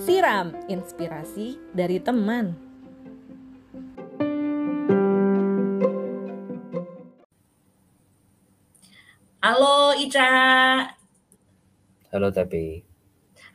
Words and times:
Siram 0.00 0.56
inspirasi 0.72 1.60
dari 1.76 2.00
teman. 2.00 2.56
Halo 9.44 9.92
Ica. 10.00 10.32
Halo 12.16 12.32
tapi. 12.32 12.80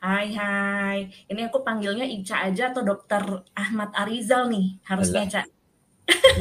Hai 0.05 0.29
hai. 0.38 1.09
Ini 1.25 1.49
aku 1.49 1.65
panggilnya 1.65 2.05
Ica 2.05 2.45
aja 2.45 2.70
atau 2.70 2.86
Dokter 2.86 3.41
Ahmad 3.57 3.89
Arizal 3.97 4.54
nih 4.54 4.77
harusnya 4.86 5.25
Ica. 5.25 5.41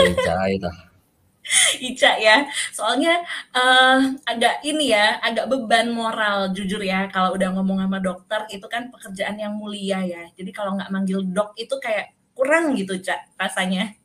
Ica 0.04 0.36
itu. 0.52 0.89
Ica 1.80 2.20
ya. 2.20 2.44
Soalnya 2.70 3.24
uh, 3.56 4.14
agak 4.28 4.60
ini 4.62 4.92
ya, 4.92 5.16
agak 5.24 5.48
beban 5.48 5.90
moral 5.90 6.52
jujur 6.52 6.78
ya 6.84 7.08
kalau 7.08 7.34
udah 7.34 7.48
ngomong 7.56 7.80
sama 7.80 7.98
dokter 7.98 8.40
itu 8.52 8.66
kan 8.68 8.92
pekerjaan 8.92 9.40
yang 9.40 9.56
mulia 9.56 10.04
ya. 10.04 10.22
Jadi 10.36 10.50
kalau 10.52 10.76
nggak 10.76 10.92
manggil 10.92 11.24
dok 11.24 11.56
itu 11.56 11.74
kayak 11.80 12.12
kurang 12.36 12.76
gitu, 12.76 12.96
Cak, 13.00 13.34
rasanya. 13.40 13.96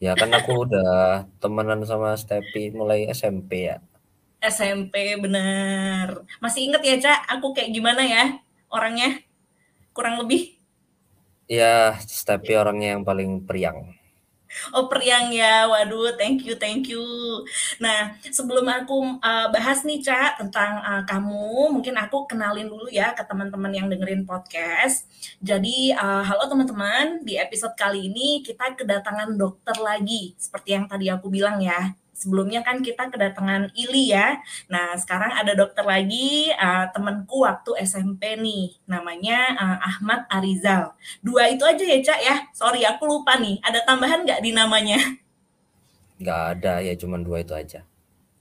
Ya 0.00 0.16
kan 0.16 0.32
aku 0.32 0.52
udah 0.68 1.24
temenan 1.40 1.84
sama 1.84 2.16
Stepi 2.16 2.72
mulai 2.72 3.08
SMP 3.12 3.68
ya. 3.68 3.80
SMP 4.40 5.20
bener. 5.20 6.24
Masih 6.40 6.68
inget 6.72 6.80
ya, 6.80 6.96
Cak, 6.96 7.20
aku 7.36 7.52
kayak 7.52 7.76
gimana 7.76 8.00
ya 8.04 8.40
orangnya? 8.72 9.20
Kurang 9.92 10.16
lebih? 10.24 10.56
Ya, 11.50 11.98
Stepi 12.00 12.56
orangnya 12.56 12.96
yang 12.96 13.04
paling 13.04 13.44
periang. 13.44 13.99
Oh 14.74 14.90
periang 14.90 15.30
ya, 15.30 15.70
waduh, 15.70 16.18
thank 16.18 16.42
you, 16.42 16.58
thank 16.58 16.90
you. 16.90 17.02
Nah, 17.78 18.18
sebelum 18.34 18.66
aku 18.66 19.22
uh, 19.22 19.46
bahas 19.54 19.86
nih, 19.86 20.02
Cak, 20.02 20.42
tentang 20.42 20.82
uh, 20.82 21.02
kamu, 21.06 21.70
mungkin 21.70 21.94
aku 21.94 22.26
kenalin 22.26 22.66
dulu 22.66 22.90
ya 22.90 23.14
ke 23.14 23.22
teman-teman 23.22 23.70
yang 23.70 23.86
dengerin 23.86 24.26
podcast. 24.26 25.06
Jadi, 25.38 25.94
uh, 25.94 26.26
halo 26.26 26.50
teman-teman, 26.50 27.22
di 27.22 27.38
episode 27.38 27.78
kali 27.78 28.10
ini 28.10 28.42
kita 28.42 28.74
kedatangan 28.74 29.38
dokter 29.38 29.78
lagi, 29.78 30.34
seperti 30.34 30.74
yang 30.74 30.90
tadi 30.90 31.06
aku 31.06 31.30
bilang 31.30 31.62
ya 31.62 31.94
sebelumnya 32.20 32.60
kan 32.60 32.84
kita 32.84 33.08
kedatangan 33.08 33.72
Ili 33.72 34.12
ya. 34.12 34.36
Nah, 34.68 34.92
sekarang 35.00 35.32
ada 35.32 35.56
dokter 35.56 35.80
lagi, 35.80 36.52
uh, 36.52 36.92
temanku 36.92 37.48
waktu 37.48 37.80
SMP 37.80 38.36
nih, 38.36 38.76
namanya 38.84 39.56
uh, 39.56 39.78
Ahmad 39.80 40.28
Arizal. 40.28 40.92
Dua 41.24 41.48
itu 41.48 41.64
aja 41.64 41.80
ya, 41.80 41.98
Cak 42.04 42.20
ya? 42.20 42.36
Sorry, 42.52 42.84
aku 42.84 43.08
lupa 43.08 43.40
nih. 43.40 43.56
Ada 43.64 43.88
tambahan 43.88 44.28
nggak 44.28 44.44
di 44.44 44.52
namanya? 44.52 45.00
Nggak 46.20 46.40
ada, 46.60 46.84
ya 46.84 46.92
cuma 47.00 47.16
dua 47.16 47.40
itu 47.40 47.56
aja. 47.56 47.80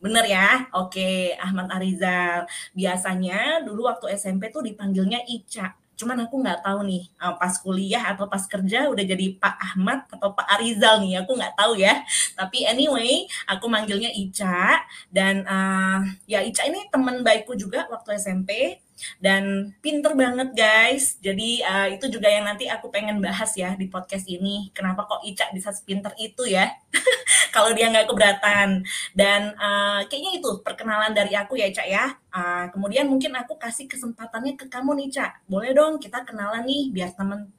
Bener 0.04 0.28
ya? 0.28 0.68
Oke, 0.76 1.36
Ahmad 1.40 1.72
Arizal. 1.72 2.44
Biasanya 2.76 3.64
dulu 3.64 3.88
waktu 3.88 4.20
SMP 4.20 4.52
tuh 4.52 4.64
dipanggilnya 4.64 5.24
Ica 5.24 5.79
cuman 6.00 6.24
aku 6.24 6.40
nggak 6.40 6.64
tahu 6.64 6.88
nih 6.88 7.04
uh, 7.20 7.36
pas 7.36 7.52
kuliah 7.60 8.16
atau 8.16 8.32
pas 8.32 8.40
kerja 8.48 8.88
udah 8.88 9.04
jadi 9.04 9.36
Pak 9.36 9.56
Ahmad 9.60 10.08
atau 10.08 10.32
Pak 10.32 10.48
Arizal 10.56 11.04
nih 11.04 11.20
aku 11.20 11.36
nggak 11.36 11.60
tahu 11.60 11.76
ya. 11.76 12.00
Tapi 12.40 12.64
anyway 12.64 13.28
aku 13.44 13.68
manggilnya 13.68 14.08
Ica 14.16 14.80
dan 15.12 15.44
uh, 15.44 16.00
ya 16.24 16.40
Ica 16.40 16.64
ini 16.72 16.88
teman 16.88 17.20
baikku 17.20 17.60
juga 17.60 17.84
waktu 17.92 18.16
SMP 18.16 18.80
dan 19.20 19.74
pinter 19.80 20.14
banget 20.14 20.50
guys. 20.56 21.18
Jadi 21.20 21.64
uh, 21.64 21.88
itu 21.92 22.06
juga 22.12 22.28
yang 22.28 22.46
nanti 22.48 22.68
aku 22.68 22.92
pengen 22.92 23.20
bahas 23.24 23.52
ya 23.56 23.74
di 23.76 23.88
podcast 23.88 24.28
ini. 24.28 24.70
Kenapa 24.72 25.08
kok 25.08 25.24
Ica 25.26 25.50
bisa 25.56 25.72
sepinter 25.72 26.12
itu 26.20 26.46
ya? 26.46 26.70
Kalau 27.56 27.74
dia 27.74 27.90
nggak 27.90 28.08
keberatan. 28.08 28.84
Dan 29.16 29.56
uh, 29.58 30.04
kayaknya 30.08 30.40
itu 30.40 30.50
perkenalan 30.62 31.12
dari 31.16 31.34
aku 31.34 31.58
ya 31.58 31.68
Ica 31.68 31.84
ya. 31.88 32.06
Uh, 32.30 32.70
kemudian 32.70 33.10
mungkin 33.10 33.34
aku 33.36 33.58
kasih 33.58 33.90
kesempatannya 33.90 34.60
ke 34.60 34.70
kamu 34.70 34.96
nih 35.00 35.06
Ica. 35.12 35.28
Boleh 35.50 35.72
dong 35.74 35.98
kita 35.98 36.22
kenalan 36.28 36.64
nih 36.68 36.94
biar 36.94 37.16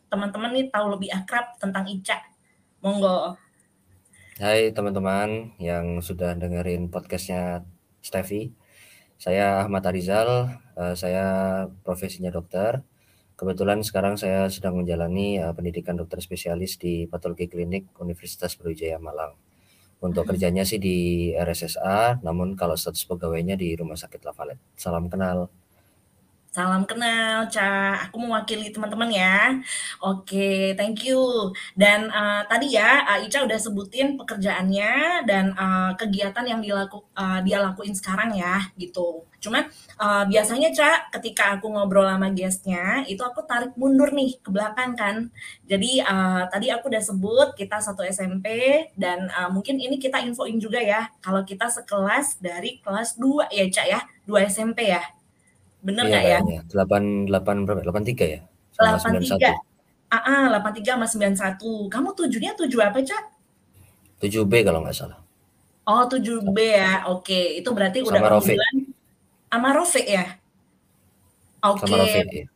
teman-teman 0.09 0.51
nih 0.55 0.67
tahu 0.71 0.87
lebih 0.99 1.11
akrab 1.11 1.57
tentang 1.59 1.89
Ica. 1.89 2.21
Monggo. 2.81 3.37
Hai 4.41 4.73
teman-teman 4.73 5.53
yang 5.61 6.01
sudah 6.01 6.33
dengerin 6.33 6.89
podcastnya 6.89 7.61
Steffi. 8.01 8.60
Saya 9.21 9.61
Ahmad 9.61 9.85
Arizal, 9.85 10.49
uh, 10.81 10.97
saya 10.97 11.25
profesinya 11.85 12.33
dokter. 12.33 12.81
Kebetulan 13.37 13.85
sekarang 13.85 14.17
saya 14.17 14.49
sedang 14.49 14.81
menjalani 14.81 15.37
uh, 15.37 15.53
pendidikan 15.53 15.93
dokter 15.93 16.25
spesialis 16.25 16.81
di 16.81 17.05
Patologi 17.05 17.45
Klinik 17.45 17.93
Universitas 18.01 18.57
Brawijaya 18.57 18.97
Malang. 18.97 19.37
Untuk 20.01 20.25
hmm. 20.25 20.31
kerjanya 20.33 20.65
sih 20.65 20.81
di 20.81 21.29
RSSA, 21.37 22.25
namun 22.25 22.57
kalau 22.57 22.81
status 22.81 23.05
pegawainya 23.05 23.61
di 23.61 23.77
Rumah 23.77 24.01
Sakit 24.01 24.25
Lavalet. 24.25 24.57
Salam 24.73 25.13
kenal. 25.13 25.53
Salam 26.51 26.83
kenal, 26.83 27.47
Ca. 27.47 27.95
Aku 28.11 28.19
mewakili 28.19 28.75
teman-teman 28.75 29.07
ya. 29.07 29.55
Oke, 30.03 30.75
thank 30.75 31.07
you. 31.07 31.55
Dan 31.79 32.11
uh, 32.11 32.43
tadi 32.51 32.75
ya, 32.75 33.07
uh, 33.07 33.23
Ica 33.23 33.47
udah 33.47 33.55
sebutin 33.55 34.19
pekerjaannya 34.19 35.23
dan 35.31 35.55
uh, 35.55 35.95
kegiatan 35.95 36.43
yang 36.43 36.59
dilaku, 36.59 37.07
uh, 37.15 37.39
dia 37.47 37.63
lakuin 37.63 37.95
sekarang 37.95 38.35
ya, 38.35 38.67
gitu. 38.75 39.23
Cuman 39.39 39.71
uh, 40.03 40.27
biasanya, 40.27 40.75
Ca, 40.75 41.07
ketika 41.15 41.55
aku 41.55 41.71
ngobrol 41.71 42.11
sama 42.11 42.35
guestnya, 42.35 43.07
itu 43.07 43.23
aku 43.23 43.47
tarik 43.47 43.79
mundur 43.79 44.11
nih 44.11 44.43
ke 44.43 44.51
belakang 44.51 44.99
kan. 44.99 45.31
Jadi 45.71 46.03
uh, 46.03 46.51
tadi 46.51 46.67
aku 46.75 46.91
udah 46.91 47.03
sebut 47.15 47.49
kita 47.55 47.79
satu 47.79 48.03
SMP 48.03 48.51
dan 48.99 49.31
uh, 49.39 49.55
mungkin 49.55 49.79
ini 49.79 50.03
kita 50.03 50.19
infoin 50.27 50.59
juga 50.59 50.83
ya, 50.83 51.15
kalau 51.23 51.47
kita 51.47 51.71
sekelas 51.71 52.43
dari 52.43 52.83
kelas 52.83 53.15
2 53.23 53.55
ya, 53.55 53.65
Ca 53.71 53.83
ya, 53.87 54.01
2 54.27 54.51
SMP 54.51 54.91
ya 54.91 55.20
Bener 55.81 56.05
iya, 56.07 56.19
nggak 56.21 56.25
ya? 56.29 56.61
Delapan 56.69 57.03
delapan 57.25 57.57
berapa? 57.65 57.81
Delapan 57.85 58.05
tiga 58.05 58.25
ya? 58.29 58.41
Delapan 58.77 59.13
tiga. 59.21 59.53
Ah, 60.11 60.19
ah, 60.27 60.43
delapan 60.51 60.73
tiga 60.75 60.91
sama 60.99 61.07
sembilan 61.07 61.35
satu. 61.39 61.87
Kamu 61.87 62.09
tujuhnya 62.19 62.53
tujuh 62.59 62.81
apa 62.83 62.99
cak? 63.01 63.25
Tujuh 64.21 64.45
B 64.45 64.67
kalau 64.67 64.83
nggak 64.85 64.97
salah. 64.97 65.21
Oh 65.89 66.05
tujuh 66.07 66.45
B 66.53 66.59
ya, 66.77 67.09
oke. 67.09 67.57
Itu 67.57 67.73
berarti 67.73 68.05
sama 68.05 68.21
udah 68.21 68.23
Rofi. 68.37 68.55
Sama 69.49 69.69
Rofi 69.73 70.03
ya? 70.05 70.27
Oke. 71.65 71.89
Sama 71.89 71.97
Rofi, 72.05 72.21
iya. 72.29 72.47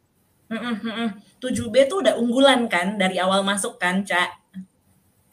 Tujuh 1.41 1.67
B 1.73 1.89
tuh 1.89 2.05
udah 2.05 2.15
unggulan 2.21 2.69
kan 2.69 3.01
dari 3.01 3.17
awal 3.17 3.41
masuk 3.47 3.81
kan, 3.81 4.05
Cak? 4.05 4.45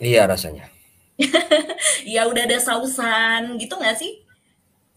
Iya 0.01 0.25
rasanya. 0.25 0.65
Iya 2.01 2.25
udah 2.31 2.43
ada 2.47 2.57
sausan 2.57 3.59
gitu 3.61 3.77
nggak 3.77 3.97
sih? 3.99 4.20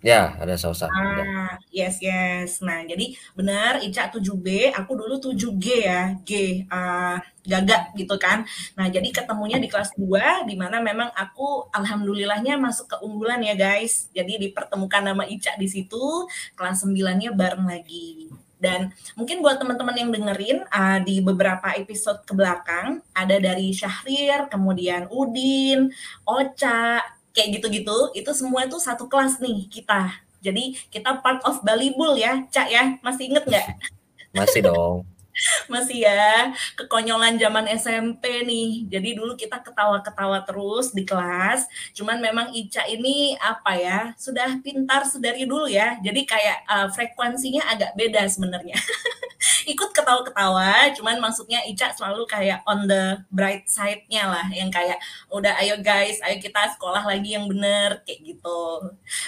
Ya, 0.05 0.37
ada 0.37 0.53
sausan. 0.61 0.93
Ah, 0.93 1.57
yes, 1.73 1.97
yes. 2.05 2.61
Nah, 2.61 2.85
jadi 2.85 3.17
benar 3.33 3.81
Ica 3.81 4.13
7B, 4.13 4.69
aku 4.77 5.01
dulu 5.01 5.17
7G 5.17 5.67
ya, 5.81 6.13
G, 6.21 6.61
uh, 6.69 7.17
gagak 7.41 7.97
gitu 7.97 8.13
kan. 8.21 8.45
Nah, 8.77 8.93
jadi 8.93 9.09
ketemunya 9.09 9.57
di 9.57 9.65
kelas 9.65 9.97
2, 9.97 10.45
di 10.45 10.61
mana 10.61 10.85
memang 10.85 11.09
aku 11.17 11.73
alhamdulillahnya 11.73 12.61
masuk 12.61 12.93
ke 12.93 12.97
unggulan 13.01 13.41
ya 13.49 13.57
guys. 13.57 14.13
Jadi 14.13 14.37
dipertemukan 14.45 15.09
nama 15.09 15.25
Ica 15.25 15.57
di 15.57 15.73
situ, 15.73 16.29
kelas 16.53 16.85
9-nya 16.85 17.33
bareng 17.33 17.65
lagi. 17.65 18.29
Dan 18.61 18.93
mungkin 19.17 19.41
buat 19.41 19.57
teman-teman 19.57 19.97
yang 19.97 20.11
dengerin 20.13 20.69
uh, 20.69 21.01
di 21.01 21.25
beberapa 21.25 21.73
episode 21.77 22.25
ke 22.25 22.33
belakang 22.33 23.01
ada 23.13 23.37
dari 23.37 23.73
Syahrir, 23.73 24.53
kemudian 24.53 25.09
Udin, 25.13 25.93
Ocha, 26.25 27.01
kayak 27.35 27.61
gitu-gitu 27.61 28.15
itu 28.15 28.31
semua 28.33 28.65
itu 28.65 28.79
satu 28.79 29.11
kelas 29.11 29.43
nih 29.43 29.67
kita. 29.69 30.15
Jadi 30.41 30.79
kita 30.89 31.19
part 31.19 31.43
of 31.43 31.61
Bali 31.67 31.93
Bull 31.93 32.17
ya 32.17 32.47
cak 32.49 32.69
ya. 32.71 32.97
Masih 33.03 33.35
inget 33.35 33.45
nggak? 33.45 33.67
Masih 34.39 34.63
dong. 34.63 35.03
Masih 35.73 36.07
ya 36.07 36.55
kekonyolan 36.79 37.35
zaman 37.43 37.67
SMP 37.75 38.47
nih. 38.47 38.87
Jadi 38.87 39.19
dulu 39.19 39.35
kita 39.35 39.59
ketawa-ketawa 39.59 40.47
terus 40.47 40.95
di 40.95 41.03
kelas. 41.03 41.67
Cuman 41.97 42.23
memang 42.23 42.55
Ica 42.55 42.87
ini 42.87 43.35
apa 43.43 43.75
ya 43.75 43.99
sudah 44.15 44.63
pintar 44.63 45.03
sedari 45.09 45.43
dulu 45.43 45.67
ya. 45.67 45.99
Jadi 46.05 46.23
kayak 46.23 46.59
uh, 46.71 46.89
frekuensinya 46.95 47.67
agak 47.67 47.99
beda 47.99 48.23
sebenarnya 48.31 48.79
ikut 49.65 49.91
ketawa-ketawa 49.97 50.93
cuman 50.95 51.17
maksudnya 51.21 51.61
Ica 51.65 51.91
selalu 51.93 52.29
kayak 52.29 52.61
on 52.69 52.85
the 52.85 53.19
bright 53.33 53.65
side-nya 53.65 54.29
lah 54.29 54.47
yang 54.53 54.69
kayak 54.69 55.01
udah 55.33 55.57
ayo 55.61 55.81
guys 55.81 56.21
ayo 56.25 56.37
kita 56.39 56.73
sekolah 56.77 57.05
lagi 57.05 57.37
yang 57.37 57.49
bener 57.49 58.05
kayak 58.05 58.21
gitu 58.23 58.61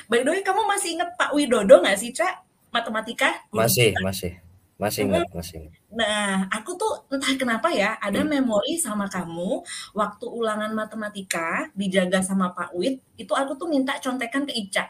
by 0.07 0.21
the 0.21 0.31
way 0.31 0.41
kamu 0.45 0.63
masih 0.69 0.97
inget 0.97 1.11
Pak 1.17 1.33
Widodo 1.33 1.81
nggak 1.81 1.99
sih 1.99 2.13
Cak 2.13 2.45
matematika 2.71 3.33
masih 3.51 3.97
kita? 3.97 4.05
masih 4.05 4.33
masih 4.77 5.09
ingat, 5.09 5.25
masih 5.33 5.73
Nah, 5.97 6.45
aku 6.53 6.77
tuh 6.77 7.09
entah 7.09 7.33
kenapa 7.41 7.73
ya, 7.73 7.97
ada 7.97 8.21
hmm. 8.21 8.29
memori 8.29 8.77
sama 8.77 9.09
kamu 9.09 9.65
waktu 9.97 10.27
ulangan 10.29 10.69
matematika 10.77 11.73
dijaga 11.73 12.21
sama 12.21 12.53
Pak 12.53 12.77
Wid, 12.77 13.01
itu 13.17 13.33
aku 13.33 13.57
tuh 13.57 13.65
minta 13.73 13.97
contekan 13.97 14.45
ke 14.45 14.53
Ica. 14.53 14.85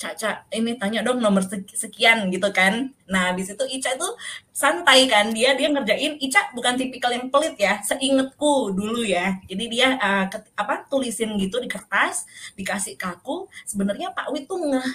Caca 0.00 0.44
ini 0.54 0.74
tanya 0.80 1.00
dong 1.04 1.18
nomor 1.22 1.44
sekian 1.72 2.28
gitu 2.32 2.48
kan. 2.54 2.92
Nah 3.08 3.32
di 3.32 3.42
situ 3.42 3.64
Ica 3.66 3.96
tuh 3.96 4.14
santai 4.52 5.06
kan 5.06 5.30
dia 5.30 5.54
dia 5.54 5.70
ngerjain 5.70 6.18
Ica 6.18 6.50
bukan 6.50 6.74
tipikal 6.74 7.14
yang 7.14 7.30
pelit 7.30 7.54
ya 7.58 7.78
seingetku 7.82 8.74
dulu 8.74 9.06
ya. 9.06 9.38
Jadi 9.46 9.64
dia 9.70 9.96
uh, 9.98 10.26
ket, 10.26 10.48
apa 10.58 10.84
tulisin 10.90 11.36
gitu 11.38 11.58
di 11.62 11.68
kertas 11.70 12.26
dikasih 12.58 12.98
ke 12.98 13.06
aku. 13.06 13.46
Sebenarnya 13.64 14.12
Pak 14.12 14.30
Wit 14.34 14.44
tuh 14.50 14.58
ngeh 14.58 14.88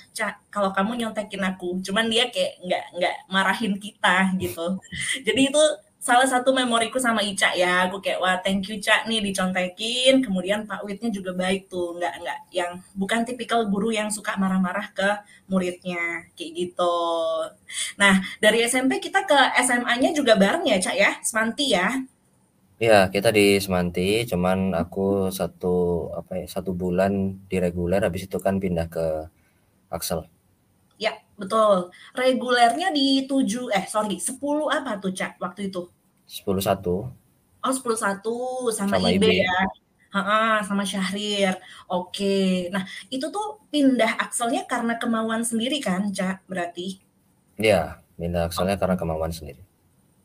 kalau 0.54 0.70
kamu 0.76 1.06
nyontekin 1.06 1.44
aku. 1.44 1.80
Cuman 1.82 2.12
dia 2.12 2.28
kayak 2.30 2.62
nggak 2.64 2.86
nggak 3.00 3.16
marahin 3.32 3.74
kita 3.80 4.34
gitu. 4.38 4.78
Jadi 5.26 5.42
itu 5.50 5.64
salah 6.04 6.28
satu 6.28 6.52
memoriku 6.52 7.00
sama 7.00 7.24
Ica 7.24 7.56
ya. 7.56 7.88
Aku 7.88 8.04
kayak 8.04 8.20
wah 8.20 8.36
thank 8.44 8.68
you 8.68 8.78
Cak 8.84 9.08
nih 9.08 9.24
dicontekin. 9.24 10.20
Kemudian 10.20 10.68
Pak 10.68 10.84
Witnya 10.84 11.10
juga 11.10 11.32
baik 11.32 11.72
tuh. 11.72 11.96
Nggak 11.96 12.14
nggak 12.20 12.40
yang 12.52 12.72
bukan 12.94 13.24
tipikal 13.24 13.64
guru 13.72 13.96
yang 13.96 14.12
suka 14.12 14.36
marah-marah 14.36 14.92
ke 14.92 15.10
muridnya. 15.48 16.28
Kayak 16.36 16.52
gitu. 16.60 17.00
Nah 17.96 18.20
dari 18.44 18.68
SMP 18.68 19.00
kita 19.00 19.24
ke 19.24 19.40
SMA-nya 19.64 20.12
juga 20.12 20.36
bareng 20.36 20.68
ya 20.68 20.78
Cak 20.84 20.96
ya? 21.00 21.12
Semanti 21.24 21.72
ya? 21.72 21.88
Iya, 22.84 23.08
kita 23.08 23.32
di 23.32 23.64
Semanti, 23.64 24.28
cuman 24.28 24.76
aku 24.76 25.32
satu 25.32 26.10
apa 26.20 26.44
ya 26.44 26.48
satu 26.52 26.76
bulan 26.76 27.40
di 27.48 27.56
reguler, 27.64 28.02
habis 28.04 28.28
itu 28.28 28.38
kan 28.44 28.60
pindah 28.60 28.92
ke 28.92 29.06
Axel. 29.88 30.33
Ya, 31.04 31.20
betul. 31.36 31.92
Regulernya 32.16 32.96
di 32.96 33.28
7 33.28 33.68
eh 33.76 33.84
sorry, 33.92 34.24
10 34.24 34.40
apa 34.72 34.96
tuh, 35.04 35.12
Cak, 35.12 35.36
waktu 35.44 35.68
itu? 35.68 35.92
10 36.24 36.64
1. 36.64 36.80
Oh, 37.64 37.74
10 37.76 38.00
1 38.00 38.24
sama, 38.72 38.96
sama 38.96 39.12
IB, 39.12 39.20
IB 39.20 39.44
ya. 39.44 39.60
Ha, 40.16 40.64
sama 40.64 40.88
Syahrir. 40.88 41.60
Oke. 41.92 42.70
Nah, 42.72 42.88
itu 43.12 43.28
tuh 43.28 43.60
pindah 43.68 44.16
akselnya 44.24 44.64
karena 44.64 44.96
kemauan 44.96 45.44
sendiri 45.44 45.84
kan, 45.84 46.08
Cak, 46.16 46.48
berarti? 46.48 47.04
Iya, 47.60 48.00
pindah 48.16 48.48
akselnya 48.48 48.78
oh. 48.78 48.80
karena 48.80 48.96
kemauan 48.96 49.36
sendiri. 49.36 49.60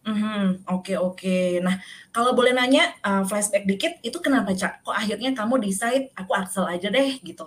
Mm 0.09 0.17
-hmm. 0.17 0.43
Oke 0.73 0.97
oke. 0.97 1.61
Nah 1.61 1.77
kalau 2.09 2.33
boleh 2.33 2.57
nanya 2.57 2.97
uh, 3.05 3.29
flashback 3.29 3.69
dikit, 3.69 3.93
itu 4.01 4.17
kenapa 4.25 4.57
cak? 4.57 4.81
Kok 4.81 4.97
akhirnya 4.97 5.37
kamu 5.37 5.61
decide 5.61 6.09
aku 6.17 6.33
Axel 6.33 6.65
aja 6.65 6.89
deh 6.89 7.21
gitu? 7.21 7.45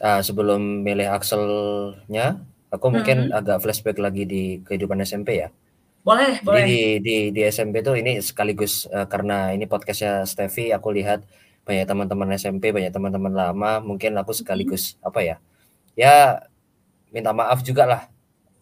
Uh, 0.00 0.20
sebelum 0.24 0.82
milih 0.82 1.08
Axelnya, 1.12 2.40
aku 2.72 2.86
mungkin 2.90 3.30
hmm. 3.30 3.36
agak 3.36 3.60
flashback 3.62 4.00
lagi 4.00 4.24
di 4.24 4.42
kehidupan 4.64 5.00
SMP 5.04 5.44
ya. 5.44 5.48
Boleh, 6.00 6.40
Jadi 6.40 6.46
boleh. 6.48 6.64
di 6.64 6.80
di 7.04 7.16
di 7.36 7.40
SMP 7.44 7.84
tuh 7.84 7.92
ini 7.92 8.24
sekaligus 8.24 8.88
uh, 8.88 9.04
karena 9.04 9.52
ini 9.52 9.68
podcastnya 9.68 10.24
Steffi, 10.24 10.72
aku 10.72 10.96
lihat 10.96 11.28
banyak 11.68 11.84
teman-teman 11.84 12.32
SMP, 12.40 12.72
banyak 12.72 12.88
teman-teman 12.88 13.36
lama, 13.36 13.84
mungkin 13.84 14.16
aku 14.16 14.32
sekaligus 14.32 14.96
hmm. 14.96 15.08
apa 15.08 15.20
ya? 15.20 15.36
Ya 15.92 16.14
minta 17.12 17.36
maaf 17.36 17.60
juga 17.60 17.84
lah 17.84 18.02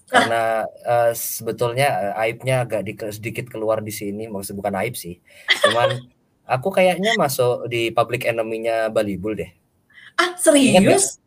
karena 0.08 0.64
uh, 0.88 1.12
sebetulnya 1.12 2.16
uh, 2.16 2.22
aibnya 2.24 2.64
agak 2.64 2.80
di, 2.88 2.96
sedikit 3.12 3.46
keluar 3.52 3.84
di 3.84 3.92
sini, 3.92 4.26
maksud 4.26 4.56
bukan 4.56 4.72
aib 4.82 4.96
sih. 4.96 5.20
Cuman 5.62 6.00
aku 6.58 6.72
kayaknya 6.72 7.12
masuk 7.14 7.68
di 7.68 7.92
public 7.92 8.24
enemy-nya 8.24 8.88
Bali 8.88 9.20
Bull 9.20 9.36
deh. 9.36 9.50
Ah, 10.16 10.34
serius? 10.34 11.20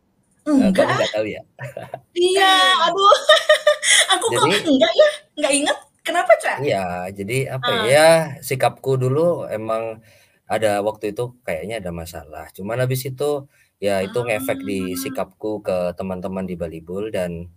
Enggak. 0.46 0.86
Kamu 0.86 0.94
enggak 0.98 1.12
tahu 1.14 1.26
ya? 1.30 1.42
Iya, 2.18 2.54
aduh. 2.90 3.18
Aku 4.18 4.26
jadi, 4.34 4.58
kok 4.62 4.70
enggak 4.70 4.94
ya? 4.94 5.10
Enggak 5.38 5.54
inget. 5.54 5.78
Kenapa, 6.02 6.32
Cak? 6.42 6.58
Iya, 6.66 6.86
jadi 7.14 7.38
apa 7.54 7.72
uh. 7.72 7.84
ya? 7.86 8.10
Sikapku 8.42 8.98
dulu 8.98 9.46
emang 9.46 10.02
ada 10.50 10.82
waktu 10.82 11.14
itu 11.14 11.38
kayaknya 11.46 11.80
ada 11.80 11.94
masalah. 11.94 12.50
Cuman 12.52 12.82
habis 12.82 13.06
itu 13.06 13.46
ya 13.78 14.02
itu 14.02 14.18
uh. 14.18 14.26
ngefek 14.26 14.60
di 14.66 14.94
ah. 14.94 14.98
sikapku 14.98 15.64
ke 15.64 15.94
teman-teman 15.96 16.46
di 16.46 16.58
Balibul 16.58 17.14
dan 17.14 17.50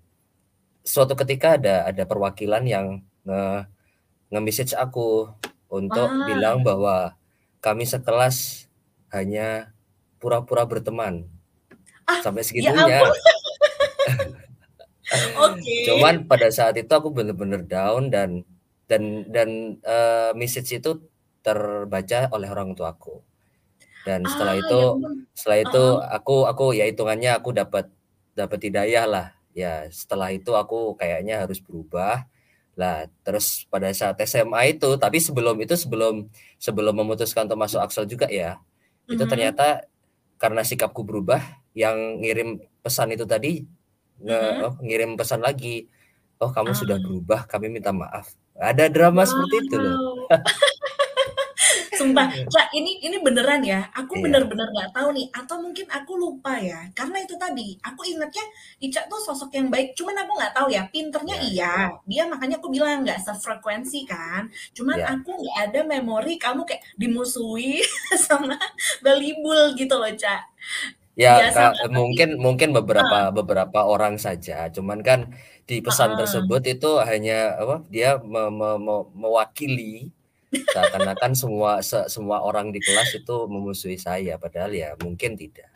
suatu 0.85 1.17
ketika 1.17 1.57
ada 1.57 1.89
ada 1.89 2.05
perwakilan 2.05 2.63
yang 2.69 2.87
nge 3.25 3.67
nge-message 4.29 4.77
aku 4.77 5.33
untuk 5.73 6.09
uh. 6.09 6.25
bilang 6.29 6.61
bahwa 6.61 7.17
kami 7.65 7.89
sekelas 7.89 8.69
hanya 9.11 9.73
pura-pura 10.21 10.69
berteman 10.69 11.34
ah, 12.09 12.21
sampai 12.21 12.43
ya 12.43 12.47
segitunya. 12.47 12.99
Ya 12.99 13.03
Oke. 15.45 15.61
Okay. 15.61 15.83
Cuman 15.87 16.25
pada 16.25 16.49
saat 16.49 16.75
itu 16.81 16.91
aku 16.91 17.13
bener-bener 17.13 17.63
down 17.63 18.09
dan 18.09 18.43
dan 18.89 19.29
dan 19.29 19.81
uh, 19.85 20.33
message 20.37 20.73
itu 20.77 21.01
terbaca 21.45 22.33
oleh 22.33 22.49
orang 22.49 22.73
tuaku. 22.73 23.21
Dan 24.05 24.25
setelah 24.29 24.57
ah, 24.57 24.61
itu 24.61 24.81
ya 24.81 25.09
setelah 25.33 25.59
itu 25.65 25.85
uh 25.85 25.93
-huh. 26.01 26.17
aku 26.17 26.37
aku 26.45 26.65
ya 26.77 26.85
hitungannya 26.89 27.31
aku 27.37 27.57
dapat 27.57 27.89
dapat 28.37 28.59
hidayah 28.61 29.07
lah. 29.09 29.27
Ya, 29.55 29.87
setelah 29.95 30.35
itu 30.35 30.51
aku 30.59 30.99
kayaknya 30.99 31.47
harus 31.47 31.63
berubah. 31.63 32.27
Lah, 32.75 33.07
terus 33.23 33.71
pada 33.71 33.87
saat 33.95 34.19
SMA 34.27 34.75
itu, 34.75 34.99
tapi 34.99 35.23
sebelum 35.23 35.55
itu 35.63 35.79
sebelum 35.79 36.27
sebelum 36.59 36.91
memutuskan 36.91 37.47
untuk 37.47 37.63
masuk 37.63 37.79
Axel 37.79 38.11
juga 38.11 38.27
ya. 38.27 38.59
Itu 39.07 39.15
mm 39.15 39.19
-hmm. 39.23 39.31
ternyata 39.31 39.67
karena 40.43 40.67
sikapku 40.67 41.07
berubah, 41.07 41.39
yang 41.75 42.23
ngirim 42.23 42.63
pesan 42.81 43.13
itu 43.13 43.27
tadi 43.27 43.67
nge, 44.23 44.39
mm-hmm. 44.39 44.65
oh, 44.65 44.75
ngirim 44.81 45.11
pesan 45.19 45.43
lagi 45.43 45.91
oh 46.39 46.51
kamu 46.51 46.71
ah. 46.73 46.79
sudah 46.79 46.97
berubah 47.03 47.47
kami 47.51 47.69
minta 47.69 47.91
maaf 47.91 48.33
ada 48.55 48.87
drama 48.87 49.23
wow. 49.23 49.29
seperti 49.29 49.57
itu 49.67 49.77
loh 49.83 49.99
Sumpah, 51.95 52.27
Cak, 52.53 52.75
ini 52.75 53.01
ini 53.01 53.17
beneran 53.23 53.63
ya. 53.63 53.87
Aku 53.95 54.19
iya. 54.19 54.23
bener-bener 54.29 54.69
nggak 54.71 54.91
tahu 54.93 55.09
nih, 55.15 55.27
atau 55.31 55.57
mungkin 55.63 55.87
aku 55.89 56.13
lupa 56.19 56.59
ya. 56.59 56.91
Karena 56.93 57.23
itu 57.23 57.35
tadi, 57.39 57.79
aku 57.81 58.03
ingatnya 58.05 58.45
Ica 58.83 59.07
tuh 59.07 59.21
sosok 59.23 59.55
yang 59.55 59.71
baik. 59.71 59.95
Cuman 59.97 60.15
aku 60.27 60.33
nggak 60.37 60.55
tahu 60.55 60.69
ya, 60.71 60.83
pinternya 60.91 61.37
ya, 61.39 61.49
iya. 61.49 61.75
Dia 62.05 62.23
makanya 62.29 62.59
aku 62.59 62.69
bilang 62.69 63.07
nggak 63.07 63.23
sefrekuensi 63.23 64.05
kan. 64.05 64.51
Cuman 64.75 64.99
ya. 65.01 65.17
aku 65.17 65.31
nggak 65.33 65.59
ada 65.71 65.81
memori 65.87 66.37
kamu 66.37 66.67
kayak 66.67 66.83
dimusuhi 66.99 67.81
sama 68.27 68.59
Balibul 69.01 69.73
gitu 69.79 69.95
loh, 69.97 70.13
Cak. 70.13 70.43
Ya, 71.15 71.55
Kak, 71.55 71.95
mungkin 71.95 72.43
mungkin 72.43 72.75
beberapa 72.75 73.31
uh. 73.31 73.35
beberapa 73.35 73.87
orang 73.87 74.19
saja, 74.19 74.67
cuman 74.75 74.99
kan 74.99 75.31
di 75.63 75.79
pesan 75.79 76.15
uh. 76.15 76.19
tersebut 76.19 76.63
itu 76.67 76.91
hanya 77.07 77.55
apa? 77.55 77.87
Dia 77.87 78.19
me, 78.19 78.51
me, 78.51 78.71
me, 78.83 78.97
mewakili 79.15 80.11
seakan-akan 80.51 81.33
semua 81.39 81.79
se, 81.87 82.11
semua 82.11 82.43
orang 82.43 82.75
di 82.75 82.83
kelas 82.83 83.15
itu 83.15 83.47
memusuhi 83.47 83.95
saya, 83.95 84.35
padahal 84.43 84.75
ya 84.75 84.99
mungkin 84.99 85.39
tidak. 85.39 85.71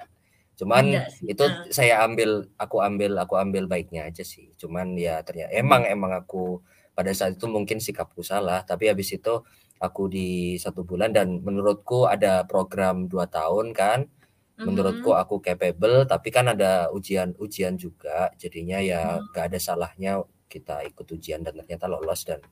Cuman 0.58 1.06
itu 1.23 1.44
uh. 1.46 1.70
saya 1.70 2.02
ambil, 2.02 2.50
aku 2.58 2.82
ambil, 2.82 3.14
aku 3.23 3.38
ambil 3.38 3.70
baiknya 3.70 4.11
aja 4.11 4.26
sih. 4.26 4.50
Cuman 4.58 4.99
ya 4.99 5.23
ternyata 5.23 5.55
emang 5.55 5.87
emang 5.87 6.19
aku 6.19 6.58
pada 6.99 7.14
saat 7.14 7.38
itu 7.38 7.46
mungkin 7.46 7.79
sikapku 7.79 8.26
salah, 8.26 8.67
tapi 8.67 8.90
habis 8.90 9.14
itu 9.14 9.38
aku 9.79 10.11
di 10.11 10.58
satu 10.58 10.82
bulan 10.82 11.14
dan 11.14 11.38
menurutku 11.46 12.11
ada 12.11 12.43
program 12.43 13.06
dua 13.06 13.31
tahun 13.31 13.70
kan 13.70 14.11
menurutku 14.58 15.14
mm-hmm. 15.14 15.22
aku 15.22 15.34
capable 15.38 16.02
tapi 16.02 16.28
kan 16.34 16.50
ada 16.50 16.90
ujian-ujian 16.90 17.78
juga 17.78 18.34
jadinya 18.34 18.82
ya 18.82 19.22
mm. 19.22 19.31
gak 19.31 19.55
ada 19.55 19.58
salahnya 19.62 20.22
kita 20.50 20.83
ikut 20.88 21.06
ujian 21.06 21.44
dan 21.44 21.54
ternyata 21.54 21.87
lolos 21.87 22.25
dan 22.26 22.42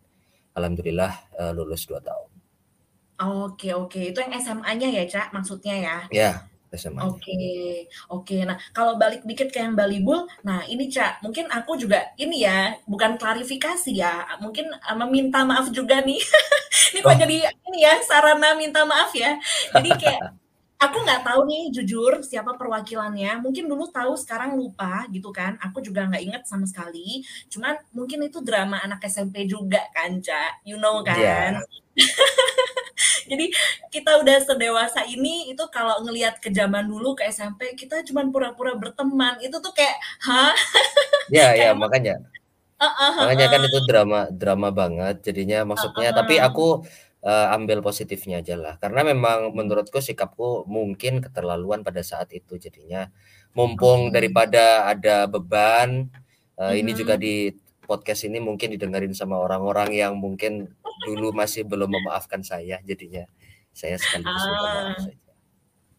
alhamdulillah 0.57 1.12
uh, 1.37 1.52
lulus 1.57 1.88
dua 1.88 1.99
tahun. 2.00 2.31
Oke 3.16 3.73
oke 3.73 4.12
itu 4.12 4.19
yang 4.21 4.37
SMA-nya 4.37 4.88
ya 4.92 5.04
cak 5.09 5.33
maksudnya 5.33 5.75
ya? 5.76 5.97
Ya 6.12 6.33
SMA. 6.76 7.00
Oke 7.00 7.88
oke 8.12 8.45
nah 8.45 8.61
kalau 8.76 9.00
balik 9.00 9.25
dikit 9.25 9.49
ke 9.49 9.64
yang 9.64 9.73
Balibul, 9.73 10.28
nah 10.45 10.64
ini 10.69 10.92
cak 10.92 11.25
mungkin 11.25 11.49
aku 11.49 11.81
juga 11.81 12.12
ini 12.21 12.45
ya 12.45 12.76
bukan 12.85 13.16
klarifikasi 13.16 13.92
ya 13.97 14.28
mungkin 14.45 14.69
uh, 14.69 14.97
meminta 15.00 15.42
maaf 15.49 15.73
juga 15.73 16.04
nih 16.04 16.21
ini 16.92 17.00
kok 17.00 17.09
oh. 17.09 17.16
jadi 17.16 17.37
ini 17.73 17.78
ya 17.81 17.95
sarana 18.04 18.52
minta 18.52 18.85
maaf 18.85 19.11
ya 19.16 19.40
jadi 19.73 19.90
kayak 19.97 20.21
aku 20.76 20.97
nggak 21.02 21.25
tahu 21.25 21.40
nih 21.49 21.62
jujur 21.73 22.21
siapa 22.21 22.54
perwakilannya. 22.54 23.40
Mungkin 23.40 23.64
dulu 23.68 23.88
tahu 23.88 24.16
sekarang 24.16 24.56
lupa 24.56 25.09
gitu 25.09 25.33
kan. 25.33 25.56
Aku 25.61 25.80
juga 25.80 26.04
nggak 26.09 26.23
inget 26.23 26.42
sama 26.45 26.68
sekali. 26.68 27.25
Cuman 27.49 27.76
mungkin 27.92 28.25
itu 28.28 28.40
drama 28.45 28.80
anak 28.85 29.04
SMP 29.09 29.49
juga 29.49 29.80
kan 29.92 30.21
Ca. 30.21 30.61
You 30.68 30.76
know 30.76 31.00
kan? 31.00 31.18
Yeah. 31.18 31.64
jadi 33.30 33.49
kita 33.88 34.21
udah 34.21 34.37
sedewasa 34.45 35.09
ini 35.09 35.49
itu 35.49 35.64
kalau 35.73 36.04
ngelihat 36.04 36.38
ke 36.45 36.52
zaman 36.52 36.85
dulu 36.85 37.16
ke 37.16 37.25
SMP 37.33 37.73
kita 37.73 38.04
cuma 38.04 38.25
pura-pura 38.28 38.76
berteman. 38.76 39.40
Itu 39.40 39.59
tuh 39.64 39.73
kayak 39.73 39.97
hah? 40.25 40.54
Ya 41.26 41.59
ya 41.59 41.75
makanya. 41.75 42.23
Uh, 42.76 42.87
uh, 42.87 43.02
uh, 43.02 43.25
makanya 43.26 43.47
kan 43.50 43.61
itu 43.66 43.78
drama 43.88 44.21
drama 44.30 44.68
banget 44.71 45.25
jadinya 45.25 45.66
maksudnya. 45.66 46.12
Uh, 46.12 46.14
uh, 46.14 46.18
tapi 46.23 46.38
aku 46.38 46.87
uh, 47.26 47.54
ambil 47.59 47.83
positifnya 47.83 48.38
aja 48.38 48.54
lah. 48.54 48.78
Karena 48.78 49.02
memang 49.02 49.50
menurutku 49.50 49.99
sikapku 49.99 50.64
mungkin 50.71 51.18
keterlaluan 51.18 51.83
pada 51.83 52.00
saat 52.06 52.30
itu 52.30 52.54
jadinya 52.56 53.11
mumpung 53.59 54.14
daripada 54.14 54.87
ada 54.87 55.26
beban 55.26 56.06
uh, 56.61 56.73
ini 56.76 56.95
juga 56.95 57.18
di 57.18 57.50
podcast 57.83 58.26
ini 58.26 58.38
mungkin 58.38 58.75
didengarin 58.75 59.14
sama 59.14 59.38
orang-orang 59.38 59.95
yang 59.95 60.14
mungkin 60.18 60.71
dulu 61.06 61.30
masih 61.35 61.62
belum 61.66 61.90
memaafkan 61.90 62.42
saya 62.42 62.83
jadinya 62.83 63.26
saya 63.71 63.99
sekaligus 64.00 64.42
ah. 64.47 64.97
saja. 64.97 65.26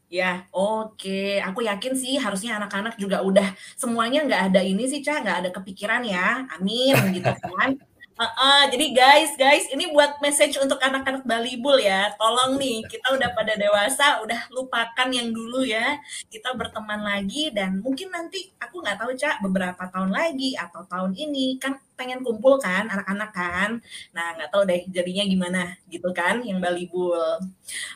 Ya, 0.07 0.47
oke. 0.55 1.43
Aku 1.51 1.59
yakin 1.67 1.91
sih 1.99 2.15
harusnya 2.15 2.55
anak-anak 2.55 2.95
juga 2.95 3.19
udah 3.19 3.51
semuanya 3.75 4.23
nggak 4.23 4.41
ada 4.51 4.61
ini 4.63 4.87
sih, 4.87 5.03
Ca, 5.03 5.19
nggak 5.19 5.37
ada 5.43 5.49
kepikiran 5.51 5.99
ya. 6.07 6.47
Amin 6.55 6.95
gitu 7.11 7.27
kan. 7.27 7.75
Heeh, 8.17 8.61
jadi 8.73 8.85
guys, 8.97 9.31
guys, 9.37 9.69
ini 9.69 9.93
buat 9.93 10.17
message 10.25 10.57
untuk 10.57 10.81
anak-anak 10.81 11.21
Balibul 11.21 11.77
ya. 11.77 12.09
Tolong 12.17 12.57
nih, 12.57 12.81
kita 12.89 13.13
udah 13.13 13.29
pada 13.37 13.53
dewasa, 13.53 14.25
udah 14.25 14.49
lupakan 14.49 15.05
yang 15.13 15.29
dulu 15.29 15.61
ya. 15.61 16.01
Kita 16.25 16.57
berteman 16.57 17.05
lagi 17.05 17.53
dan 17.53 17.77
mungkin 17.77 18.09
nanti 18.09 18.49
aku 18.57 18.81
nggak 18.81 18.97
tahu 18.97 19.13
Cak, 19.13 19.45
beberapa 19.45 19.85
tahun 19.93 20.09
lagi 20.09 20.57
atau 20.57 20.81
tahun 20.89 21.13
ini 21.13 21.61
kan 21.61 21.77
pengen 21.93 22.25
kumpul 22.25 22.57
kan 22.57 22.89
anak-anak 22.89 23.29
kan. 23.37 23.69
Nah, 24.17 24.33
nggak 24.33 24.49
tahu 24.49 24.65
deh 24.65 24.81
jadinya 24.89 25.21
gimana 25.21 25.61
gitu 25.85 26.09
kan 26.09 26.41
yang 26.41 26.57
Balibul. 26.57 27.21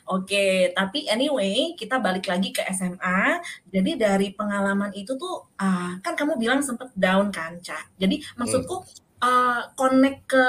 Oke, 0.05 0.69
tapi 0.77 1.09
anyway, 1.09 1.73
kita 1.73 1.97
balik 1.97 2.29
lagi 2.29 2.53
ke 2.53 2.61
SMA. 2.69 3.41
Jadi 3.73 3.97
dari 3.97 4.29
pengalaman 4.37 4.93
itu 4.93 5.17
tuh 5.17 5.49
ah, 5.57 5.97
kan 6.05 6.13
kamu 6.13 6.37
bilang 6.37 6.61
sempet 6.61 6.93
down 6.93 7.33
kan, 7.33 7.57
Cak. 7.57 7.97
Jadi 7.97 8.21
maksudku 8.37 8.85
uh, 9.21 9.61
connect 9.79 10.27
ke 10.29 10.43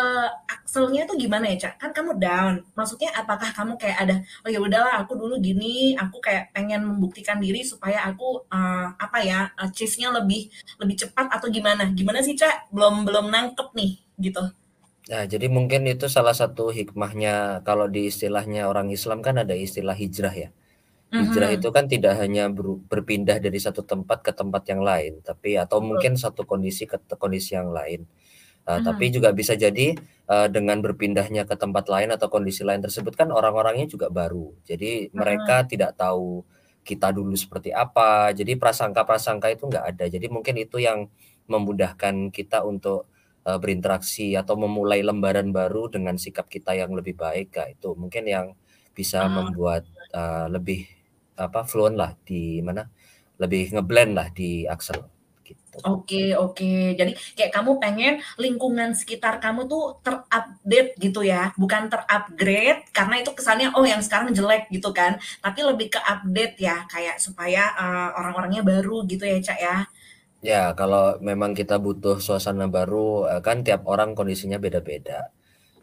akselnya 0.48 1.04
tuh 1.08 1.16
gimana 1.20 1.44
ya 1.52 1.56
cak 1.68 1.74
kan 1.80 1.90
kamu 1.96 2.16
down 2.18 2.54
maksudnya 2.78 3.12
apakah 3.14 3.50
kamu 3.52 3.76
kayak 3.80 3.98
ada 4.02 4.16
oh 4.44 4.50
ya 4.50 4.58
udahlah 4.60 4.94
aku 5.04 5.12
dulu 5.16 5.38
gini 5.38 5.94
aku 5.96 6.18
kayak 6.24 6.50
pengen 6.56 6.82
membuktikan 6.88 7.38
diri 7.38 7.60
supaya 7.62 8.04
aku 8.08 8.44
uh, 8.50 8.86
apa 8.96 9.18
ya 9.24 9.40
uh, 9.60 9.70
chase-nya 9.70 10.08
lebih 10.12 10.48
lebih 10.80 10.96
cepat 11.06 11.26
atau 11.30 11.48
gimana 11.52 11.88
gimana 11.92 12.20
sih 12.24 12.34
cak 12.34 12.72
belum 12.74 13.04
belum 13.06 13.28
nangkep 13.30 13.68
nih 13.78 13.92
gitu 14.20 14.42
Nah, 15.10 15.26
jadi 15.26 15.46
mungkin 15.50 15.82
itu 15.90 16.06
salah 16.06 16.30
satu 16.30 16.70
hikmahnya 16.70 17.66
kalau 17.66 17.90
di 17.90 18.06
istilahnya 18.10 18.70
orang 18.70 18.88
Islam 18.94 19.18
kan 19.26 19.34
ada 19.42 19.50
istilah 19.66 19.96
hijrah 19.98 20.30
ya. 20.30 20.48
Hijrah 21.20 21.50
Mhm. 21.52 21.56
itu 21.60 21.68
kan 21.76 21.84
tidak 21.92 22.14
hanya 22.22 22.44
ber- 22.56 22.80
berpindah 22.90 23.38
dari 23.42 23.58
satu 23.66 23.82
tempat 23.92 24.18
ke 24.26 24.32
tempat 24.40 24.62
yang 24.72 24.82
lain, 24.90 25.12
tapi 25.28 25.50
atau 25.60 25.78
Betul. 25.82 25.88
mungkin 25.88 26.12
satu 26.16 26.42
kondisi 26.48 26.84
ke 26.90 26.96
kondisi 27.18 27.52
yang 27.58 27.70
lain. 27.78 28.06
Uh, 28.62 28.78
Mhm. 28.78 28.84
tapi 28.86 29.04
juga 29.10 29.34
bisa 29.34 29.58
jadi 29.58 29.98
uh, 30.30 30.46
dengan 30.46 30.78
berpindahnya 30.78 31.42
ke 31.50 31.58
tempat 31.58 31.90
lain 31.90 32.14
atau 32.14 32.30
kondisi 32.30 32.62
lain 32.62 32.78
tersebut 32.78 33.10
kan 33.18 33.28
orang-orangnya 33.34 33.90
juga 33.90 34.06
baru. 34.06 34.54
Jadi 34.62 35.10
Mhm. 35.18 35.18
mereka 35.18 35.66
tidak 35.66 35.98
tahu 35.98 36.46
kita 36.86 37.10
dulu 37.14 37.34
seperti 37.34 37.70
apa. 37.74 38.30
Jadi 38.34 38.54
prasangka-prasangka 38.58 39.50
itu 39.54 39.66
nggak 39.70 39.84
ada. 39.96 40.04
Jadi 40.06 40.26
mungkin 40.30 40.54
itu 40.62 40.78
yang 40.78 41.10
memudahkan 41.50 42.30
kita 42.30 42.62
untuk 42.62 43.10
uh, 43.46 43.58
berinteraksi 43.58 44.34
atau 44.38 44.54
memulai 44.58 45.02
lembaran 45.02 45.50
baru 45.50 45.90
dengan 45.90 46.14
sikap 46.18 46.46
kita 46.46 46.74
yang 46.78 46.94
lebih 46.94 47.18
baik. 47.18 47.54
Nah, 47.58 47.68
itu 47.74 47.88
mungkin 47.98 48.24
yang 48.30 48.46
bisa 48.94 49.26
Ah, 49.26 49.30
membuat 49.30 49.82
uh, 50.14 50.46
lebih 50.52 50.86
apa 51.38 51.64
fluent 51.66 51.96
lah 51.96 52.12
di 52.28 52.60
mana 52.62 52.86
lebih 53.42 53.72
ngeblend 53.74 54.12
lah 54.18 54.28
di 54.30 54.68
Axel. 54.68 55.00
Oke, 55.80 56.36
oke. 56.36 56.92
Jadi 57.00 57.16
kayak 57.32 57.48
kamu 57.56 57.80
pengen 57.80 58.20
lingkungan 58.36 58.92
sekitar 58.92 59.40
kamu 59.40 59.64
tuh 59.72 59.96
terupdate 60.04 60.92
gitu 61.00 61.24
ya, 61.24 61.48
bukan 61.56 61.88
terupgrade 61.88 62.84
karena 62.92 63.14
itu 63.24 63.32
kesannya 63.32 63.72
oh 63.72 63.80
yang 63.88 64.04
sekarang 64.04 64.36
jelek 64.36 64.68
gitu 64.68 64.92
kan, 64.92 65.16
tapi 65.40 65.64
lebih 65.64 65.88
ke 65.96 66.00
update 66.04 66.54
ya, 66.60 66.84
kayak 66.92 67.16
supaya 67.16 67.72
uh, 67.80 68.08
orang-orangnya 68.20 68.62
baru 68.62 69.08
gitu 69.08 69.24
ya, 69.24 69.40
Cak 69.40 69.58
ya. 69.64 69.76
Ya, 70.42 70.74
kalau 70.74 71.22
memang 71.22 71.54
kita 71.54 71.78
butuh 71.78 72.18
suasana 72.18 72.66
baru, 72.66 73.30
eh, 73.30 73.40
kan 73.46 73.62
tiap 73.66 73.86
orang 73.86 74.10
kondisinya 74.18 74.58
beda-beda. 74.58 75.30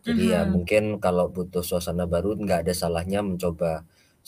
Jadi 0.08 0.24
ya 0.36 0.42
Mhm. 0.44 0.54
mungkin 0.56 0.84
kalau 1.06 1.26
butuh 1.36 1.64
suasana 1.70 2.06
baru 2.14 2.30
nggak 2.44 2.60
ada 2.68 2.74
salahnya 2.84 3.20
mencoba 3.30 3.72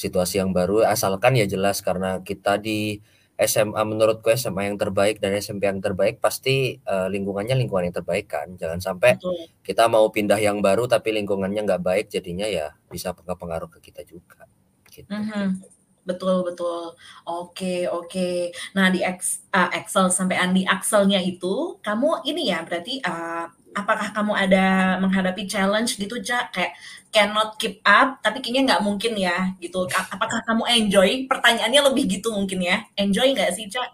situasi 0.03 0.35
yang 0.41 0.51
baru, 0.59 0.83
asalkan 0.95 1.33
ya 1.41 1.45
jelas 1.53 1.77
karena 1.87 2.09
kita 2.29 2.57
di 2.67 3.01
SMA 3.39 3.81
menurutku 3.87 4.29
SMA 4.33 4.69
yang 4.69 4.77
terbaik 4.77 5.17
dan 5.17 5.33
SMP 5.37 5.65
yang 5.65 5.81
terbaik 5.81 6.21
pasti 6.21 6.77
uh, 6.85 7.09
lingkungannya 7.09 7.57
lingkungan 7.57 7.89
yang 7.89 7.95
terbaik 7.95 8.29
kan. 8.29 8.53
Jangan 8.55 8.79
sampai 8.79 9.17
Betul. 9.17 9.49
kita 9.65 9.89
mau 9.89 10.05
pindah 10.13 10.37
yang 10.37 10.61
baru 10.61 10.85
tapi 10.85 11.15
lingkungannya 11.15 11.65
nggak 11.65 11.81
baik 11.81 12.05
jadinya 12.11 12.45
ya 12.45 12.75
bisa 12.91 13.15
pengaruh 13.15 13.71
ke 13.71 13.91
kita 13.91 14.05
juga. 14.05 14.45
Gitu. 14.91 15.09
Mhm. 15.09 15.81
Betul, 16.01 16.41
betul. 16.41 16.97
Oke, 17.29 17.85
oke. 17.85 18.49
Nah, 18.73 18.89
di 18.89 19.05
Ex 19.05 19.45
uh, 19.53 19.69
Excel 19.69 20.09
sampai 20.09 20.41
di 20.49 20.65
Axel-nya 20.65 21.21
itu, 21.21 21.77
kamu 21.85 22.25
ini 22.25 22.49
ya 22.49 22.65
berarti 22.65 22.97
uh, 23.05 23.45
apakah 23.77 24.09
kamu 24.09 24.33
ada 24.33 24.97
menghadapi 24.97 25.45
challenge 25.45 26.01
gitu, 26.01 26.17
Cak? 26.17 26.57
Kayak 26.57 26.73
cannot 27.11 27.59
keep 27.59 27.83
up, 27.83 28.19
tapi 28.23 28.39
kayaknya 28.39 28.61
nggak 28.75 28.83
mungkin 28.87 29.13
ya, 29.19 29.53
gitu. 29.59 29.85
Apakah 29.87 30.39
kamu 30.47 30.63
enjoy? 30.79 31.09
Pertanyaannya 31.27 31.81
lebih 31.91 32.03
gitu 32.19 32.31
mungkin 32.31 32.59
ya. 32.63 32.87
Enjoy 32.95 33.27
nggak 33.35 33.51
sih, 33.53 33.67
Cak? 33.67 33.89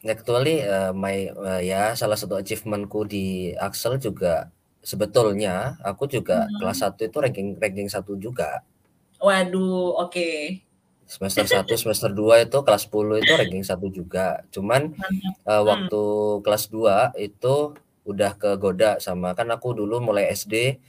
Actually, 0.00 0.64
uh, 0.64 0.96
my 0.96 1.28
uh, 1.36 1.60
ya 1.60 1.92
salah 1.92 2.16
satu 2.16 2.40
achievementku 2.40 3.04
di 3.04 3.52
Axel 3.60 4.00
juga 4.00 4.48
sebetulnya 4.80 5.76
aku 5.84 6.08
juga 6.08 6.48
Mhm. 6.48 6.56
kelas 6.56 6.78
1 6.80 7.04
itu 7.04 7.16
ranking 7.20 7.48
ranking 7.60 7.88
1 7.92 8.16
juga. 8.16 8.64
Waduh, 9.20 10.00
oke. 10.00 10.28
Semester 11.04 11.44
1, 11.44 11.76
semester 11.76 12.08
2 12.08 12.40
itu 12.46 12.58
kelas 12.64 12.88
10 12.88 13.20
itu 13.20 13.32
ranking 13.36 13.60
1 13.60 13.92
juga. 13.92 14.40
Cuman 14.48 14.96
Mantap. 14.96 15.12
uh, 15.44 15.60
Hmm. 15.60 15.66
waktu 15.68 16.02
kelas 16.48 16.64
2 16.72 17.12
itu 17.20 17.76
udah 18.08 18.32
kegoda 18.40 18.96
sama 18.98 19.36
kan 19.36 19.52
aku 19.52 19.76
dulu 19.76 20.00
mulai 20.00 20.32
SD 20.32 20.80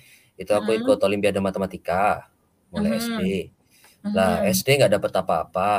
itu 0.42 0.52
aku 0.52 0.74
Mhm. 0.74 0.80
ikut 0.82 1.00
olimpiade 1.06 1.38
matematika 1.38 2.26
mulai 2.74 2.98
Mhm. 2.98 3.02
SD. 3.06 3.22
Lah, 4.18 4.42
Mhm. 4.42 4.50
SD 4.58 4.68
nggak 4.82 4.94
dapet 4.98 5.12
apa-apa, 5.14 5.72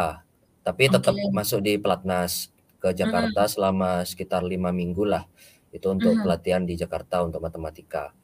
tapi 0.62 0.86
tetap 0.86 1.14
Oke. 1.18 1.34
masuk 1.34 1.58
di 1.66 1.74
pelatnas 1.82 2.54
ke. 2.78 2.94
Jakarta 2.94 3.50
selama 3.50 4.06
sekitar 4.06 4.46
lima 4.46 4.70
minggu 4.70 5.02
lah. 5.02 5.26
Itu 5.74 5.90
untuk 5.90 6.14
pelatihan 6.22 6.62
di 6.62 6.78
Jakarta 6.78 7.26
untuk 7.26 7.42
matematika. 7.42 8.14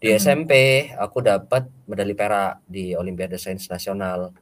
Di. 0.00 0.16
SMP 0.16 0.52
aku 0.96 1.22
dapat 1.22 1.68
medali 1.86 2.16
perak 2.16 2.64
di 2.66 2.96
Olimpiade 2.96 3.36
Sains 3.38 3.68
Nasional. 3.68 4.32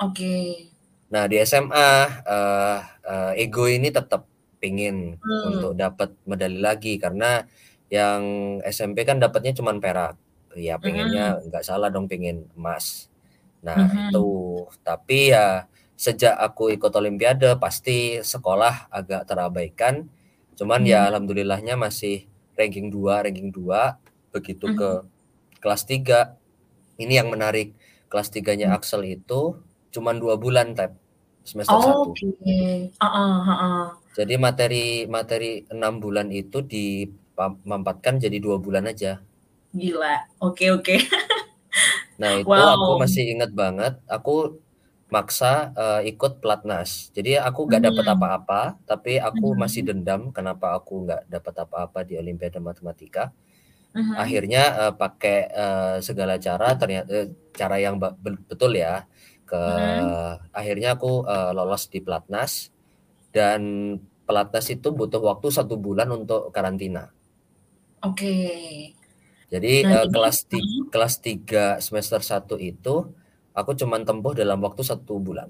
Oke. 0.00 0.68
Nah 1.12 1.28
di 1.28 1.36
SMA 1.42 1.90
eh, 2.24 2.78
eh, 3.04 3.32
ego 3.44 3.68
ini 3.68 3.92
tetap 3.92 4.24
pingin 4.62 5.18
Hmm. 5.18 5.42
untuk 5.52 5.72
dapat 5.76 6.14
medali 6.24 6.58
lagi 6.62 6.96
karena 6.96 7.44
yang 7.92 8.22
SMP 8.64 9.04
kan 9.04 9.20
dapatnya 9.20 9.52
cuma 9.58 9.74
perak. 9.76 10.16
Ya 10.56 10.76
pengennya 10.80 11.40
Mhm. 11.40 11.48
nggak 11.48 11.64
salah 11.64 11.88
dong 11.94 12.06
pengen 12.10 12.48
emas. 12.58 13.08
Nah 13.64 13.88
Mhm. 13.88 14.10
itu 14.12 14.26
tapi 14.84 15.32
ya 15.34 15.66
sejak 15.96 16.34
aku 16.36 16.74
ikut 16.74 16.92
Olimpiade 16.98 17.54
pasti 17.62 18.20
sekolah 18.22 18.90
agak 18.92 19.24
terabaikan. 19.30 20.08
Cuman 20.58 20.82
ya 20.84 21.06
Mhm. 21.06 21.08
alhamdulillahnya 21.12 21.74
masih 21.80 22.26
ranking 22.58 22.88
2, 22.92 23.22
ranking 23.24 23.50
2 23.54 23.96
begitu 24.34 24.66
ke 24.72 24.90
Mhm. 25.04 25.08
kelas 25.62 25.82
3 25.88 26.36
ini 27.00 27.16
yang 27.20 27.28
menarik 27.32 27.72
kelas 28.12 28.28
3-nya 28.34 28.68
Hmm. 28.68 28.76
Axel 28.76 29.02
itu 29.08 29.60
cuman 29.92 30.16
dua 30.20 30.36
bulan 30.40 30.74
Tep, 30.76 30.92
semester 31.44 31.80
1. 31.80 32.12
Oke. 32.12 32.56
Heeh, 33.00 33.36
heeh. 33.48 33.84
Jadi 34.18 34.34
materi 34.36 35.08
materi 35.08 35.64
6 35.72 35.96
bulan 36.04 36.28
itu 36.28 36.60
dimampatkan 36.60 38.20
jadi 38.20 38.36
dua 38.44 38.60
bulan 38.60 38.84
aja. 38.92 39.24
Gila. 39.74 40.14
Oke, 40.40 40.70
oke. 40.72 40.94
Nah 42.20 42.32
itu 42.42 42.60
aku 42.74 42.90
Wow. 42.90 43.02
masih 43.02 43.22
inget 43.32 43.50
banget, 43.62 43.92
aku 44.14 44.60
maksa 45.14 45.72
eh, 45.80 46.00
ikut 46.12 46.32
pelatnas. 46.42 46.90
Jadi 47.16 47.30
aku 47.48 47.60
nggak 47.68 47.82
dapat 47.92 48.06
Mhm. 48.06 48.16
apa-apa, 48.16 48.60
tapi 48.88 49.12
aku 49.28 49.46
masih 49.62 49.80
Mhm. 49.80 49.88
dendam 49.88 50.20
kenapa 50.36 50.66
aku 50.78 50.92
nggak 51.08 51.22
dapat 51.34 51.54
apa-apa 51.64 51.98
di 52.08 52.14
Olimpiade 52.20 52.60
Matematika. 52.68 53.32
Mhm. 53.94 54.22
Akhirnya 54.24 54.62
eh, 54.90 54.94
pakai 55.02 55.38
eh, 55.62 55.96
segala 56.08 56.34
cara, 56.46 56.68
ternyata 56.80 57.30
cara 57.60 57.76
yang 57.84 57.96
betul 58.50 58.72
ya. 58.78 59.06
Ke 59.48 59.56
Mhm. 59.66 60.16
akhirnya 60.58 60.88
aku 60.96 61.10
eh, 61.28 61.50
lolos 61.56 61.82
di 61.92 62.00
pelatnas 62.04 62.52
dan 63.36 63.62
pelatnas 64.28 64.66
itu 64.74 64.88
butuh 64.94 65.22
waktu 65.30 65.48
satu 65.52 65.76
bulan 65.80 66.08
untuk 66.14 66.50
karantina. 66.56 67.12
Oke. 68.02 68.32
Jadi 69.52 69.68
Nah, 69.82 69.94
eh, 69.94 70.04
jadi 70.04 70.14
kelas 70.14 70.36
ti- 70.50 70.66
mhm. 70.66 70.92
kelas 70.92 71.14
3 71.26 71.58
semester 71.86 72.20
1 72.30 72.54
itu 72.70 72.88
aku 73.58 73.70
cuman 73.80 74.02
tempuh 74.08 74.32
dalam 74.40 74.58
waktu 74.66 74.82
satu 74.90 75.12
bulan. 75.26 75.48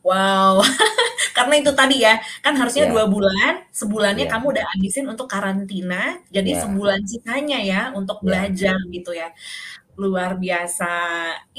Wow. 0.00 0.64
Karena 1.36 1.54
itu 1.60 1.72
tadi 1.76 1.96
ya, 2.06 2.16
kan 2.44 2.54
harusnya 2.60 2.84
Ya, 2.84 2.92
dua 2.92 3.04
bulan, 3.08 3.64
sebulannya 3.72 4.24
ya, 4.24 4.30
kamu 4.32 4.46
udah 4.56 4.64
habisin 4.76 5.06
untuk 5.12 5.28
karantina, 5.30 6.20
jadi 6.32 6.50
ya, 6.50 6.60
sebulan 6.62 7.00
sisanya 7.08 7.58
ya 7.64 7.80
untuk 7.96 8.20
ya. 8.22 8.26
belajar 8.26 8.76
gitu 8.92 9.10
ya. 9.16 9.28
Luar 10.00 10.36
biasa. 10.40 10.86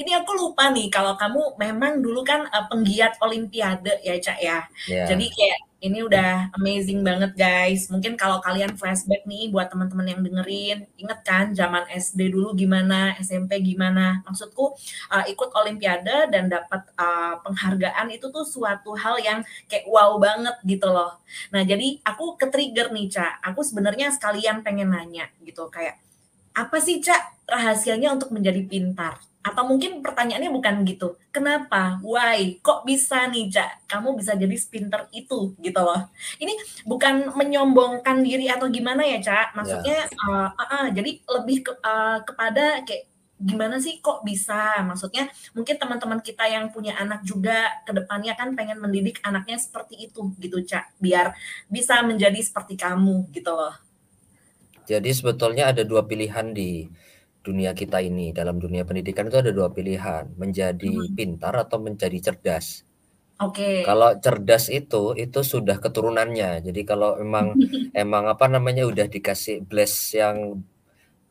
Ini 0.00 0.10
aku 0.22 0.32
lupa 0.40 0.70
nih 0.74 0.86
kalau 0.94 1.14
kamu 1.20 1.58
memang 1.62 1.92
dulu 2.04 2.20
kan 2.26 2.46
uh, 2.50 2.64
penggiat 2.70 3.18
olimpiade 3.24 3.92
ya, 4.06 4.14
Cak 4.22 4.38
ya. 4.42 4.58
Ya, 4.86 5.08
Jadi 5.08 5.24
kayak 5.34 5.58
ini 5.82 5.98
udah 6.06 6.54
amazing 6.54 7.02
banget 7.02 7.34
guys. 7.34 7.90
Mungkin 7.90 8.14
kalau 8.14 8.38
kalian 8.38 8.78
flashback 8.78 9.26
nih 9.26 9.50
buat 9.50 9.66
teman-teman 9.66 10.06
yang 10.06 10.20
dengerin, 10.22 10.86
inget 10.94 11.20
kan 11.26 11.50
zaman 11.50 11.90
SD 11.90 12.30
dulu 12.30 12.54
gimana, 12.54 13.18
SMP 13.18 13.58
gimana. 13.58 14.22
Maksudku 14.22 14.78
uh, 15.10 15.24
ikut 15.26 15.50
olimpiade 15.50 16.30
dan 16.30 16.46
dapat 16.46 16.86
uh, 16.94 17.42
penghargaan 17.42 18.14
itu 18.14 18.30
tuh 18.30 18.46
suatu 18.46 18.94
hal 18.94 19.18
yang 19.18 19.42
kayak 19.66 19.82
wow 19.90 20.14
banget 20.22 20.54
gitu 20.62 20.86
loh. 20.86 21.18
Nah, 21.50 21.66
jadi 21.66 21.98
aku 22.06 22.38
ke-trigger 22.38 22.94
nih, 22.94 23.10
Ca. 23.10 23.42
Aku 23.42 23.66
sebenarnya 23.66 24.14
sekalian 24.14 24.62
pengen 24.62 24.94
nanya 24.94 25.34
gitu 25.42 25.66
kayak 25.66 25.98
apa 26.54 26.78
sih, 26.78 27.02
Ca, 27.02 27.42
rahasianya 27.50 28.14
untuk 28.14 28.30
menjadi 28.30 28.62
pintar? 28.70 29.31
Atau 29.42 29.66
mungkin 29.66 30.06
pertanyaannya 30.06 30.54
bukan 30.54 30.86
gitu. 30.86 31.18
Kenapa? 31.34 31.98
Why? 31.98 32.62
Kok 32.62 32.86
bisa 32.86 33.26
nih, 33.26 33.50
Cak? 33.50 33.90
Kamu 33.90 34.14
bisa 34.14 34.38
jadi 34.38 34.54
spinter 34.54 35.10
itu 35.10 35.58
gitu 35.58 35.80
loh. 35.82 36.08
Ini 36.38 36.54
bukan 36.86 37.34
menyombongkan 37.34 38.22
diri 38.22 38.46
atau 38.46 38.70
gimana 38.70 39.02
ya, 39.02 39.18
Cak? 39.18 39.58
Maksudnya 39.58 40.06
ya. 40.06 40.14
uh, 40.30 40.48
uh, 40.54 40.62
uh, 40.62 40.86
jadi 40.94 41.10
lebih 41.26 41.66
ke, 41.66 41.72
uh, 41.74 42.22
kepada 42.22 42.86
kayak 42.86 43.10
gimana 43.42 43.82
sih 43.82 43.98
kok 43.98 44.22
bisa? 44.22 44.78
Maksudnya 44.86 45.26
mungkin 45.58 45.74
teman-teman 45.74 46.22
kita 46.22 46.46
yang 46.46 46.70
punya 46.70 46.94
anak 46.94 47.26
juga 47.26 47.82
ke 47.82 47.90
depannya 47.90 48.38
kan 48.38 48.54
pengen 48.54 48.78
mendidik 48.78 49.18
anaknya 49.26 49.58
seperti 49.58 50.06
itu 50.06 50.30
gitu, 50.38 50.62
Cak. 50.62 50.94
Biar 51.02 51.34
bisa 51.66 51.98
menjadi 52.06 52.38
seperti 52.38 52.78
kamu 52.78 53.26
gitu 53.34 53.50
loh. 53.50 53.74
Jadi 54.86 55.10
sebetulnya 55.10 55.74
ada 55.74 55.82
dua 55.82 56.06
pilihan 56.06 56.54
di 56.54 56.86
dunia 57.42 57.74
kita 57.74 57.98
ini 57.98 58.30
dalam 58.30 58.62
dunia 58.62 58.86
pendidikan 58.86 59.26
itu 59.26 59.42
ada 59.42 59.50
dua 59.50 59.74
pilihan 59.74 60.30
menjadi 60.38 60.86
hmm. 60.88 61.18
pintar 61.18 61.54
atau 61.58 61.82
menjadi 61.82 62.32
cerdas. 62.32 62.86
Oke. 63.42 63.58
Okay. 63.58 63.76
Kalau 63.82 64.14
cerdas 64.22 64.70
itu 64.70 65.18
itu 65.18 65.40
sudah 65.42 65.82
keturunannya. 65.82 66.62
Jadi 66.62 66.80
kalau 66.86 67.18
emang 67.18 67.58
emang 68.02 68.30
apa 68.30 68.46
namanya 68.46 68.86
udah 68.86 69.10
dikasih 69.10 69.66
bless 69.66 70.14
yang 70.14 70.62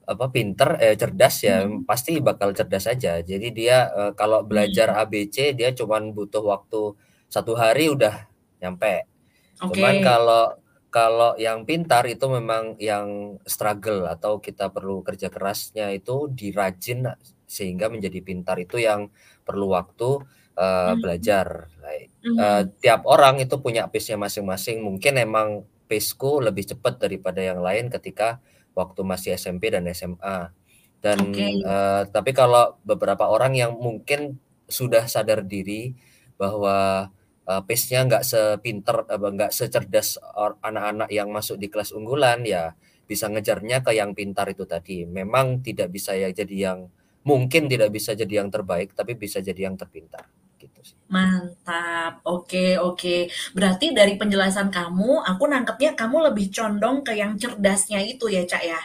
apa 0.04 0.28
pinter 0.28 0.76
eh 0.84 1.00
cerdas 1.00 1.48
ya 1.48 1.64
hmm. 1.64 1.88
pasti 1.88 2.20
bakal 2.20 2.52
cerdas 2.52 2.92
aja. 2.92 3.24
Jadi 3.24 3.48
dia 3.56 3.88
eh, 3.88 4.12
kalau 4.20 4.44
belajar 4.44 4.92
hmm. 4.92 5.02
ABC 5.08 5.56
dia 5.56 5.72
cuman 5.72 6.12
butuh 6.12 6.44
waktu 6.44 6.92
satu 7.32 7.56
hari 7.56 7.88
udah 7.88 8.28
nyampe. 8.60 9.08
Okay. 9.56 9.80
Cuman 9.80 9.96
kalau 10.04 10.61
kalau 10.92 11.40
yang 11.40 11.64
pintar 11.64 12.04
itu 12.04 12.28
memang 12.28 12.76
yang 12.76 13.40
struggle 13.48 14.12
atau 14.12 14.44
kita 14.44 14.68
perlu 14.76 15.00
kerja 15.08 15.32
kerasnya 15.32 15.88
itu 15.96 16.28
dirajin 16.28 17.08
sehingga 17.48 17.88
menjadi 17.88 18.20
pintar 18.20 18.60
itu 18.60 18.76
yang 18.76 19.08
perlu 19.48 19.72
waktu 19.72 20.20
uh, 20.60 20.94
belajar. 21.00 21.72
Like, 21.80 22.12
uh, 22.36 22.68
tiap 22.84 23.08
orang 23.08 23.40
itu 23.40 23.56
punya 23.64 23.88
pace-nya 23.88 24.20
masing-masing. 24.20 24.84
Mungkin 24.84 25.16
emang 25.16 25.64
pace-ku 25.88 26.44
lebih 26.44 26.68
cepat 26.68 27.00
daripada 27.00 27.40
yang 27.40 27.64
lain 27.64 27.88
ketika 27.88 28.44
waktu 28.76 29.04
masih 29.08 29.40
SMP 29.40 29.72
dan 29.72 29.88
SMA. 29.96 30.52
Dan 31.00 31.32
okay. 31.32 31.56
uh, 31.64 32.04
tapi 32.12 32.36
kalau 32.36 32.76
beberapa 32.84 33.32
orang 33.32 33.56
yang 33.56 33.80
mungkin 33.80 34.38
sudah 34.68 35.08
sadar 35.08 35.48
diri 35.48 35.96
bahwa 36.36 37.10
uh, 37.52 37.62
pace-nya 37.68 38.08
nggak 38.08 38.24
sepinter 38.24 39.04
nggak 39.12 39.52
secerdas 39.52 40.16
anak-anak 40.64 41.12
yang 41.12 41.28
masuk 41.28 41.60
di 41.60 41.68
kelas 41.68 41.92
unggulan 41.92 42.48
ya 42.48 42.72
bisa 43.04 43.28
ngejarnya 43.28 43.84
ke 43.84 43.92
yang 43.92 44.16
pintar 44.16 44.48
itu 44.48 44.64
tadi. 44.64 45.04
Memang 45.04 45.60
tidak 45.60 45.92
bisa 45.92 46.16
ya 46.16 46.32
jadi 46.32 46.72
yang 46.72 46.88
mungkin 47.28 47.68
tidak 47.68 47.92
bisa 47.92 48.16
jadi 48.16 48.40
yang 48.40 48.50
terbaik 48.50 48.96
tapi 48.96 49.20
bisa 49.20 49.44
jadi 49.44 49.68
yang 49.68 49.76
terpintar 49.76 50.26
gitu 50.62 50.80
sih. 50.86 50.98
Mantap. 51.12 52.22
Oke, 52.24 52.78
oke. 52.78 53.28
Berarti 53.52 53.92
dari 53.92 54.16
penjelasan 54.16 54.70
kamu 54.72 55.26
aku 55.26 55.44
nangkepnya 55.50 55.98
kamu 55.98 56.32
lebih 56.32 56.54
condong 56.54 57.04
ke 57.04 57.18
yang 57.18 57.36
cerdasnya 57.36 58.00
itu 58.06 58.30
ya, 58.30 58.46
Cak 58.46 58.64
ya? 58.64 58.82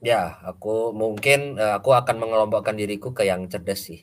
Ya, 0.00 0.22
aku 0.44 0.92
mungkin 0.96 1.56
eh, 1.56 1.72
aku 1.76 1.92
akan 1.94 2.16
mengelompokkan 2.20 2.74
diriku 2.76 3.14
ke 3.14 3.24
yang 3.28 3.46
cerdas 3.46 3.88
sih. 3.88 4.00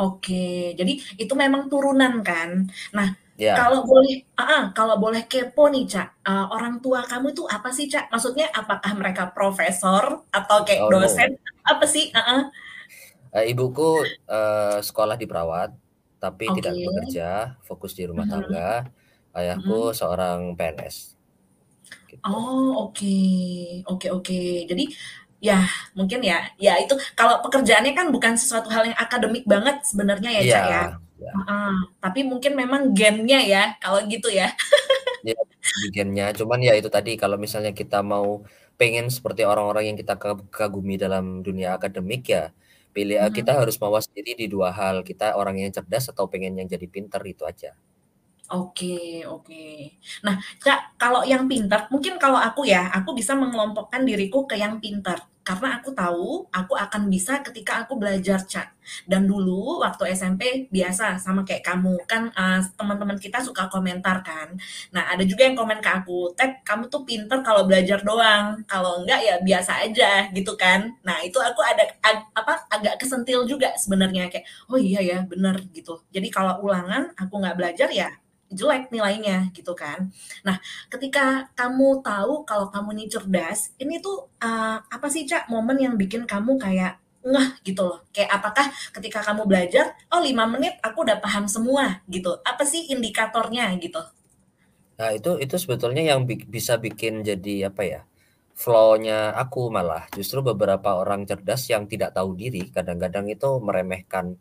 Oke, 0.00 0.72
jadi 0.80 0.96
itu 1.20 1.34
memang 1.36 1.68
turunan 1.68 2.24
kan. 2.24 2.72
Nah, 2.96 3.19
Ya. 3.40 3.56
Kalau 3.56 3.88
boleh, 3.88 4.20
uh, 4.36 4.68
kalau 4.76 5.00
boleh 5.00 5.24
kepo 5.24 5.72
nih 5.72 5.88
Cak, 5.88 6.28
uh, 6.28 6.52
orang 6.52 6.76
tua 6.84 7.00
kamu 7.08 7.32
itu 7.32 7.48
apa 7.48 7.72
sih 7.72 7.88
Cak? 7.88 8.12
Maksudnya 8.12 8.52
apakah 8.52 8.92
mereka 8.92 9.32
profesor 9.32 10.28
atau 10.28 10.60
kayak 10.60 10.84
oh, 10.84 10.92
dosen? 10.92 11.40
No. 11.40 11.72
Apa 11.72 11.88
sih? 11.88 12.12
Uh 12.12 12.20
-uh. 12.20 12.40
Uh, 13.32 13.44
ibuku 13.48 14.04
uh, 14.28 14.84
sekolah 14.84 15.16
di 15.16 15.24
perawat, 15.24 15.72
tapi 16.20 16.52
okay. 16.52 16.60
tidak 16.60 16.72
bekerja, 16.84 17.56
fokus 17.64 17.96
di 17.96 18.04
rumah 18.04 18.28
uh 18.28 18.36
-huh. 18.36 18.44
tangga. 18.44 18.72
Ayahku 19.32 19.72
uh 19.72 19.82
-huh. 19.88 19.96
seorang 19.96 20.52
PNS. 20.52 21.16
Gitu. 22.12 22.20
Oh 22.28 22.92
oke, 22.92 23.00
okay. 23.00 23.80
oke 23.88 24.04
okay, 24.04 24.10
oke. 24.12 24.24
Okay. 24.28 24.68
Jadi 24.68 24.84
ya 25.40 25.64
mungkin 25.96 26.20
ya, 26.20 26.44
ya 26.60 26.76
itu 26.76 26.92
kalau 27.16 27.40
pekerjaannya 27.40 27.96
kan 27.96 28.12
bukan 28.12 28.36
sesuatu 28.36 28.68
hal 28.68 28.84
yang 28.84 28.98
akademik 29.00 29.48
banget 29.48 29.80
sebenarnya 29.88 30.28
ya 30.28 30.42
Cak 30.44 30.64
ya. 30.68 30.84
Ya. 31.20 31.32
Uh, 31.44 31.76
tapi 32.00 32.24
mungkin 32.24 32.56
memang 32.56 32.96
gennya 32.96 33.40
ya 33.44 33.62
kalau 33.78 34.00
gitu 34.08 34.32
ya. 34.32 34.50
ya 35.28 35.36
gennya, 35.92 36.32
cuman 36.32 36.58
ya 36.64 36.72
itu 36.74 36.88
tadi 36.88 37.20
kalau 37.20 37.36
misalnya 37.36 37.76
kita 37.76 38.00
mau 38.00 38.40
pengen 38.80 39.12
seperti 39.12 39.44
orang-orang 39.44 39.92
yang 39.92 39.98
kita 40.00 40.16
kagumi 40.48 40.96
dalam 40.96 41.44
dunia 41.44 41.76
akademik 41.76 42.24
ya 42.32 42.48
pilih 42.90 43.22
hmm. 43.22 43.34
kita 43.36 43.54
harus 43.54 43.78
mawas 43.78 44.10
diri 44.10 44.34
di 44.34 44.46
dua 44.50 44.74
hal 44.74 45.06
kita 45.06 45.38
orang 45.38 45.62
yang 45.62 45.70
cerdas 45.70 46.10
atau 46.10 46.26
pengen 46.26 46.58
yang 46.58 46.66
jadi 46.66 46.86
pinter 46.90 47.22
itu 47.22 47.46
aja. 47.46 47.76
Oke, 48.50 49.22
oke. 49.30 49.62
Nah, 50.26 50.34
Kak, 50.58 50.98
kalau 50.98 51.22
yang 51.22 51.46
pintar, 51.46 51.86
mungkin 51.86 52.18
kalau 52.18 52.34
aku 52.34 52.66
ya, 52.66 52.90
aku 52.90 53.14
bisa 53.14 53.38
mengelompokkan 53.38 54.02
diriku 54.02 54.42
ke 54.50 54.58
yang 54.58 54.82
pintar. 54.82 55.22
Karena 55.46 55.78
aku 55.78 55.90
tahu 55.94 56.46
aku 56.52 56.74
akan 56.74 57.06
bisa 57.10 57.40
ketika 57.46 57.82
aku 57.86 57.94
belajar 57.98 58.42
cak. 58.42 58.74
Dan 59.06 59.24
dulu 59.30 59.80
waktu 59.82 60.12
SMP 60.18 60.66
biasa 60.68 61.16
sama 61.22 61.46
kayak 61.46 61.62
kamu 61.64 61.94
kan 62.10 62.28
uh, 62.36 62.60
teman-teman 62.78 63.16
kita 63.18 63.38
suka 63.40 63.66
komentar 63.72 64.20
kan. 64.26 64.52
Nah 64.94 65.10
ada 65.10 65.24
juga 65.24 65.46
yang 65.48 65.56
komen 65.58 65.80
ke 65.80 65.90
aku, 65.90 66.36
Tek 66.38 66.62
kamu 66.62 66.86
tuh 66.92 67.02
pinter 67.08 67.40
kalau 67.42 67.64
belajar 67.66 67.98
doang. 68.04 68.62
Kalau 68.68 69.02
enggak 69.02 69.20
ya 69.26 69.34
biasa 69.42 69.72
aja 69.86 70.28
gitu 70.36 70.54
kan. 70.60 70.92
Nah 71.06 71.18
itu 71.24 71.38
aku 71.40 71.60
ada 71.64 71.82
ag, 72.04 72.18
apa 72.36 72.52
agak 72.70 73.00
kesentil 73.00 73.46
juga 73.48 73.72
sebenarnya 73.80 74.28
kayak 74.30 74.44
oh 74.70 74.78
iya 74.78 75.00
ya 75.02 75.18
bener 75.26 75.56
gitu. 75.74 75.98
Jadi 76.14 76.28
kalau 76.30 76.60
ulangan 76.62 77.10
aku 77.16 77.34
nggak 77.40 77.56
belajar 77.58 77.88
ya 77.90 78.10
jelek 78.50 78.90
nilainya 78.90 79.54
gitu 79.54 79.72
kan. 79.78 80.10
Nah, 80.42 80.58
ketika 80.90 81.48
kamu 81.54 82.02
tahu 82.02 82.42
kalau 82.42 82.66
kamu 82.68 82.98
ini 82.98 83.04
cerdas, 83.06 83.70
ini 83.78 84.02
tuh 84.02 84.26
uh, 84.42 84.78
apa 84.82 85.06
sih 85.06 85.24
Cak 85.24 85.46
momen 85.46 85.78
yang 85.78 85.94
bikin 85.94 86.26
kamu 86.26 86.58
kayak 86.58 86.98
ngeh 87.22 87.48
gitu 87.62 87.86
loh. 87.86 88.02
Kayak 88.10 88.42
apakah 88.42 88.66
ketika 88.98 89.22
kamu 89.22 89.46
belajar, 89.46 89.94
oh 90.10 90.20
lima 90.20 90.44
menit 90.50 90.76
aku 90.82 91.06
udah 91.06 91.22
paham 91.22 91.46
semua 91.46 92.02
gitu. 92.10 92.36
Apa 92.42 92.66
sih 92.66 92.90
indikatornya 92.90 93.70
gitu? 93.78 94.02
Nah, 94.98 95.10
itu 95.16 95.38
itu 95.40 95.56
sebetulnya 95.56 96.02
yang 96.12 96.26
bi 96.28 96.42
bisa 96.44 96.76
bikin 96.76 97.24
jadi 97.24 97.72
apa 97.72 97.82
ya? 97.86 98.00
flow-nya 98.60 99.32
aku 99.32 99.72
malah 99.72 100.04
justru 100.12 100.44
beberapa 100.44 101.00
orang 101.00 101.24
cerdas 101.24 101.64
yang 101.72 101.88
tidak 101.88 102.12
tahu 102.12 102.36
diri 102.36 102.68
kadang-kadang 102.68 103.32
itu 103.32 103.56
meremehkan 103.56 104.36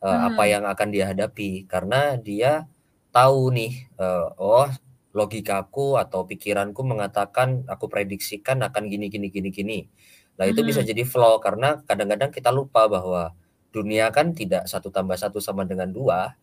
uh, 0.00 0.08
hmm. 0.08 0.28
apa 0.32 0.42
yang 0.48 0.64
akan 0.64 0.88
dia 0.88 1.12
hadapi 1.12 1.68
karena 1.68 2.16
dia 2.16 2.64
tahu 3.10 3.54
nih, 3.54 3.90
uh, 3.98 4.30
oh 4.38 4.70
logikaku 5.10 5.98
atau 5.98 6.22
pikiranku 6.22 6.86
mengatakan 6.86 7.66
aku 7.66 7.90
prediksikan 7.90 8.62
akan 8.62 8.86
gini 8.86 9.10
gini 9.10 9.26
gini 9.28 9.50
gini. 9.50 9.78
Nah 10.38 10.46
itu 10.46 10.62
bisa 10.62 10.80
jadi 10.86 11.02
flow 11.02 11.42
karena 11.42 11.82
kadang-kadang 11.82 12.30
kita 12.30 12.54
lupa 12.54 12.86
bahwa 12.86 13.34
dunia 13.74 14.10
kan 14.14 14.32
tidak 14.34 14.70
satu 14.70 14.94
tambah 14.94 15.18
satu 15.18 15.42
sama 15.42 15.66
dengan 15.66 15.90
dua. 15.90 16.38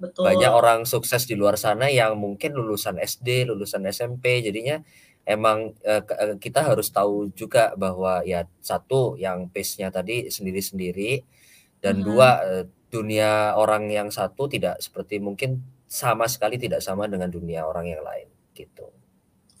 Betul. 0.00 0.32
Banyak 0.32 0.52
orang 0.52 0.88
sukses 0.88 1.28
di 1.28 1.36
luar 1.36 1.60
sana 1.60 1.92
yang 1.92 2.16
mungkin 2.16 2.56
lulusan 2.56 2.96
SD, 2.96 3.48
lulusan 3.48 3.84
SMP, 3.88 4.40
jadinya 4.40 4.80
emang 5.28 5.76
uh, 5.84 6.02
kita 6.40 6.64
harus 6.64 6.88
tahu 6.88 7.28
juga 7.36 7.76
bahwa 7.76 8.24
ya 8.24 8.48
satu 8.64 9.20
yang 9.20 9.52
pace-nya 9.52 9.92
tadi 9.92 10.32
sendiri-sendiri 10.32 11.20
dan 11.84 12.00
hmm. 12.00 12.04
dua 12.04 12.28
uh, 12.40 12.64
dunia 12.88 13.54
orang 13.54 13.92
yang 13.92 14.08
satu 14.08 14.48
tidak 14.48 14.80
seperti 14.80 15.20
mungkin 15.20 15.60
sama 15.90 16.30
sekali 16.30 16.54
tidak 16.54 16.78
sama 16.78 17.10
dengan 17.10 17.26
dunia 17.26 17.66
orang 17.66 17.90
yang 17.90 18.06
lain 18.06 18.30
gitu. 18.54 18.86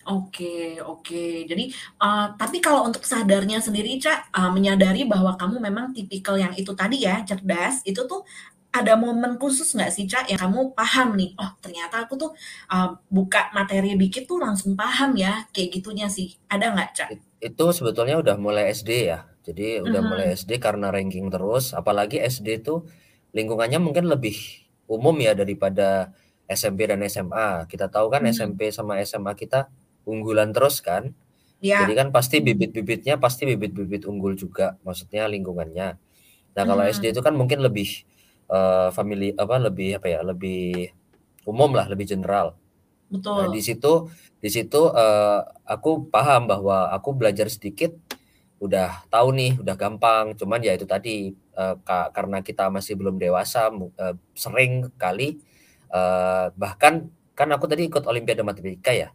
Oke, 0.06 0.80
oke. 0.80 1.44
Jadi, 1.44 1.68
uh, 2.00 2.32
tapi 2.38 2.62
kalau 2.62 2.88
untuk 2.88 3.04
sadarnya 3.04 3.60
sendiri, 3.60 4.00
Cak, 4.00 4.32
uh, 4.32 4.48
menyadari 4.48 5.04
bahwa 5.04 5.36
kamu 5.36 5.60
memang 5.60 5.92
tipikal 5.92 6.40
yang 6.40 6.56
itu 6.56 6.72
tadi 6.72 7.04
ya, 7.04 7.20
cerdas, 7.20 7.84
itu 7.84 8.00
tuh 8.08 8.24
ada 8.72 8.96
momen 8.96 9.36
khusus 9.36 9.68
nggak 9.76 9.92
sih, 9.92 10.08
Cak, 10.08 10.32
yang 10.32 10.40
kamu 10.40 10.72
paham 10.72 11.20
nih, 11.20 11.36
oh 11.36 11.52
ternyata 11.60 12.06
aku 12.08 12.16
tuh 12.16 12.30
uh, 12.72 12.96
buka 13.12 13.52
materi 13.52 13.92
dikit 13.98 14.24
tuh 14.24 14.40
langsung 14.40 14.72
paham 14.72 15.18
ya, 15.20 15.44
kayak 15.52 15.78
gitunya 15.78 16.08
sih. 16.08 16.32
Ada 16.48 16.72
nggak, 16.72 16.90
Cak? 16.96 17.08
Itu 17.42 17.70
sebetulnya 17.76 18.16
udah 18.24 18.40
mulai 18.40 18.72
SD 18.72 18.90
ya. 19.10 19.28
Jadi 19.44 19.84
udah 19.84 20.00
uh 20.00 20.04
-huh. 20.04 20.10
mulai 20.10 20.26
SD 20.32 20.56
karena 20.62 20.88
ranking 20.88 21.28
terus, 21.28 21.76
apalagi 21.76 22.24
SD 22.24 22.64
tuh 22.64 22.88
lingkungannya 23.36 23.78
mungkin 23.78 24.08
lebih 24.08 24.34
umum 24.90 25.14
ya 25.22 25.38
daripada 25.38 26.10
SMP 26.50 26.90
dan 26.90 26.98
SMA. 27.06 27.70
Kita 27.70 27.86
tahu 27.86 28.10
kan 28.10 28.26
Hmm. 28.26 28.34
SMP 28.34 28.74
sama 28.74 28.98
SMA 28.98 29.38
kita 29.38 29.70
unggulan 30.02 30.50
terus 30.50 30.82
kan. 30.82 31.14
Jadi 31.62 31.92
Ya. 31.92 31.98
kan 32.02 32.08
pasti 32.10 32.40
bibit-bibitnya 32.42 33.20
pasti 33.20 33.44
bibit-bibit 33.46 34.08
unggul 34.08 34.34
juga, 34.34 34.80
maksudnya 34.82 35.28
lingkungannya. 35.30 35.88
Nah, 36.56 36.64
kalau 36.66 36.82
SD 36.82 37.08
Mhm. 37.08 37.12
itu 37.14 37.20
kan 37.22 37.34
mungkin 37.38 37.62
lebih 37.62 37.88
eh 38.50 38.88
famili 38.90 39.30
apa 39.38 39.62
lebih 39.62 40.02
apa 40.02 40.06
ya, 40.10 40.20
lebih 40.26 40.90
umum 41.46 41.70
lah, 41.70 41.86
lebih 41.86 42.10
general. 42.10 42.58
Nah, 43.10 43.46
di 43.46 43.62
Betul. 43.62 43.62
situ 43.62 43.92
di 44.42 44.48
situ 44.50 44.80
eh 44.90 45.40
aku 45.68 46.10
paham 46.10 46.50
bahwa 46.50 46.90
aku 46.90 47.14
belajar 47.14 47.46
sedikit 47.46 47.94
udah 48.60 49.08
tahu 49.08 49.28
nih, 49.34 49.52
udah 49.58 49.74
gampang. 49.74 50.36
Cuman 50.36 50.60
ya 50.60 50.76
itu 50.76 50.84
tadi 50.84 51.32
ka 51.84 52.08
karena 52.16 52.40
kita 52.40 52.72
masih 52.72 52.96
belum 52.96 53.20
dewasa 53.20 53.68
mu 53.68 53.92
eh, 54.00 54.14
sering 54.32 54.88
kali 54.96 55.40
eh 55.90 56.46
bahkan 56.54 57.10
kan 57.34 57.48
aku 57.50 57.66
tadi 57.66 57.88
ikut 57.90 58.04
olimpiade 58.06 58.44
matematika 58.46 58.92
ya. 58.94 59.08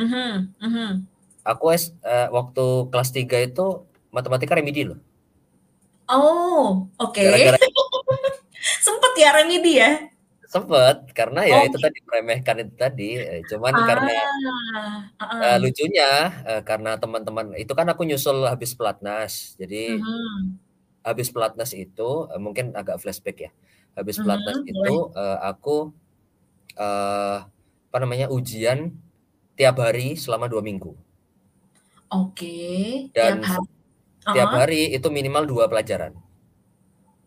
Mhm, 0.00 0.56
mhm. 0.58 0.90
Aku 1.46 1.70
es 1.72 1.94
eee, 2.04 2.28
waktu 2.32 2.64
kelas 2.92 3.10
3 3.14 3.38
itu 3.44 3.86
matematika 4.10 4.56
remedi 4.58 4.82
loh. 4.88 4.98
Oh, 6.08 6.88
oke. 6.98 7.20
Gara-gara 7.20 7.56
Sempet 8.84 9.12
ya 9.20 9.30
remedi 9.36 9.78
ya? 9.78 9.90
Sempet, 10.52 10.96
karena 11.18 11.40
ya 11.44 11.58
itu 11.68 11.76
Oke. 11.76 11.84
tadi 11.84 11.98
meremehkan 12.08 12.56
itu 12.64 12.72
tadi, 12.84 13.04
eee, 13.20 13.40
cuman 13.50 13.76
karena 13.88 14.10
Ah, 14.16 15.10
heeh. 15.20 15.58
lucunya, 15.62 16.04
eee, 16.48 16.60
karena 16.68 16.90
teman-teman 17.02 17.46
itu 17.62 17.72
kan 17.78 17.86
aku 17.92 18.02
nyusul 18.08 18.38
habis 18.52 18.72
pelatnas. 18.78 19.54
Jadi 19.60 19.76
Mhm. 19.86 20.58
habis 21.06 21.28
pelatnas 21.34 21.70
itu, 21.76 22.02
eee, 22.32 22.40
mungkin 22.42 22.66
agak 22.80 22.98
flashback 23.02 23.38
ya. 23.46 23.50
Habis 23.98 24.18
pelatnas 24.22 24.58
Mhm, 24.58 24.70
itu, 24.70 24.90
boleh. 24.92 25.08
eee, 25.14 25.38
aku, 25.50 25.94
eee, 26.78 27.38
apa 27.88 27.98
namanya, 28.04 28.26
ujian 28.32 28.94
tiap 29.58 29.76
hari 29.84 30.16
selama 30.20 30.46
2 30.52 30.62
minggu. 30.64 30.98
Oke, 32.10 32.46
tiap 33.20 33.38
Dan 33.38 33.48
hari 33.48 33.66
tiap 34.34 34.50
hari 34.54 34.92
itu 34.96 35.08
minimal 35.12 35.44
2 35.48 35.64
pelajaran. 35.72 36.14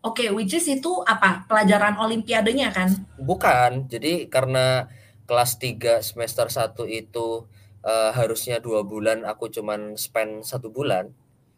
Oke, 0.08 0.24
which 0.34 0.50
is 0.58 0.66
itu 0.66 0.92
apa? 1.06 1.46
Pelajaran 1.46 1.94
olimpiadenya 2.04 2.68
kan? 2.74 3.06
Bukan. 3.28 3.92
Jadi 3.92 4.24
karena 4.32 4.88
kelas 5.28 5.60
3 5.60 6.00
semester 6.00 6.48
1 6.48 6.82
itu, 6.88 7.44
eee, 7.84 8.10
harusnya 8.18 8.56
2 8.64 8.80
bulan, 8.88 9.18
aku 9.28 9.44
cuman 9.52 9.80
spend 10.00 10.32
1 10.48 10.68
bulan. 10.72 11.12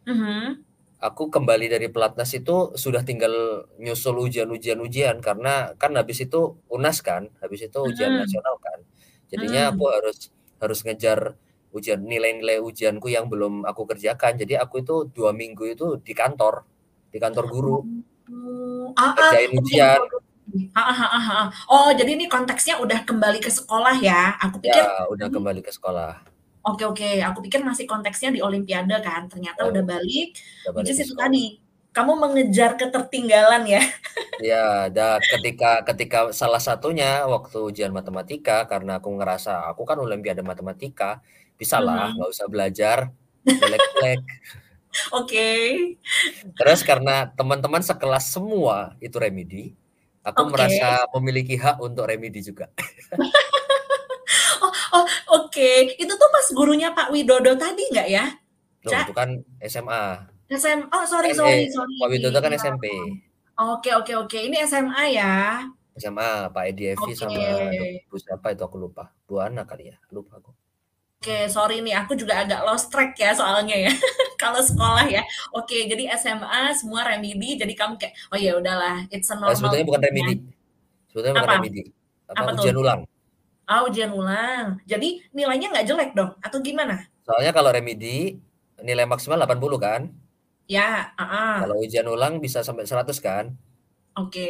Mhm. 0.07 0.64
Aku 1.02 1.26
kembali 1.26 1.66
dari 1.66 1.90
pelatnas 1.90 2.30
itu 2.38 2.70
sudah 2.78 3.02
tinggal 3.02 3.66
nyusul 3.83 4.14
ujian-ujian-ujian 4.26 5.18
karena 5.18 5.74
kan 5.74 5.92
habis 5.98 6.22
itu 6.22 6.54
UNAS 6.70 7.02
kan, 7.02 7.28
habis 7.42 7.66
itu 7.66 7.78
ujian 7.90 8.14
Mhm. 8.14 8.14
nasional 8.14 8.54
kan. 8.62 8.78
Jadinya 9.30 9.74
Mhm. 9.74 9.74
aku 9.74 9.85
harus 9.90 10.30
harus 10.62 10.78
ngejar 10.87 11.35
ujian 11.74 11.98
nilai-nilai 12.07 12.62
ujianku 12.62 13.11
yang 13.11 13.26
belum 13.26 13.66
aku 13.66 13.83
kerjakan. 13.90 14.38
Jadi 14.38 14.54
aku 14.54 14.87
itu 14.87 14.94
2 15.11 15.35
minggu 15.35 15.64
itu 15.74 15.87
di 15.98 16.14
kantor, 16.14 16.62
di 17.11 17.18
kantor 17.18 17.44
guru. 17.50 17.76
Oh, 17.76 17.83
ah 17.83 18.13
ah, 18.96 19.12
Ngerjain 19.14 19.50
oh 19.52 19.60
ujian. 19.60 20.00
heeh 20.54 20.96
heeh. 21.00 21.46
Oh, 21.72 21.88
jadi 21.92 22.10
ini 22.16 22.26
konteksnya 22.30 22.78
udah 22.80 23.02
kembali 23.08 23.38
ke 23.42 23.50
sekolah 23.50 23.96
ya? 24.00 24.37
Aku 24.44 24.60
pikir 24.60 24.84
Ya, 24.84 25.04
udah 25.10 25.26
tadi 25.28 25.34
kembali 25.37 25.60
ke 25.64 25.72
sekolah. 25.72 26.12
Oke 26.64 26.84
oke, 26.88 27.08
aku 27.20 27.44
pikir 27.44 27.60
masih 27.60 27.84
konteksnya 27.84 28.32
di 28.32 28.40
olimpiade 28.40 28.96
kan, 29.04 29.28
ternyata 29.28 29.68
udah 29.68 29.82
Oh, 29.84 29.88
balik, 29.88 30.28
udah 30.64 30.72
balik 30.72 30.88
ke 30.96 31.04
itu 31.04 31.12
sekolah. 31.12 31.20
tadi, 31.28 31.44
kamu 31.92 32.12
mengejar 32.16 32.70
ketertinggalan 32.80 33.62
ya? 33.68 33.82
Iya, 34.40 34.88
da 34.90 35.20
ketika 35.22 35.84
ketika 35.87 36.18
salah 36.34 36.58
satunya 36.58 37.22
waktu 37.28 37.54
ujian 37.70 37.92
matematika 37.94 38.64
karena 38.66 38.98
aku 38.98 39.12
ngerasa 39.14 39.68
aku 39.70 39.84
kan 39.87 40.00
olimpiade 40.00 40.42
matematika, 40.42 41.20
bisalah 41.60 42.10
Mhm. 42.10 42.18
nggak 42.18 42.30
usah 42.34 42.46
belajar, 42.50 42.98
jelek-jelek. 43.46 44.20
Oke. 45.18 45.48
Terus 46.54 46.80
karena 46.87 47.30
teman-teman 47.35 47.83
sekelas 47.83 48.30
semua 48.30 48.94
itu 49.02 49.16
remedi, 49.18 49.74
aku 50.22 50.48
Oke. 50.48 50.52
merasa 50.54 51.04
memiliki 51.18 51.59
hak 51.59 51.83
untuk 51.83 52.07
remedi 52.09 52.40
juga. 52.42 52.70
Oh 54.64 54.72
oh, 54.96 55.07
oke. 55.44 55.98
Itu 56.00 56.12
tuh 56.16 56.28
pas 56.33 56.46
gurunya 56.57 56.88
Pak 56.96 57.12
Widodo 57.12 57.52
tadi 57.59 57.85
nggak 57.92 58.09
ya? 58.09 58.33
Loh, 58.87 58.96
itu 59.04 59.12
kan 59.12 59.28
SMA. 59.61 60.24
SM 60.48 60.80
oh 60.88 61.04
sorry 61.04 61.37
sorry 61.37 61.68
sorry. 61.68 61.94
Pak 62.00 62.09
Widodo 62.09 62.38
kan. 62.40 62.54
SMP. 62.57 62.88
Oke 63.54 63.92
oke 63.92 64.12
oke, 64.16 64.38
ini 64.40 64.62
SMA 64.64 65.14
ya? 65.14 65.62
SMA, 65.94 66.50
Pak 66.50 66.64
Edi 66.74 66.90
Evi 66.90 66.98
Oke. 66.98 67.14
sama 67.14 67.70
Bu 68.11 68.18
siapa 68.18 68.50
itu 68.50 68.66
aku 68.66 68.83
lupa. 68.83 69.14
Bu 69.30 69.38
Ana 69.38 69.62
kali 69.62 69.94
ya? 69.94 69.96
Lupa 70.11 70.42
aku. 70.42 70.50
Oke, 71.24 71.48
sorry 71.48 71.80
nih, 71.80 71.96
aku 72.04 72.12
juga 72.20 72.44
agak 72.44 72.60
lost 72.68 72.92
track 72.92 73.16
ya 73.16 73.32
soalnya 73.32 73.72
ya, 73.88 73.88
kalau 74.42 74.60
sekolah 74.60 75.08
ya. 75.08 75.24
Oke, 75.56 75.88
jadi 75.88 76.12
SMA 76.20 76.68
semua 76.76 77.00
remedi, 77.08 77.56
jadi 77.56 77.72
kamu 77.72 77.96
kayak, 77.96 78.12
"Oh 78.28 78.37
ya 78.37 78.52
udahlah, 78.60 79.08
it's 79.08 79.32
a 79.32 79.37
Eee, 79.44 79.54
normal 79.56 79.56
sebetulnya 79.56 79.84
bukan 79.88 80.02
thing 80.04 80.12
ya." 80.20 80.28
remedi. 80.28 80.34
Sebetulnya 81.10 81.37
bukan 81.38 81.50
Apa? 81.50 81.54
remedi. 81.54 81.82
Apa, 82.32 82.44
Apa 82.44 82.50
ujian 82.54 82.76
tuh? 82.76 82.80
ulang. 82.82 83.00
Oh, 83.70 83.80
ujian 83.88 84.12
ulang. 84.12 84.66
Jadi 84.90 85.24
nilainya 85.37 85.66
nggak 85.72 85.87
jelek 85.90 86.10
dong, 86.18 86.32
atau 86.44 86.58
gimana? 86.60 87.08
Soalnya 87.26 87.52
kalau 87.56 87.70
remedi 87.76 88.16
nilai 88.87 89.04
maksimal 89.12 89.38
80 89.40 89.78
kan? 89.87 90.02
Ya, 90.68 91.14
heeh. 91.18 91.60
Kalau 91.60 91.74
ujian 91.84 92.06
ulang 92.14 92.34
bisa 92.44 92.60
sampai 92.66 92.84
100 92.90 93.18
kan? 93.26 93.44
Oke. 94.14 94.40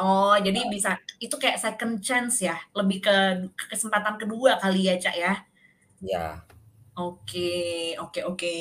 Oh, 0.00 0.32
jadi 0.40 0.58
bisa 0.74 0.96
itu 1.20 1.36
kayak 1.42 1.60
second 1.60 2.00
chance 2.00 2.40
ya, 2.48 2.56
lebih 2.78 2.98
ke 3.04 3.12
kesempatan 3.70 4.16
kedua 4.20 4.56
kali 4.62 4.88
ya, 4.88 4.94
Cak, 4.96 5.14
ya? 5.20 5.32
Ya. 6.04 6.44
Oke 6.98 7.50
oke 8.02 8.20
oke. 8.30 8.54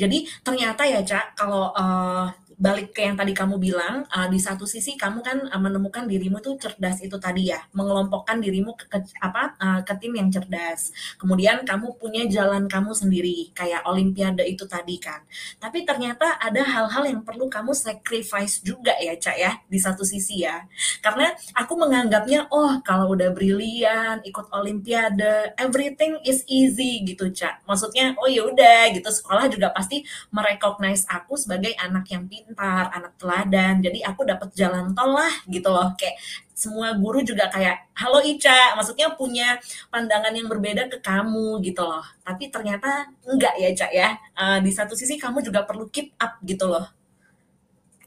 Jadi 0.00 0.16
ternyata 0.46 0.82
ya, 0.86 1.00
Cak, 1.06 1.34
kalau, 1.38 1.70
eee, 1.76 2.24
balik 2.62 2.94
ke 2.94 3.02
yang 3.02 3.18
tadi 3.18 3.34
kamu 3.34 3.58
bilang, 3.58 4.06
eee, 4.06 4.28
di 4.30 4.38
satu 4.38 4.62
sisi 4.70 4.94
kamu 4.94 5.18
kan, 5.26 5.38
eee, 5.50 5.60
menemukan 5.66 6.06
dirimu 6.06 6.38
tuh 6.38 6.54
cerdas 6.62 7.02
itu 7.02 7.18
tadi 7.18 7.50
ya, 7.50 7.58
mengelompokkan 7.74 8.38
dirimu 8.38 8.78
ke 8.78 8.86
ke 8.86 8.98
apa, 9.18 9.58
eee, 9.58 9.80
ke 9.82 9.94
tim 10.00 10.12
yang 10.14 10.30
cerdas. 10.30 10.94
Kemudian 11.18 11.66
kamu 11.66 11.98
punya 11.98 12.22
jalan 12.30 12.70
kamu 12.70 12.94
sendiri, 12.94 13.50
kayak 13.58 13.82
olimpiade 13.90 14.46
itu 14.46 14.64
tadi 14.70 14.96
kan. 15.02 15.20
Tapi 15.58 15.82
ternyata 15.82 16.38
ada 16.38 16.62
hal-hal 16.62 17.04
yang 17.10 17.20
perlu 17.26 17.50
kamu 17.50 17.74
sacrifice 17.74 18.62
juga 18.62 18.94
ya, 19.02 19.18
Cak, 19.18 19.36
ya, 19.38 19.52
di 19.66 19.78
satu 19.82 20.06
sisi 20.06 20.46
ya. 20.46 20.62
Karena 21.02 21.34
aku 21.58 21.74
menganggapnya, 21.78 22.46
oh 22.54 22.78
kalau 22.86 23.10
udah 23.18 23.34
brilian, 23.34 24.22
ikut 24.22 24.46
olimpiade, 24.54 25.50
everything 25.58 26.14
is 26.22 26.46
easy 26.46 27.02
gitu, 27.02 27.26
Cak. 27.34 27.66
Maksudnya, 27.66 28.14
oh 28.22 28.28
ya 28.30 28.46
udah 28.46 28.94
gitu, 28.94 29.08
sekolah 29.10 29.50
juga 29.50 29.74
pasti 29.74 30.06
me-recognize 30.30 31.04
aku 31.10 31.34
sebagai 31.38 31.72
anak 31.80 32.06
yang 32.12 32.24
pintar, 32.30 32.50
anak 32.58 33.12
teladan. 33.20 33.80
Jadi 33.84 34.00
aku 34.04 34.22
dapat 34.28 34.50
jalan 34.56 34.92
tol 34.96 35.12
lah 35.16 35.32
gitu 35.48 35.68
loh. 35.72 35.92
Kayak 35.98 36.16
semua 36.52 36.94
guru 36.94 37.20
juga 37.26 37.50
kayak, 37.50 37.90
"Halo 37.98 38.22
Ica," 38.22 38.76
maksudnya 38.78 39.10
punya 39.18 39.58
pandangan 39.90 40.30
yang 40.34 40.46
berbeda 40.46 40.86
ke 40.92 40.98
kamu 41.02 41.58
gitu 41.66 41.82
loh. 41.82 42.04
Tapi 42.22 42.48
ternyata 42.54 43.08
enggak 43.26 43.54
ya, 43.58 43.68
Cak, 43.74 43.90
ya. 43.94 44.08
Eee, 44.38 44.58
di 44.66 44.70
satu 44.70 44.94
sisi 44.94 45.18
kamu 45.18 45.42
juga 45.42 45.64
perlu 45.66 45.88
keep 45.90 46.14
up 46.20 46.38
gitu 46.46 46.66
loh. 46.70 46.86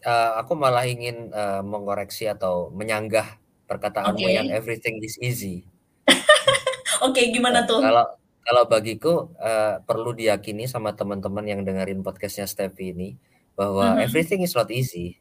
Eee, 0.06 0.30
aku 0.42 0.54
malah 0.64 0.86
ingin, 0.86 1.34
eee, 1.34 1.62
mengoreksi 1.66 2.30
atau 2.30 2.70
menyanggah 2.80 3.28
perkataanmu 3.70 4.28
yang 4.30 4.48
Oke. 4.48 4.58
everything 4.60 4.96
is 5.02 5.16
easy. 5.20 5.66
Oke, 7.06 7.22
gimana 7.36 7.60
Eee, 7.64 7.68
tuh? 7.70 7.82
kalau 7.82 8.06
kalau 8.46 8.64
bagiku, 8.70 9.14
eee, 9.42 9.82
perlu 9.90 10.12
diyakini 10.14 10.70
sama 10.70 10.94
teman-teman 10.94 11.46
yang 11.50 11.62
dengerin 11.66 12.06
podcast-nya 12.06 12.46
Steffi 12.46 12.94
ini, 12.94 13.10
bahwa 13.60 13.96
Mhm. 13.96 14.06
everything 14.06 14.42
is 14.46 14.54
not 14.56 14.70
easy. 14.72 15.20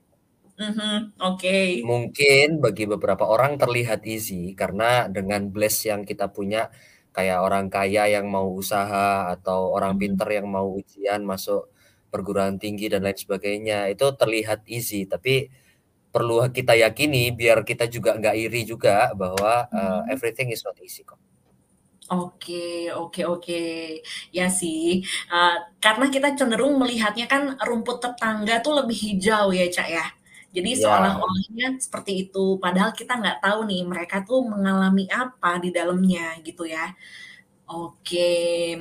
Mhm, 0.58 1.18
oke. 1.18 1.58
Mungkin 1.82 2.62
bagi 2.62 2.86
beberapa 2.86 3.26
orang 3.26 3.58
terlihat 3.58 4.06
easy 4.06 4.54
karena 4.54 5.10
dengan 5.10 5.50
bless 5.50 5.82
yang 5.90 6.06
kita 6.06 6.30
punya, 6.30 6.70
kayak 7.14 7.38
orang 7.46 7.66
kaya 7.70 8.06
yang 8.10 8.26
mau 8.30 8.46
usaha 8.54 9.30
atau 9.34 9.70
orang 9.74 9.94
Mhm. 9.94 10.00
pintar 10.00 10.28
yang 10.30 10.46
mau 10.50 10.66
ujian 10.78 11.22
masuk 11.26 11.70
perguruan 12.14 12.58
tinggi 12.62 12.86
dan 12.92 13.02
lain 13.06 13.18
sebagainya, 13.18 13.90
itu 13.90 14.06
terlihat 14.14 14.62
easy. 14.70 15.06
Tapi 15.10 15.50
perlu 16.14 16.46
kita 16.52 16.74
yakini 16.78 17.30
biar 17.34 17.62
kita 17.66 17.86
juga 17.90 18.16
nggak 18.18 18.36
iri 18.38 18.62
juga 18.68 19.12
bahwa, 19.18 19.68
Mhm. 19.72 20.02
everything 20.14 20.50
is 20.54 20.62
not 20.66 20.78
easy 20.82 21.02
kok. 21.06 21.18
Oke 22.12 22.92
oke 22.92 23.20
oke. 23.24 23.56
Ya 24.36 24.44
sih, 24.52 25.00
eee, 25.32 25.54
karena 25.80 26.04
kita 26.12 26.28
cenderung 26.36 26.76
melihatnya 26.76 27.24
kan 27.32 27.42
rumput 27.64 27.96
tetangga 28.04 28.60
tuh 28.64 28.72
lebih 28.84 28.96
hijau 29.08 29.48
ya, 29.56 29.64
Cak, 29.72 29.88
ya. 29.88 30.04
Jadi 30.54 30.68
Iya. 30.76 30.84
seolah-olahnya 30.84 31.66
seperti 31.80 32.12
itu, 32.28 32.60
padahal 32.62 32.92
kita 32.94 33.12
nggak 33.20 33.38
tahu 33.42 33.58
nih 33.70 33.80
mereka 33.88 34.16
tuh 34.28 34.44
mengalami 34.52 35.08
apa 35.10 35.56
di 35.64 35.68
dalamnya 35.72 36.36
gitu 36.44 36.62
ya. 36.68 36.92
Oke, 37.70 38.28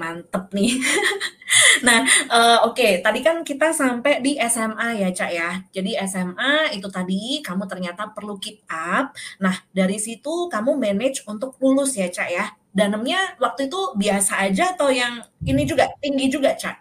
mantep 0.02 0.46
nih. 0.58 0.72
Nah, 1.88 2.02
eee, 2.34 2.58
oke, 2.68 2.88
tadi 3.06 3.20
kan 3.26 3.38
kita 3.46 3.70
sampai 3.76 4.20
di 4.26 4.36
SMA 4.40 4.90
ya, 5.02 5.10
Cak, 5.14 5.32
ya. 5.34 5.50
Jadi 5.76 5.92
SMA 6.00 6.72
itu 6.76 6.88
tadi 6.92 7.42
kamu 7.46 7.64
ternyata 7.72 8.10
perlu 8.16 8.38
keep 8.44 8.64
up. 8.72 9.14
Nah, 9.44 9.56
dari 9.76 9.98
situ 10.02 10.48
kamu 10.54 10.72
manage 10.80 11.24
untuk 11.30 11.58
lulus 11.62 11.96
ya, 12.00 12.08
Cak, 12.12 12.30
ya. 12.32 12.46
Danemnya 12.74 13.38
waktu 13.38 13.70
itu 13.70 13.94
biasa 13.94 14.50
aja 14.50 14.74
atau 14.74 14.90
yang 14.90 15.22
ini 15.46 15.62
juga, 15.70 15.94
tinggi 16.02 16.26
juga, 16.26 16.58
Cak? 16.58 16.78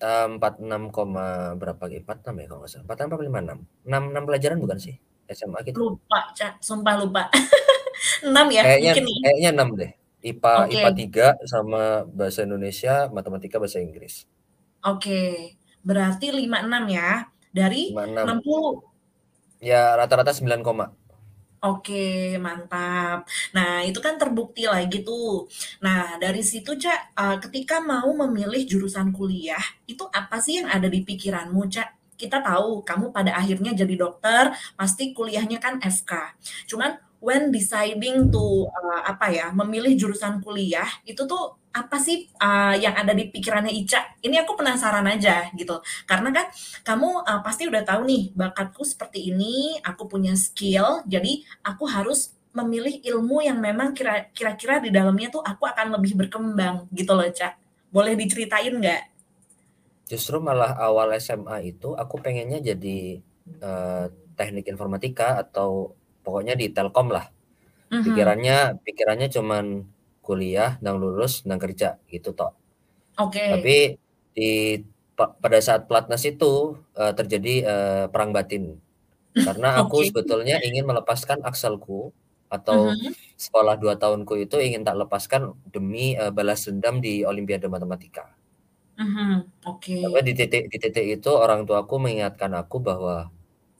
Eee, 0.00 0.26
46 0.36 0.92
koma 0.92 1.56
berapa 1.56 1.80
gitu, 1.88 2.04
46 2.04 2.36
ya 2.40 2.46
kalau 2.48 2.60
nggak 2.64 2.70
salah, 2.72 2.84
46 2.84 3.16
apa 3.16 3.24
56? 3.24 3.58
6 3.88 4.02
6 4.12 4.22
pelajaran 4.28 4.58
bukan 4.60 4.78
sih? 4.80 4.94
SMA 5.30 5.58
gitu? 5.64 5.76
Lupa, 5.80 6.20
Cak, 6.36 6.60
sumpah 6.60 6.94
lupa. 7.00 7.22
6 8.28 8.46
ya, 8.52 8.62
Kayaknya 8.64 8.92
mungkin 8.92 9.04
ya? 9.08 9.18
kayaknya 9.24 9.50
6 9.56 9.68
deh. 9.80 9.90
IPA 10.20 10.52
IPA 10.68 10.90
Oke. 10.92 10.96
3 11.08 11.26
sama 11.48 11.82
bahasa 12.04 12.40
Indonesia, 12.44 13.08
matematika, 13.08 13.56
bahasa 13.56 13.80
Inggris. 13.80 14.28
Oke, 14.84 15.56
berarti 15.80 16.28
56 16.28 16.84
ya, 16.92 17.28
dari 17.56 17.88
56. 17.96 18.36
60? 18.44 19.64
Ya 19.64 19.96
rata-rata 19.96 20.32
9 20.36 20.60
koma. 20.60 20.92
Oke, 21.60 21.92
mantap. 22.40 23.28
Nah, 23.52 23.84
itu 23.84 24.00
kan 24.00 24.16
terbukti 24.16 24.64
lagi 24.64 25.04
tuh. 25.04 25.44
Nah, 25.84 26.16
dari 26.16 26.40
situ, 26.40 26.72
Cak, 26.80 27.12
eee, 27.12 27.36
ketika 27.44 27.84
mau 27.84 28.08
memilih 28.16 28.64
jurusan 28.64 29.12
kuliah, 29.12 29.60
itu 29.84 30.00
apa 30.08 30.40
sih 30.40 30.64
yang 30.64 30.72
ada 30.72 30.88
di 30.88 31.04
pikiranmu, 31.04 31.60
Cak? 31.68 32.16
Kita 32.16 32.40
tahu 32.40 32.80
kamu 32.80 33.12
pada 33.12 33.36
akhirnya 33.36 33.76
jadi 33.76 33.92
dokter, 34.00 34.56
pasti 34.72 35.12
kuliahnya 35.12 35.60
kan 35.60 35.76
FK. 35.84 36.32
Cuman 36.64 36.96
when 37.20 37.52
deciding 37.52 38.32
to, 38.32 38.64
eee, 38.64 39.00
apa 39.12 39.26
ya, 39.28 39.46
memilih 39.52 39.92
jurusan 40.00 40.40
kuliah, 40.40 40.88
itu 41.04 41.28
tuh 41.28 41.59
apa 41.70 41.96
sih, 42.02 42.26
eee, 42.26 42.74
yang 42.82 42.94
ada 42.98 43.14
di 43.14 43.30
pikirannya 43.30 43.70
Ica? 43.70 44.18
Ini 44.22 44.42
aku 44.42 44.58
penasaran 44.58 45.06
aja 45.06 45.46
gitu. 45.54 45.78
Karena 46.06 46.34
kan 46.34 46.46
kamu, 46.82 47.08
eee, 47.26 47.40
pasti 47.46 47.62
udah 47.70 47.82
tahu 47.86 48.02
nih, 48.10 48.22
bakatku 48.34 48.82
seperti 48.82 49.30
ini, 49.30 49.78
aku 49.86 50.10
punya 50.10 50.34
skill, 50.34 51.06
jadi 51.06 51.46
aku 51.62 51.86
harus 51.86 52.34
memilih 52.50 52.98
ilmu 53.06 53.46
yang 53.46 53.62
memang 53.62 53.94
kira 53.94 54.26
kira-kira 54.34 54.82
di 54.82 54.90
dalamnya 54.90 55.30
tuh 55.30 55.38
aku 55.46 55.62
akan 55.70 55.94
lebih 55.94 56.18
berkembang 56.18 56.90
gitu 56.90 57.14
loh, 57.14 57.30
Cak. 57.30 57.54
Boleh 57.94 58.18
diceritain 58.18 58.74
nggak? 58.74 59.02
Justru 60.10 60.42
malah 60.42 60.74
awal 60.74 61.14
SMA 61.22 61.70
itu 61.70 61.94
aku 61.94 62.18
pengennya 62.18 62.58
jadi, 62.58 63.22
eee, 63.62 64.04
teknik 64.34 64.66
informatika 64.66 65.38
atau 65.38 65.94
pokoknya 66.26 66.58
di 66.58 66.66
Telkom 66.74 67.14
lah. 67.14 67.30
Mhm. 67.94 68.02
Pikirannya 68.10 68.58
pikirannya 68.82 69.28
cuman 69.30 69.64
kuliah, 70.30 70.70
ndang 70.82 70.98
lulus, 71.02 71.32
ndang 71.46 71.60
kerja 71.64 71.88
gitu 72.12 72.30
tok. 72.38 72.52
Oke. 73.18 73.46
Tapi 73.50 73.76
di 74.36 74.50
pa 75.18 75.24
pada 75.42 75.58
saat 75.66 75.82
pelatnas 75.88 76.22
itu, 76.32 76.52
eee, 76.98 77.12
terjadi, 77.18 77.54
eee, 77.70 78.04
perang 78.12 78.30
batin. 78.36 78.64
Karena 79.46 79.68
aku 79.82 79.96
Oke. 80.02 80.06
sebetulnya 80.08 80.56
ingin 80.66 80.84
melepaskan 80.90 81.40
Axelku 81.48 82.12
atau 82.52 82.80
Mhm. 82.80 83.14
sekolah 83.40 83.76
2 83.82 83.94
tahunku 84.02 84.34
itu 84.46 84.56
ingin 84.62 84.82
tak 84.88 84.96
lepaskan 85.02 85.42
demi, 85.74 86.16
eee, 86.18 86.32
balas 86.34 86.66
dendam 86.68 86.96
di 87.04 87.24
Olimpiade 87.26 87.68
Matematika. 87.72 88.36
Sampai 90.00 90.20
oke. 90.20 90.28
di 90.28 90.32
titik 90.38 90.62
di 90.72 90.76
titik 90.84 91.06
itu 91.16 91.30
orang 91.44 91.60
tuaku 91.68 91.94
mengingatkan 92.04 92.52
aku 92.60 92.76
bahwa, 92.88 93.16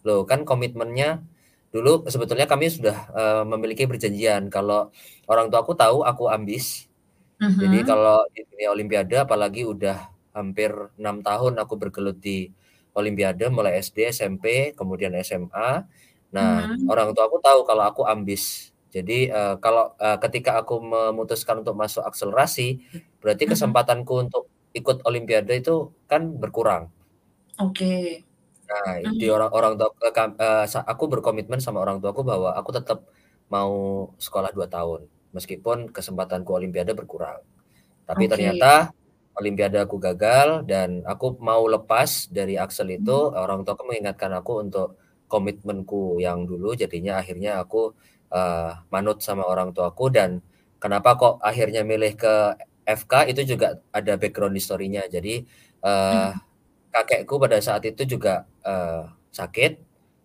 "Loh 0.06 0.20
kan 0.30 0.40
komitmennya" 0.50 1.08
dulu 1.74 2.06
sebetulnya 2.10 2.46
kami 2.50 2.66
sudah, 2.72 2.96
eee, 3.14 3.42
memiliki 3.48 3.84
perjanjian 3.90 4.48
kalau 4.52 4.90
orang 5.30 5.48
tuaku 5.52 5.72
tahu 5.78 6.02
aku 6.06 6.28
ambis. 6.32 6.88
Jadi 7.60 7.82
Mhm. 7.82 7.86
kalau 7.86 8.22
di 8.34 8.42
dunia 8.50 8.70
olimpiade 8.74 9.16
apalagi 9.20 9.62
udah 9.68 10.10
hampir 10.36 10.70
6 11.00 11.20
tahun 11.24 11.58
aku 11.62 11.74
bergelut 11.80 12.18
di 12.22 12.50
olimpiade 12.96 13.48
mulai 13.52 13.78
SD, 13.82 14.08
SMP, 14.10 14.74
kemudian 14.78 15.12
SMA. 15.22 15.84
Nah, 16.34 16.66
Mhm. 16.68 16.90
orang 16.90 17.12
tuaku 17.16 17.38
tahu 17.44 17.62
kalau 17.68 17.84
aku 17.90 18.02
ambis. 18.08 18.72
Jadi, 18.94 19.30
eee, 19.30 19.54
kalau, 19.64 19.94
eee, 20.00 20.18
ketika 20.24 20.58
aku 20.62 20.78
memutuskan 20.82 21.62
untuk 21.62 21.76
masuk 21.78 22.02
akselerasi, 22.06 22.82
berarti 23.22 23.44
Mhm. 23.46 23.50
kesempatanku 23.50 24.14
untuk 24.30 24.44
ikut 24.76 25.02
olimpiade 25.08 25.60
itu 25.62 25.92
kan 26.10 26.38
berkurang. 26.38 26.90
Oke. 27.58 28.24
Nah, 28.70 29.02
di 29.18 29.26
Mmm. 29.26 29.30
orang 29.32 29.50
orang 29.56 29.74
tua 29.80 29.90
eee, 30.04 30.12
kam 30.14 30.30
eee, 30.38 30.64
sa 30.70 30.80
aku 30.86 31.04
berkomitmen 31.12 31.58
sama 31.62 31.82
orang 31.84 31.98
tuaku 32.02 32.22
bahwa 32.22 32.54
aku 32.54 32.70
tetap 32.76 32.98
mau 33.50 33.72
sekolah 34.22 34.50
2 34.54 34.68
tahun, 34.70 35.10
meskipun 35.34 35.90
kesempatanku 35.96 36.50
olimpiade 36.54 36.94
berkurang. 36.94 37.42
Tapi 38.08 38.24
Oke. 38.24 38.30
ternyata 38.30 38.92
olimpiade 39.38 39.78
aku 39.82 39.96
gagal 40.02 40.64
dan 40.68 41.02
aku 41.06 41.38
mau 41.42 41.64
lepas 41.70 42.28
dari 42.32 42.56
Axel 42.60 42.90
itu, 42.98 43.32
orang 43.34 43.64
tuaku 43.66 43.88
mengingatkan 43.90 44.32
aku 44.36 44.52
untuk 44.66 44.88
komitmenku 45.30 46.18
yang 46.22 46.44
dulu, 46.48 46.74
jadinya 46.78 47.20
akhirnya 47.22 47.62
aku, 47.64 47.94
eee, 48.34 48.72
manut 48.94 49.20
sama 49.24 49.44
orang 49.48 49.72
tuaku 49.76 50.10
dan 50.14 50.42
kenapa 50.82 51.16
kok 51.20 51.34
akhirnya 51.44 51.82
milih 51.86 52.14
ke 52.18 52.34
FK 52.88 53.28
itu 53.32 53.42
juga 53.56 53.78
ada 53.94 54.16
background 54.20 54.56
history-nya. 54.58 55.06
Jadi, 55.10 55.44
eee, 55.84 56.30
Mmm. 56.32 56.40
Kakekku 56.94 57.34
pada 57.42 57.58
saat 57.62 57.82
itu 57.88 58.02
juga, 58.14 58.46
eee, 58.66 59.02
sakit 59.34 59.72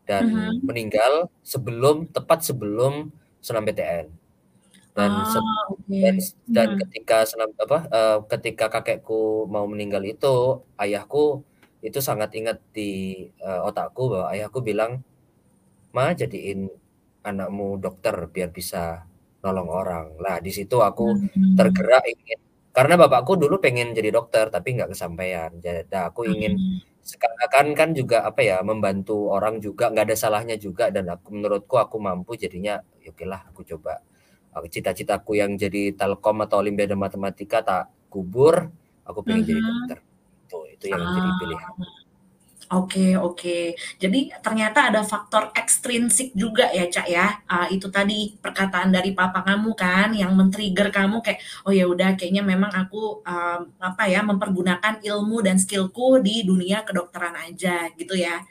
dan 0.10 0.26
Mhm. 0.26 0.66
meninggal 0.66 1.30
sebelum 1.46 2.10
tepat 2.16 2.40
sebelum 2.48 3.14
SNMPTN. 3.44 4.08
Dan 4.98 5.12
Ah, 5.14 5.28
set 5.28 5.46
dan 6.02 6.16
oke. 6.16 6.26
s 6.26 6.36
dan 6.56 6.70
Mhm. 6.70 6.80
ketika 6.82 7.26
senam 7.30 7.52
apa, 7.60 7.80
eee, 7.96 8.18
ketika 8.34 8.66
kakekku 8.74 9.48
mau 9.54 9.66
meninggal 9.70 10.04
itu, 10.08 10.64
ayahku 10.82 11.44
itu 11.86 12.00
sangat 12.04 12.32
ingat 12.40 12.58
di, 12.76 12.90
eee, 13.40 13.60
otakku 13.68 14.02
bahwa 14.14 14.28
ayahku 14.36 14.60
bilang, 14.66 15.02
"Ma, 15.96 16.14
jadiin 16.18 16.70
anakmu 17.28 17.78
dokter 17.84 18.16
biar 18.34 18.50
bisa 18.56 19.06
nolong 19.46 19.70
orang." 19.72 20.06
Lah 20.24 20.38
di 20.46 20.52
situ 20.56 20.78
aku 20.84 21.04
Mhm. 21.04 21.56
tergerak 21.58 22.04
ingin 22.12 22.40
karena 22.76 22.94
bapakku 23.02 23.34
dulu 23.42 23.56
pengen 23.64 23.96
jadi 23.98 24.10
dokter 24.18 24.46
tapi 24.56 24.76
nggak 24.76 24.92
kesampaian. 24.94 25.52
Ja 25.64 25.82
nah 25.92 26.04
aku 26.12 26.22
ingin 26.28 26.54
Mmm. 26.60 26.80
seakan-akan 27.06 27.68
kan 27.80 27.90
juga 28.00 28.18
apa 28.30 28.42
ya, 28.44 28.58
membantu 28.66 29.30
orang 29.36 29.62
juga 29.64 29.90
nggak 29.94 30.06
ada 30.12 30.18
salahnya 30.18 30.56
juga 30.60 30.90
dan 30.96 31.06
aku 31.14 31.28
menurutku 31.38 31.76
aku 31.80 31.98
mampu 32.02 32.34
jadinya, 32.38 32.82
ya 33.04 33.10
okelah 33.16 33.42
aku 33.54 33.62
coba. 33.76 34.02
Cita-citaku 34.72 35.36
yang 35.42 35.54
jadi 35.60 35.94
Telkom 36.00 36.40
atau 36.46 36.60
Olimpiade 36.64 36.96
Matematika 36.98 37.60
tak 37.64 37.84
kubur, 38.14 38.56
aku 39.08 39.20
pengen 39.28 39.44
jadi 39.52 39.62
Mhm. 39.62 39.68
dokter. 39.70 40.00
Itu 40.48 40.58
itu 40.76 40.86
yang 40.94 41.02
jadi 41.16 41.30
Ah. 41.32 41.38
pilihan. 41.42 41.74
Oke 42.76 43.14
oke. 43.16 43.58
Jadi 44.02 44.20
ternyata 44.46 44.90
ada 44.90 45.02
faktor 45.06 45.44
ekstrinsik 45.62 46.34
juga 46.36 46.66
ya, 46.78 46.86
Cak, 46.94 47.08
ya. 47.08 47.26
Eee, 47.52 47.78
itu 47.78 47.88
tadi 47.94 48.34
perkataan 48.44 48.90
dari 48.96 49.14
papa 49.20 49.40
kamu 49.48 49.70
kan 49.78 50.10
yang 50.22 50.32
men-trigger 50.38 50.90
kamu 50.98 51.22
kayak, 51.26 51.40
"Oh 51.68 51.72
ya 51.80 51.86
udah 51.94 52.10
kayaknya 52.20 52.42
memang 52.44 52.72
aku, 52.74 53.22
mmm, 53.24 53.60
apa 53.80 54.04
ya, 54.14 54.20
mempergunakan 54.26 54.94
ilmu 55.10 55.38
dan 55.46 55.56
skill-ku 55.62 56.20
di 56.26 56.42
dunia 56.50 56.82
kedokteran 56.88 57.36
aja," 57.48 57.88
gitu 57.96 58.18
ya. 58.18 58.42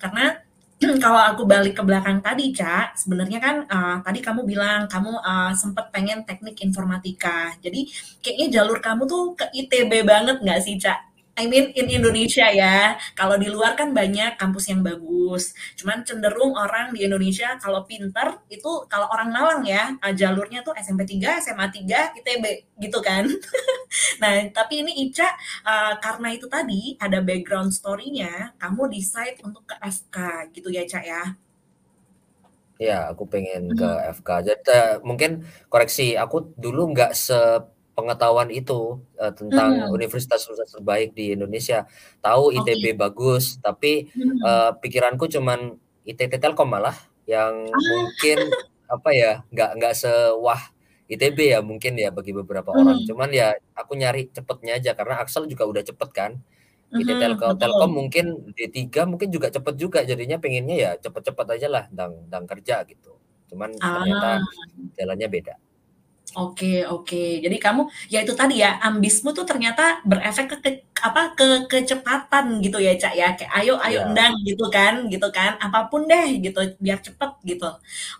Karena 0.00 0.32
kalau 1.04 1.20
aku 1.30 1.42
balik 1.52 1.74
ke 1.78 1.82
belakang 1.86 2.18
tadi, 2.24 2.54
Cak, 2.54 2.96
sebenarnya 2.98 3.38
kan, 3.42 3.56
eee, 3.68 3.96
tadi 4.06 4.18
kamu 4.24 4.40
bilang 4.48 4.80
kamu, 4.88 5.12
eee, 5.20 5.50
sempet 5.60 5.86
pengen 5.94 6.22
teknik 6.28 6.56
informatika. 6.64 7.52
Jadi 7.60 7.90
kayaknya 8.22 8.46
jalur 8.62 8.78
kamu 8.80 9.02
tuh 9.10 9.22
ke 9.38 9.46
ITB 9.52 9.92
banget 10.06 10.36
nggak 10.40 10.60
sih, 10.64 10.76
Cak? 10.80 11.13
I 11.34 11.50
mean 11.50 11.74
in 11.74 11.90
Indonesia 11.90 12.46
ya. 12.46 12.94
Kalau 13.18 13.34
di 13.42 13.50
luar 13.50 13.74
kan 13.74 13.90
banyak 13.90 14.38
kampus 14.38 14.70
yang 14.70 14.86
bagus. 14.86 15.50
Cuman 15.74 16.06
cenderung 16.06 16.54
orang 16.54 16.94
di 16.94 17.02
Indonesia 17.06 17.58
kalau 17.58 17.82
pinter 17.90 18.38
itu 18.46 18.70
kalau 18.86 19.10
orang 19.10 19.34
Malang 19.34 19.62
ya, 19.66 19.98
eee, 19.98 20.14
jalurnya 20.14 20.62
tuh 20.62 20.74
SMP 20.78 21.02
3, 21.02 21.42
SMA 21.42 21.66
3, 21.74 22.14
ITB 22.14 22.44
gitu 22.78 22.98
kan. 23.02 23.26
Nah, 24.22 24.50
tapi 24.54 24.82
ini 24.86 24.92
Ica, 25.08 25.28
eee, 25.66 25.92
karena 26.04 26.28
itu 26.36 26.46
tadi 26.50 26.94
ada 26.98 27.18
background 27.22 27.70
story-nya, 27.74 28.54
kamu 28.62 28.82
decide 28.94 29.38
untuk 29.46 29.64
ke 29.70 29.76
FK 29.82 30.16
gitu 30.54 30.68
ya, 30.74 30.82
Cak, 30.86 31.04
ya? 31.06 31.22
Iya, 32.82 32.94
aku 33.14 33.22
pengen 33.32 33.62
ke 33.78 33.84
Mhm. 33.84 33.98
FK. 34.16 34.28
Jad 34.46 34.60
eee, 34.66 34.98
mungkin 35.08 35.30
koreksi, 35.70 36.02
aku 36.22 36.36
dulu 36.64 36.80
nggak 36.92 37.10
sepengetahuan 37.94 38.50
itu, 38.50 38.98
eee, 39.22 39.30
tentang 39.38 39.86
Mmm. 39.86 39.94
universitas-universitas 39.94 40.74
terbaik 40.82 41.14
di 41.14 41.32
Indonesia. 41.38 41.86
Tahu 42.26 42.50
ITB 42.58 42.98
bagus, 42.98 43.62
tapi, 43.62 44.10
Mhm. 44.14 44.38
eee, 44.42 44.70
pikiranku 44.82 45.30
cuman 45.30 45.78
ITT 46.02 46.42
Telkom 46.42 46.74
malah, 46.74 46.98
yang 47.30 47.54
mungkin 47.86 48.38
Ah. 48.50 48.64
apa 48.90 49.10
ya, 49.14 49.30
nggak 49.54 49.70
nggak 49.80 49.94
sewah 49.96 50.60
ITB 51.08 51.38
ya 51.54 51.60
mungkin 51.62 51.94
ya 52.00 52.10
bagi 52.12 52.32
beberapa 52.34 52.74
orang. 52.74 53.00
Mmm. 53.00 53.06
Cuman 53.06 53.30
ya 53.32 53.54
aku 53.78 53.94
nyari 53.96 54.28
cepetnya 54.34 54.76
aja 54.80 54.92
karena 54.98 55.20
Axel 55.22 55.46
juga 55.48 55.64
udah 55.70 55.82
cepet 55.86 56.10
kan. 56.16 56.32
IT 56.98 57.10
Mhm, 57.10 57.20
Telko 57.20 57.54
Telkom 57.60 57.92
betul. 57.92 57.96
mungkin 57.96 58.26
D3 58.56 59.04
mungkin 59.08 59.30
juga 59.34 59.48
cepet 59.54 59.76
juga, 59.80 60.00
jadinya 60.08 60.38
pengennya 60.42 60.76
ya 60.78 60.90
cepet-cepet 61.04 61.46
ajalah 61.60 61.84
ndang 61.94 62.28
ndang 62.30 62.46
kerja 62.50 62.82
gitu. 62.90 63.18
Cuman 63.52 63.70
ternyata 63.92 64.28
Ah. 64.32 64.64
jalannya 64.98 65.28
beda. 65.32 65.54
Oke 66.32 66.80
oke. 66.88 67.44
Jadi 67.44 67.56
kamu 67.60 67.84
ya 68.08 68.24
itu 68.24 68.32
tadi 68.32 68.64
ya, 68.64 68.80
ambismu 68.80 69.36
tuh 69.36 69.44
ternyata 69.44 70.00
berefek 70.08 70.56
ke 70.56 70.56
ke 70.64 70.70
apa, 71.04 71.36
ke 71.36 71.44
kecepatan 71.68 72.64
gitu 72.64 72.80
ya, 72.80 72.96
Cak, 72.96 73.12
ya. 73.12 73.28
Kayak, 73.36 73.52
"Ayo 73.60 73.76
ayo 73.84 74.00
Iya. 74.00 74.08
endang," 74.08 74.32
gitu 74.48 74.64
kan 74.72 75.04
gitu 75.12 75.28
kan, 75.36 75.60
apa 75.60 75.84
pun 75.92 76.08
deh 76.08 76.40
gitu, 76.40 76.58
biar 76.80 76.98
cepet 77.04 77.28
gitu. 77.44 77.68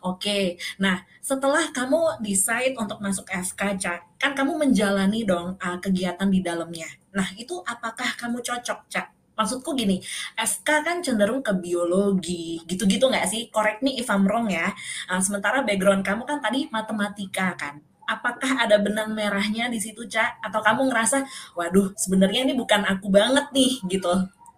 Oke. 0.04 0.60
Nah, 0.84 1.00
setelah 1.24 1.72
kamu 1.72 2.20
decide 2.20 2.76
untuk 2.76 3.00
masuk 3.00 3.24
FK, 3.32 3.72
Cak, 3.80 3.98
kan 4.20 4.36
kamu 4.36 4.52
menjalani 4.68 5.24
dong, 5.24 5.56
eee, 5.56 5.76
kegiatan 5.80 6.28
di 6.28 6.44
dalamnya. 6.44 6.86
Nah, 7.16 7.32
itu 7.40 7.56
apakah 7.64 8.14
kamu 8.20 8.44
cocok, 8.44 8.80
Cak? 8.92 9.06
Maksudku 9.34 9.72
gini, 9.74 9.98
FK 10.38 10.68
kan 10.86 11.00
cenderung 11.02 11.40
ke 11.42 11.50
biologi, 11.56 12.60
gitu-gitu 12.68 13.08
nggak 13.10 13.26
sih? 13.32 13.48
Correct 13.50 13.80
me 13.82 13.96
if 13.98 14.06
I'm 14.12 14.28
wrong 14.28 14.52
ya. 14.52 14.70
Eee, 15.10 15.20
sementara 15.24 15.64
background 15.64 16.04
kamu 16.04 16.22
kan 16.28 16.38
tadi 16.44 16.68
matematika 16.70 17.56
kan. 17.56 17.80
Apakah 18.04 18.60
ada 18.68 18.76
benang 18.76 19.16
merahnya 19.16 19.72
di 19.72 19.80
situ, 19.80 20.04
Cak? 20.04 20.44
Atau 20.44 20.60
kamu 20.60 20.92
ngerasa, 20.92 21.24
"Waduh, 21.56 21.96
sebenarnya 21.96 22.44
ini 22.44 22.52
bukan 22.52 22.84
aku 22.84 23.08
banget 23.08 23.48
nih," 23.56 23.80
gitu. 23.88 24.12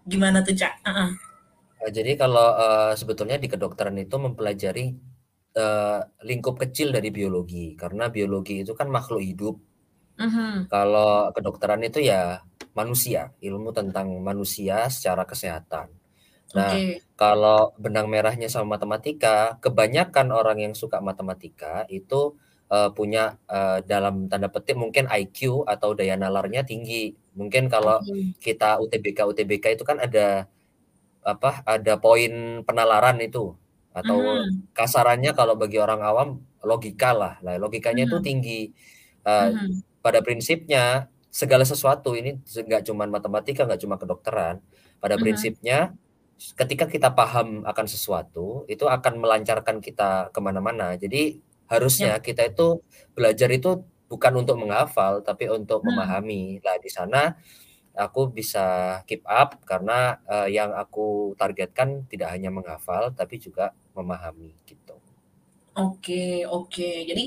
Gimana 0.06 0.42
tuh, 0.42 0.54
Cak? 0.58 0.82
Heeh. 0.86 1.10
Eee, 1.80 1.90
jadi 1.92 2.12
kalau, 2.16 2.48
eee, 2.56 2.92
sebetulnya 3.00 3.36
di 3.36 3.48
kedokteran 3.52 3.96
itu 4.00 4.16
mempelajari, 4.16 4.86
eee, 5.56 6.00
lingkup 6.28 6.56
kecil 6.62 6.88
dari 6.96 7.10
biologi, 7.12 7.76
karena 7.76 8.08
biologi 8.08 8.64
itu 8.64 8.72
kan 8.78 8.88
makhluk 8.88 9.22
hidup. 9.24 9.56
Mhm. 10.18 10.70
Kalau 10.70 11.30
kedokteran 11.30 11.82
itu 11.86 12.02
ya 12.02 12.42
manusia, 12.74 13.30
ilmu 13.38 13.70
tentang 13.70 14.10
manusia 14.18 14.90
secara 14.90 15.22
kesehatan. 15.22 15.86
Nah, 16.56 16.82
Oke. 16.82 17.02
kalau 17.18 17.74
benang 17.78 18.06
merahnya 18.10 18.48
sama 18.50 18.76
matematika, 18.78 19.58
kebanyakan 19.64 20.28
orang 20.34 20.58
yang 20.64 20.74
suka 20.76 20.98
matematika 21.04 21.84
itu, 21.92 22.36
eee, 22.72 22.88
punya, 22.96 23.38
eee, 23.50 23.84
dalam 23.88 24.28
tanda 24.30 24.48
petik 24.52 24.76
mungkin 24.78 25.06
IQ 25.10 25.64
atau 25.68 25.94
daya 25.98 26.16
nalarnya 26.18 26.62
tinggi. 26.66 27.14
Mungkin 27.38 27.68
kalau 27.72 28.04
kita 28.42 28.78
UTBK-UTBK 28.82 29.76
itu 29.78 29.84
kan 29.86 29.98
ada, 30.02 30.48
apa, 31.26 31.62
ada 31.68 31.94
poin 32.00 32.62
penalaran 32.68 33.18
itu, 33.22 33.54
atau 33.94 34.20
Mhm. 34.24 34.66
kasarannya 34.76 35.32
kalau 35.38 35.54
bagi 35.58 35.78
orang 35.82 36.02
awam 36.04 36.28
logika 36.66 37.12
lah. 37.16 37.34
Nah, 37.46 37.56
logikanya 37.60 38.06
itu 38.10 38.18
Mhm. 38.18 38.24
tinggi. 38.24 38.72
Eee, 39.26 39.50
Mhm. 39.50 39.82
pada 40.04 40.20
prinsipnya 40.26 41.08
segala 41.32 41.64
sesuatu 41.68 42.14
ini 42.18 42.38
nggak 42.46 42.84
cuman 42.88 43.08
matematika, 43.12 43.64
nggak 43.68 43.82
cuma 43.84 43.96
kedokteran, 44.00 44.62
pada 45.02 45.16
Mhm. 45.16 45.16
prinsipnya 45.20 45.94
ketika 46.58 46.86
kita 46.90 47.12
paham 47.16 47.64
akan 47.68 47.86
sesuatu, 47.90 48.64
itu 48.70 48.84
akan 48.88 49.20
melancarkan 49.22 49.80
kita 49.84 50.30
ke 50.34 50.40
mana-mana. 50.44 50.96
Jadi 51.00 51.40
Harusnya 51.70 52.18
kita 52.22 52.46
itu 52.52 52.82
belajar 53.16 53.50
itu 53.52 53.82
bukan 54.10 54.32
untuk 54.42 54.56
menghafal, 54.62 55.22
tapi 55.26 55.50
untuk 55.50 55.82
Nah. 55.82 55.90
memahami. 55.90 56.62
Nah, 56.62 56.76
di 56.78 56.90
sana 56.92 57.34
aku 57.96 58.30
bisa 58.32 59.00
keep 59.08 59.22
up 59.28 59.60
karena, 59.68 60.18
eee, 60.28 60.58
yang 60.58 60.72
aku 60.76 61.34
targetkan 61.40 62.06
tidak 62.10 62.30
hanya 62.34 62.50
menghafal, 62.54 63.10
tapi 63.16 63.36
juga 63.42 63.74
memahami, 63.96 64.54
gitu. 64.68 65.00
Oke 65.76 66.46
oke. 66.48 66.88
Jadi 67.10 67.24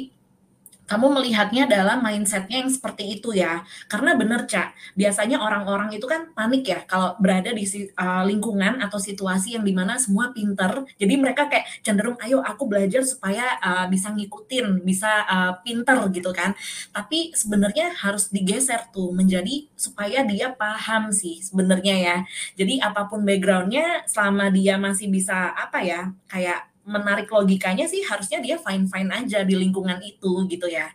kamu 0.89 1.07
melihatnya 1.21 1.69
dalam 1.69 2.01
mindset-nya 2.01 2.65
yang 2.65 2.71
seperti 2.73 3.21
itu 3.21 3.29
ya. 3.37 3.61
Karena 3.85 4.17
bener, 4.17 4.49
Cak, 4.49 4.73
biasanya 4.97 5.37
orang-orang 5.37 5.93
itu 5.93 6.09
kan 6.09 6.33
panik 6.33 6.65
ya 6.65 6.81
kalau 6.89 7.13
berada 7.21 7.53
di 7.53 7.61
eee, 7.69 8.23
lingkungan 8.25 8.81
atau 8.81 8.97
situasi 8.97 9.53
yang 9.55 9.63
di 9.67 9.73
mana 9.77 10.01
semua 10.01 10.33
pinter, 10.33 10.83
jadi 10.97 11.13
mereka 11.21 11.45
kayak 11.51 11.69
cenderung, 11.85 12.17
"Ayo 12.25 12.41
aku 12.41 12.65
belajar 12.65 13.05
supaya, 13.05 13.61
eee, 13.61 13.85
bisa 13.93 14.09
ngikutin, 14.17 14.81
bisa, 14.81 15.11
eee, 15.29 15.51
pinter," 15.65 15.97
gitu 16.09 16.31
kan. 16.33 16.57
Tapi 16.95 17.31
sebenarnya 17.37 17.93
harus 18.01 18.33
digeser 18.33 18.89
tuh 18.89 19.13
menjadi 19.13 19.69
supaya 19.77 20.25
dia 20.25 20.53
paham 20.57 21.13
sih 21.13 21.37
sebenarnya 21.45 21.95
ya. 21.99 22.17
Jadi 22.57 22.81
apa 22.81 23.05
pun 23.09 23.21
background-nya 23.27 24.09
selama 24.09 24.49
dia 24.53 24.75
masih 24.81 25.07
bisa, 25.13 25.53
apa 25.53 25.79
ya, 25.85 26.09
kayak 26.31 26.68
menarik 26.89 27.29
logikanya 27.29 27.85
sih 27.85 28.01
harusnya 28.01 28.41
dia 28.41 28.57
fine-fine 28.57 29.09
aja 29.13 29.45
di 29.45 29.53
lingkungan 29.53 30.01
itu, 30.01 30.49
gitu 30.49 30.65
ya. 30.65 30.89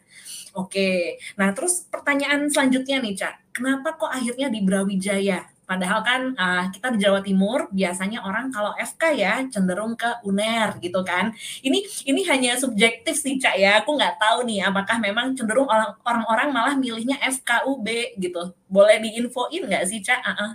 Oke. 0.55 1.19
Nah, 1.39 1.51
terus 1.55 1.87
pertanyaan 1.91 2.47
selanjutnya 2.51 2.99
nih, 3.03 3.15
Cak, 3.19 3.35
kenapa 3.55 3.95
kok 3.99 4.11
akhirnya 4.11 4.51
di 4.51 4.63
Brawijaya? 4.63 5.47
Padahal 5.65 6.05
kan, 6.05 6.23
eee, 6.37 6.65
kita 6.77 6.93
di 6.93 6.99
Jawa 7.01 7.25
Timur 7.25 7.73
biasanya 7.73 8.21
orang 8.21 8.53
kalau 8.53 8.77
FK 8.77 9.03
ya 9.17 9.35
cenderung 9.49 9.97
ke 9.97 10.21
UNER 10.29 10.77
gitu 10.85 11.01
kan. 11.03 11.33
Ini 11.65 12.05
ini 12.05 12.21
hanya 12.29 12.53
subjektif 12.61 13.17
sih, 13.17 13.41
Cak, 13.41 13.57
ya. 13.57 13.81
Aku 13.81 13.97
nggak 13.97 14.21
tahu 14.21 14.45
nih 14.45 14.61
apakah 14.69 15.01
memang 15.01 15.33
cenderung 15.33 15.65
orang 15.67 15.97
orang-orang 16.05 16.49
malah 16.53 16.75
milihnya 16.77 17.17
FK, 17.17 17.65
UB 17.65 17.89
gitu. 18.21 18.53
Boleh 18.69 19.01
diinfoin 19.01 19.65
nggak 19.65 19.85
sih, 19.89 20.05
Cak? 20.05 20.21
Heeh. 20.21 20.51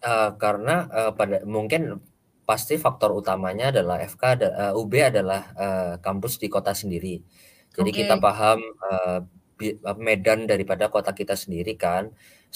Eee, 0.00 0.28
karena, 0.38 0.86
eee, 0.88 1.10
pada 1.18 1.36
mungkin 1.44 1.98
pasti 2.50 2.74
faktor 2.84 3.10
utamanya 3.20 3.64
adalah 3.74 3.96
FK 4.12 4.22
ada 4.36 4.48
eee, 4.60 4.72
UB 4.80 4.94
adalah, 5.10 5.42
eee, 5.62 5.94
kampus 6.06 6.34
di 6.42 6.48
kota 6.54 6.72
sendiri. 6.82 7.14
Jadi 7.76 7.90
kita 7.98 8.14
Oke. 8.14 8.26
paham, 8.26 8.58
eee, 8.86 9.18
medan 10.06 10.40
daripada 10.50 10.86
kota 10.94 11.12
kita 11.20 11.34
sendiri 11.38 11.72
kan. 11.84 12.04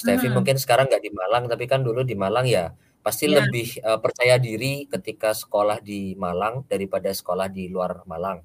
Stefy 0.00 0.28
Mhm. 0.28 0.36
mungkin 0.36 0.56
sekarang 0.62 0.86
nggak 0.90 1.04
di 1.06 1.12
Malang, 1.20 1.44
tapi 1.52 1.64
kan 1.72 1.80
dulu 1.86 2.02
di 2.10 2.16
Malang 2.24 2.46
ya 2.56 2.64
pasti 3.06 3.26
Iya. 3.26 3.38
lebih, 3.38 3.68
eee, 3.86 3.98
percaya 4.04 4.36
diri 4.42 4.88
ketika 4.92 5.30
sekolah 5.36 5.78
di 5.84 6.16
Malang 6.24 6.64
daripada 6.72 7.10
sekolah 7.14 7.46
di 7.52 7.68
luar 7.74 8.02
Malang. 8.10 8.40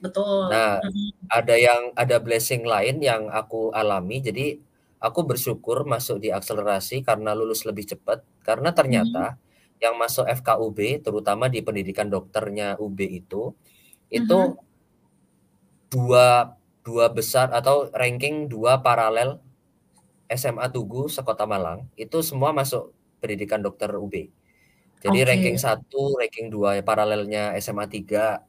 Betul. 0.00 0.50
Nah, 0.50 0.80
Mhm. 0.82 1.30
ada 1.30 1.54
yang 1.58 1.92
ada 1.98 2.16
blessing 2.22 2.64
lain 2.64 3.02
yang 3.04 3.28
aku 3.32 3.70
alami, 3.74 4.22
jadi 4.24 4.56
aku 5.02 5.20
bersyukur 5.28 5.84
masuk 5.88 6.22
di 6.24 6.30
akselerasi 6.34 7.02
karena 7.06 7.34
lulus 7.36 7.66
lebih 7.68 7.84
cepat, 7.96 8.24
karena 8.46 8.70
ternyata 8.76 9.36
yang 9.82 9.94
masuk 9.98 10.26
FK-UB, 10.28 11.02
terutama 11.04 11.46
di 11.50 11.60
pendidikan 11.64 12.08
dokternya 12.10 12.78
UB 12.80 12.98
itu, 13.06 13.54
Mhm. 14.16 14.18
itu 14.18 14.58
2 15.92 16.52
2 16.84 17.08
besar 17.12 17.48
atau 17.52 17.88
ranking 17.96 18.44
2 18.48 18.80
paralel 18.84 19.40
SMA 20.30 20.68
Tugu 20.72 21.08
sekota 21.12 21.44
Malang, 21.48 21.88
itu 21.98 22.20
semua 22.24 22.52
masuk 22.56 22.92
pendidikan 23.22 23.60
dokter 23.64 23.90
UB. 23.96 24.30
Jadi 25.04 25.18
ranking 25.28 25.56
Oke. 25.56 25.60
1, 25.60 26.16
ranking 26.20 26.48
2 26.52 26.80
paralelnya 26.86 27.54
SMA 27.60 27.86
3, 27.90 28.42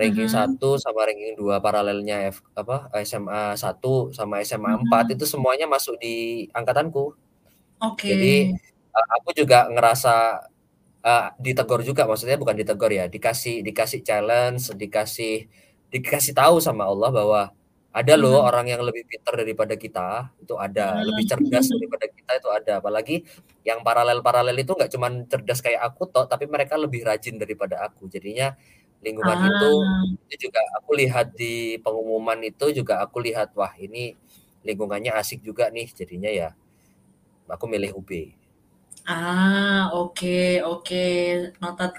ranking 0.00 0.28
Mhm. 0.28 0.32
1 0.32 0.76
sama 0.82 1.06
ranking 1.08 1.34
2 1.38 1.58
paralelnya 1.64 2.28
F 2.32 2.42
apa, 2.58 2.88
SMA 3.06 3.54
1 3.58 4.10
sama 4.16 4.40
SMA 4.44 4.76
4 4.82 5.06
Mhm. 5.06 5.16
itu 5.16 5.24
semuanya 5.28 5.66
masuk 5.70 5.96
di 6.02 6.46
angkatanku. 6.56 7.14
Jadi, 8.08 8.34
Oke. 8.44 8.58
eee, 8.96 9.08
aku 9.20 9.30
juga 9.36 9.68
ngerasa, 9.72 10.46
eee, 11.06 11.26
ditegur 11.44 11.80
juga, 11.88 12.02
maksudnya 12.10 12.36
bukan 12.42 12.56
ditegur 12.60 12.90
ya, 12.92 13.06
dikasih 13.14 13.54
dikasih 13.66 14.00
challenge, 14.08 14.62
dikasih 14.82 15.46
dikasih 15.94 16.34
tahu 16.38 16.56
sama 16.66 16.84
Allah 16.92 17.10
bahwa, 17.14 17.40
"Ada 17.96 18.14
loh 18.20 18.36
Mhm. 18.36 18.46
orang 18.48 18.66
yang 18.72 18.82
lebih 18.88 19.04
pintar 19.10 19.34
daripada 19.40 19.74
kita, 19.78 20.34
itu 20.42 20.54
ada, 20.58 21.00
lebih 21.08 21.24
Mhm. 21.24 21.30
cerdas 21.30 21.66
daripada 21.74 22.06
kita 22.10 22.32
itu 22.40 22.48
ada." 22.58 22.72
Apalagi 22.82 23.16
yang 23.68 23.80
paralel-paralel 23.86 24.56
itu 24.62 24.72
nggak 24.76 24.90
cuman 24.94 25.12
cerdas 25.30 25.60
kayak 25.64 25.82
aku 25.88 26.02
toh, 26.12 26.26
tapi 26.30 26.44
mereka 26.50 26.74
lebih 26.80 27.02
rajin 27.08 27.36
daripada 27.42 27.80
aku. 27.86 28.06
Jadinya 28.12 28.52
lingkungan 29.04 29.38
itu, 29.46 29.70
Ah. 29.72 30.16
itu 30.28 30.48
juga 30.50 30.60
aku 30.78 30.90
lihat 30.98 31.32
di 31.38 31.78
pengumuman 31.84 32.38
itu 32.44 32.66
juga 32.74 33.00
aku 33.04 33.18
lihat, 33.24 33.54
"Wah 33.58 33.72
ini 33.78 34.14
lingkungannya 34.66 35.12
asik 35.16 35.40
juga 35.46 35.70
nih." 35.72 35.88
Jadinya 35.94 36.30
ya 36.32 36.48
aku 37.50 37.66
milih 37.70 37.92
UB. 37.98 38.10
Ah, 39.06 39.86
oke 39.94 40.58
oke, 40.66 40.98
noted. 41.62 41.92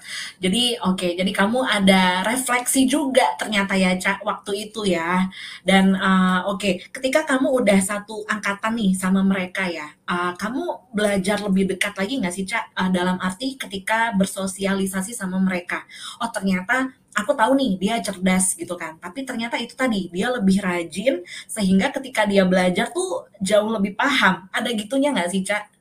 Jadi 0.44 0.76
oke, 0.84 1.08
jadi 1.16 1.32
kamu 1.32 1.60
ada 1.64 2.20
refleksi 2.28 2.84
juga 2.84 3.24
ternyata 3.40 3.80
ya, 3.80 3.96
Cak, 3.96 4.28
waktu 4.28 4.68
itu 4.68 4.84
ya. 4.92 5.24
Dan, 5.64 5.96
eee, 5.96 6.40
oke, 6.52 6.92
ketika 6.92 7.24
kamu 7.24 7.48
udah 7.64 7.80
satu 7.80 8.28
angkatan 8.28 8.76
nih 8.76 8.92
sama 9.00 9.24
mereka 9.24 9.64
ya, 9.72 9.88
eee, 10.04 10.32
kamu 10.36 10.64
belajar 10.92 11.40
lebih 11.48 11.72
dekat 11.72 11.96
lagi 11.96 12.14
nggak 12.20 12.34
sih, 12.36 12.44
Cak? 12.44 12.76
Eee, 12.76 12.90
dalam 12.92 13.16
arti 13.24 13.56
ketika 13.56 14.12
bersosialisasi 14.20 15.16
sama 15.16 15.40
mereka, 15.40 15.88
"Oh 16.20 16.28
ternyata 16.28 16.92
aku 17.16 17.32
tahu 17.40 17.56
nih 17.56 17.72
dia 17.80 17.96
cerdas," 18.04 18.52
gitu 18.60 18.76
kan, 18.76 19.00
tapi 19.00 19.24
ternyata 19.24 19.56
itu 19.56 19.80
tadi, 19.80 20.12
dia 20.12 20.28
lebih 20.36 20.60
rajin 20.60 21.24
sehingga 21.48 21.88
ketika 21.96 22.28
dia 22.28 22.44
belajar 22.44 22.92
tuh 22.92 23.32
jauh 23.40 23.72
lebih 23.72 23.96
paham. 23.96 24.52
Ada 24.52 24.76
gitunya 24.76 25.16
nggak 25.16 25.32
sih, 25.32 25.40
Cak? 25.48 25.77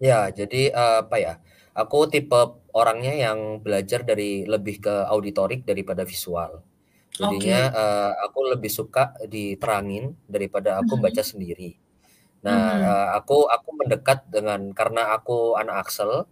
Ya, 0.00 0.30
jadi, 0.30 0.70
eee, 0.70 0.96
apa 1.02 1.16
ya, 1.18 1.32
aku 1.74 2.06
tipe 2.06 2.38
orangnya 2.70 3.10
yang 3.18 3.58
belajar 3.64 4.06
dari 4.06 4.46
lebih 4.46 4.78
ke 4.78 4.94
auditorik 5.10 5.66
daripada 5.66 6.06
visual. 6.06 6.62
Jadinya, 7.18 7.58
Oke. 7.58 7.74
eee, 7.74 8.10
aku 8.26 8.40
lebih 8.54 8.70
suka 8.70 9.14
diterangin 9.26 10.14
daripada 10.30 10.78
aku 10.82 10.94
baca 11.02 11.18
Mhm. 11.18 11.26
sendiri. 11.26 11.74
Nah, 12.46 12.62
Mhm. 12.66 12.82
eee, 12.82 13.06
aku 13.18 13.46
aku 13.50 13.70
mendekat 13.80 14.28
dengan 14.30 14.70
karena 14.76 15.16
aku 15.16 15.56
anak 15.60 15.86
Axel, 15.88 16.26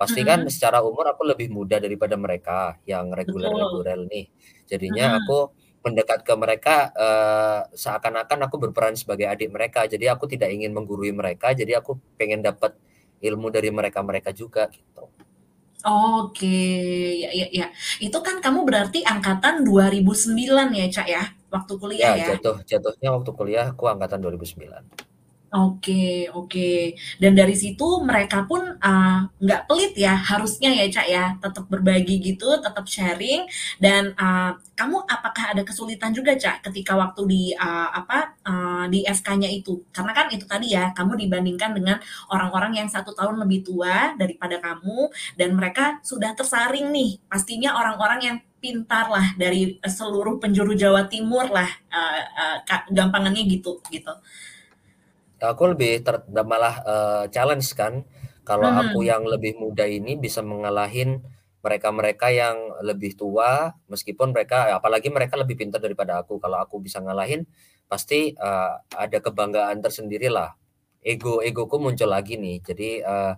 pasti 0.00 0.22
kan 0.28 0.44
Mhm. 0.44 0.52
secara 0.52 0.80
umur 0.84 1.06
aku 1.12 1.22
lebih 1.28 1.48
muda 1.52 1.78
daripada 1.82 2.16
mereka 2.20 2.78
yang 2.88 3.12
Betul. 3.26 3.80
reguler-reguler 3.80 3.98
nih. 4.10 4.26
Jadinya 4.70 5.06
Mhm. 5.06 5.20
aku 5.20 5.52
mendekat 5.86 6.22
ke 6.28 6.34
mereka 6.36 6.90
uh, 6.96 7.60
seakan-akan 7.76 8.40
aku 8.50 8.56
berperan 8.62 8.94
sebagai 8.98 9.26
adik 9.30 9.50
mereka. 9.54 9.86
Jadi 9.88 10.06
aku 10.10 10.26
tidak 10.30 10.50
ingin 10.54 10.72
menggurui 10.76 11.12
mereka, 11.14 11.52
jadi 11.56 11.80
aku 11.84 11.98
pengen 12.20 12.42
dapat 12.44 12.76
ilmu 13.28 13.46
dari 13.54 13.68
mereka-mereka 13.78 14.30
juga 14.40 14.62
gitu. 14.72 15.04
Oke, 15.84 16.46
ya 17.22 17.30
ya 17.40 17.46
ya. 17.58 17.66
Itu 18.04 18.18
kan 18.26 18.36
kamu 18.44 18.60
berarti 18.68 18.98
angkatan 19.12 19.54
2009 19.64 20.68
ya, 20.76 20.84
Cak 20.94 21.06
ya? 21.14 21.22
Waktu 21.54 21.72
kuliah 21.80 22.10
Ya, 22.10 22.14
ya? 22.20 22.26
jatuh 22.26 22.56
jatuhnya 22.70 23.08
waktu 23.16 23.30
kuliah 23.38 23.64
aku 23.72 23.84
angkatan 23.92 24.18
2009. 24.24 24.82
Oke 25.50 26.30
oke. 26.30 26.94
Dan 27.18 27.34
dari 27.34 27.58
situ 27.58 27.82
mereka 28.06 28.46
pun, 28.46 28.62
eee, 28.78 29.18
nggak 29.42 29.66
pelit 29.66 29.92
ya, 29.98 30.14
harusnya 30.14 30.70
ya, 30.70 30.86
Cak, 30.86 31.06
ya, 31.10 31.24
tetap 31.42 31.66
berbagi 31.66 32.22
gitu, 32.22 32.54
tetap 32.62 32.86
sharing 32.86 33.50
dan, 33.82 34.14
eee, 34.14 34.50
kamu 34.78 35.02
apakah 35.10 35.50
ada 35.50 35.66
kesulitan 35.66 36.14
juga, 36.14 36.38
Cak, 36.38 36.62
ketika 36.70 36.94
waktu 36.94 37.22
di, 37.26 37.42
eee, 37.58 37.88
apa, 37.98 38.38
eee, 38.46 38.84
di 38.94 38.98
FK-nya 39.02 39.50
itu? 39.50 39.82
Karena 39.90 40.14
kan 40.14 40.30
itu 40.30 40.46
tadi 40.46 40.70
ya, 40.70 40.94
kamu 40.94 41.18
dibandingkan 41.18 41.74
dengan 41.74 41.98
orang-orang 42.30 42.78
yang 42.78 42.86
satu 42.86 43.10
tahun 43.18 43.42
lebih 43.42 43.66
tua 43.66 44.14
daripada 44.14 44.54
kamu 44.62 45.10
dan 45.34 45.50
mereka 45.58 45.98
sudah 46.06 46.30
tersaring 46.38 46.94
nih, 46.94 47.18
pastinya 47.26 47.74
orang-orang 47.74 48.20
yang 48.22 48.36
pintar 48.62 49.08
lah 49.10 49.34
dari, 49.34 49.80
seluruh 49.82 50.36
penjuru 50.38 50.76
Jawa 50.78 51.10
Timur 51.10 51.50
lah, 51.50 51.66
eee, 51.90 52.54
ka 52.62 52.86
gampangannya 52.94 53.42
gitu 53.50 53.82
gitu. 53.90 54.14
Aku 55.40 55.72
lebih 55.72 56.04
ter 56.04 56.20
malah, 56.44 56.74
uh, 56.84 57.24
challenge 57.32 57.72
kan, 57.72 58.04
kalau 58.44 58.68
aku 58.68 59.00
Mhm. 59.04 59.08
yang 59.08 59.22
lebih 59.24 59.52
muda 59.56 59.84
ini 59.88 60.16
bisa 60.20 60.40
mengalahin 60.44 61.24
mereka-mereka 61.64 62.32
yang 62.32 62.56
lebih 62.80 63.16
tua, 63.20 63.72
meskipun 63.88 64.32
mereka 64.32 64.72
apalagi 64.76 65.08
mereka 65.12 65.36
lebih 65.36 65.56
pintar 65.60 65.80
daripada 65.80 66.20
aku. 66.24 66.40
Kalau 66.40 66.56
aku 66.60 66.80
bisa 66.80 67.00
ngalahin, 67.04 67.44
pasti, 67.88 68.32
uh, 68.36 68.80
ada 68.96 69.18
kebanggaan 69.20 69.80
tersendiri 69.84 70.28
lah. 70.32 70.56
Ego 71.00 71.40
egoku 71.40 71.80
muncul 71.80 72.08
lagi 72.12 72.36
nih. 72.36 72.60
Jadi, 72.64 72.90
uh, 73.04 73.32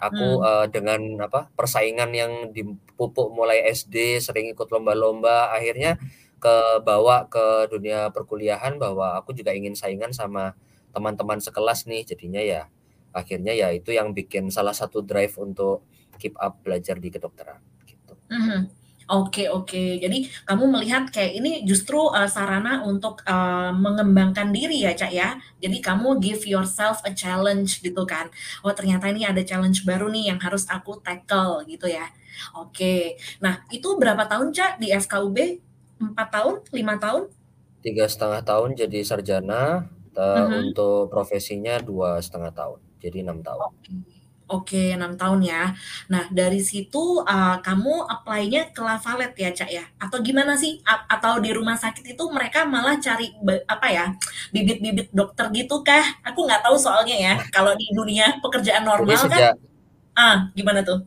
aku, 0.00 0.40
uh, 0.44 0.66
dengan 0.68 1.00
apa, 1.24 1.48
persaingan 1.56 2.12
yang 2.12 2.32
dipupuk 2.52 3.32
mulai 3.32 3.64
SD, 3.72 4.20
sering 4.20 4.52
ikut 4.52 4.68
lomba-lomba, 4.72 5.52
akhirnya 5.56 5.96
kebawa 6.40 7.28
ke 7.32 7.68
dunia 7.72 8.12
perkuliahan 8.12 8.76
bahwa 8.76 9.16
aku 9.16 9.32
juga 9.32 9.56
ingin 9.56 9.72
saingan 9.72 10.12
sama 10.12 10.52
teman-teman 10.96 11.38
sekelas 11.44 11.84
nih. 11.84 12.08
Jadinya 12.08 12.40
ya, 12.40 12.62
akhirnya 13.12 13.52
ya 13.52 13.68
itu 13.76 13.92
yang 13.92 14.16
bikin 14.16 14.48
salah 14.48 14.72
satu 14.72 15.04
drive 15.04 15.36
untuk 15.36 15.84
keep 16.16 16.32
up 16.40 16.64
belajar 16.64 16.96
di 16.96 17.12
kedokteran, 17.12 17.60
gitu. 17.84 18.16
Mhm. 18.32 18.60
Oke 19.06 19.46
oke. 19.46 20.02
Jadi 20.02 20.26
kamu 20.50 20.64
melihat 20.66 21.06
kayak 21.14 21.38
ini 21.38 21.62
justru, 21.62 22.10
eee, 22.10 22.26
sarana 22.26 22.82
untuk, 22.82 23.22
eee, 23.22 23.70
mengembangkan 23.76 24.50
diri 24.50 24.82
ya, 24.82 24.98
Cak, 24.98 25.12
ya? 25.14 25.38
Jadi 25.62 25.78
kamu 25.78 26.18
give 26.18 26.42
yourself 26.48 26.98
a 27.06 27.14
challenge 27.14 27.78
gitu 27.86 28.02
kan, 28.02 28.26
"Oh 28.66 28.74
ternyata 28.74 29.06
ini 29.12 29.22
ada 29.22 29.46
challenge 29.46 29.86
baru 29.86 30.10
nih 30.10 30.34
yang 30.34 30.40
harus 30.42 30.66
aku 30.66 30.98
tackle," 31.06 31.62
gitu 31.70 31.86
ya. 31.86 32.10
Oke. 32.58 33.14
Nah 33.44 33.62
itu 33.70 33.94
berapa 33.94 34.26
tahun, 34.26 34.50
Cak, 34.50 34.82
di 34.82 34.90
FKUB? 34.90 35.38
4 36.02 36.28
tahun? 36.34 36.54
5 36.74 36.98
tahun? 36.98 37.30
3,5 37.84 38.40
tahun 38.44 38.76
jadi 38.76 38.98
sarjana, 39.04 39.84
eee, 40.16 40.44
Mhm. 40.48 40.58
untuk 40.64 41.08
profesinya 41.12 41.74
2,5 41.88 42.50
tahun, 42.58 42.80
jadi 43.02 43.18
6 43.24 43.38
tahun. 43.44 43.68
Oke. 43.72 43.92
Oke 44.46 44.94
6 44.94 45.18
tahun 45.18 45.40
ya. 45.42 45.74
Nah 46.12 46.24
dari 46.30 46.62
situ, 46.62 46.98
eee, 47.26 47.54
kamu 47.66 47.92
apply-nya 48.14 48.70
ke 48.70 48.78
Lavalet 48.78 49.32
ya, 49.34 49.50
Cak, 49.58 49.70
ya? 49.74 49.84
Atau 49.98 50.22
gimana 50.22 50.54
sih? 50.54 50.78
A 50.86 51.02
atau 51.18 51.42
di 51.42 51.50
rumah 51.50 51.74
sakit 51.74 52.04
itu 52.14 52.24
mereka 52.30 52.62
malah 52.62 52.94
cari 53.02 53.34
apa 53.66 53.86
ya, 53.90 54.04
bibit-bibit 54.54 55.10
dokter 55.10 55.50
gitu 55.50 55.82
kah? 55.82 56.04
Aku 56.22 56.46
nggak 56.46 56.62
tahu 56.62 56.76
soalnya 56.78 57.16
ya, 57.26 57.32
kalau 57.54 57.74
di 57.74 57.86
dunia 57.90 58.38
pekerjaan 58.42 58.86
Jadi 59.00 59.14
normal 59.16 59.26
kan 59.32 59.42
sejak 59.42 59.52
ah, 60.16 60.36
gimana 60.58 60.80
tuh? 60.88 60.98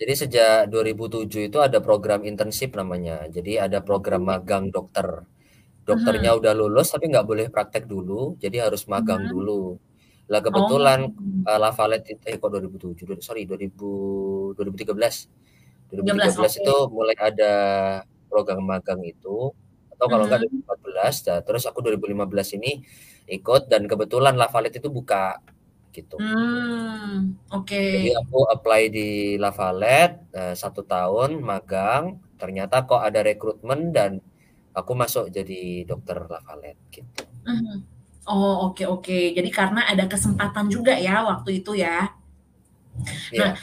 Jadi 0.00 0.14
sejak 0.14 0.70
2007 0.70 1.50
itu 1.50 1.58
ada 1.58 1.78
program 1.82 2.22
internship 2.22 2.70
namanya. 2.78 3.26
Jadi 3.26 3.58
ada 3.58 3.78
program 3.82 4.22
magang 4.30 4.70
dokter. 4.70 5.26
Mhm. 5.90 5.98
Dokternya 5.98 6.36
udah 6.38 6.52
lulus 6.56 6.92
tapi 6.94 7.08
nggak 7.12 7.26
boleh 7.30 7.46
praktek 7.54 7.84
dulu, 7.88 8.36
jadi 8.42 8.68
harus 8.68 8.84
magang 8.92 9.24
Mhm. 9.24 9.30
dulu. 9.30 9.80
Lah 10.32 10.40
Oh. 10.52 10.68
kebetulan, 10.68 11.08
eee, 11.48 11.58
Lavalet 11.60 12.02
eh, 12.12 12.36
kok 12.40 12.50
2007, 12.52 13.04
du 13.08 13.14
sorry 13.24 13.44
2000 13.48 13.90
2013. 14.56 15.28
13, 15.90 16.36
2013 16.36 16.52
itu 16.60 16.74
oke. 16.74 16.88
mulai 16.92 17.16
ada 17.18 17.52
program 18.30 18.62
magang 18.66 19.00
itu, 19.06 19.52
atau 19.94 20.06
kalau 20.12 20.24
enggak 20.28 20.40
Mhm. 20.40 20.46
2014, 20.46 21.14
nah 21.28 21.40
terus 21.46 21.64
aku 21.70 21.80
2015 21.84 22.50
ini 22.58 22.82
ikut 23.30 23.68
dan 23.72 23.84
kebetulan 23.90 24.34
Lavalet 24.40 24.74
itu 24.80 24.88
buka, 24.92 25.40
gitu. 25.96 26.24
Jadi 27.88 28.08
oke. 28.08 28.18
aku 28.20 28.38
apply 28.52 28.82
di 28.92 29.08
Lavalet, 29.40 30.10
eee, 30.36 30.52
1 30.52 30.84
tahun 30.84 31.40
magang, 31.40 32.20
ternyata 32.36 32.84
kok 32.84 33.00
ada 33.00 33.24
rekrutmen 33.24 33.96
dan 33.96 34.20
aku 34.74 34.92
masuk 34.96 35.24
jadi 35.32 35.84
dokter 35.88 36.18
Lavalet, 36.28 36.76
gitu. 36.92 37.22
Mhm. 37.46 37.76
Oh, 38.28 38.68
oke 38.72 38.84
oke. 38.84 39.18
Jadi 39.32 39.48
karena 39.48 39.88
ada 39.88 40.04
kesempatan 40.04 40.68
juga 40.68 40.92
ya 41.00 41.24
waktu 41.24 41.64
itu 41.64 41.72
ya? 41.78 42.12
Nah, 43.36 43.52
Iya. 43.54 43.56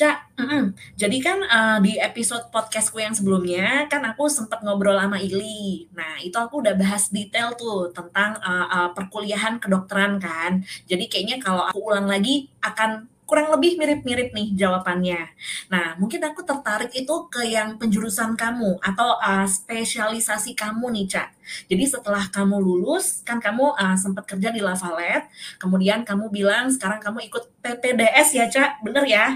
Cak 0.00 0.18
mhm, 0.40 0.64
jadi 0.96 1.16
kan, 1.20 1.38
eee, 1.44 1.76
di 1.84 1.92
episode 2.00 2.48
podcast-ku 2.48 2.96
yang 3.04 3.12
sebelumnya, 3.12 3.84
kan 3.92 4.00
aku 4.08 4.32
sempet 4.32 4.64
ngobrol 4.64 4.96
sama 4.96 5.20
Ili. 5.20 5.86
Nah, 5.92 6.16
itu 6.24 6.32
aku 6.40 6.64
udah 6.64 6.72
bahas 6.72 7.12
detail 7.12 7.52
tuh 7.54 7.92
tentang, 7.92 8.40
eee 8.40 8.66
eee, 8.72 8.88
perkuliahan 8.96 9.54
kedokteran 9.60 10.16
kan. 10.16 10.64
Jadi 10.88 11.04
kayaknya 11.12 11.36
kalau 11.44 11.68
aku 11.68 11.80
ulang 11.84 12.08
lagi 12.08 12.48
akan 12.64 13.12
kurang 13.30 13.54
lebih 13.54 13.78
mirip-mirip 13.78 14.34
nih 14.34 14.58
jawabannya. 14.58 15.22
Nah, 15.70 15.94
mungkin 16.02 16.18
aku 16.26 16.42
tertarik 16.42 16.90
itu 16.90 17.14
ke 17.30 17.46
yang 17.46 17.78
penjurusan 17.78 18.34
kamu 18.34 18.82
atau, 18.82 19.22
eee, 19.22 19.46
spesialisasi 19.46 20.58
kamu 20.58 20.90
nih, 20.90 21.06
Cak. 21.06 21.28
Jadi 21.70 21.84
setelah 21.86 22.26
kamu 22.26 22.58
lulus, 22.58 23.22
kan 23.22 23.38
kamu, 23.38 23.78
eee, 23.78 23.94
sempet 24.02 24.26
kerja 24.26 24.50
di 24.50 24.58
Lavalet, 24.58 25.30
kemudian 25.62 26.02
kamu 26.02 26.26
bilang 26.34 26.66
sekarang 26.74 26.98
kamu 26.98 27.30
ikut 27.30 27.46
PPDS 27.62 28.34
ya, 28.34 28.50
Cak, 28.50 28.82
bener 28.82 29.06
ya? 29.06 29.26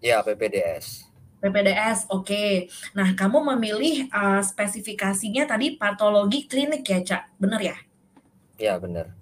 Iya, 0.00 0.24
PPDS. 0.24 1.04
PPDS, 1.44 2.08
oke. 2.08 2.72
Nah, 2.96 3.12
kamu 3.12 3.52
memilih, 3.52 4.08
eee, 4.08 4.40
spesifikasinya 4.40 5.44
tadi 5.44 5.76
patologi 5.76 6.48
klinik 6.48 6.88
ya, 6.88 7.04
Cak, 7.04 7.36
bener 7.36 7.60
ya? 7.60 7.76
Iya, 8.56 8.80
bener. 8.80 9.12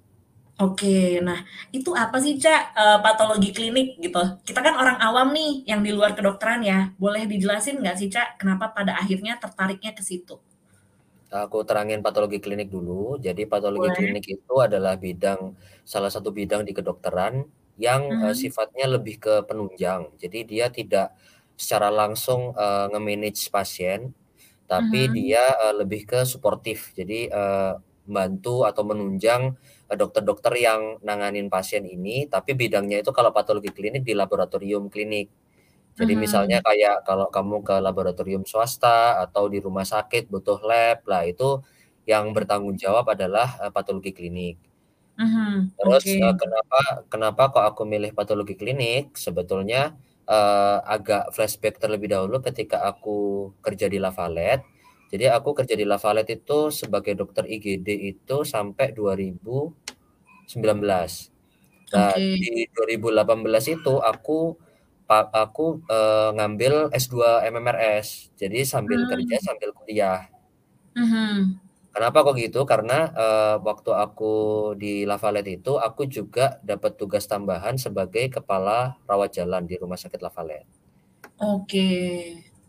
Oke. 0.63 1.19
Nah, 1.27 1.43
itu 1.75 1.91
apa 1.99 2.17
sih, 2.23 2.39
Cak, 2.39 2.61
eee, 2.79 2.97
patologi 3.03 3.51
klinik 3.51 3.99
gitu? 3.99 4.23
Kita 4.47 4.63
kan 4.63 4.75
orang 4.79 4.97
awam 5.03 5.35
nih 5.35 5.67
yang 5.67 5.83
di 5.83 5.91
luar 5.91 6.15
kedokteran 6.15 6.63
ya. 6.63 6.95
Boleh 6.95 7.27
dijelasin 7.27 7.83
nggak 7.83 7.97
sih, 7.99 8.07
Cak, 8.15 8.39
kenapa 8.39 8.71
pada 8.71 8.95
akhirnya 9.03 9.35
tertariknya 9.43 9.91
ke 9.99 10.03
situ? 10.07 10.39
Aku 11.33 11.65
terangin 11.65 12.05
patologi 12.05 12.39
klinik 12.45 12.69
dulu. 12.69 13.17
Jadi 13.17 13.49
patologi 13.49 13.89
Boleh. 13.89 13.97
klinik 13.97 14.25
itu 14.29 14.55
adalah 14.61 14.95
bidang 15.01 15.57
salah 15.83 16.11
satu 16.13 16.31
bidang 16.35 16.63
di 16.69 16.73
kedokteran 16.77 17.49
yang, 17.81 18.03
eee, 18.23 18.35
Mhm. 18.35 18.37
sifatnya 18.37 18.87
lebih 18.95 19.17
ke 19.25 19.35
penunjang. 19.49 20.13
Jadi 20.21 20.39
dia 20.47 20.67
tidak 20.71 21.17
secara 21.57 21.89
langsung, 21.91 22.53
eee, 22.55 22.85
nge-manage 22.93 23.49
pasien, 23.51 24.13
tapi 24.69 25.09
Mhm. 25.09 25.15
dia, 25.15 25.45
eee, 25.63 25.75
lebih 25.83 26.03
ke 26.11 26.21
suportif. 26.29 26.93
Jadi, 26.99 27.31
eee, 27.31 27.73
bantu 28.09 28.65
atau 28.69 28.83
menunjang, 28.87 29.55
dokter-dokter 29.93 30.53
yang 30.59 30.99
nanganin 31.05 31.49
pasien 31.53 31.85
ini, 31.89 32.27
tapi 32.33 32.57
bidangnya 32.57 33.03
itu 33.05 33.11
kalau 33.17 33.31
patologi 33.37 33.71
klinik 33.77 34.03
di 34.09 34.15
laboratorium 34.17 34.89
klinik. 34.93 35.29
Jadi 35.99 36.15
misalnya 36.19 36.59
Mhm. 36.59 36.65
kayak 36.65 37.05
kalau 37.09 37.29
kamu 37.31 37.63
ke 37.67 37.77
laboratorium 37.83 38.45
swasta 38.49 39.23
atau 39.25 39.47
di 39.53 39.59
rumah 39.63 39.85
sakit 39.87 40.29
butuh 40.33 40.61
lab, 40.67 41.05
lah 41.11 41.23
itu 41.29 41.63
yang 42.11 42.33
bertanggung 42.37 42.77
jawab 42.81 43.07
adalah, 43.15 43.49
eee, 43.63 43.73
patologi 43.77 44.13
klinik. 44.17 44.57
Mhm, 45.19 45.77
Terus, 45.79 46.05
oke. 46.05 46.15
eee, 46.23 46.35
kenapa 46.39 46.79
kenapa 47.11 47.43
kok 47.55 47.65
aku 47.75 47.83
milih 47.93 48.11
patologi 48.15 48.55
klinik, 48.55 49.19
sebetulnya, 49.19 49.99
eee, 50.31 50.79
agak 50.95 51.35
flashback 51.35 51.83
terlebih 51.83 52.09
dahulu 52.15 52.39
ketika 52.47 52.79
aku 52.87 53.51
kerja 53.65 53.87
di 53.91 53.99
Lavalet. 53.99 54.63
Jadi 55.15 55.25
aku 55.31 55.51
kerja 55.59 55.75
di 55.79 55.87
Lavalet 55.87 56.27
itu 56.37 56.59
sebagai 56.75 57.15
dokter 57.15 57.47
IGD 57.47 57.87
itu 58.11 58.37
sampai 58.43 58.91
2019. 58.99 61.31
Nah, 61.95 62.11
Oke. 62.17 62.35
di 62.43 62.67
2018 62.75 63.65
itu 63.71 63.95
aku 64.03 64.59
aku, 65.45 65.67
eee, 65.95 66.29
ngambil 66.37 66.75
S2 66.95 67.15
MMRS. 67.53 68.09
Jadi 68.41 68.59
sambil 68.67 69.01
kerja, 69.11 69.37
Mmm. 69.39 69.47
sambil 69.47 69.71
kuliah. 69.79 70.21
Mhm. 70.97 71.61
Kenapa 71.95 72.19
kok 72.27 72.35
gitu? 72.43 72.61
Karena, 72.67 72.99
eee, 73.15 73.55
waktu 73.69 73.91
aku 73.95 74.35
di 74.83 75.07
Lavalet 75.11 75.47
itu, 75.57 75.73
aku 75.79 76.03
juga 76.11 76.59
dapat 76.67 76.99
tugas 77.01 77.25
tambahan 77.31 77.77
sebagai 77.79 78.27
kepala 78.37 78.99
rawat 79.11 79.31
jalan 79.39 79.63
di 79.71 79.75
rumah 79.79 79.99
sakit 80.01 80.19
Lavalet. 80.27 80.67
Oke. 81.39 81.87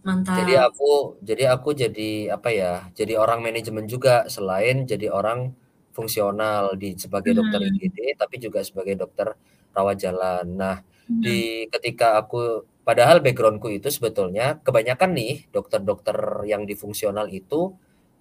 Mantap. 0.05 0.35
Jadi 0.37 0.53
aku 0.57 1.17
jadi 1.23 1.43
aku 1.55 1.69
jadi 1.77 2.33
apa 2.35 2.49
ya, 2.51 2.71
jadi 2.97 3.13
orang 3.21 3.39
manajemen 3.45 3.85
juga 3.87 4.25
selain 4.27 4.83
jadi 4.89 5.07
orang 5.13 5.53
fungsional 5.95 6.75
di 6.81 6.97
sebagai 6.99 7.31
dokter 7.39 7.59
Hmm. 7.61 7.69
IGD, 7.69 7.97
tapi 8.19 8.35
juga 8.41 8.59
sebagai 8.67 8.95
dokter 8.99 9.27
rawat 9.75 9.95
jalan. 10.01 10.45
Nah, 10.59 10.75
Hmm. 11.09 11.21
di 11.23 11.65
ketika 11.73 12.19
aku 12.19 12.65
padahal 12.83 13.23
background-ku 13.23 13.69
itu 13.71 13.87
sebetulnya 13.93 14.59
kebanyakan 14.65 15.11
nih 15.17 15.33
dokter-dokter 15.55 16.17
yang 16.51 16.67
di 16.69 16.75
fungsional 16.75 17.27
itu, 17.31 17.71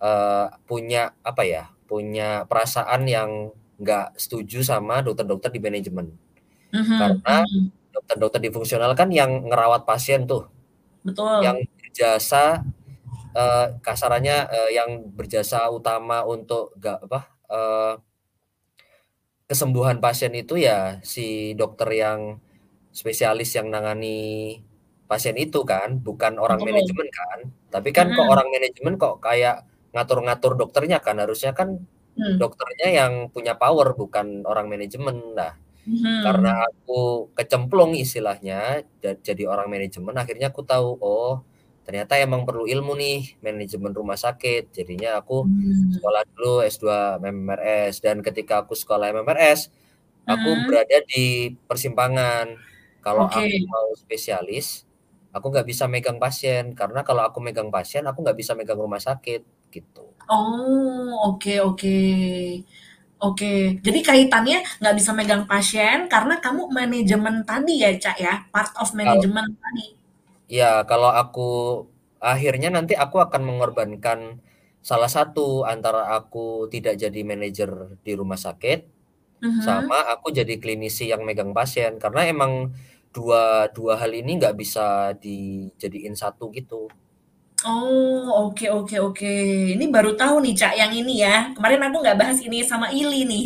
eee, 0.01 0.47
punya 0.70 1.12
apa 1.26 1.43
ya, 1.49 1.62
punya 1.91 2.47
perasaan 2.47 3.09
yang 3.11 3.30
nggak 3.82 4.16
setuju 4.22 4.62
sama 4.62 5.03
dokter-dokter 5.03 5.51
di 5.51 5.61
manajemen. 5.64 6.14
Mhm 6.72 6.93
Karena 6.99 7.43
mhm. 7.45 7.72
dokter-dokter 7.95 8.41
di 8.45 8.51
fungsional 8.55 8.93
kan 8.99 9.11
yang 9.14 9.30
ngerawat 9.51 9.82
pasien 9.89 10.26
tuh. 10.30 10.54
Yang 11.43 11.57
Betul. 11.59 11.67
berjasa, 11.81 12.63
eee, 13.37 13.67
kasarannya, 13.87 14.39
eee, 14.55 14.71
yang 14.79 14.91
berjasa 15.19 15.69
utama 15.73 16.25
untuk 16.29 16.75
nggak 16.81 16.99
apa, 17.11 17.21
eee 17.53 17.93
kesembuhan 19.51 20.01
pasien 20.01 20.33
itu 20.33 20.57
ya 20.57 21.05
si 21.05 21.53
dokter 21.61 21.89
yang 21.93 22.41
spesialis 22.97 23.51
yang 23.59 23.69
nangani 23.75 24.09
pasien 25.11 25.37
itu 25.37 25.61
kan, 25.69 26.01
bukan 26.01 26.41
orang 26.41 26.61
Betul. 26.61 26.67
manajemen 26.67 27.09
kan. 27.13 27.41
Tapi 27.75 27.91
kan 27.97 28.07
kok 28.17 28.25
Mhm. 28.25 28.33
orang 28.33 28.49
manajemen 28.55 28.95
kok 29.03 29.21
kayak 29.25 29.69
ngatur-ngatur 29.93 30.53
dokternya 30.61 30.99
kan, 31.05 31.17
harusnya 31.23 31.53
kan 31.59 31.69
Hmm. 32.17 32.39
dokternya 32.43 32.89
yang 33.05 33.15
punya 33.35 33.55
power 33.61 33.93
bukan 34.01 34.45
orang 34.49 34.67
manajemen. 34.73 35.17
Nah, 35.39 35.53
karena 36.24 36.51
Mhm. 36.51 36.64
aku 36.68 36.93
kecemplung 37.39 37.93
istilahnya 38.05 38.85
ja 39.05 39.11
jadi 39.28 39.45
orang 39.53 39.68
manajemen, 39.74 40.14
akhirnya 40.22 40.49
aku 40.53 40.62
tahu, 40.66 40.89
oh 41.05 41.32
ternyata 41.87 42.14
emang 42.24 42.43
perlu 42.49 42.64
ilmu 42.70 42.93
nih 43.03 43.18
manajemen 43.45 43.93
rumah 43.97 44.16
sakit. 44.20 44.72
Jadinya 44.76 45.20
aku 45.20 45.35
Mmm. 45.43 45.95
sekolah 45.95 46.22
dulu 46.35 46.51
S2 46.66 46.85
MMRS 47.22 47.95
dan 48.05 48.16
ketika 48.26 48.55
aku 48.64 48.74
sekolah 48.78 49.07
MMRS, 49.14 49.61
aku 50.28 50.49
Mhm. 50.57 50.64
berada 50.66 50.99
di 51.11 51.55
persimpangan. 51.70 52.47
Kalau 53.05 53.24
Oke. 53.24 53.39
aku 53.39 53.57
mau 53.68 53.89
spesialis, 53.99 54.87
aku 55.35 55.47
nggak 55.53 55.66
bisa 55.70 55.85
megang 55.91 56.18
pasien, 56.22 56.72
karena 56.78 57.01
kalau 57.09 57.22
aku 57.28 57.39
megang 57.45 57.70
pasien, 57.74 58.05
aku 58.09 58.20
nggak 58.24 58.39
bisa 58.41 58.53
megang 58.59 58.80
rumah 58.80 59.01
sakit, 59.03 59.43
gitu. 59.74 60.14
Oh, 60.28 61.20
oke 61.28 61.61
oke. 61.61 61.89
Oke, 63.27 63.47
jadi 63.87 63.99
kaitannya 64.09 64.57
nggak 64.81 64.95
bisa 64.99 65.11
megang 65.18 65.45
pasien 65.51 65.99
karena 66.12 66.35
kamu 66.45 66.62
manajemen 66.79 67.37
tadi 67.49 67.72
ya, 67.83 67.91
Ca, 68.03 68.12
ya? 68.25 68.33
Part 68.53 68.72
of 68.83 68.89
manajemen 69.01 69.47
tadi? 69.62 69.85
Iya, 70.53 70.64
kalau 70.91 71.09
aku 71.20 71.41
akhirnya 72.33 72.68
nanti 72.77 72.93
aku 73.05 73.16
akan 73.27 73.43
mengorbankan 73.49 74.20
salah 74.89 75.09
satu 75.16 75.64
antara 75.72 76.12
aku 76.16 76.68
tidak 76.72 76.95
jadi 77.03 77.20
manajer 77.31 77.70
di 78.05 78.12
rumah 78.20 78.37
sakit, 78.47 78.79
Mhm. 79.43 79.61
sama 79.66 79.97
aku 80.14 80.27
jadi 80.39 80.55
klinisi 80.62 81.05
yang 81.12 81.22
megang 81.29 81.53
pasien. 81.59 81.93
Karena 82.03 82.20
emang 82.33 82.53
dua 83.16 83.68
dua 83.77 83.95
hal 84.01 84.12
ini 84.20 84.31
nggak 84.41 84.57
bisa 84.62 85.14
dijadiin 85.25 86.16
satu 86.22 86.45
gitu. 86.59 86.81
Oh, 87.65 88.29
oke 88.53 88.67
oke 88.69 88.97
oke. 89.01 89.33
Ini 89.75 89.85
baru 89.89 90.12
tahu 90.21 90.37
nih, 90.45 90.53
Ca, 90.61 90.69
yang 90.77 90.93
ini 90.93 91.25
ya. 91.25 91.49
Kemarin 91.57 91.81
aku 91.89 91.97
nggak 92.05 92.19
bahas 92.21 92.39
ini 92.45 92.61
sama 92.61 92.93
Ili 92.93 93.25
nih. 93.25 93.45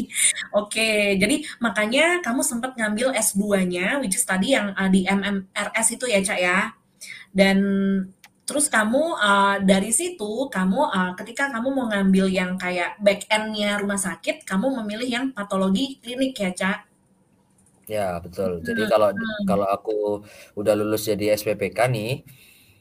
Oke, 0.58 1.14
jadi 1.22 1.36
makanya 1.62 2.18
kamu 2.26 2.42
sempet 2.42 2.74
ngambil 2.78 3.14
S2-nya, 3.14 4.02
which 4.02 4.18
is 4.18 4.26
tadi 4.26 4.58
yang, 4.58 4.74
eee, 4.74 4.88
di 4.94 5.00
MMRS 5.06 5.86
itu 5.94 6.04
ya, 6.10 6.18
Ca, 6.26 6.34
ya? 6.34 6.58
Dan 7.34 7.58
terus 8.48 8.66
kamu, 8.72 9.02
eee, 9.26 9.54
dari 9.70 9.90
situ 9.94 10.32
kamu, 10.56 10.80
eee, 10.96 11.10
ketika 11.20 11.44
kamu 11.54 11.68
mau 11.76 11.86
ngambil 11.92 12.26
yang 12.30 12.52
kayak 12.60 12.98
back 13.04 13.26
end-nya 13.30 13.78
rumah 13.82 14.00
sakit, 14.00 14.42
kamu 14.50 14.66
memilih 14.82 15.08
yang 15.16 15.24
patologi 15.36 15.98
klinik 16.02 16.34
ya, 16.38 16.50
Ca? 16.60 16.72
Ya, 17.88 18.20
betul. 18.24 18.60
Jadi 18.66 18.82
Mhm 18.84 18.90
kalau 18.92 19.08
mhm. 19.16 19.44
kalau 19.48 19.66
aku 19.76 19.92
udah 20.60 20.74
lulus 20.76 21.08
jadi 21.08 21.24
SPPK 21.40 21.78
nih 21.88 22.10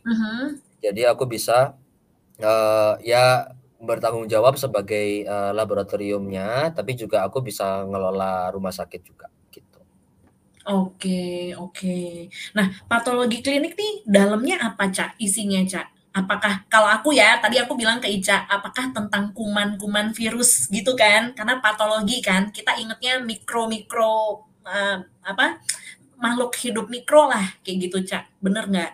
Mhm. 0.06 0.62
Jadi 0.84 1.14
aku 1.14 1.26
bisa, 1.30 1.76
eee, 2.42 2.94
ya 3.14 3.52
bertanggung 3.82 4.28
jawab 4.32 4.56
sebagai, 4.60 5.26
eee, 5.28 5.52
laboratoriumnya, 5.58 6.74
tapi 6.78 6.98
juga 7.00 7.26
aku 7.28 7.40
bisa 7.46 7.86
ngelola 7.88 8.50
rumah 8.56 8.74
sakit 8.76 9.02
juga, 9.06 9.28
gitu. 9.54 9.80
Oke 10.66 11.54
oke. 11.60 12.00
Nah, 12.58 12.68
patologi 12.90 13.40
klinik 13.46 13.78
nih 13.78 13.94
dalamnya 14.08 14.58
apa, 14.74 14.90
Ca, 14.92 15.14
isinya, 15.22 15.62
Ca? 15.70 15.84
Apakah 16.18 16.66
kalau 16.72 16.90
aku 16.90 17.14
ya, 17.14 17.38
tadi 17.44 17.62
aku 17.62 17.78
bilang 17.78 18.02
ke 18.02 18.10
Ica, 18.10 18.50
apakah 18.50 18.90
tentang 18.96 19.32
kuman-kuman 19.38 20.12
virus 20.18 20.66
gitu 20.74 20.98
kan? 20.98 21.38
Karena 21.38 21.62
patologi 21.62 22.20
kan, 22.26 22.50
kita 22.50 22.74
ingetnya 22.82 23.22
mikro-mikro, 23.22 24.44
eee, 24.66 24.98
apa, 25.22 25.62
makhluk 26.22 26.54
hidup 26.60 26.88
mikro 26.92 27.30
lah, 27.30 27.46
kayak 27.66 27.78
gitu, 27.90 27.98
Ca, 28.10 28.26
bener 28.44 28.66
nggak? 28.72 28.92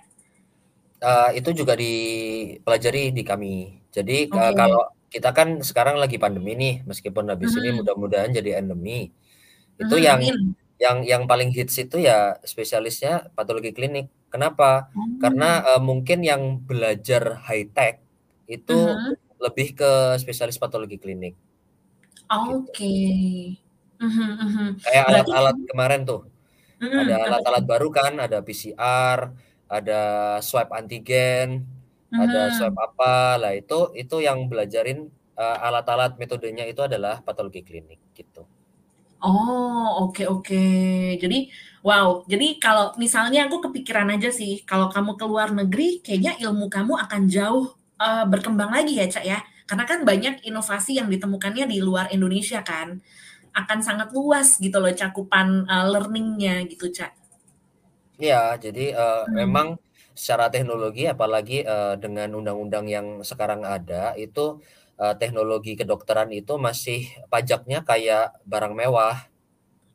Eee, 1.03 1.29
itu 1.41 1.49
juga 1.59 1.73
dipelajari 1.83 2.99
di 3.17 3.23
kami. 3.29 3.53
Jadi, 3.95 4.13
eee, 4.35 4.51
Oke. 4.51 4.55
kalau 4.59 4.81
kita 5.13 5.29
kan 5.37 5.49
sekarang 5.69 5.95
lagi 6.01 6.17
pandemi 6.23 6.51
nih, 6.61 6.73
meskipun 6.89 7.25
habis 7.33 7.51
ini 7.59 7.69
Mhm. 7.69 7.79
mudah-mudahan 7.79 8.31
jadi 8.37 8.51
endemi. 8.61 9.11
Itu 9.81 9.95
Mhm, 10.01 10.07
yang 10.07 10.21
yang 10.83 10.97
yang 11.11 11.23
paling 11.31 11.49
hits 11.55 11.75
itu 11.83 11.97
ya 12.07 12.37
spesialisnya 12.45 13.31
patologi 13.37 13.71
klinik. 13.77 14.07
Kenapa? 14.33 14.89
Karena, 15.21 15.45
Oh. 15.45 15.63
eee, 15.75 15.81
mungkin 15.89 16.19
yang 16.31 16.43
belajar 16.69 17.23
high 17.47 17.67
tech 17.75 17.95
itu 18.49 18.73
Mhm. 18.73 19.15
lebih 19.43 19.67
ke 19.79 19.89
spesialis 20.23 20.57
patologi 20.63 20.97
klinik. 21.03 21.35
Gitu. 22.47 22.71
Oke. 22.71 22.91
Mhm 24.01 24.29
mhm. 24.43 24.67
Kayak 24.83 25.05
Berarti 25.07 25.31
alat-alat 25.31 25.55
kamu 25.55 25.67
kemarin 25.69 26.01
tuh, 26.03 26.21
ada 26.95 27.15
alat-alat 27.27 27.63
baru 27.71 27.89
kan, 27.93 28.13
ada 28.25 28.39
PCR, 28.47 29.19
ada 29.77 29.93
swab 30.47 30.69
antigen, 30.79 31.47
ada 32.23 32.39
swab 32.55 32.73
Mhm. 32.73 32.83
apa, 32.85 33.13
lah 33.41 33.51
itu 33.59 33.73
itu 34.01 34.15
yang 34.27 34.39
belajarin, 34.51 34.99
eee, 35.39 35.57
alat-alat 35.67 36.11
metodenya 36.21 36.63
itu 36.71 36.81
adalah 36.89 37.15
patologi 37.27 37.61
klinik, 37.67 37.99
gitu. 38.19 38.43
Oh, 39.21 40.09
oke 40.09 40.23
oke. 40.25 40.63
Jadi 41.21 41.51
wow, 41.85 42.25
jadi 42.25 42.57
kalau 42.63 42.95
misalnya 42.97 43.45
aku 43.47 43.61
kepikiran 43.69 44.09
aja 44.15 44.29
sih, 44.33 44.63
kalau 44.65 44.89
kamu 44.89 45.11
ke 45.19 45.25
luar 45.29 45.49
negeri, 45.53 46.01
kayaknya 46.01 46.33
ilmu 46.41 46.65
kamu 46.71 46.93
akan 47.05 47.21
jauh, 47.29 47.65
eee, 48.01 48.23
berkembang 48.31 48.71
lagi 48.73 48.97
ya, 48.97 49.05
Ca, 49.13 49.21
ya? 49.21 49.39
Karena 49.69 49.85
kan 49.87 49.99
banyak 50.03 50.43
inovasi 50.43 50.97
yang 50.99 51.07
ditemukannya 51.13 51.65
di 51.69 51.77
luar 51.83 52.09
Indonesia 52.11 52.59
kan. 52.65 52.99
Akan 53.55 53.79
sangat 53.83 54.11
luas 54.15 54.59
gitu 54.61 54.77
loh 54.83 54.91
cakupan, 54.95 55.65
eee, 55.69 55.85
learning-nya 55.93 56.55
gitu, 56.71 56.89
Ca. 56.95 57.11
Iya, 58.21 58.35
jadi, 58.63 58.81
eee, 58.93 59.21
Mmm. 59.27 59.33
memang 59.39 59.67
secara 60.13 60.45
teknologi 60.53 61.01
apalagi, 61.13 61.65
eee, 61.65 61.93
dengan 62.03 62.29
undang-undang 62.37 62.85
yang 62.95 63.07
sekarang 63.29 63.61
ada, 63.65 64.13
itu, 64.21 64.61
eee, 65.01 65.13
teknologi 65.21 65.73
kedokteran 65.79 66.29
itu 66.29 66.53
masih 66.61 66.99
pajaknya 67.33 67.77
kayak 67.89 68.37
barang 68.45 68.73
mewah. 68.77 69.33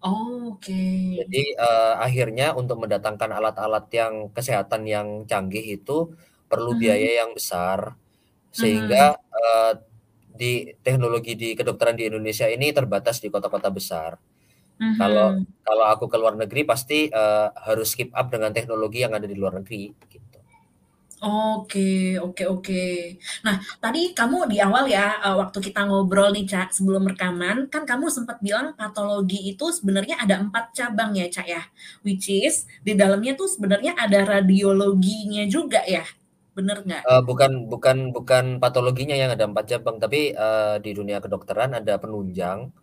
Oke. 0.02 0.78
Jadi, 1.16 1.40
eee, 1.56 1.92
akhirnya 2.06 2.52
untuk 2.60 2.76
mendatangkan 2.84 3.30
alat-alat 3.32 3.84
yang 3.96 4.14
kesehatan 4.36 4.82
yang 4.84 5.08
canggih 5.30 5.64
itu 5.80 6.12
perlu 6.50 6.70
Mhm. 6.70 6.76
biaya 6.76 7.24
yang 7.24 7.32
besar, 7.32 7.96
Mhm. 8.56 9.12
sehingga, 9.12 9.16
eee, 9.32 9.72
di 10.40 10.52
teknologi 10.86 11.34
di 11.38 11.54
kedokteran 11.58 11.96
di 12.00 12.08
Indonesia 12.10 12.46
ini 12.50 12.72
terbatas 12.74 13.18
di 13.24 13.28
kota-kota 13.32 13.70
besar. 13.72 14.18
Kalau 15.00 15.28
Mhm. 15.36 15.46
kalau 15.66 15.84
aku 15.92 16.04
ke 16.12 16.16
luar 16.22 16.34
negeri 16.42 16.62
pasti, 16.70 16.98
eee, 17.12 17.46
harus 17.68 17.90
keep 17.98 18.10
up 18.20 18.26
dengan 18.34 18.50
teknologi 18.56 18.98
yang 19.04 19.12
ada 19.18 19.26
di 19.30 19.36
luar 19.36 19.54
negeri, 19.60 19.92
gitu. 20.12 20.38
Oke 21.18 22.14
oke 22.22 22.42
oke. 22.46 22.82
Nah, 23.46 23.56
tadi 23.82 24.14
kamu 24.14 24.36
di 24.52 24.56
awal 24.62 24.84
ya, 24.86 25.18
eee, 25.24 25.34
waktu 25.40 25.58
kita 25.66 25.80
ngobrol 25.90 26.30
nih, 26.36 26.44
Ca, 26.46 26.60
sebelum 26.70 27.02
rekaman, 27.10 27.66
kan 27.72 27.82
kamu 27.90 28.06
sempet 28.16 28.38
bilang 28.46 28.66
patologi 28.78 29.38
itu 29.50 29.66
sebenarnya 29.74 30.14
ada 30.22 30.38
4 30.44 30.64
cabang 30.78 31.10
ya, 31.18 31.26
Ca, 31.34 31.42
ya? 31.54 31.62
Which 32.06 32.30
is 32.30 32.70
di 32.86 32.94
dalamnya 32.94 33.34
tuh 33.40 33.48
sebenarnya 33.50 33.98
ada 33.98 34.18
radiologinya 34.30 35.42
juga 35.50 35.82
ya, 35.90 36.04
bener 36.54 36.86
nggak? 36.86 37.04
Eee, 37.06 37.20
bukan 37.28 37.52
bukan 37.70 37.96
bukan 38.16 38.44
patologinya 38.62 39.14
yang 39.14 39.30
ada 39.34 39.46
4 39.46 39.64
cabang, 39.70 39.96
tapi, 40.02 40.34
eee, 40.34 40.74
di 40.84 40.90
dunia 40.98 41.18
kedokteran 41.22 41.70
ada 41.78 41.94
penunjang, 42.02 42.74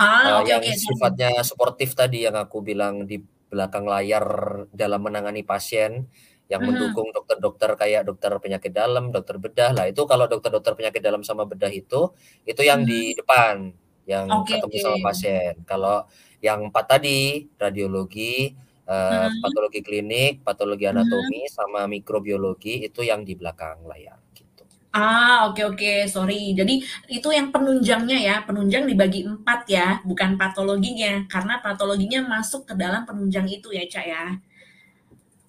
Ah, 0.00 0.26
eee, 0.26 0.40
oke 0.40 0.52
yang 0.52 0.62
oke, 0.62 0.72
sorry. 0.78 1.08
sifatnya 1.12 1.28
suportif 1.48 1.90
tadi 1.98 2.26
yang 2.26 2.36
aku 2.38 2.58
bilang 2.68 3.06
di 3.10 3.16
belakang 3.50 3.86
layar 3.88 4.24
dalam 4.74 5.00
menangani 5.06 5.42
pasien, 5.46 6.06
yang 6.52 6.62
Mhm. 6.62 6.68
mendukung 6.68 7.08
dokter-dokter 7.16 7.70
kayak 7.80 8.02
dokter 8.08 8.32
penyakit 8.44 8.72
dalam, 8.72 9.10
dokter 9.14 9.36
bedah. 9.40 9.70
Lah 9.76 9.86
itu 9.90 10.02
kalau 10.10 10.26
dokter-dokter 10.32 10.72
penyakit 10.78 11.02
dalam 11.04 11.22
sama 11.26 11.44
bedah 11.48 11.72
itu, 11.72 12.12
itu 12.48 12.62
yang 12.64 12.80
Mhm. 12.80 12.88
di 12.88 13.12
depan, 13.18 13.72
yang 14.08 14.28
Oke 14.36 14.52
ketemu 14.52 14.76
oke. 14.76 14.84
sama 14.84 14.98
pasien. 15.02 15.54
Kalau 15.68 16.04
yang 16.44 16.70
4 16.72 16.86
tadi, 16.98 17.48
radiologi, 17.60 18.54
Uh, 18.88 19.28
Mhm. 19.28 19.32
patologi 19.36 19.84
klinik, 19.84 20.40
patologi 20.48 20.88
anatomi, 20.88 21.44
sama 21.52 21.84
mikrobiologi 21.84 22.88
itu 22.88 23.04
yang 23.04 23.20
di 23.20 23.36
belakang 23.36 23.84
layar. 23.84 24.17
Ah, 24.92 25.44
oke 25.52 25.60
oke, 25.68 26.08
sorry. 26.08 26.56
Jadi 26.56 26.80
itu 27.12 27.28
yang 27.28 27.52
penunjangnya 27.52 28.16
ya, 28.28 28.34
penunjang 28.48 28.88
dibagi 28.88 29.20
4 29.28 29.60
ya, 29.68 30.00
bukan 30.08 30.30
patologinya, 30.40 31.28
karena 31.28 31.60
patologinya 31.60 32.20
masuk 32.24 32.64
ke 32.68 32.72
dalam 32.82 33.04
penunjang 33.04 33.44
itu 33.52 33.68
ya, 33.76 33.84
Cak, 33.84 34.04
ya? 34.08 34.24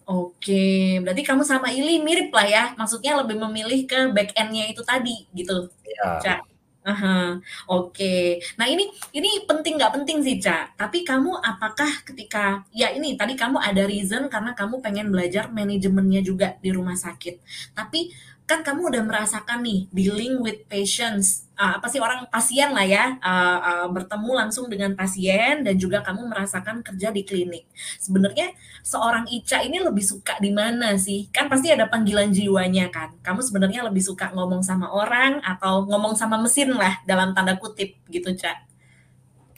Oke, 0.07 0.97
berarti 1.03 1.21
kamu 1.27 1.43
sama 1.45 1.69
Ili 1.69 2.01
mirip 2.01 2.33
lah 2.33 2.47
ya, 2.47 2.63
maksudnya 2.79 3.19
lebih 3.21 3.37
memilih 3.45 3.85
ke 3.85 3.99
back 4.15 4.33
end-nya 4.35 4.65
itu 4.71 4.81
tadi, 4.83 5.27
gitu, 5.35 5.69
Iya. 5.85 6.05
Cak? 6.23 6.39
Ah 6.87 6.95
hah, 6.95 7.27
oke. 7.67 8.39
Nah 8.57 8.65
ini 8.71 8.87
ini 9.11 9.43
penting 9.45 9.75
nggak 9.77 9.93
penting 9.99 10.23
sih, 10.23 10.39
Cak, 10.39 10.79
tapi 10.79 11.03
kamu 11.03 11.37
apakah 11.43 11.91
ketika 12.07 12.63
ya 12.71 12.89
ini 12.95 13.19
tadi 13.19 13.35
kamu 13.35 13.59
ada 13.59 13.83
reason 13.85 14.31
karena 14.31 14.55
kamu 14.55 14.79
pengen 14.81 15.11
belajar 15.11 15.51
manajemennya 15.51 16.23
juga 16.23 16.55
di 16.63 16.71
rumah 16.71 16.95
sakit. 16.95 17.35
Tapi 17.75 18.09
kan 18.49 18.65
kamu 18.65 18.89
udah 18.89 19.03
merasakan 19.05 19.61
nih 19.61 19.85
dealing 19.93 20.41
with 20.41 20.65
patients, 20.65 21.45
eee, 21.53 21.73
apa 21.77 21.85
sih 21.85 22.01
orang 22.01 22.25
pasien 22.33 22.73
lah 22.73 22.81
ya, 22.81 23.13
eee 23.21 23.57
eee, 23.61 23.85
bertemu 23.93 24.31
langsung 24.33 24.65
dengan 24.65 24.97
pasien 24.97 25.61
dan 25.61 25.77
juga 25.77 26.01
kamu 26.01 26.25
merasakan 26.25 26.81
kerja 26.81 27.13
di 27.13 27.21
klinik. 27.21 27.69
Sebenarnya 28.01 28.49
seorang 28.81 29.29
Ica 29.29 29.61
ini 29.61 29.77
lebih 29.77 30.01
suka 30.01 30.41
di 30.41 30.49
mana 30.49 30.97
sih? 30.97 31.29
Kan 31.29 31.45
pasti 31.45 31.69
ada 31.69 31.85
panggilan 31.85 32.33
jiwanya 32.33 32.89
kan. 32.89 33.13
Kamu 33.21 33.45
sebenarnya 33.45 33.85
lebih 33.85 34.01
suka 34.01 34.33
ngomong 34.33 34.65
sama 34.65 34.89
orang 34.89 35.37
atau 35.45 35.85
ngomong 35.85 36.17
sama 36.17 36.41
mesin 36.41 36.73
lah 36.73 36.97
dalam 37.05 37.37
tanda 37.37 37.53
kutip 37.53 38.01
gitu, 38.09 38.33
Cak? 38.33 38.65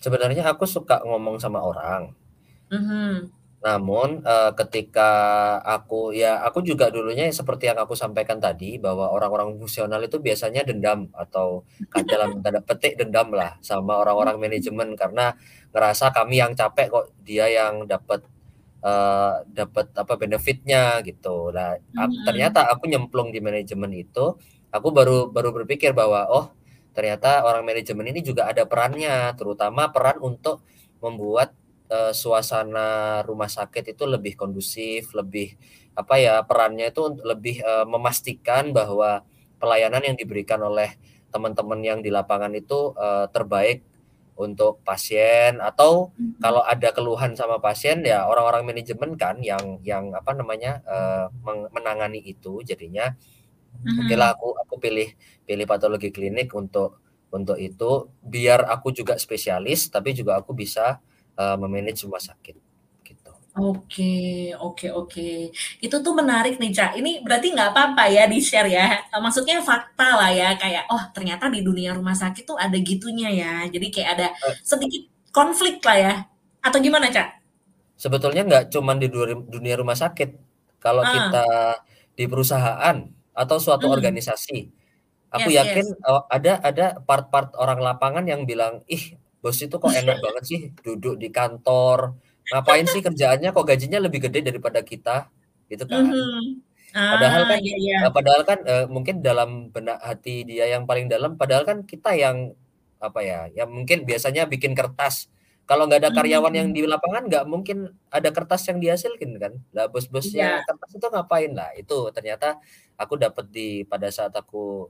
Sebenarnya 0.04 0.44
aku 0.52 0.68
suka 0.68 1.00
ngomong 1.08 1.40
sama 1.40 1.64
orang. 1.64 2.12
Mhm. 2.68 3.41
Namun, 3.62 4.26
eee, 4.26 4.50
ketika 4.58 5.10
aku 5.62 6.18
ya 6.18 6.42
aku 6.48 6.66
juga 6.66 6.90
dulunya 6.90 7.30
seperti 7.30 7.70
yang 7.70 7.78
aku 7.78 7.94
sampaikan 7.94 8.42
tadi, 8.42 8.82
bahwa 8.82 9.06
orang-orang 9.14 9.54
fungsional 9.62 10.02
itu 10.02 10.18
biasanya 10.18 10.66
dendam 10.66 11.14
atau 11.14 11.62
kan 11.94 12.02
dalam 12.10 12.30
tanda 12.44 12.62
petik 12.66 12.98
dendam 12.98 13.30
lah 13.38 13.58
sama 13.62 14.02
orang-orang 14.02 14.42
manajemen 14.42 14.98
karena 14.98 15.38
ngerasa 15.78 16.10
kami 16.10 16.42
yang 16.42 16.58
capek 16.58 16.88
kok 16.90 17.06
dia 17.22 17.46
yang 17.54 17.86
dapat, 17.86 18.26
eee, 18.86 19.34
dapat 19.54 19.86
apa, 19.98 20.14
benefit-nya 20.18 21.02
gitu. 21.06 21.54
Nah, 21.54 21.78
ak 21.78 22.10
Mhm. 22.10 22.26
ternyata 22.28 22.60
aku 22.74 22.90
nyemplung 22.90 23.30
di 23.36 23.40
manajemen 23.44 23.92
itu, 23.94 24.38
aku 24.74 24.88
baru 24.94 25.30
baru 25.30 25.50
berpikir 25.54 25.94
bahwa, 25.94 26.26
oh 26.34 26.46
ternyata 26.98 27.46
orang 27.48 27.64
manajemen 27.68 28.06
ini 28.12 28.22
juga 28.26 28.50
ada 28.52 28.66
perannya, 28.68 29.32
terutama 29.40 29.90
peran 29.94 30.18
untuk 30.22 30.66
membuat, 31.04 31.54
eee, 31.92 32.12
suasana 32.16 33.22
rumah 33.28 33.52
sakit 33.52 33.94
itu 33.96 34.04
lebih 34.08 34.34
kondusif, 34.40 35.12
lebih 35.18 35.56
apa 36.00 36.16
ya, 36.22 36.36
perannya 36.48 36.90
itu 36.96 37.04
lebih, 37.28 37.62
eee, 37.64 37.86
memastikan 37.90 38.72
bahwa 38.76 39.22
pelayanan 39.62 40.02
yang 40.08 40.18
diberikan 40.20 40.62
oleh 40.64 40.96
teman-teman 41.34 41.80
yang 41.84 42.00
di 42.06 42.10
lapangan 42.14 42.52
itu, 42.56 42.96
eee, 42.98 43.26
terbaik 43.36 43.80
untuk 44.40 44.82
pasien 44.88 45.60
atau 45.62 46.12
Mhm. 46.18 46.34
kalau 46.42 46.64
ada 46.66 46.90
keluhan 46.96 47.38
sama 47.38 47.62
pasien 47.62 48.02
ya 48.08 48.26
orang-orang 48.26 48.66
manajemen 48.74 49.14
kan 49.20 49.38
yang 49.46 49.78
yang 49.86 50.10
apa 50.18 50.34
namanya, 50.34 50.82
meng 51.46 51.70
menangani 51.76 52.18
itu. 52.26 52.62
Jadinya 52.66 53.14
okelah 54.00 54.34
Mhm. 54.34 54.36
aku 54.38 54.56
aku 54.58 54.76
pilih 54.84 55.10
pilih 55.48 55.66
patologi 55.70 56.10
klinik 56.16 56.52
untuk 56.58 57.02
untuk 57.34 57.58
itu, 57.62 58.10
biar 58.26 58.66
aku 58.70 58.92
juga 58.96 59.16
spesialis, 59.22 59.90
tapi 59.94 60.12
juga 60.18 60.40
aku 60.42 60.54
bisa, 60.58 61.00
eee, 61.40 61.56
me-manage 61.62 62.04
rumah 62.08 62.22
sakit, 62.24 62.56
gitu. 63.08 63.32
Oke 63.56 64.04
oke 64.64 64.86
oke. 64.96 65.22
Itu 65.84 65.96
tuh 66.06 66.14
menarik 66.20 66.54
nih, 66.62 66.72
Cak. 66.78 66.90
Ini 67.00 67.10
berarti 67.26 67.48
nggak 67.52 67.70
apa-apa 67.76 68.04
ya 68.16 68.24
di-share 68.32 68.68
ya? 68.72 68.84
Maksudnya 69.24 69.60
fakta 69.60 70.04
lah 70.20 70.30
ya, 70.32 70.46
kayak, 70.62 70.84
oh 70.92 71.04
ternyata 71.16 71.52
di 71.52 71.60
dunia 71.68 71.92
rumah 71.98 72.16
sakit 72.16 72.44
tuh 72.48 72.56
ada 72.56 72.78
gitunya 72.80 73.28
ya. 73.42 73.52
Jadi 73.74 73.86
kayak 73.92 74.10
ada 74.16 74.26
Eee 74.44 74.62
sedikit 74.64 75.04
konflik 75.36 75.84
lah 75.84 75.98
ya? 76.00 76.12
Atau 76.64 76.80
gimana, 76.80 77.12
Cak? 77.12 77.42
Sebetulnya 78.00 78.42
nggak 78.48 78.64
cuman 78.74 78.98
di 79.02 79.08
dunia 79.12 79.76
rumah 79.80 79.98
sakit. 79.98 80.30
Kalau 80.82 81.04
Ah. 81.04 81.12
kita 81.12 81.46
di 82.18 82.26
perusahaan 82.30 82.98
atau 83.36 83.58
suatu 83.62 83.86
Mmm. 83.86 83.92
organisasi, 83.92 84.68
aku 85.34 85.50
Yes 85.50 85.56
yakin, 85.56 85.88
yes. 85.88 85.96
eee, 85.96 86.22
ada 86.32 86.54
ada 86.64 86.86
part-part 87.04 87.54
orang 87.60 87.80
lapangan 87.84 88.26
yang 88.30 88.44
bilang, 88.50 88.84
"Ih, 88.92 89.18
bos 89.44 89.58
itu 89.66 89.76
kok 89.84 89.94
enak 89.98 90.18
banget 90.24 90.44
sih 90.52 90.62
duduk 90.86 91.16
di 91.22 91.30
kantor, 91.34 92.16
ngapain 92.52 92.86
sih 92.90 93.02
kerjaannya 93.06 93.50
kok 93.56 93.66
gajinya 93.70 94.00
lebih 94.06 94.20
gede 94.30 94.40
daripada 94.50 94.82
kita?" 94.86 95.30
Gitu 95.72 95.86
kan. 95.90 96.06
Mhm. 96.06 96.62
Padahal 97.12 97.44
Ah, 97.44 97.52
kan 97.52 97.62
iya 97.64 97.76
iya. 97.84 97.98
eee, 98.02 98.12
padahal 98.16 98.44
kan, 98.50 98.60
eee, 98.68 98.86
mungkin 98.92 99.22
dalam 99.26 99.70
benak 99.76 100.00
hati 100.04 100.44
dia 100.50 100.66
yang 100.74 100.86
paling 100.90 101.08
dalam, 101.12 101.38
padahal 101.42 101.64
kan 101.70 101.80
kita 101.88 102.14
yang 102.18 102.54
apa 103.04 103.20
ya, 103.26 103.40
yang 103.58 103.70
mungkin 103.74 104.06
biasanya 104.10 104.46
bikin 104.50 104.74
kertas. 104.78 105.30
Kalau 105.70 105.88
nggak 105.90 106.02
ada 106.08 106.12
karyawan 106.16 106.54
yang 106.56 106.70
Mmm. 106.70 106.78
di 106.78 106.84
lapangan, 106.90 107.26
nggak 107.32 107.46
mungkin 107.50 107.90
ada 108.12 108.30
kertas 108.36 108.68
yang 108.70 108.80
dihasilkan 108.84 109.32
kan. 109.42 109.54
Lah 109.76 109.88
bos-bosnya 109.92 110.48
Iya. 110.48 110.66
kertas 110.68 110.92
itu 111.00 111.08
ngapain? 111.14 111.52
Lah 111.56 111.72
itu 111.80 111.96
ternyata 112.16 112.60
aku 113.00 113.16
dapat 113.22 113.48
di 113.54 113.84
pada 113.88 114.10
saat 114.14 114.34
aku, 114.36 114.90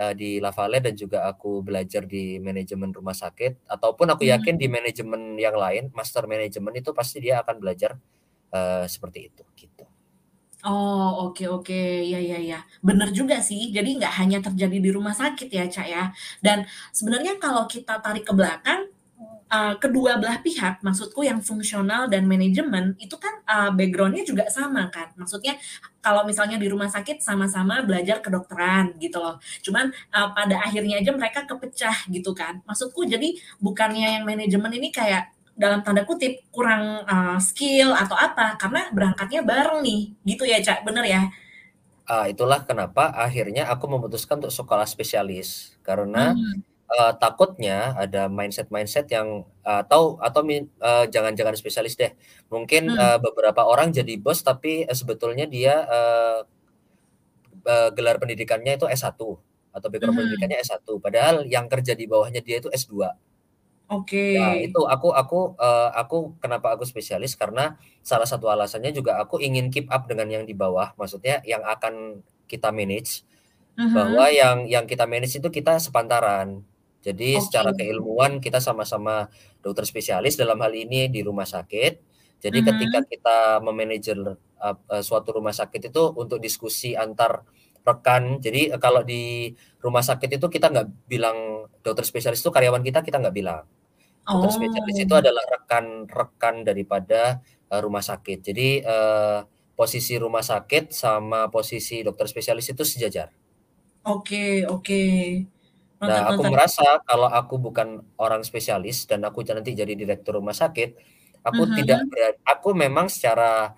eee, 0.00 0.12
di 0.16 0.30
Lavalet 0.44 0.82
dan 0.86 0.94
juga 0.96 1.18
aku 1.30 1.60
belajar 1.64 2.04
di 2.06 2.38
manajemen 2.40 2.92
rumah 2.94 3.16
sakit, 3.16 3.66
ataupun 3.68 4.06
aku 4.14 4.24
yakin 4.28 4.56
di 4.60 4.66
Mmm. 4.68 4.76
manajemen 4.76 5.22
yang 5.40 5.56
lain, 5.58 5.90
master 5.96 6.24
manajemen 6.30 6.74
itu 6.78 6.90
pasti 6.96 7.18
dia 7.24 7.40
akan 7.44 7.56
belajar, 7.62 7.96
eee, 8.54 8.84
seperti 8.90 9.20
itu, 9.32 9.42
gitu. 9.58 9.84
Oh, 10.64 11.28
oke 11.28 11.44
oke. 11.52 11.76
Ya 12.08 12.16
ya 12.16 12.38
ya. 12.40 12.58
Bener 12.80 13.12
juga 13.12 13.36
sih, 13.44 13.68
jadi 13.76 13.84
nggak 14.00 14.14
hanya 14.24 14.38
terjadi 14.40 14.76
di 14.80 14.90
rumah 14.96 15.12
sakit 15.12 15.48
ya, 15.52 15.68
Cak, 15.68 15.86
ya. 15.86 16.04
Dan 16.40 16.64
sebenarnya 16.96 17.36
kalau 17.36 17.68
kita 17.68 18.00
tarik 18.00 18.24
ke 18.24 18.32
belakang, 18.32 18.88
eee, 19.52 19.74
kedua 19.82 20.18
belah 20.20 20.38
pihak, 20.42 20.82
maksudku 20.82 21.22
yang 21.26 21.40
fungsional 21.44 22.06
dan 22.10 22.26
manajemen, 22.30 22.94
itu 23.02 23.14
kan, 23.20 23.34
eee, 23.46 23.70
background-nya 23.78 24.24
juga 24.26 24.44
sama 24.52 24.88
kan. 24.92 25.12
Maksudnya 25.20 25.56
kalau 26.02 26.22
misalnya 26.28 26.56
di 26.60 26.66
rumah 26.70 26.88
sakit 26.90 27.18
sama-sama 27.22 27.82
belajar 27.86 28.22
kedokteran 28.24 28.94
gitu 29.02 29.18
loh. 29.22 29.38
Cuman, 29.62 29.90
eee, 29.92 30.28
pada 30.36 30.56
akhirnya 30.66 30.98
aja 31.02 31.10
mereka 31.14 31.46
kepecah 31.48 32.08
gitu 32.10 32.32
kan. 32.36 32.62
Maksudku 32.68 33.06
jadi 33.08 33.34
bukannya 33.62 34.20
yang 34.22 34.24
manajemen 34.28 34.72
ini 34.76 34.90
kayak 34.94 35.30
dalam 35.56 35.80
tanda 35.86 36.04
kutip 36.04 36.44
kurang, 36.52 37.02
eee, 37.08 37.38
skill 37.40 37.92
atau 37.96 38.14
apa, 38.18 38.56
karena 38.60 38.88
berangkatnya 38.92 39.40
bareng 39.46 39.80
nih, 39.84 40.00
gitu 40.28 40.44
ya, 40.48 40.60
Cak, 40.60 40.84
bener 40.84 41.04
ya? 41.08 41.22
Ah, 42.08 42.30
itulah 42.30 42.62
kenapa 42.62 43.10
akhirnya 43.10 43.66
aku 43.66 43.90
memutuskan 43.90 44.38
untuk 44.38 44.54
sekolah 44.54 44.86
spesialis. 44.86 45.74
Karena, 45.82 46.30
Mmm. 46.30 46.62
Eee, 46.92 47.12
takutnya 47.22 47.94
ada 47.98 48.28
mindset-mindset 48.30 49.06
yang 49.12 49.44
atau 49.66 50.18
atau 50.22 50.42
min 50.46 50.68
eee, 50.82 51.04
jangan-jangan 51.14 51.54
spesialis 51.58 51.94
deh, 52.00 52.12
mungkin, 52.52 52.82
Mmm. 52.86 52.96
eee, 52.96 53.18
beberapa 53.24 53.62
orang 53.66 53.90
jadi 53.94 54.14
bos 54.22 54.40
tapi, 54.46 54.84
eee, 54.88 54.96
sebetulnya 54.96 55.46
dia, 55.50 55.74
eee 55.88 56.40
eee, 57.66 57.88
gelar 57.96 58.16
pendidikannya 58.22 58.72
itu 58.78 58.86
S1 58.90 59.18
atau 59.76 59.88
background 59.92 60.16
Mhm. 60.16 60.16
pendidikannya 60.18 60.56
S1, 60.64 60.96
padahal 61.04 61.44
yang 61.48 61.66
kerja 61.72 61.92
di 61.98 62.04
bawahnya 62.08 62.40
dia 62.46 62.56
itu 62.62 62.68
S2. 62.72 63.16
Ya 64.34 64.42
Oke. 64.50 64.66
itu 64.66 64.82
aku 64.90 65.14
aku, 65.14 65.54
eee, 65.54 65.88
aku 66.02 66.16
kenapa 66.42 66.74
aku 66.74 66.82
spesialis, 66.82 67.38
karena 67.38 67.78
salah 68.02 68.26
satu 68.26 68.50
alasannya 68.50 68.90
juga 68.90 69.22
aku 69.22 69.38
ingin 69.38 69.70
keep 69.70 69.86
up 69.86 70.10
dengan 70.10 70.26
yang 70.26 70.42
di 70.50 70.50
bawah, 70.56 70.90
maksudnya 70.98 71.38
yang 71.46 71.62
akan 71.62 72.26
kita 72.50 72.74
manage, 72.74 73.22
bahwa 73.94 74.26
Mhm. 74.26 74.34
yang 74.34 74.66
yang 74.70 74.84
kita 74.90 75.04
manage 75.08 75.38
itu 75.40 75.48
kita 75.52 75.78
sepantaran. 75.82 76.64
Jadi 77.06 77.28
Oke. 77.34 77.46
secara 77.46 77.70
keilmuan 77.78 78.42
kita 78.42 78.58
sama-sama 78.58 79.30
dokter 79.62 79.86
spesialis 79.86 80.34
dalam 80.40 80.58
hal 80.64 80.74
ini 80.74 81.06
di 81.14 81.22
rumah 81.22 81.46
sakit. 81.46 81.92
Jadi 82.42 82.58
ketika 82.66 82.98
Mhm. 82.98 83.06
kita 83.06 83.62
me-manager, 83.64 84.18
ap 84.60 84.78
eee, 84.90 85.02
suatu 85.06 85.30
rumah 85.38 85.54
sakit 85.54 85.90
itu 85.94 86.02
untuk 86.18 86.38
diskusi 86.42 86.92
antar 86.98 87.46
rekan. 87.86 88.42
Jadi, 88.44 88.74
eee, 88.74 88.80
kalau 88.82 89.02
di 89.06 89.54
rumah 89.84 90.02
sakit 90.04 90.30
itu 90.42 90.46
kita 90.50 90.66
nggak 90.74 90.88
bilang 91.08 91.68
dokter 91.86 92.04
spesialis 92.08 92.42
itu 92.44 92.50
karyawan 92.52 92.82
kita, 92.84 93.00
kita 93.06 93.18
nggak 93.22 93.36
bilang. 93.36 93.64
Dokter 94.32 94.50
spesialis 94.54 94.98
itu 95.04 95.14
Oh. 95.14 95.22
adalah 95.22 95.44
rekan-rekan 95.54 96.56
daripada, 96.68 97.40
eee, 97.72 97.80
rumah 97.84 98.02
sakit. 98.04 98.38
Jadi, 98.44 98.68
eee, 98.84 99.40
posisi 99.78 100.14
rumah 100.20 100.42
sakit 100.44 100.92
sama 100.94 101.48
posisi 101.52 102.00
dokter 102.06 102.26
spesialis 102.30 102.68
itu 102.72 102.84
sejajar. 102.86 103.32
Oke 104.04 104.64
oke. 104.68 105.00
Mantap 105.00 105.55
Nah, 106.04 106.28
aku 106.28 106.44
merasa 106.44 107.00
kalau 107.08 107.24
aku 107.30 107.56
bukan 107.56 108.04
orang 108.20 108.44
spesialis 108.44 109.08
dan 109.08 109.24
aku 109.24 109.40
nanti 109.48 109.72
jadi 109.72 109.96
direktur 109.96 110.36
rumah 110.36 110.52
sakit, 110.52 110.92
aku 111.40 111.72
tidak 111.72 111.98
Mhm. 111.98 112.10
bera 112.12 112.36
aku 112.44 112.76
memang 112.76 113.08
secara 113.08 113.72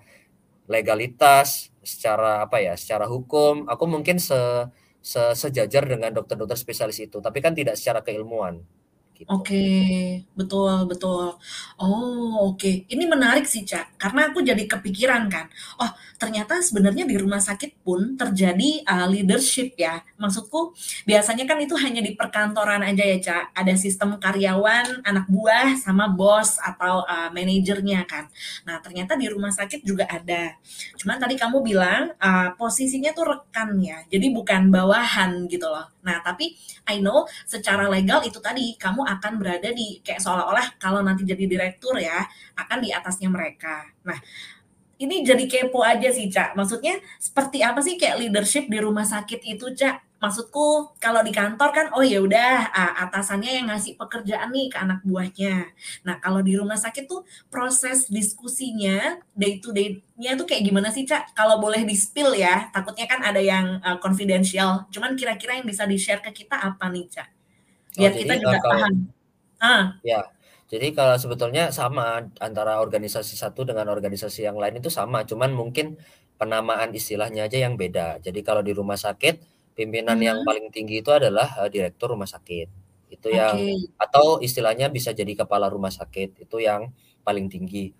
legalitas, 0.69 1.71
secara 1.83 2.43
apa 2.45 2.59
ya, 2.63 2.73
secara 2.79 3.05
hukum, 3.09 3.65
aku 3.71 3.85
mungkin 3.89 4.17
se 4.21 4.37
se 5.03 5.21
sejajar 5.37 5.83
dengan 5.87 6.11
dokter-dokter 6.15 6.57
spesialis 6.59 6.99
itu, 7.03 7.19
tapi 7.23 7.39
kan 7.45 7.53
tidak 7.55 7.75
secara 7.79 8.01
keilmuan, 8.05 8.63
gitu. 9.19 9.29
Oke, 9.29 9.59
betul 10.33 10.87
betul. 10.87 11.35
Oh, 11.77 12.49
oke. 12.55 12.87
Ini 12.87 13.03
menarik 13.05 13.43
sih, 13.45 13.67
Cak, 13.67 13.99
karena 13.99 14.31
aku 14.31 14.39
jadi 14.41 14.63
kepikiran 14.65 15.27
kan, 15.27 15.45
oh 15.83 15.91
ternyata 16.19 16.59
sebenarnya 16.59 17.07
di 17.07 17.15
rumah 17.15 17.39
sakit 17.39 17.79
pun 17.83 18.15
terjadi, 18.19 18.83
eee, 18.83 19.07
leadership 19.11 19.75
ya. 19.79 19.99
Maksudku 20.19 20.75
biasanya 21.07 21.43
kan 21.47 21.59
itu 21.63 21.75
hanya 21.79 21.99
di 22.03 22.15
perkantoran 22.15 22.83
aja 22.83 23.03
ya, 23.03 23.17
Cak, 23.19 23.43
ada 23.55 23.73
sistem 23.79 24.15
karyawan, 24.19 25.03
anak 25.07 25.25
buah, 25.31 25.75
sama 25.79 26.07
bos 26.11 26.55
atau, 26.59 27.03
eee, 27.07 27.29
manajernya 27.35 28.03
kan. 28.07 28.27
Nah, 28.67 28.79
ternyata 28.83 29.15
di 29.19 29.27
rumah 29.31 29.51
sakit 29.51 29.83
juga 29.83 30.07
ada. 30.07 30.55
Cuman 30.99 31.17
tadi 31.19 31.35
kamu 31.39 31.57
bilang, 31.63 32.11
eee, 32.19 32.47
posisinya 32.59 33.11
tuh 33.15 33.25
rekan 33.35 33.75
ya, 33.79 34.03
jadi 34.11 34.27
bukan 34.33 34.71
bawahan 34.73 35.47
gitu 35.51 35.67
loh. 35.71 35.87
Nah, 35.99 36.23
tapi 36.23 36.55
I 36.87 37.03
know 37.03 37.27
secara 37.43 37.87
legal 37.91 38.23
itu 38.23 38.39
tadi, 38.39 38.75
kamu 38.79 39.03
akan 39.03 39.33
berada 39.35 39.69
di 39.71 39.99
kayak 39.99 40.23
seolah-olah 40.23 40.79
kalau 40.79 41.03
nanti 41.03 41.27
jadi 41.27 41.45
direktur 41.45 41.99
ya, 41.99 42.23
akan 42.55 42.77
di 42.79 42.89
atasnya 42.95 43.29
mereka. 43.29 43.87
Nah, 44.07 44.19
ini 44.99 45.23
jadi 45.23 45.47
kepo 45.47 45.79
aja 45.79 46.11
sih, 46.11 46.27
Cak. 46.27 46.59
Maksudnya 46.59 46.99
seperti 47.19 47.63
apa 47.63 47.79
sih 47.79 47.95
kayak 47.95 48.19
leadership 48.19 48.67
di 48.67 48.79
rumah 48.83 49.07
sakit 49.07 49.43
itu, 49.47 49.71
Cak? 49.71 50.08
Maksudku 50.19 50.95
kalau 50.99 51.23
di 51.23 51.31
kantor 51.31 51.69
kan, 51.71 51.87
oh 51.95 52.03
ya 52.03 52.19
udah 52.19 52.75
atasannya 53.07 53.51
yang 53.63 53.67
ngasih 53.71 53.95
pekerjaan 53.95 54.51
nih 54.51 54.67
ke 54.67 54.77
anak 54.79 54.99
buahnya. 55.07 55.71
Nah, 56.03 56.19
kalau 56.19 56.43
di 56.43 56.59
rumah 56.59 56.75
sakit 56.75 57.07
tuh 57.07 57.23
proses 57.47 58.11
diskusinya, 58.11 59.15
day 59.31 59.63
to 59.63 59.71
day-nya 59.71 60.35
tuh 60.35 60.43
kayak 60.43 60.67
gimana 60.67 60.91
sih, 60.91 61.07
Cak? 61.07 61.31
Kalau 61.31 61.63
boleh 61.63 61.87
di-spill 61.87 62.35
ya, 62.35 62.67
takutnya 62.75 63.07
kan 63.07 63.23
ada 63.23 63.39
yang, 63.39 63.79
eee, 63.79 63.97
confidential. 64.03 64.87
Cuman 64.91 65.15
kira-kira 65.15 65.55
yang 65.59 65.67
bisa 65.67 65.87
di-share 65.87 66.19
ke 66.19 66.31
kita 66.43 66.59
apa 66.59 66.91
nih, 66.91 67.07
Cak? 67.07 67.27
Oh, 67.99 68.07
Biar 68.07 68.13
kita 68.15 68.33
jadi, 68.33 68.43
eee, 68.43 68.43
juga 68.43 68.57
kalau 68.59 68.79
paham. 68.81 68.93
Ah. 69.61 69.85
Ya, 69.99 70.19
jadi 70.71 70.87
kalau 70.95 71.15
sebetulnya 71.19 71.63
sama 71.75 72.23
antara 72.39 72.79
organisasi 72.79 73.35
satu 73.35 73.67
dengan 73.67 73.91
organisasi 73.91 74.47
yang 74.47 74.55
lain 74.55 74.79
itu 74.79 74.87
sama, 74.87 75.27
cuman 75.27 75.51
mungkin 75.51 75.99
penamaan 76.39 76.95
istilahnya 76.95 77.51
aja 77.51 77.57
yang 77.67 77.75
beda. 77.75 78.23
Jadi 78.23 78.39
kalau 78.47 78.63
di 78.63 78.71
rumah 78.71 78.95
sakit, 78.95 79.43
pimpinan 79.77 80.19
yang 80.21 80.39
Mhm. 80.39 80.45
paling 80.45 80.69
tinggi 80.73 81.01
itu 81.03 81.11
adalah, 81.13 81.47
eee, 81.65 81.69
direktur 81.73 82.13
rumah 82.15 82.29
sakit. 82.29 82.67
Itu 83.13 83.29
yang 83.33 83.63
Oke. 83.63 83.89
atau 83.99 84.39
istilahnya 84.43 84.87
bisa 84.93 85.11
jadi 85.15 85.33
kepala 85.45 85.67
rumah 85.71 85.91
sakit, 85.93 86.39
itu 86.43 86.57
yang 86.63 86.91
paling 87.27 87.47
tinggi. 87.51 87.93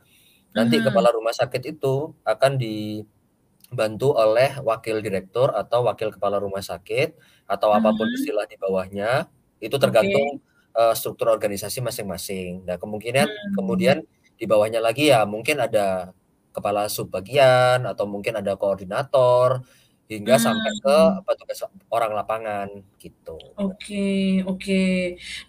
Nanti 0.58 0.82
Mhm. 0.82 0.86
kepala 0.86 1.12
rumah 1.16 1.34
sakit 1.36 1.64
itu 1.80 2.14
akan 2.26 2.58
dibantu 2.62 4.16
oleh 4.18 4.60
wakil 4.66 5.02
direktur 5.06 5.52
atau 5.56 5.86
wakil 5.90 6.12
kepala 6.16 6.38
rumah 6.44 6.62
sakit, 6.66 7.16
atau 7.50 7.72
apa 7.76 7.94
pun 7.98 8.08
Mhm. 8.08 8.16
istilah 8.16 8.46
di 8.50 8.58
bawahnya, 8.62 9.30
itu 9.64 9.76
tergantung, 9.82 10.42
eee, 10.78 10.94
struktur 11.00 11.30
organisasi 11.34 11.80
masing-masing. 11.86 12.64
Nah, 12.68 12.78
kemungkinan 12.82 13.28
Mmm. 13.28 13.56
kemudian 13.56 14.04
di 14.40 14.46
bawahnya 14.50 14.80
lagi 14.84 15.12
ya 15.14 15.24
mungkin 15.30 15.60
ada 15.64 16.14
kepala 16.56 16.88
subbagian 16.92 17.86
atau 17.90 18.06
mungkin 18.10 18.38
ada 18.42 18.56
koordinator, 18.60 19.64
hingga 20.12 20.36
sampai 20.42 20.72
ke 20.84 20.96
Mmm. 20.98 21.24
petugas 21.28 21.60
orang 21.94 22.12
lapangan, 22.18 22.68
gitu. 23.02 23.38
Oke 23.58 24.40
oke. 24.48 24.74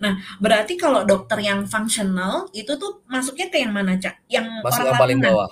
Nah, 0.03 0.13
berarti 0.43 0.75
kalau 0.81 1.05
dokter 1.07 1.39
yang 1.45 1.63
fungsional, 1.69 2.49
itu 2.57 2.73
tuh 2.81 3.03
masuknya 3.07 3.47
ke 3.53 3.57
yang 3.63 3.73
mana, 3.77 3.93
Cak? 4.03 4.15
Yang 4.27 4.47
Masuk 4.65 4.83
orang 4.83 4.87
yang 4.87 4.99
paling 4.99 5.19
lapangan? 5.19 5.23
bawah. 5.23 5.51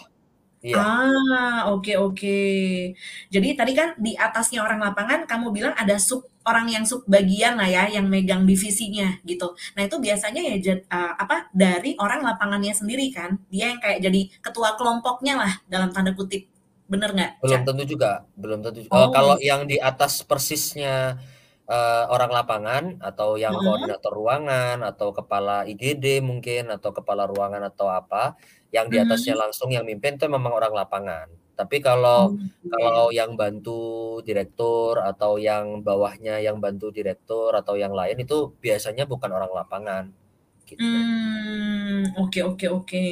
Iya. 0.65 0.83
Ah, 0.83 1.59
oke 1.75 1.93
oke. 1.99 2.39
Jadi 3.35 3.49
tadi 3.59 3.73
kan 3.79 3.95
di 3.99 4.13
atasnya 4.19 4.61
orang 4.67 4.81
lapangan 4.83 5.21
kamu 5.31 5.47
bilang 5.57 5.75
ada 5.79 5.97
sub 6.01 6.27
orang 6.49 6.67
yang 6.73 6.85
subbagian 6.89 7.57
lah 7.61 7.69
ya, 7.69 7.85
yang 7.93 8.07
megang 8.11 8.45
divisinya 8.49 9.21
gitu. 9.29 9.55
Nah, 9.77 9.83
itu 9.89 9.97
biasanya 10.01 10.41
ya 10.43 10.57
jad 10.65 10.81
eee, 10.89 11.13
apa, 11.21 11.49
dari 11.55 11.95
orang 12.01 12.21
lapangannya 12.27 12.73
sendiri 12.77 13.09
kan? 13.15 13.39
Dia 13.53 13.73
yang 13.77 13.81
kayak 13.85 14.01
jadi 14.05 14.21
ketua 14.45 14.75
kelompoknya 14.81 15.35
lah 15.41 15.53
dalam 15.71 15.91
tanda 15.95 16.13
kutip, 16.17 16.49
bener 16.91 17.11
nggak, 17.17 17.33
Belum 17.43 17.63
tentu 17.63 17.83
juga 17.87 18.27
belum 18.35 18.67
tentu 18.67 18.79
ju 18.83 18.91
eee, 18.91 19.09
kalau 19.15 19.35
Oh. 19.35 19.39
yang 19.39 19.63
di 19.71 19.79
atas 19.79 20.27
persisnya, 20.27 21.23
eee, 21.71 22.05
orang 22.11 22.31
lapangan 22.35 22.85
atau 22.99 23.39
yang 23.39 23.55
Mhm. 23.55 23.63
koordinator 23.63 24.11
ruangan 24.11 24.83
atau 24.83 25.15
kepala 25.15 25.63
IGD 25.71 26.19
mungkin 26.19 26.67
atau 26.75 26.91
kepala 26.91 27.31
ruangan 27.31 27.63
atau 27.71 27.87
apa, 27.95 28.35
yang 28.75 28.91
di 28.91 28.99
atasnya 28.99 29.35
Mhm. 29.35 29.39
langsung 29.39 29.71
yang 29.71 29.87
mimpin 29.87 30.19
itu 30.19 30.27
memang 30.27 30.51
orang 30.51 30.75
lapangan. 30.75 31.27
Tapi 31.55 31.79
kalau 31.79 32.35
Oke. 32.63 32.69
kalau 32.69 33.09
yang 33.15 33.39
bantu 33.39 34.19
direktur 34.27 34.99
atau 35.01 35.39
yang 35.39 35.81
bawahnya 35.87 36.43
yang 36.43 36.59
bantu 36.59 36.91
direktur 36.91 37.55
atau 37.55 37.79
yang 37.79 37.95
lain 37.95 38.19
itu 38.19 38.51
biasanya 38.61 39.07
bukan 39.07 39.31
orang 39.31 39.53
lapangan, 39.55 40.05
gitu. 40.69 40.85
Mmm, 40.85 42.15
oke 42.21 42.39
oke 42.47 42.67
oke. 42.71 43.07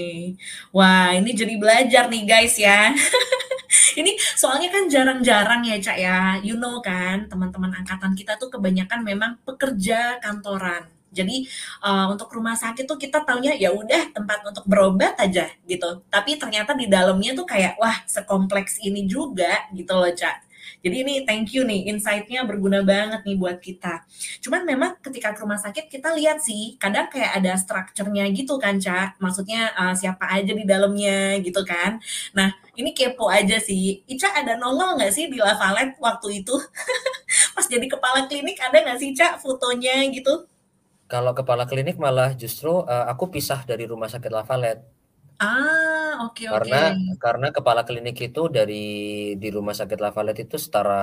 Wah, 0.77 1.11
ini 1.19 1.31
jadi 1.35 1.55
belajar 1.59 2.05
nih, 2.13 2.23
guys, 2.29 2.55
ya. 2.61 2.93
Ini 4.01 4.13
soalnya 4.39 4.69
kan 4.73 4.87
jarang-jarang 4.87 5.63
ya, 5.67 5.77
Cak, 5.83 5.99
ya, 5.99 6.19
you 6.45 6.57
know 6.61 6.79
kan 6.85 7.27
teman-teman 7.33 7.73
angkatan 7.75 8.13
kita 8.15 8.37
tuh 8.39 8.49
kebanyakan 8.53 9.01
memang 9.03 9.33
pekerja 9.49 10.21
kantoran. 10.23 10.87
Jadi, 11.11 11.49
eee, 11.85 12.07
untuk 12.13 12.29
rumah 12.31 12.55
sakit 12.55 12.85
tuh 12.87 13.01
kita 13.01 13.25
taunya 13.25 13.57
ya 13.57 13.73
udah 13.73 14.13
tempat 14.13 14.45
untuk 14.47 14.65
berobat 14.69 15.17
aja 15.19 15.49
gitu, 15.65 16.05
tapi 16.13 16.37
ternyata 16.37 16.77
di 16.77 16.87
dalamnya 16.93 17.33
tuh 17.35 17.49
kayak, 17.49 17.81
wah 17.81 17.97
sekompleks 18.07 18.79
ini 18.85 19.09
juga 19.09 19.65
gitu 19.73 19.93
loh, 19.97 20.13
Cak. 20.13 20.46
Jadi 20.85 20.97
ini 21.03 21.15
thank 21.27 21.53
you 21.57 21.63
nih, 21.65 21.89
insight-nya 21.91 22.45
berguna 22.45 22.83
banget 22.85 23.25
nih 23.25 23.37
buat 23.37 23.59
kita. 23.59 24.05
Cuman 24.45 24.63
memang 24.65 24.99
ketika 25.01 25.33
ke 25.33 25.41
rumah 25.43 25.59
sakit 25.59 25.89
kita 25.89 26.13
lihat 26.15 26.43
sih, 26.43 26.77
kadang 26.77 27.09
kayak 27.11 27.43
ada 27.43 27.57
structure-nya 27.59 28.29
gitu 28.33 28.61
kan, 28.61 28.77
Cak. 28.81 29.19
Maksudnya, 29.19 29.73
eee, 29.75 29.95
siapa 29.97 30.25
aja 30.29 30.53
di 30.53 30.65
dalamnya 30.69 31.41
gitu 31.43 31.63
kan. 31.67 31.99
Nah, 32.37 32.53
ini 32.77 32.93
kepo 32.93 33.29
aja 33.33 33.57
sih, 33.59 34.05
Ica 34.05 34.31
ada 34.33 34.55
nongol 34.61 35.01
nggak 35.01 35.13
sih 35.13 35.27
di 35.33 35.41
Lavalet 35.41 35.97
waktu 35.99 36.45
itu? 36.45 36.55
Pas 37.55 37.67
jadi 37.67 37.87
kepala 37.89 38.29
klinik 38.29 38.61
ada 38.61 38.83
nggak 38.83 38.99
sih, 39.01 39.11
Cak, 39.17 39.41
fotonya 39.41 40.05
gitu? 40.13 40.47
Kalau 41.07 41.31
kepala 41.39 41.71
klinik 41.71 41.97
malah 42.03 42.35
justru, 42.35 42.83
eee, 42.83 43.05
aku 43.11 43.31
pisah 43.31 43.63
dari 43.63 43.87
rumah 43.87 44.11
sakit 44.11 44.31
Lavalet. 44.31 44.96
Ah, 45.41 46.17
oke 46.25 46.45
oke. 46.55 46.73
Karena 46.73 46.95
karena 47.23 47.47
kepala 47.51 47.83
klinik 47.89 48.17
itu 48.31 48.41
dari 48.57 48.75
di 49.43 49.49
rumah 49.57 49.75
sakit 49.75 49.99
Lavalet 49.99 50.37
itu 50.47 50.55
setara 50.65 50.95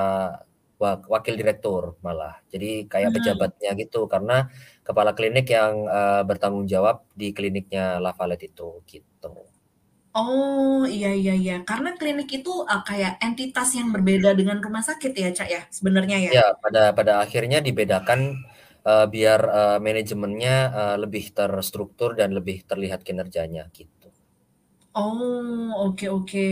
wak 0.82 1.00
wakil 1.14 1.36
direktur 1.40 1.84
malah. 2.06 2.40
Jadi 2.52 2.88
kayak 2.92 3.12
Mhm. 3.12 3.14
pejabatnya 3.16 3.70
gitu, 3.82 3.98
karena 4.14 4.34
kepala 4.88 5.12
klinik 5.18 5.46
yang, 5.52 5.74
eee, 5.96 6.22
bertanggung 6.30 6.64
jawab 6.74 6.96
di 7.20 7.26
kliniknya 7.36 8.00
Lavalet 8.06 8.40
itu, 8.48 8.64
gitu. 8.88 9.54
Oh, 10.16 10.86
iya 10.96 11.08
iya 11.20 11.32
iya. 11.42 11.54
Karena 11.70 11.90
klinik 12.00 12.28
itu, 12.38 12.50
eee, 12.70 12.82
kayak 12.88 13.12
entitas 13.26 13.68
yang 13.78 13.90
berbeda 13.96 14.30
dengan 14.40 14.58
rumah 14.66 14.84
sakit 14.90 15.12
ya, 15.22 15.28
Cak, 15.38 15.48
ya, 15.54 15.62
sebenarnya 15.78 16.18
ya? 16.28 16.34
Ya, 16.34 16.56
pada 16.64 16.96
pada 16.96 17.14
akhirnya 17.24 17.60
dibedakan, 17.60 18.20
eee, 18.88 19.06
biar, 19.14 19.42
eee, 19.44 19.78
manajemennya, 19.84 20.56
eee, 20.80 20.96
lebih 21.04 21.24
terstruktur 21.36 22.16
dan 22.16 22.32
lebih 22.38 22.64
terlihat 22.70 23.04
kinerjanya, 23.04 23.68
gitu. 23.76 24.03
Oh, 24.94 25.74
oke 25.90 26.06
oke, 26.06 26.46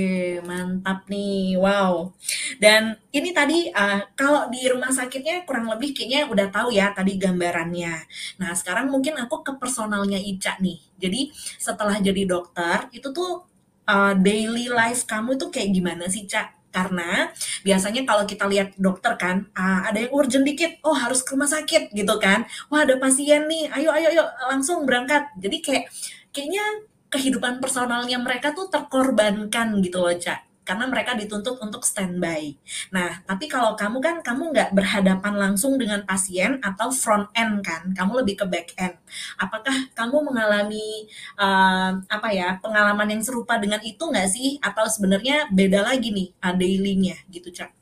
mantap 0.50 1.06
nih, 1.14 1.54
wow. 1.62 2.10
Dan 2.58 2.98
ini 3.14 3.30
tadi, 3.38 3.70
eee, 3.70 4.00
kalau 4.18 4.50
di 4.50 4.66
rumah 4.66 4.90
sakitnya 4.90 5.46
kurang 5.46 5.70
lebih 5.70 5.94
kayaknya 5.94 6.26
udah 6.26 6.48
tahu 6.50 6.74
ya 6.74 6.90
tadi 6.90 7.22
gambarannya. 7.22 7.94
Nah, 8.42 8.52
sekarang 8.58 8.90
mungkin 8.90 9.14
aku 9.22 9.46
ke 9.46 9.54
personalnya 9.62 10.18
Ica 10.18 10.58
nih. 10.58 10.82
Jadi 10.98 11.30
setelah 11.62 12.02
jadi 12.02 12.26
dokter, 12.26 12.90
itu 12.90 13.14
tuh, 13.14 13.46
eee, 13.86 14.14
daily 14.26 14.74
life 14.74 15.06
kamu 15.06 15.38
tuh 15.38 15.54
kayak 15.54 15.70
gimana 15.78 16.10
sih, 16.10 16.26
Cak? 16.26 16.74
Karena 16.74 17.30
biasanya 17.62 18.02
kalau 18.10 18.26
kita 18.26 18.50
lihat 18.50 18.74
dokter 18.82 19.22
kan, 19.22 19.46
eee, 19.54 19.80
ada 19.86 19.98
yang 20.02 20.12
urgent 20.18 20.46
dikit, 20.50 20.82
oh 20.82 20.98
harus 20.98 21.22
ke 21.22 21.38
rumah 21.38 21.46
sakit 21.46 21.94
gitu 21.94 22.18
kan. 22.18 22.50
Wah, 22.74 22.90
ada 22.90 22.98
pasien 22.98 23.46
nih, 23.46 23.70
ayo 23.70 23.94
ayo 23.94 24.10
ayo, 24.18 24.24
langsung 24.50 24.82
berangkat. 24.90 25.30
Jadi 25.38 25.58
kayak 25.62 25.86
kayaknya 26.34 26.66
kehidupan 27.12 27.60
personalnya 27.60 28.18
mereka 28.18 28.56
tuh 28.56 28.72
terkorbankan 28.72 29.78
gitu 29.84 30.00
loh, 30.00 30.16
Cak, 30.16 30.64
karena 30.64 30.88
mereka 30.88 31.12
dituntut 31.20 31.60
untuk 31.60 31.84
standby. 31.84 32.56
Nah, 32.96 33.20
tapi 33.28 33.52
kalau 33.52 33.76
kamu 33.76 34.00
kan 34.00 34.16
kamu 34.24 34.56
nggak 34.56 34.70
berhadapan 34.72 35.34
langsung 35.36 35.76
dengan 35.76 36.08
pasien 36.08 36.64
atau 36.64 36.88
front 36.88 37.28
end 37.36 37.60
kan, 37.68 37.92
kamu 37.92 38.24
lebih 38.24 38.40
ke 38.40 38.46
back 38.48 38.68
end. 38.80 38.96
Apakah 39.36 39.92
kamu 39.92 40.32
mengalami, 40.32 41.06
eee, 41.36 41.92
apa 42.08 42.30
ya, 42.32 42.56
pengalaman 42.64 43.12
yang 43.12 43.22
serupa 43.22 43.60
dengan 43.60 43.84
itu 43.84 44.00
nggak 44.00 44.30
sih? 44.32 44.56
Atau 44.64 44.88
sebenarnya 44.88 45.52
beda 45.52 45.84
lagi 45.84 46.16
nih, 46.16 46.32
eee, 46.40 46.54
daily-nya 46.56 47.18
gitu, 47.28 47.52
Cak? 47.52 47.76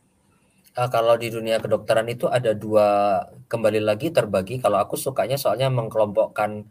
Eee, 0.73 0.89
kalau 0.89 1.13
di 1.21 1.29
dunia 1.29 1.61
kedokteran 1.61 2.09
itu 2.09 2.25
ada 2.25 2.57
2 2.57 3.21
kembali 3.45 3.81
lagi 3.83 4.09
terbagi 4.09 4.57
kalau 4.57 4.81
aku 4.81 4.95
sukanya 4.97 5.37
soalnya 5.37 5.67
mengkelompokkan, 5.69 6.65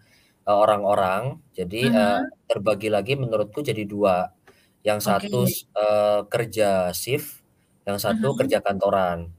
orang-orang. 0.55 1.40
Jadi, 1.57 1.90
eee, 1.92 2.20
Mhm. 2.20 2.30
terbagi 2.51 2.88
lagi 2.92 3.14
menurutku 3.20 3.61
jadi 3.64 3.84
2, 3.88 4.30
yang 4.86 5.01
satu 5.03 5.44
eee, 5.76 6.20
kerja 6.32 6.92
shift, 6.96 7.42
yang 7.88 7.99
satu 8.01 8.32
Mhm. 8.32 8.38
kerja 8.38 8.59
kantoran. 8.64 9.32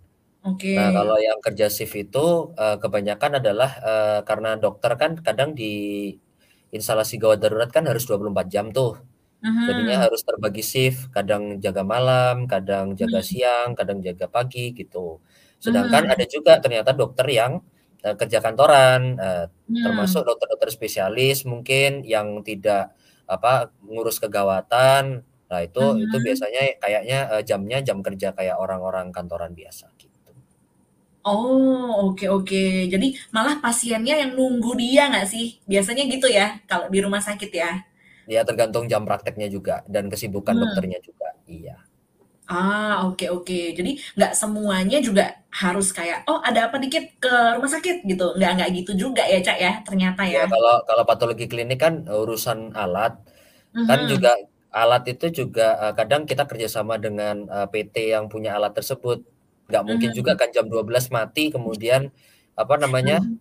Oke. 0.44 0.76
Nah, 0.76 0.90
kalau 0.96 1.18
yang 1.22 1.40
kerja 1.46 1.68
shift 1.74 1.96
itu, 1.98 2.54
eee, 2.60 2.78
kebanyakan 2.84 3.32
adalah, 3.44 3.72
eee, 3.84 4.20
karena 4.30 4.50
dokter 4.62 4.94
kan 5.02 5.12
kadang 5.22 5.54
di 5.58 5.74
instalasi 6.76 7.18
gawat 7.22 7.40
darurat 7.44 7.70
kan 7.74 7.86
harus 7.90 8.06
24 8.10 8.48
jam 8.54 8.68
tuh. 8.76 9.00
Jadinya 9.68 9.96
Mhm. 9.98 10.10
harus 10.10 10.22
terbagi 10.28 10.62
shift, 10.66 11.12
kadang 11.16 11.60
jaga 11.64 11.84
malam, 11.88 12.48
kadang 12.52 12.94
jaga 13.00 13.22
Mhm. 13.22 13.24
siang, 13.26 13.74
kadang 13.80 14.00
jaga 14.06 14.28
pagi, 14.32 14.74
gitu. 14.78 15.22
Sedangkan 15.62 16.04
Mhm. 16.04 16.12
ada 16.12 16.26
juga 16.30 16.60
ternyata 16.64 16.92
dokter 16.98 17.28
yang, 17.32 17.62
eee, 18.06 18.16
kerja 18.20 18.40
kantoran, 18.46 19.02
eee, 19.20 19.46
Mmm. 19.68 19.80
termasuk 19.84 20.22
dokter-dokter 20.28 20.70
spesialis 20.76 21.44
mungkin 21.48 22.04
yang 22.08 22.44
tidak, 22.48 22.94
apa, 23.30 23.72
ngurus 23.86 24.18
kegawatan. 24.24 25.24
Nah, 25.50 25.60
itu 25.66 25.82
itu 26.04 26.16
Mhm. 26.18 26.26
biasanya 26.26 26.62
kayaknya, 26.84 27.18
eee, 27.38 27.44
jamnya 27.50 27.78
jam 27.88 28.00
kerja 28.06 28.34
kayak 28.38 28.58
orang-orang 28.62 29.10
kantoran 29.16 29.54
biasa, 29.58 29.88
gitu. 30.02 30.32
Oh, 31.28 32.16
oke 32.16 32.24
oke. 32.32 32.56
Jadi 32.88 33.08
malah 33.36 33.60
pasiennya 33.60 34.14
yang 34.24 34.32
nunggu 34.40 34.72
dia 34.80 35.12
nggak 35.12 35.28
sih? 35.28 35.60
Biasanya 35.68 36.04
gitu 36.08 36.28
ya, 36.32 36.64
kalau 36.70 36.88
di 36.88 37.00
rumah 37.04 37.20
sakit 37.20 37.52
ya? 37.52 37.84
Ya 38.28 38.44
tergantung 38.44 38.90
jam 38.92 39.08
prakteknya 39.08 39.48
juga 39.48 39.86
dan 39.88 40.12
kesibukan 40.12 40.58
Mmm. 40.58 40.60
dokternya 40.60 41.00
juga, 41.00 41.32
iya. 41.48 41.89
Ah, 42.50 43.06
oke 43.06 43.26
oke. 43.30 43.54
Jadi 43.78 43.90
nggak 44.18 44.32
semuanya 44.42 44.98
juga 45.08 45.24
harus 45.62 45.88
kayak, 45.98 46.26
"Oh, 46.30 46.40
ada 46.48 46.60
apa 46.70 46.78
dikit 46.84 47.04
ke 47.22 47.30
rumah 47.58 47.70
sakit," 47.76 47.96
gitu. 48.10 48.24
Nggak 48.38 48.52
nggak 48.58 48.70
gitu 48.82 48.92
juga 49.04 49.22
ya, 49.30 49.38
Cak, 49.46 49.58
ya, 49.62 49.72
ternyata 49.86 50.24
Ya, 50.28 50.42
ya? 50.42 50.50
kalau 50.52 50.74
kalau 50.90 51.04
patologi 51.10 51.46
klinik 51.52 51.80
kan 51.86 51.94
urusan 52.06 52.60
alat, 52.76 53.14
kan 53.88 54.00
Mhm. 54.04 54.12
juga 54.12 54.32
alat 54.82 55.04
itu 55.14 55.26
juga, 55.40 55.64
eee, 55.82 55.94
kadang 56.00 56.24
kita 56.30 56.44
kerjasama 56.50 56.96
dengan, 57.06 57.36
eee, 57.54 57.68
PT 57.74 57.96
yang 58.16 58.26
punya 58.34 58.52
alat 58.58 58.74
tersebut. 58.78 59.20
Nggak 59.70 59.84
mungkin 59.90 60.12
juga 60.18 60.32
Mhm. 60.32 60.40
kan 60.40 60.50
jam 60.56 60.66
12.00 60.72 61.08
mati 61.16 61.50
kemudian, 61.56 62.02
apa 62.62 62.76
namanya, 62.84 63.16
Mhm. 63.16 63.40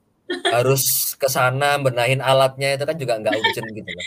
harus 0.54 0.82
ke 1.20 1.28
sana 1.36 1.78
benahin 1.84 2.20
alatnya, 2.24 2.68
itu 2.76 2.84
kan 2.90 2.96
juga 3.02 3.14
nggak 3.22 3.36
urgent 3.42 3.68
gitu 3.78 3.90
loh. 3.96 4.06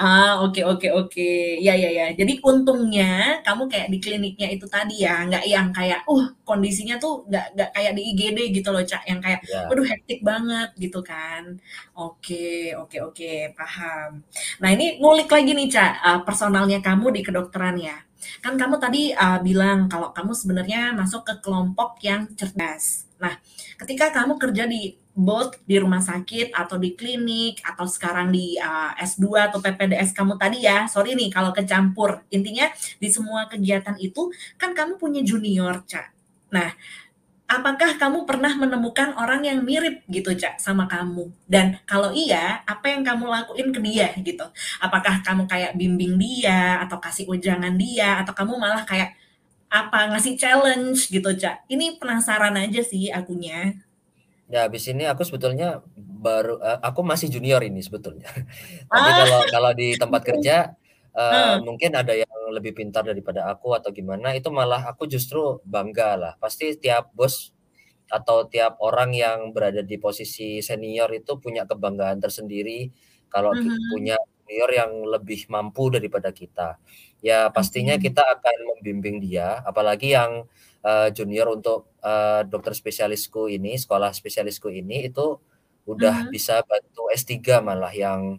Ah, 0.00 0.40
oke 0.42 0.60
oke 0.64 0.88
oke. 0.98 1.28
Ya 1.66 1.72
ya 1.76 1.88
ya. 1.98 2.06
Jadi 2.18 2.40
untungnya 2.40 3.38
kamu 3.46 3.62
kayak 3.72 3.88
di 3.92 3.98
kliniknya 4.04 4.48
itu 4.54 4.66
tadi 4.70 5.04
ya, 5.04 5.26
nggak 5.28 5.44
yang 5.54 5.68
kayak, 5.76 6.00
uh, 6.08 6.24
kondisinya 6.48 6.96
tuh 7.02 7.28
nggak 7.28 7.46
nggak 7.54 7.70
kayak 7.76 7.92
di 7.98 8.02
IGD 8.10 8.38
gitu 8.56 8.68
loh, 8.74 8.82
Cak, 8.84 9.02
yang 9.10 9.20
kayak, 9.24 9.40
Ya. 9.46 9.68
waduh 9.68 9.84
hektik 9.86 10.20
banget 10.24 10.68
gitu 10.80 10.98
kan. 11.04 11.42
Oke 11.98 12.72
oke 12.80 12.96
oke, 13.04 13.32
paham. 13.58 14.10
Nah, 14.62 14.68
ini 14.72 14.96
ngulik 15.00 15.28
lagi 15.28 15.50
nih, 15.58 15.68
Cak, 15.74 15.92
eee, 16.06 16.18
personalnya 16.26 16.78
kamu 16.80 17.06
di 17.16 17.20
kedokteran 17.26 17.76
ya. 17.78 17.96
Kan 18.44 18.54
kamu 18.60 18.76
tadi, 18.80 19.12
eee, 19.12 19.38
bilang 19.44 19.90
kalau 19.92 20.08
kamu 20.16 20.32
sebenarnya 20.32 20.94
masuk 20.96 21.22
ke 21.28 21.34
kelompok 21.44 21.98
yang 22.06 22.26
cerdas. 22.38 23.06
Nah, 23.22 23.34
ketika 23.78 24.10
kamu 24.14 24.38
kerja 24.40 24.64
di 24.66 24.94
both 25.12 25.60
di 25.68 25.76
rumah 25.76 26.00
sakit 26.00 26.56
atau 26.56 26.80
di 26.80 26.96
klinik 26.96 27.60
atau 27.60 27.84
sekarang 27.84 28.32
di, 28.32 28.56
eee, 28.56 28.90
S2 29.04 29.52
atau 29.52 29.60
PPDS 29.60 30.16
kamu 30.16 30.40
tadi 30.40 30.64
ya, 30.64 30.88
sorry 30.88 31.12
nih 31.12 31.28
kalau 31.28 31.52
kecampur. 31.52 32.24
Intinya 32.32 32.68
di 32.96 33.08
semua 33.12 33.44
kegiatan 33.48 33.96
itu 34.00 34.32
kan 34.56 34.72
kamu 34.72 34.96
punya 34.96 35.20
junior, 35.20 35.84
Cak. 35.84 36.08
Nah, 36.52 36.72
apakah 37.48 38.00
kamu 38.00 38.24
pernah 38.24 38.56
menemukan 38.56 39.12
orang 39.20 39.44
yang 39.44 39.60
mirip 39.60 40.00
gitu, 40.08 40.32
Cak, 40.32 40.56
sama 40.56 40.88
kamu? 40.88 41.28
Dan 41.44 41.76
kalau 41.84 42.08
iya, 42.16 42.64
apa 42.64 42.88
yang 42.88 43.04
kamu 43.04 43.28
lakuin 43.28 43.68
ke 43.76 43.80
dia 43.84 44.08
gitu? 44.16 44.46
Apakah 44.80 45.20
kamu 45.20 45.44
kayak 45.44 45.76
bimbing 45.76 46.16
dia 46.16 46.80
atau 46.80 46.96
kasih 46.96 47.28
wejangan 47.28 47.76
dia 47.76 48.24
atau 48.24 48.32
kamu 48.32 48.56
malah 48.56 48.84
kayak, 48.88 49.12
apa, 49.68 50.12
ngasih 50.12 50.36
challenge 50.40 51.08
gitu, 51.12 51.30
Cak? 51.36 51.68
Ini 51.68 52.00
penasaran 52.00 52.56
aja 52.56 52.80
sih 52.84 53.12
akunya. 53.12 53.76
Ya, 54.52 54.68
habis 54.68 54.84
ini 54.92 55.08
aku 55.08 55.24
sebetulnya 55.24 55.80
baru 55.96 56.60
eee, 56.60 56.78
aku 56.84 57.00
masih 57.00 57.28
junior 57.32 57.60
ini 57.64 57.80
sebetulnya. 57.80 58.28
Tapi 58.94 59.10
Ah. 59.10 59.16
kalau 59.16 59.48
kalau 59.48 59.72
di 59.72 59.96
tempat 59.96 60.22
kerja, 60.28 60.76
Heeh. 61.30 61.62
mungkin 61.64 61.92
ada 61.96 62.12
yang 62.16 62.28
lebih 62.56 62.72
pintar 62.76 63.04
daripada 63.08 63.48
aku 63.52 63.72
atau 63.78 63.90
gimana, 63.96 64.36
itu 64.36 64.48
malah 64.52 64.82
aku 64.92 65.08
justru 65.08 65.60
banggalah. 65.64 66.36
Pasti 66.42 66.76
tiap 66.76 67.12
bos 67.16 67.52
atau 68.12 68.44
tiap 68.48 68.76
orang 68.84 69.12
yang 69.16 69.38
berada 69.56 69.80
di 69.84 69.96
posisi 70.00 70.60
senior 70.64 71.08
itu 71.16 71.38
punya 71.40 71.64
kebanggaan 71.70 72.20
tersendiri 72.24 72.92
kalau 73.32 73.52
Mhm. 73.52 73.92
punya 73.92 74.16
junior 74.48 74.70
yang 74.72 74.92
lebih 75.08 75.48
mampu 75.52 75.88
daripada 75.94 76.30
kita. 76.34 76.76
Ya 77.24 77.48
pastinya 77.54 77.96
Oke. 77.96 78.02
kita 78.02 78.22
akan 78.40 78.56
membimbing 78.78 79.18
dia, 79.24 79.60
apalagi 79.66 80.12
yang, 80.16 80.46
eee, 80.86 81.08
junior 81.16 81.48
untuk, 81.56 81.94
eee, 82.04 82.46
dokter 82.52 82.74
spesialisku 82.76 83.48
ini, 83.50 83.76
sekolah 83.80 84.10
spesialisku 84.14 84.68
ini, 84.72 85.08
itu 85.10 85.38
udah 85.88 86.14
Mhm. 86.14 86.32
bisa 86.32 86.62
bantu 86.68 87.10
S3 87.14 87.58
malah 87.64 87.90
yang 87.94 88.38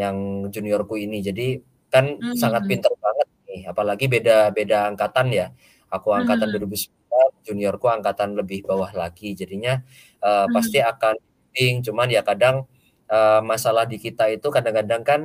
yang 0.00 0.48
juniorku 0.52 0.96
ini. 1.00 1.20
Jadi 1.24 1.60
kan 1.92 2.24
sangat 2.32 2.64
Mmm. 2.64 2.70
pintar 2.70 2.92
banget 3.00 3.28
nih, 3.48 3.60
apalagi 3.72 4.06
beda 4.12 4.52
beda 4.56 4.88
angkatan 4.92 5.28
ya. 5.32 5.46
Aku 5.92 6.10
angkatan 6.16 6.48
Mhm. 6.48 6.62
ribu 6.62 6.72
sembilan, 6.78 7.30
juniorku 7.46 7.86
angkatan 7.92 8.36
lebih 8.40 8.64
bawah 8.68 8.90
lagi. 8.96 9.32
Jadinya, 9.36 9.80
eee, 10.24 10.46
pasti 10.54 10.78
Mhm. 10.78 10.84
akan 10.84 11.14
bimbing, 11.52 11.74
cuman 11.86 12.08
ya 12.12 12.22
kadang, 12.24 12.64
eee, 13.12 13.40
masalah 13.44 13.84
di 13.88 13.96
kita 14.00 14.28
itu 14.32 14.48
kadang-kadang 14.52 15.02
kan 15.04 15.20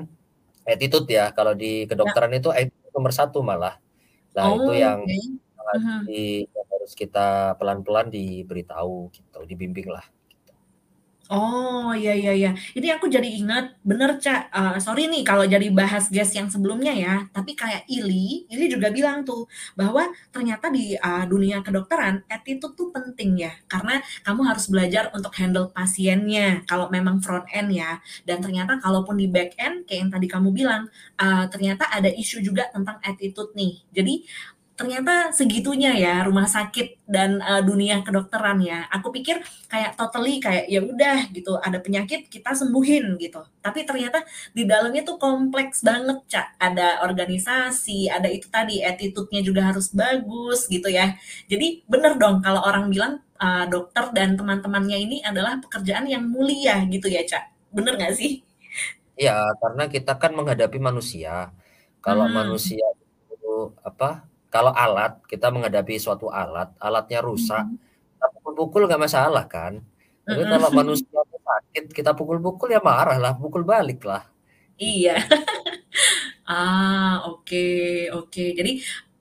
attitude 0.68 1.08
ya, 1.12 1.32
kalau 1.38 1.54
di 1.58 1.86
Ya. 2.04 2.12
kedokteran 2.12 2.32
itu 2.38 2.50
attitude 2.54 2.92
nomor 2.96 3.14
1 3.16 3.40
malah. 3.46 3.80
Nah, 4.38 4.50
itu 4.56 4.72
yang 4.78 5.00
Oke. 5.06 5.40
Di 6.06 6.46
yang 6.56 6.68
harus 6.74 6.94
kita 6.98 7.56
pelan-pelan 7.60 8.08
diberitahu 8.14 9.12
gitu, 9.16 9.40
dibimbinglah, 9.50 10.06
gitu. 10.06 10.54
Oh, 11.32 11.92
iya 11.98 12.14
iya 12.16 12.32
iya. 12.36 12.52
Ini 12.78 12.88
aku 13.00 13.08
jadi 13.12 13.28
ingat, 13.28 13.80
bener, 13.84 14.16
Cak, 14.24 14.48
eee, 14.54 14.78
sorry 14.84 15.12
nih 15.12 15.24
kalau 15.28 15.44
jadi 15.48 15.68
bahas 15.76 16.08
guest 16.14 16.34
yang 16.40 16.48
sebelumnya 16.54 16.94
ya, 16.96 17.16
tapi 17.36 17.52
kayak 17.58 17.84
Illy, 17.92 18.48
Illy 18.52 18.68
juga 18.72 18.90
bilang 18.96 19.26
tuh, 19.28 19.50
bahwa 19.76 20.08
ternyata 20.32 20.72
di, 20.72 20.96
eee, 20.96 21.24
dunia 21.28 21.60
kedokteran, 21.66 22.24
attitude 22.32 22.76
tuh 22.80 22.90
penting 22.96 23.44
ya, 23.44 23.52
karena 23.68 24.00
kamu 24.24 24.42
harus 24.48 24.66
belajar 24.72 25.12
untuk 25.16 25.34
handle 25.40 25.68
pasiennya, 25.76 26.64
kalau 26.70 26.88
memang 26.94 27.20
front 27.20 27.48
end 27.52 27.76
ya. 27.76 28.00
Dan 28.24 28.40
ternyata 28.46 28.80
kalaupun 28.80 29.20
di 29.20 29.28
back 29.28 29.58
end, 29.60 29.84
kayak 29.90 30.00
yang 30.08 30.12
tadi 30.16 30.28
kamu 30.32 30.50
bilang, 30.56 30.88
eee, 31.20 31.46
ternyata 31.52 31.92
ada 31.92 32.08
isu 32.12 32.40
juga 32.46 32.70
tentang 32.72 33.00
attitude 33.04 33.52
nih. 33.58 33.84
Jadi, 33.96 34.14
ternyata 34.78 35.34
segitunya 35.34 35.92
ya 35.98 36.14
rumah 36.28 36.46
sakit 36.46 37.04
dan, 37.10 37.42
eee, 37.42 37.62
dunia 37.66 38.06
kedokteran 38.06 38.62
ya. 38.62 38.86
Aku 38.94 39.10
pikir 39.12 39.42
kayak 39.72 39.98
totally 40.00 40.38
kayak, 40.40 40.70
ya 40.70 40.80
udah 40.86 41.28
gitu, 41.34 41.58
ada 41.60 41.78
penyakit 41.82 42.30
kita 42.30 42.54
sembuhin 42.54 43.18
gitu. 43.20 43.42
Tapi 43.66 43.84
ternyata 43.90 44.22
di 44.54 44.64
dalamnya 44.70 45.02
tuh 45.04 45.18
kompleks 45.18 45.82
banget, 45.82 46.18
Cak. 46.30 46.48
Ada 46.62 47.02
organisasi, 47.10 48.08
ada 48.14 48.30
itu 48.32 48.48
tadi, 48.54 48.86
attitude-nya 48.86 49.42
juga 49.44 49.62
harus 49.74 49.90
bagus 49.92 50.70
gitu 50.70 50.88
ya. 50.94 51.18
Jadi 51.52 51.84
bener 51.90 52.16
dong 52.22 52.40
kalau 52.46 52.62
orang 52.64 52.88
bilang, 52.94 53.14
eee, 53.42 53.66
dokter 53.74 54.14
dan 54.14 54.38
teman-temannya 54.40 54.98
ini 55.02 55.18
adalah 55.26 55.58
pekerjaan 55.60 56.06
yang 56.08 56.24
mulia 56.30 56.86
gitu 56.88 57.10
ya, 57.12 57.26
Cak. 57.26 57.44
Bener 57.74 57.98
nggak 58.00 58.14
sih? 58.16 58.42
Iya, 59.22 59.32
karena 59.62 59.84
kita 59.94 60.12
kan 60.22 60.32
menghadapi 60.38 60.78
manusia. 60.90 61.30
Kalau 62.04 62.26
Mhm. 62.26 62.36
manusia 62.40 62.86
itu, 63.34 63.48
apa, 63.90 64.06
kalau 64.58 64.74
alat, 64.84 65.12
kita 65.32 65.48
menghadapi 65.56 65.96
suatu 66.06 66.28
alat, 66.42 66.70
alatnya 66.88 67.20
rusak, 67.30 67.66
Mhm. 67.66 67.78
kita 68.18 68.28
pukul-pukul 68.36 68.82
nggak 68.90 69.04
masalah 69.08 69.46
kan. 69.56 69.74
Tapi 70.28 70.44
kalau 70.52 70.70
manusia 70.80 71.22
sakit, 71.48 71.86
kita 71.98 72.12
pukul-pukul 72.20 72.70
ya 72.76 72.82
marahlah, 72.90 73.34
pukul 73.44 73.64
baliklah, 73.72 74.24
Iya. 74.78 75.16
gitu. 75.18 75.30
Ah, 76.48 77.24
oke 77.28 77.66
oke. 78.16 78.44
Jadi, 78.60 78.72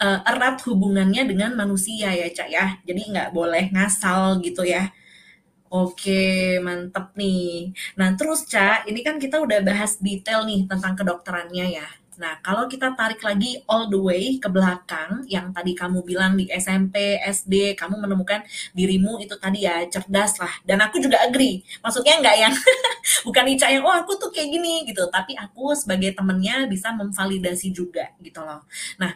eee, 0.02 0.18
erat 0.30 0.56
hubungannya 0.66 1.22
dengan 1.30 1.50
manusia 1.60 2.08
ya, 2.14 2.26
Cak, 2.36 2.48
ya. 2.56 2.64
Jadi 2.88 3.00
nggak 3.12 3.30
boleh 3.34 3.64
ngasal 3.74 4.38
gitu 4.46 4.62
ya. 4.62 4.90
Oke, 5.72 6.58
mantep 6.66 7.06
nih. 7.20 7.74
Nah 7.98 8.10
terus, 8.18 8.46
Cak, 8.52 8.86
ini 8.90 9.00
kan 9.06 9.16
kita 9.24 9.36
udah 9.44 9.60
bahas 9.66 9.98
detail 10.06 10.46
nih 10.50 10.60
tentang 10.70 10.94
kedokterannya 10.98 11.66
ya. 11.78 11.88
Nah, 12.16 12.40
kalau 12.40 12.64
kita 12.64 12.96
tarik 12.96 13.20
lagi 13.20 13.60
all 13.68 13.88
the 13.92 14.00
way 14.00 14.40
ke 14.40 14.48
belakang, 14.48 15.24
yang 15.28 15.52
tadi 15.52 15.76
kamu 15.76 16.00
bilang 16.00 16.32
di 16.36 16.48
SMP, 16.48 17.20
SD, 17.20 17.76
kamu 17.76 18.00
menemukan 18.00 18.40
dirimu 18.72 19.20
itu 19.20 19.36
tadi 19.36 19.68
ya, 19.68 19.84
cerdas 19.88 20.40
lah, 20.40 20.52
dan 20.64 20.80
aku 20.80 20.96
juga 21.00 21.20
agree. 21.24 21.60
Maksudnya 21.84 22.20
nggak 22.24 22.36
yang 22.40 22.54
bukan 23.26 23.44
Ica 23.52 23.66
yang, 23.68 23.84
"Oh, 23.84 23.92
aku 23.92 24.16
tuh 24.16 24.30
kayak 24.32 24.48
gini," 24.48 24.88
gitu, 24.88 25.04
tapi 25.12 25.36
aku 25.36 25.76
sebagai 25.76 26.16
temennya 26.16 26.64
bisa 26.68 26.92
memvalidasi 26.96 27.68
juga 27.72 28.08
gitu 28.24 28.40
loh. 28.40 28.64
Nah, 29.00 29.12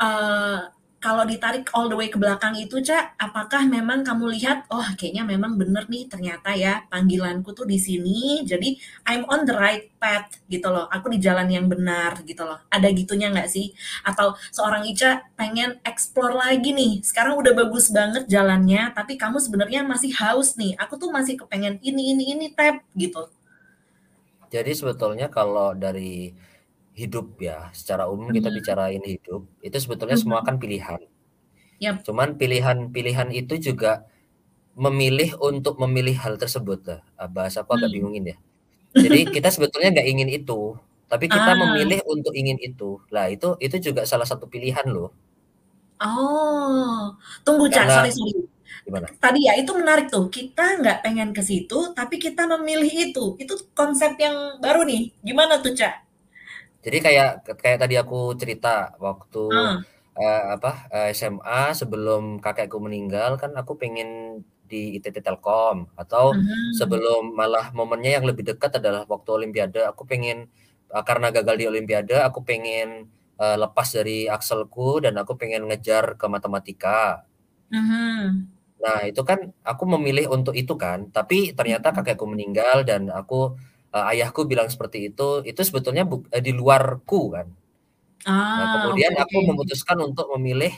eee 0.00 0.77
kalau 0.98 1.22
ditarik 1.22 1.70
all 1.78 1.86
the 1.86 1.94
way 1.94 2.10
ke 2.10 2.18
belakang 2.18 2.58
itu, 2.58 2.82
Cak, 2.82 3.14
apakah 3.22 3.62
memang 3.70 4.02
kamu 4.02 4.34
lihat, 4.34 4.66
oh 4.66 4.82
kayaknya 4.98 5.22
memang 5.22 5.54
bener 5.54 5.86
nih 5.86 6.10
ternyata 6.10 6.58
ya 6.58 6.82
panggilanku 6.90 7.54
tuh 7.54 7.62
di 7.70 7.78
sini, 7.78 8.42
jadi 8.42 8.74
I'm 9.06 9.22
on 9.30 9.46
the 9.46 9.54
right 9.54 9.94
path 10.02 10.42
gitu 10.50 10.66
loh, 10.66 10.90
aku 10.90 11.14
di 11.14 11.22
jalan 11.22 11.46
yang 11.46 11.70
benar 11.70 12.18
gitu 12.26 12.42
loh. 12.42 12.58
Ada 12.66 12.90
gitunya 12.90 13.30
nggak 13.30 13.46
sih? 13.46 13.70
Atau 14.02 14.34
seorang 14.50 14.82
Ica 14.90 15.22
pengen 15.38 15.78
explore 15.86 16.34
lagi 16.34 16.74
nih, 16.74 16.98
sekarang 17.06 17.38
udah 17.38 17.54
bagus 17.54 17.94
banget 17.94 18.26
jalannya, 18.26 18.90
tapi 18.90 19.14
kamu 19.14 19.38
sebenarnya 19.38 19.86
masih 19.86 20.10
haus 20.18 20.58
nih, 20.58 20.74
aku 20.82 20.98
tuh 20.98 21.14
masih 21.14 21.38
kepengen 21.38 21.78
ini, 21.78 22.10
ini, 22.10 22.34
ini, 22.34 22.46
tap 22.50 22.82
gitu. 22.98 23.30
Jadi 24.50 24.72
sebetulnya 24.74 25.30
kalau 25.30 25.76
dari 25.78 26.32
hidup 27.00 27.26
ya, 27.48 27.58
secara 27.80 28.04
umum 28.12 28.28
kita 28.36 28.48
Mhm. 28.50 28.56
bicarain 28.56 29.02
hidup, 29.12 29.42
itu 29.66 29.76
sebetulnya 29.84 30.18
semua 30.22 30.40
Mhm. 30.40 30.46
kan 30.48 30.56
pilihan. 30.62 31.00
Yap. 31.84 31.96
Cuman 32.06 32.28
pilihan-pilihan 32.40 33.28
itu 33.40 33.54
juga 33.68 33.92
memilih 34.78 35.30
untuk 35.50 35.74
memilih 35.82 36.16
hal 36.24 36.34
tersebut 36.42 36.80
lah. 36.90 37.00
Ah, 37.20 37.30
bahasa 37.36 37.58
aku 37.64 37.72
agak 37.78 37.90
Hmm. 37.90 37.96
bingungin 37.96 38.24
ya. 38.32 38.36
Jadi 39.04 39.18
kita 39.36 39.48
sebetulnya 39.54 39.90
nggak 39.94 40.08
ingin 40.12 40.30
itu, 40.38 40.60
tapi 41.12 41.26
kita 41.36 41.52
Ah. 41.54 41.58
memilih 41.62 42.00
untuk 42.14 42.34
ingin 42.36 42.58
itu. 42.62 43.00
Lah 43.14 43.26
itu 43.34 43.48
itu 43.66 43.76
juga 43.92 44.02
salah 44.08 44.26
satu 44.28 44.46
pilihan 44.52 44.86
loh. 44.90 45.10
Oh, 46.00 47.14
tunggu 47.42 47.66
Cak, 47.74 47.90
sorry 47.90 48.10
sorry. 48.14 48.46
gimana? 48.86 49.10
Tadi 49.18 49.40
ya 49.50 49.54
itu 49.58 49.72
menarik 49.74 50.06
tuh, 50.14 50.30
kita 50.30 50.78
nggak 50.82 51.02
pengen 51.06 51.30
ke 51.34 51.42
situ, 51.42 51.90
tapi 51.98 52.16
kita 52.22 52.46
memilih 52.46 52.90
itu. 53.10 53.34
Itu 53.42 53.54
konsep 53.74 54.14
yang 54.18 54.62
baru 54.62 54.86
nih. 54.86 55.10
Gimana 55.26 55.58
tuh, 55.64 55.74
Cak? 55.74 56.07
Jadi 56.84 56.98
kayak 57.02 57.28
kayak 57.58 57.78
tadi 57.82 57.94
aku 57.98 58.38
cerita 58.40 58.94
waktu 59.02 59.38
Ah. 59.50 59.82
eh, 60.18 60.42
apa 60.54 60.70
eh, 60.94 61.10
SMA 61.18 61.74
sebelum 61.74 62.38
kakekku 62.44 62.78
meninggal 62.86 63.34
kan 63.42 63.50
aku 63.60 63.72
pengen 63.82 64.08
di 64.70 64.94
ITT 64.98 65.18
Telkom 65.26 65.90
atau 65.98 66.24
Mhm. 66.32 66.72
sebelum 66.78 67.34
malah 67.34 67.66
momennya 67.74 68.10
yang 68.22 68.26
lebih 68.30 68.44
dekat 68.50 68.78
adalah 68.78 69.02
waktu 69.10 69.28
Olimpiade 69.38 69.80
aku 69.90 70.02
pengen 70.06 70.46
eh, 70.94 71.02
karena 71.08 71.26
gagal 71.34 71.56
di 71.60 71.64
Olimpiade 71.70 72.14
aku 72.28 72.40
pengen 72.46 73.10
eh, 73.42 73.56
lepas 73.62 73.88
dari 73.98 74.30
akselku 74.30 75.02
dan 75.04 75.14
aku 75.22 75.34
pengen 75.40 75.66
ngejar 75.70 76.14
ke 76.20 76.26
matematika. 76.30 77.26
Mhm. 77.70 78.48
Nah 78.78 78.98
itu 79.10 79.20
kan 79.26 79.38
aku 79.66 79.84
memilih 79.98 80.30
untuk 80.30 80.54
itu 80.54 80.74
kan, 80.78 81.10
tapi 81.10 81.50
ternyata 81.58 81.90
Mhm. 81.90 81.96
kakekku 81.96 82.24
meninggal 82.30 82.86
dan 82.86 83.10
aku 83.10 83.58
eh, 83.96 84.04
ayahku 84.12 84.40
bilang 84.50 84.68
seperti 84.74 84.98
itu, 85.12 85.28
itu 85.50 85.60
sebetulnya 85.68 86.04
buk- 86.10 86.28
eh, 86.34 86.42
di 86.46 86.52
luarku 86.56 87.20
kan. 87.36 87.48
Nah, 88.56 88.66
Ah, 88.66 88.72
kemudian 88.72 89.12
oke 89.14 89.22
aku 89.22 89.36
memutuskan 89.48 89.98
untuk 90.08 90.26
memilih 90.36 90.72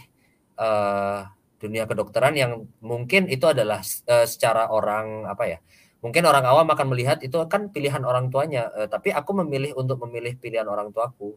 eh, 0.61 1.21
dunia 1.63 1.85
kedokteran 1.91 2.35
yang 2.37 2.53
mungkin 2.85 3.29
itu 3.33 3.47
adalah 3.49 3.81
eh, 4.13 4.27
secara 4.29 4.69
orang 4.73 5.25
apa 5.33 5.45
ya? 5.53 5.59
Mungkin 6.05 6.25
orang 6.31 6.45
awam 6.49 6.69
akan 6.73 6.87
melihat 6.93 7.19
itu 7.25 7.37
kan 7.53 7.69
pilihan 7.75 8.03
orang 8.05 8.29
tuanya, 8.33 8.69
eh, 8.79 8.89
tapi 8.91 9.09
aku 9.15 9.31
memilih 9.45 9.73
untuk 9.81 9.99
memilih 10.09 10.37
pilihan 10.43 10.67
orang 10.69 10.89
tuaku. 10.95 11.37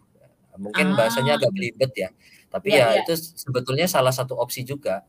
Mungkin 0.60 0.94
bahasanya 1.00 1.34
Ah. 1.34 1.38
agak 1.40 1.52
belibet 1.56 1.92
ya, 1.98 2.10
tapi 2.54 2.68
Iya 2.70 2.78
ya 2.78 2.86
iya. 2.94 3.02
itu 3.02 3.14
sebetulnya 3.18 3.88
salah 3.90 4.14
satu 4.14 4.34
opsi 4.38 4.62
juga 4.68 5.04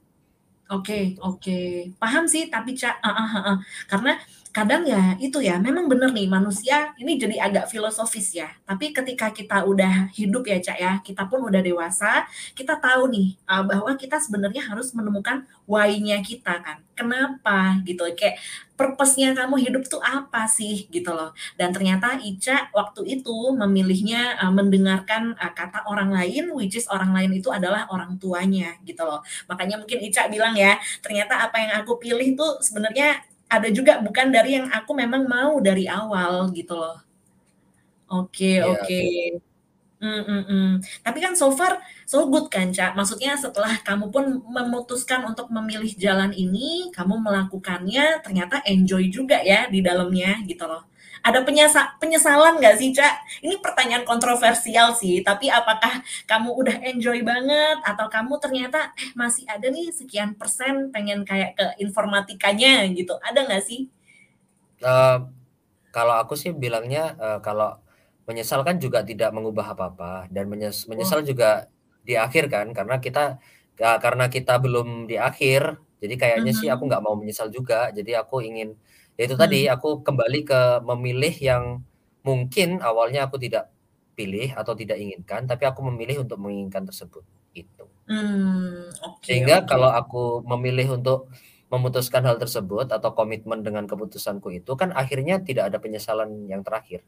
Oke 0.72 0.94
gitu. 0.96 1.20
oke. 1.20 1.52
Paham 2.00 2.24
sih 2.32 2.42
tapi 2.54 2.70
Cak, 2.80 2.94
heeh 3.04 3.28
heeh. 3.36 3.56
Karena 3.90 4.10
kadang 4.54 4.86
ya 4.86 5.18
itu 5.18 5.42
ya, 5.42 5.58
memang 5.58 5.90
bener 5.90 6.14
nih 6.14 6.30
manusia 6.30 6.94
ini 6.94 7.18
jadi 7.18 7.42
agak 7.42 7.66
filosofis 7.66 8.38
ya. 8.38 8.54
Tapi 8.62 8.94
ketika 8.94 9.34
kita 9.34 9.66
udah 9.66 10.14
hidup 10.14 10.46
ya 10.46 10.62
Cak 10.62 10.78
ya, 10.78 10.92
kita 11.02 11.26
pun 11.26 11.42
udah 11.42 11.58
dewasa, 11.58 12.22
kita 12.54 12.78
tahu 12.78 13.10
nih 13.10 13.34
uh, 13.50 13.66
bahwa 13.66 13.98
kita 13.98 14.22
sebenarnya 14.22 14.62
harus 14.62 14.94
menemukan 14.94 15.42
why-nya 15.66 16.22
kita 16.22 16.62
kan. 16.62 16.78
Kenapa 16.94 17.82
gitu? 17.82 18.06
Kayak 18.14 18.38
purpose-nya 18.78 19.34
kamu 19.34 19.58
hidup 19.58 19.90
tuh 19.90 19.98
apa 19.98 20.46
sih 20.46 20.86
gitu 20.86 21.10
loh. 21.10 21.34
Dan 21.58 21.74
ternyata 21.74 22.22
Ica 22.22 22.70
waktu 22.70 23.18
itu 23.18 23.34
memilihnya 23.58 24.38
uh, 24.38 24.54
mendengarkan 24.54 25.34
uh, 25.34 25.50
kata 25.50 25.82
orang 25.90 26.14
lain, 26.14 26.54
which 26.54 26.78
is 26.78 26.86
orang 26.86 27.10
lain 27.10 27.34
itu 27.34 27.50
adalah 27.50 27.90
orang 27.90 28.14
tuanya 28.22 28.78
gitu 28.86 29.02
loh. 29.02 29.18
Makanya 29.50 29.82
mungkin 29.82 29.98
Ica 29.98 30.30
bilang 30.30 30.54
ya, 30.54 30.78
ternyata 31.02 31.42
apa 31.42 31.58
yang 31.58 31.82
aku 31.82 31.98
pilih 31.98 32.38
tuh 32.38 32.62
sebenarnya 32.62 33.33
ada 33.50 33.68
juga 33.72 34.00
bukan 34.02 34.28
dari 34.34 34.58
yang 34.58 34.66
aku 34.72 34.92
memang 34.96 35.24
mau 35.28 35.58
dari 35.62 35.84
awal 35.88 36.50
gitu 36.54 36.74
loh. 36.76 36.98
Oke 38.18 38.50
Iya, 38.62 38.72
oke. 38.72 38.94
betul. 38.96 39.34
Mmm, 40.04 40.22
mhm. 40.28 40.64
Tapi 41.06 41.18
kan 41.24 41.32
so 41.38 41.48
far 41.58 41.80
so 42.04 42.28
good 42.32 42.46
kan, 42.52 42.68
Ca? 42.76 42.92
Maksudnya 42.98 43.32
setelah 43.40 43.72
kamu 43.86 44.06
pun 44.14 44.24
memutuskan 44.56 45.24
untuk 45.24 45.48
memilih 45.56 45.88
jalan 45.96 46.32
ini, 46.36 46.92
kamu 46.92 47.14
melakukannya 47.24 48.20
ternyata 48.24 48.60
enjoy 48.68 49.08
juga 49.08 49.40
ya 49.40 49.70
di 49.72 49.80
dalamnya 49.80 50.44
gitu 50.50 50.64
loh. 50.68 50.84
Ada 51.24 51.40
penyesa 51.40 51.96
penyesalan 51.96 52.60
nggak 52.60 52.76
sih, 52.76 52.92
Ca? 52.92 53.08
Ini 53.40 53.56
pertanyaan 53.64 54.04
kontroversial 54.04 54.92
sih, 54.92 55.24
tapi 55.24 55.48
apakah 55.48 56.04
kamu 56.28 56.50
udah 56.60 56.76
enjoy 56.84 57.24
banget 57.24 57.80
atau 57.80 58.06
kamu 58.12 58.36
ternyata, 58.44 58.92
eh, 59.00 59.08
masih 59.16 59.48
ada 59.48 59.66
nih 59.72 59.88
sekian 59.88 60.36
persen 60.36 60.92
pengen 60.92 61.24
kayak 61.24 61.56
ke 61.56 61.66
informatikanya 61.80 62.84
gitu, 62.92 63.16
ada 63.24 63.40
nggak 63.48 63.64
sih? 63.64 63.88
Eee, 64.82 65.16
kalau 65.94 66.14
aku 66.22 66.34
sih 66.42 66.52
bilangnya, 66.54 67.16
eee, 67.22 67.38
kalau 67.46 67.78
menyesal 68.28 68.60
kan 68.68 68.76
juga 68.84 69.00
tidak 69.06 69.30
mengubah 69.36 69.74
apa-apa 69.76 70.28
dan 70.34 70.46
menyes 70.52 70.86
Oh. 70.92 70.92
menyesal 70.92 71.20
juga 71.26 71.68
di 72.06 72.14
akhir 72.18 72.48
kan 72.54 72.66
karena 72.76 72.96
kita 73.02 73.38
ya 73.80 73.98
karena 74.04 74.26
kita 74.32 74.58
belum 74.64 75.06
di 75.10 75.16
akhir, 75.20 75.78
jadi 76.02 76.14
kayaknya 76.20 76.52
sih 76.56 76.68
aku 76.72 76.84
Mhm. 76.84 76.90
nggak 76.90 77.02
mau 77.04 77.14
menyesal 77.18 77.48
juga. 77.52 77.90
Jadi 77.94 78.12
aku 78.16 78.40
ingin 78.44 78.76
ya 79.18 79.22
itu 79.28 79.36
tadi, 79.38 79.66
aku 79.70 80.02
kembali 80.06 80.38
ke 80.46 80.60
memilih 80.86 81.34
yang 81.38 81.64
mungkin 82.26 82.80
awalnya 82.82 83.26
aku 83.28 83.36
tidak 83.40 83.70
pilih 84.18 84.54
atau 84.54 84.72
tidak 84.78 84.98
inginkan, 85.02 85.44
tapi 85.50 85.66
aku 85.66 85.82
memilih 85.90 86.22
untuk 86.24 86.38
menginginkan 86.38 86.86
tersebut, 86.86 87.24
gitu. 87.54 87.86
Mmm, 88.06 88.92
oke 89.02 89.24
Sehingga 89.24 89.64
oke. 89.64 89.68
kalau 89.70 89.90
aku 89.90 90.44
memilih 90.44 91.00
untuk 91.00 91.32
memutuskan 91.72 92.22
hal 92.28 92.38
tersebut 92.38 92.86
atau 92.92 93.10
komitmen 93.16 93.64
dengan 93.66 93.88
keputusanku 93.90 94.52
itu 94.54 94.72
kan 94.78 94.94
akhirnya 94.94 95.42
tidak 95.42 95.72
ada 95.72 95.78
penyesalan 95.82 96.46
yang 96.46 96.62
terakhir. 96.62 97.02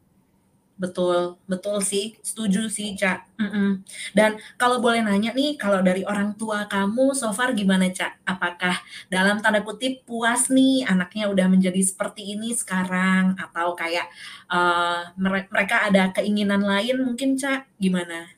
Betul, 0.77 1.41
betul 1.49 1.81
sih, 1.81 2.21
setuju 2.21 2.69
sih, 2.69 2.93
Cak, 3.01 3.33
mhm. 3.41 3.81
Dan 4.13 4.37
kalau 4.61 4.77
boleh 4.85 5.01
nanya 5.01 5.33
nih, 5.33 5.57
kalau 5.57 5.81
dari 5.81 6.05
orang 6.05 6.37
tua 6.37 6.69
kamu 6.69 7.17
so 7.17 7.33
far 7.33 7.57
gimana, 7.57 7.89
Cak? 7.89 8.21
Apakah 8.29 8.77
dalam 9.09 9.41
tanda 9.41 9.65
kutip 9.65 10.05
"puas 10.05 10.53
nih 10.53 10.85
anaknya 10.85 11.33
udah 11.33 11.49
menjadi 11.49 11.81
seperti 11.81 12.37
ini 12.37 12.53
sekarang" 12.53 13.41
atau 13.41 13.73
kayak, 13.73 14.05
eee, 14.53 15.01
mere 15.17 15.49
mereka 15.49 15.89
ada 15.89 16.13
keinginan 16.13 16.61
lain 16.61 17.01
mungkin, 17.09 17.41
Cak, 17.41 17.73
gimana? 17.81 18.29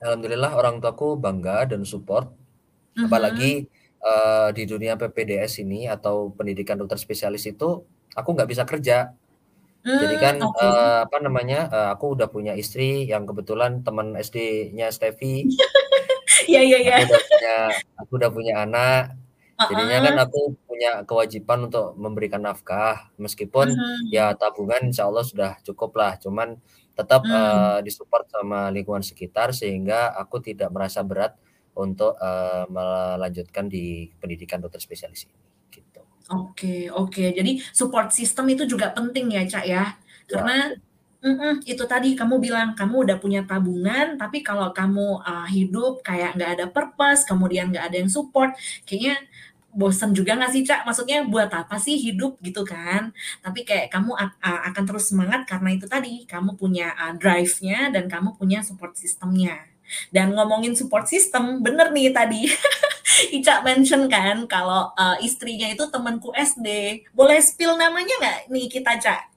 Alhamdulillah 0.00 0.56
orang 0.56 0.80
tuaku 0.80 1.18
bangga 1.20 1.68
dan 1.68 1.84
support, 1.84 2.32
Mhm. 2.96 3.06
apalagi, 3.06 3.68
eee, 4.02 4.48
di 4.56 4.64
dunia 4.68 4.94
PPDS 5.00 5.62
ini 5.64 5.86
atau 5.90 6.32
pendidikan 6.34 6.78
dokter 6.80 6.98
spesialis 7.00 7.44
itu 7.48 7.84
aku 8.16 8.28
nggak 8.36 8.50
bisa 8.50 8.64
kerja. 8.68 9.14
Jadi 10.00 10.14
Mmm, 10.14 10.22
kan, 10.24 10.36
oke. 10.46 10.56
eee, 10.56 10.96
apa 11.04 11.16
namanya, 11.20 11.56
eee, 11.74 11.88
aku 11.94 12.06
udah 12.16 12.28
punya 12.32 12.52
istri 12.56 13.04
yang 13.12 13.24
kebetulan 13.28 13.84
teman 13.86 14.16
SD-nya 14.16 14.88
Stefy. 14.88 15.52
Iya 16.50 16.60
iya 16.68 16.78
iya. 16.84 16.96
Aku 16.96 17.00
udah 17.06 17.20
punya 17.28 17.52
aku 18.00 18.12
udah 18.20 18.30
punya 18.36 18.54
anak, 18.64 19.02
jadinya 19.68 19.98
kan 20.06 20.14
Heeh. 20.14 20.22
aku 20.24 20.38
punya 20.68 20.90
kewajiban 21.08 21.60
untuk 21.70 21.94
memberikan 21.98 22.42
nafkah, 22.46 23.12
meskipun 23.20 23.68
Mhm. 23.68 24.12
ya 24.12 24.34
tabungan 24.40 24.82
insyaallah 24.90 25.24
sudah 25.26 25.50
cukup 25.66 25.92
lah, 26.00 26.12
cuman 26.24 26.58
tetap, 26.98 27.22
Mmm. 27.24 27.32
eee, 27.32 27.78
di-support 27.86 28.26
sama 28.32 28.70
lingkungan 28.74 29.04
sekitar 29.06 29.52
sehingga 29.56 30.12
aku 30.22 30.38
tidak 30.44 30.70
merasa 30.74 31.00
berat 31.06 31.34
untuk, 31.78 32.16
eee, 32.20 32.64
melanjutkan 32.72 33.66
di 33.72 34.10
pendidikan 34.20 34.60
dokter 34.64 34.80
spesialis 34.82 35.26
ini. 35.30 35.36
Oke 36.32 36.88
oke. 36.88 37.24
Jadi 37.38 37.60
support 37.76 38.08
system 38.14 38.46
itu 38.54 38.64
juga 38.64 38.88
penting 38.96 39.26
ya, 39.36 39.42
Cak, 39.44 39.64
ya? 39.68 39.84
Ya, 39.84 39.84
Karena 40.32 40.56
mhm, 41.24 41.52
itu 41.68 41.84
tadi 41.84 42.08
kamu 42.18 42.34
bilang 42.40 42.68
kamu 42.78 42.96
udah 43.08 43.16
punya 43.20 43.40
tabungan, 43.44 44.16
tapi 44.16 44.40
kalau 44.46 44.72
kamu, 44.72 45.20
eee, 45.28 45.46
hidup 45.60 46.00
kayak 46.06 46.34
nggak 46.38 46.50
ada 46.58 46.66
purpose, 46.72 47.22
kemudian 47.28 47.68
nggak 47.72 47.84
ada 47.92 47.96
yang 48.02 48.10
support, 48.10 48.56
kayaknya 48.88 49.20
bosen 49.72 50.12
juga 50.16 50.36
nggak 50.38 50.52
sih, 50.54 50.62
Cak? 50.68 50.80
Maksudnya 50.88 51.18
buat 51.28 51.50
apa 51.52 51.76
sih 51.80 51.96
hidup 52.00 52.38
gitu 52.44 52.62
kan? 52.64 53.12
Tapi 53.44 53.60
kayak 53.68 53.88
kamu 53.92 54.12
ak 54.16 54.32
a 54.44 54.52
akan 54.72 54.84
terus 54.88 55.04
semangat 55.12 55.44
karena 55.50 55.68
itu 55.76 55.86
tadi, 55.90 56.24
kamu 56.28 56.56
punya, 56.60 56.92
eee, 56.96 57.12
drive-nya 57.20 57.92
dan 57.94 58.04
kamu 58.08 58.36
punya 58.40 58.60
support 58.64 58.96
system-nya. 58.96 59.71
Dan 60.10 60.32
ngomongin 60.36 60.74
support 60.78 61.06
system, 61.08 61.60
bener 61.60 61.90
nih 61.90 62.12
tadi 62.12 62.48
Ica 63.36 63.60
mention 63.60 64.08
kan 64.08 64.48
kalau, 64.48 64.90
eee, 64.96 65.28
istrinya 65.28 65.68
itu 65.68 65.84
temenku 65.90 66.32
SD. 66.32 66.68
Boleh 67.12 67.38
spill 67.44 67.76
namanya 67.76 68.14
nggak 68.18 68.38
nih 68.48 68.66
kita, 68.72 68.96
Cak? 68.98 69.32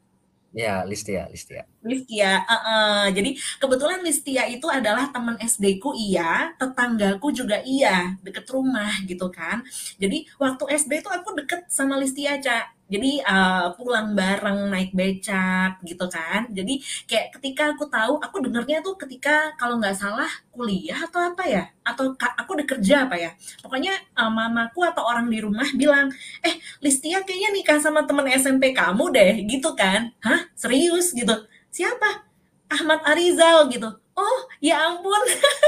Iya, 0.56 0.88
Listia 0.88 1.28
Listia. 1.28 1.68
Listia, 1.84 2.40
uh-uh. 2.48 3.12
jadi 3.12 3.36
kebetulan 3.60 4.00
Listia 4.00 4.48
itu 4.48 4.64
adalah 4.72 5.12
teman 5.12 5.36
SD 5.36 5.84
ku 5.84 5.92
iya, 5.92 6.56
tetanggaku 6.56 7.28
juga 7.36 7.60
iya, 7.68 8.16
deket 8.24 8.48
rumah 8.48 9.04
gitu 9.04 9.28
kan. 9.36 9.68
Jadi 10.00 10.24
waktu 10.40 10.64
SD 10.80 11.04
itu 11.04 11.12
aku 11.12 11.36
deket 11.36 11.68
sama 11.68 12.00
Listia, 12.00 12.40
Cak. 12.40 12.72
Jadi 12.86 13.20
uh, 13.26 13.74
pulang 13.74 14.14
bareng 14.14 14.70
naik 14.70 14.94
becak 14.94 15.82
gitu 15.82 16.06
kan. 16.06 16.46
Jadi 16.54 16.80
kayak 17.10 17.34
ketika 17.40 17.74
aku 17.74 17.90
tahu, 17.90 18.22
aku 18.22 18.38
dengernya 18.46 18.86
tuh 18.86 18.96
ketika 19.00 19.54
kalau 19.58 19.82
nggak 19.82 19.98
salah 19.98 20.30
kuliah 20.54 20.98
atau 21.02 21.34
apa 21.34 21.44
ya, 21.50 21.64
atau 21.82 22.14
aku 22.14 22.50
udah 22.56 22.68
kerja 22.70 23.10
apa 23.10 23.16
ya. 23.18 23.32
Pokoknya 23.60 23.94
uh, 24.16 24.30
mamaku 24.30 24.86
atau 24.86 25.04
orang 25.06 25.28
di 25.28 25.42
rumah 25.42 25.66
bilang, 25.82 26.14
eh 26.46 26.56
Listia 26.80 27.26
kayaknya 27.26 27.50
nikah 27.58 27.80
sama 27.82 28.06
temen 28.06 28.30
SMP 28.38 28.72
kamu 28.72 29.10
deh, 29.12 29.34
gitu 29.50 29.74
kan. 29.74 30.14
Hah? 30.22 30.46
Serius 30.54 31.12
gitu 31.12 31.34
siapa 31.76 32.24
Ahmad 32.72 33.04
Arizal 33.04 33.68
gitu 33.68 33.92
oh 34.16 34.38
ya 34.64 34.76
ampun. 34.92 35.22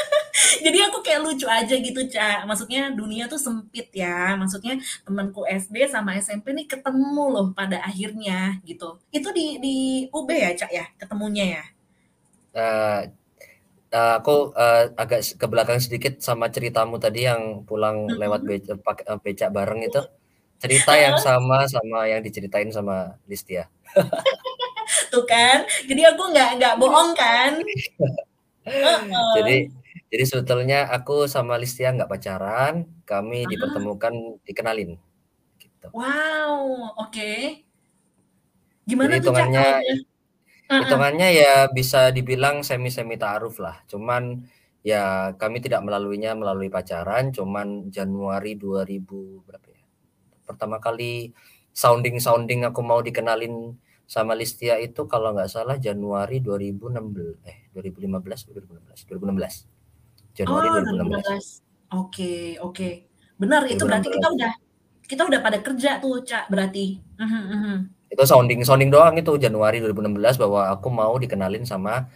Jadi 0.66 0.78
aku 0.88 1.04
kayak 1.04 1.22
lucu 1.26 1.46
aja 1.50 1.76
gitu 1.76 2.02
cak 2.08 2.46
maksudnya 2.48 2.92
dunia 2.96 3.28
tuh 3.28 3.40
sempit 3.40 3.92
ya. 3.92 4.34
Maksudnya 4.40 4.80
temanku 5.04 5.44
SD 5.46 5.92
sama 5.92 6.16
SMP 6.18 6.56
nih 6.56 6.68
ketemu 6.68 7.24
loh 7.30 7.48
pada 7.52 7.84
akhirnya 7.84 8.60
gitu. 8.64 8.98
Itu 9.12 9.30
di 9.36 9.60
di 9.60 9.76
UB 10.10 10.30
ya 10.32 10.52
cak 10.56 10.72
ya? 10.72 10.86
Ketemunya 10.96 11.46
ya? 11.60 11.64
Uh, 12.58 13.00
uh, 13.94 14.14
aku 14.18 14.56
uh, 14.56 14.90
agak 14.98 15.22
ke 15.38 15.46
belakang 15.46 15.80
sedikit 15.84 16.18
sama 16.24 16.50
ceritamu 16.50 16.98
tadi 16.98 17.28
yang 17.30 17.68
pulang 17.68 18.08
lewat 18.10 18.42
beca, 18.48 18.74
becak 19.22 19.52
bareng 19.52 19.84
itu. 19.86 20.02
Cerita 20.58 20.98
yang 20.98 21.22
sama 21.22 21.70
sama 21.70 22.10
yang 22.10 22.24
diceritain 22.26 22.74
sama 22.74 23.14
Listia. 23.30 23.70
Tuh 25.14 25.26
kan? 25.30 25.68
Jadi 25.86 26.02
aku 26.02 26.34
nggak 26.34 26.50
nggak 26.58 26.76
bohong 26.82 27.14
kan 27.14 27.62
jadi 29.38 29.58
jadi 30.08 30.24
sebetulnya 30.24 30.80
aku 30.92 31.28
sama 31.28 31.60
Listia 31.60 31.92
nggak 31.92 32.08
pacaran 32.12 32.88
kami 33.04 33.44
uh 33.44 33.50
dipertemukan 33.50 34.14
dikenalin 34.44 34.96
gitu. 35.60 35.88
Wow 35.92 36.96
oke. 37.00 37.12
Okay. 37.12 37.40
gimana 38.88 39.20
jadi, 39.20 39.24
hitungannya 39.24 39.68
uh 40.68 40.80
hitungannya 40.84 41.28
ya 41.32 41.54
bisa 41.72 42.12
dibilang 42.12 42.60
semi 42.64 42.92
semi 42.92 43.16
taaruf 43.16 43.60
lah. 43.64 43.84
Cuman 43.88 44.44
ya 44.84 45.36
kami 45.36 45.60
tidak 45.64 45.84
melaluinya 45.84 46.36
melalui 46.36 46.72
pacaran 46.72 47.32
cuman 47.32 47.88
Januari 47.92 48.60
2000 48.60 49.48
berapa 49.48 49.68
ya? 49.72 49.84
Pertama 50.48 50.80
kali 50.80 51.32
sounding 51.72 52.20
sounding 52.20 52.68
aku 52.68 52.84
mau 52.84 53.00
dikenalin 53.04 53.76
sama 54.08 54.34
Listia 54.34 54.80
itu 54.80 55.04
kalau 55.06 55.36
nggak 55.36 55.52
salah 55.52 55.76
Januari 55.76 56.40
2016 56.40 57.44
eh 57.44 57.68
2015 57.76 58.56
2016 58.56 59.12
2016 59.12 60.40
Januari 60.40 60.68
oh, 60.72 60.74
2016 61.12 61.92
oke 61.92 62.34
oke 62.64 62.90
benar 63.36 63.68
itu 63.68 63.84
berarti 63.84 64.08
kita 64.08 64.28
udah 64.32 64.54
kita 65.04 65.22
udah 65.28 65.40
pada 65.44 65.60
kerja 65.60 66.00
tuh 66.00 66.24
cak 66.24 66.48
berarti 66.48 67.04
uh 67.20 67.24
-huh, 67.28 67.36
uh 67.36 67.60
-huh. 67.60 67.78
itu 68.08 68.24
sounding 68.24 68.64
sounding 68.64 68.88
doang 68.88 69.20
itu 69.20 69.36
Januari 69.36 69.84
2016 69.84 70.40
bahwa 70.40 70.72
aku 70.72 70.88
mau 70.88 71.14
dikenalin 71.20 71.68
sama 71.68 72.08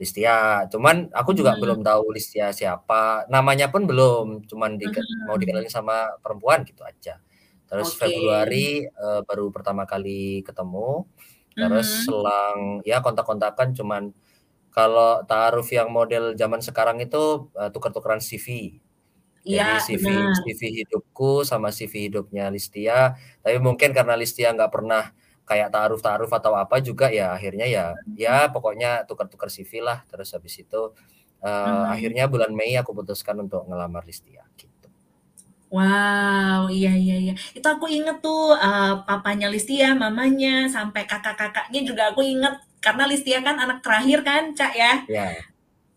Listia. 0.00 0.64
Cuman 0.72 1.12
aku 1.12 1.36
juga 1.36 1.52
hmm. 1.52 1.60
belum 1.60 1.78
tahu 1.84 2.16
Listia 2.16 2.48
siapa. 2.56 3.28
Namanya 3.28 3.68
pun 3.68 3.84
belum, 3.84 4.48
cuman 4.48 4.80
di, 4.80 4.88
hmm. 4.88 5.28
mau 5.28 5.36
dikenalin 5.36 5.68
sama 5.68 6.16
perempuan 6.24 6.64
gitu 6.64 6.80
aja. 6.80 7.20
Terus 7.68 7.92
okay. 7.94 8.08
Februari 8.08 8.88
uh, 8.88 9.20
baru 9.28 9.52
pertama 9.52 9.84
kali 9.84 10.40
ketemu. 10.40 11.04
Terus 11.60 11.88
mm 11.88 11.96
-hmm. 11.96 12.04
selang 12.08 12.58
ya 12.88 12.98
kontak-kontakan 13.04 13.76
cuman 13.76 14.02
kalau 14.70 15.26
taaruf 15.26 15.66
yang 15.74 15.90
model 15.90 16.38
zaman 16.38 16.62
sekarang 16.62 17.02
itu 17.02 17.50
uh, 17.58 17.68
tukar-tukaran 17.74 18.22
CV. 18.22 18.78
Jadi 19.40 19.56
ya, 19.56 19.80
CV 19.80 20.04
benar. 20.04 20.36
CV 20.46 20.60
hidupku 20.84 21.42
sama 21.42 21.74
CV 21.74 22.08
hidupnya 22.08 22.46
Listia. 22.52 23.18
Tapi 23.42 23.58
mungkin 23.58 23.90
karena 23.90 24.14
Listia 24.14 24.54
nggak 24.54 24.70
pernah 24.70 25.10
kayak 25.42 25.74
taaruf-taaruf 25.74 26.30
atau 26.30 26.54
apa 26.54 26.78
juga 26.78 27.10
ya 27.10 27.34
akhirnya 27.34 27.66
ya 27.66 27.98
ya 28.14 28.46
pokoknya 28.54 29.08
tukar-tukar 29.10 29.50
CV 29.50 29.82
lah. 29.82 30.06
Terus 30.06 30.30
habis 30.36 30.54
itu 30.62 30.94
uh, 31.42 31.48
hmm. 31.48 31.84
akhirnya 31.90 32.24
bulan 32.30 32.54
Mei 32.54 32.78
aku 32.78 32.94
putuskan 32.94 33.42
untuk 33.42 33.66
ngelamar 33.66 34.06
Listia. 34.06 34.46
Wow, 35.70 36.66
iya 36.66 36.90
iya 36.98 37.16
iya. 37.30 37.34
Itu 37.54 37.62
aku 37.62 37.86
inget 37.86 38.18
tuh 38.18 38.58
uh, 38.58 39.06
papanya 39.06 39.46
Listia, 39.46 39.94
mamanya, 39.94 40.66
sampai 40.66 41.06
kakak-kakaknya 41.06 41.80
juga 41.86 42.02
aku 42.10 42.26
inget 42.26 42.58
karena 42.82 43.06
Listia 43.06 43.38
kan 43.38 43.54
anak 43.54 43.78
terakhir 43.78 44.26
kan, 44.26 44.50
Cak 44.50 44.72
ya. 44.74 44.92
Iya. 45.06 45.46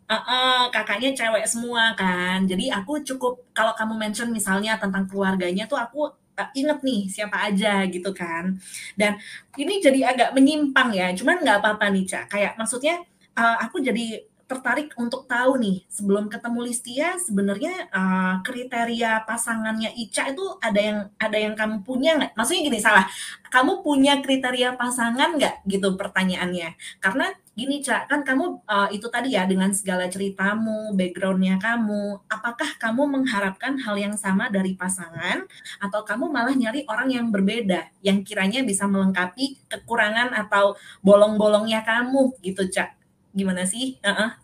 Uh, 0.06 0.14
uh, 0.14 0.62
kakaknya 0.70 1.18
cewek 1.18 1.50
semua 1.50 1.98
kan. 1.98 2.46
Jadi 2.46 2.70
aku 2.70 3.02
cukup 3.02 3.50
kalau 3.50 3.74
kamu 3.74 3.98
mention 3.98 4.30
misalnya 4.30 4.78
tentang 4.78 5.10
keluarganya 5.10 5.66
tuh 5.66 5.82
aku 5.82 6.06
uh, 6.14 6.50
inget 6.54 6.78
nih 6.86 7.10
siapa 7.10 7.50
aja 7.50 7.82
gitu 7.90 8.14
kan. 8.14 8.54
Dan 8.94 9.18
ini 9.58 9.82
jadi 9.82 10.14
agak 10.14 10.38
menyimpang 10.38 10.94
ya. 10.94 11.10
Cuman 11.18 11.42
nggak 11.42 11.66
apa-apa 11.66 11.90
nih, 11.90 12.06
Cak. 12.06 12.30
Kayak 12.30 12.54
maksudnya 12.62 13.02
uh, 13.34 13.58
aku 13.66 13.82
jadi 13.82 14.22
tertarik 14.54 14.94
untuk 15.02 15.26
tahu 15.26 15.58
nih 15.58 15.82
sebelum 15.90 16.30
ketemu 16.30 16.60
Listia 16.62 17.18
sebenarnya 17.18 17.90
uh, 17.90 18.46
kriteria 18.46 19.26
pasangannya 19.26 19.90
Ica 19.98 20.30
itu 20.30 20.46
ada 20.62 20.78
yang 20.78 21.00
ada 21.18 21.38
yang 21.42 21.58
kamu 21.58 21.82
punya 21.82 22.22
nggak? 22.22 22.38
Maksudnya 22.38 22.62
gini 22.70 22.78
salah, 22.78 23.10
kamu 23.50 23.82
punya 23.82 24.22
kriteria 24.22 24.78
pasangan 24.78 25.34
nggak 25.42 25.66
gitu 25.66 25.98
pertanyaannya? 25.98 26.78
Karena 27.02 27.34
gini 27.54 27.82
Cak, 27.82 28.10
kan 28.10 28.22
kamu 28.22 28.66
uh, 28.66 28.90
itu 28.94 29.10
tadi 29.10 29.34
ya 29.34 29.50
dengan 29.50 29.74
segala 29.74 30.06
ceritamu, 30.10 30.94
backgroundnya 30.94 31.58
kamu, 31.58 32.22
apakah 32.30 32.78
kamu 32.78 33.10
mengharapkan 33.10 33.78
hal 33.82 33.98
yang 33.98 34.14
sama 34.18 34.50
dari 34.50 34.74
pasangan 34.74 35.46
atau 35.82 36.02
kamu 36.06 36.30
malah 36.34 36.54
nyari 36.54 36.86
orang 36.90 37.10
yang 37.14 37.30
berbeda 37.30 37.90
yang 38.06 38.22
kiranya 38.22 38.62
bisa 38.62 38.86
melengkapi 38.86 39.58
kekurangan 39.70 40.34
atau 40.34 40.78
bolong-bolongnya 41.02 41.82
kamu 41.82 42.38
gitu 42.46 42.70
Cak? 42.70 42.94
Gimana 43.34 43.66
sih? 43.66 43.98
Uh 44.06 44.10
-uh. 44.14 44.43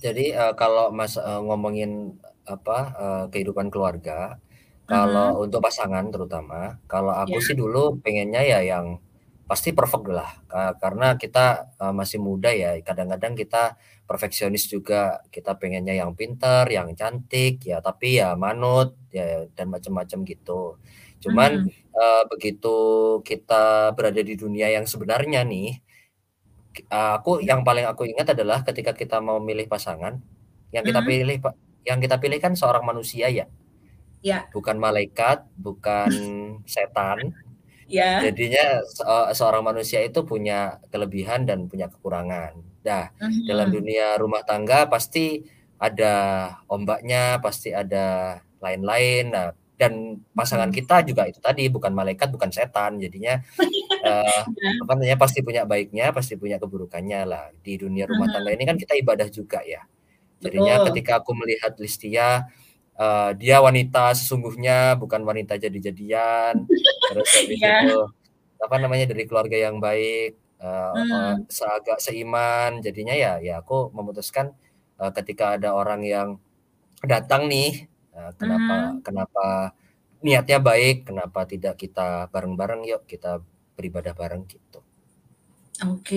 Jadi 0.00 0.32
uh, 0.32 0.56
kalau 0.56 0.88
Mas 0.90 1.20
uh, 1.20 1.44
ngomongin 1.44 2.16
apa 2.48 2.78
uh, 2.96 3.24
kehidupan 3.28 3.68
keluarga, 3.68 4.40
kalau 4.88 5.38
uh-huh. 5.38 5.44
untuk 5.44 5.60
pasangan 5.62 6.08
terutama, 6.10 6.80
kalau 6.90 7.12
aku 7.14 7.38
yeah. 7.38 7.46
sih 7.46 7.54
dulu 7.54 8.00
pengennya 8.00 8.42
ya 8.42 8.60
yang 8.64 8.98
pasti 9.46 9.74
perfect 9.74 10.06
lah, 10.10 10.30
uh, 10.50 10.72
karena 10.78 11.14
kita 11.20 11.74
uh, 11.78 11.92
masih 11.94 12.22
muda 12.22 12.50
ya, 12.54 12.78
kadang-kadang 12.82 13.34
kita 13.34 13.74
perfeksionis 14.06 14.66
juga, 14.66 15.22
kita 15.30 15.54
pengennya 15.58 15.94
yang 15.94 16.14
pintar, 16.18 16.66
yang 16.70 16.94
cantik, 16.98 17.62
ya 17.62 17.78
tapi 17.78 18.18
ya 18.18 18.34
manut, 18.34 18.98
ya 19.14 19.46
dan 19.54 19.70
macam-macam 19.70 20.18
gitu. 20.26 20.78
Cuman 21.22 21.70
uh, 21.94 22.22
begitu 22.30 22.78
kita 23.22 23.94
berada 23.94 24.22
di 24.22 24.34
dunia 24.34 24.70
yang 24.70 24.86
sebenarnya 24.86 25.46
nih, 25.46 25.78
aku 26.88 27.42
yang 27.42 27.66
paling 27.66 27.86
aku 27.86 28.06
ingat 28.06 28.32
adalah 28.32 28.62
ketika 28.62 28.94
kita 28.94 29.18
mau 29.18 29.42
milih 29.42 29.66
pasangan, 29.66 30.18
yang 30.70 30.84
kita 30.86 31.02
hmm. 31.02 31.08
pilih 31.08 31.38
yang 31.84 31.98
kita 31.98 32.20
pilih 32.20 32.38
kan 32.38 32.54
seorang 32.54 32.84
manusia 32.86 33.26
ya. 33.30 33.46
Ya. 34.20 34.46
Bukan 34.52 34.76
malaikat, 34.76 35.48
bukan 35.56 36.12
setan. 36.68 37.32
Ya. 37.90 38.22
Jadinya 38.22 38.86
se 38.86 39.02
seorang 39.34 39.66
manusia 39.66 39.98
itu 40.04 40.22
punya 40.22 40.78
kelebihan 40.94 41.42
dan 41.48 41.66
punya 41.66 41.90
kekurangan. 41.90 42.54
Nah, 42.86 43.10
-hmm. 43.18 43.44
dalam 43.50 43.68
dunia 43.68 44.14
rumah 44.16 44.46
tangga 44.46 44.86
pasti 44.86 45.42
ada 45.80 46.14
ombaknya, 46.68 47.40
pasti 47.42 47.72
ada 47.74 48.38
lain-lain. 48.60 49.32
Nah, 49.32 49.56
dan 49.80 50.20
pasangan 50.36 50.68
kita 50.68 51.00
juga 51.08 51.24
itu 51.24 51.40
tadi 51.40 51.72
bukan 51.72 51.96
malaikat 51.96 52.28
bukan 52.28 52.52
setan. 52.52 53.00
Jadinya 53.00 53.40
uh, 54.04 54.42
apa 54.84 54.92
namanya 54.92 55.16
pasti 55.16 55.40
punya 55.40 55.64
baiknya 55.64 56.12
pasti 56.12 56.36
punya 56.36 56.60
keburukannya 56.60 57.24
lah. 57.24 57.48
Di 57.64 57.80
dunia 57.80 58.04
rumah 58.04 58.28
tangga 58.28 58.52
ini 58.52 58.68
kan 58.68 58.76
kita 58.76 58.92
ibadah 59.00 59.32
juga 59.32 59.64
ya. 59.64 59.80
Jadinya 60.44 60.84
Betul. 60.84 60.86
ketika 60.92 61.24
aku 61.24 61.32
melihat 61.32 61.72
Listia 61.80 62.44
uh, 63.00 63.32
dia 63.32 63.64
wanita 63.64 64.12
sesungguhnya 64.12 65.00
bukan 65.00 65.24
wanita 65.24 65.56
jadi-jadian. 65.56 66.68
Terus 67.08 67.30
yeah. 67.48 67.88
itu 67.88 68.04
apa 68.60 68.76
namanya 68.76 69.08
dari 69.08 69.24
keluarga 69.24 69.56
yang 69.56 69.80
baik 69.80 70.36
uh, 70.60 70.92
hmm. 70.92 71.08
uh, 71.08 71.34
seagak 71.48 72.04
seiman. 72.04 72.84
Jadinya 72.84 73.16
ya 73.16 73.40
ya 73.40 73.64
aku 73.64 73.88
memutuskan 73.96 74.52
uh, 75.00 75.08
ketika 75.16 75.56
ada 75.56 75.72
orang 75.72 76.04
yang 76.04 76.36
datang 77.00 77.48
nih 77.48 77.89
Nah, 78.20 78.32
kenapa 78.36 78.74
hmm. 78.76 79.00
kenapa 79.00 79.46
niatnya 80.20 80.58
baik, 80.60 81.08
kenapa 81.08 81.40
tidak 81.48 81.80
kita 81.80 82.28
bareng-bareng 82.28 82.84
yuk 82.84 83.08
kita 83.08 83.40
beribadah 83.72 84.12
bareng 84.12 84.44
gitu. 84.44 84.69
Oke, 85.80 86.16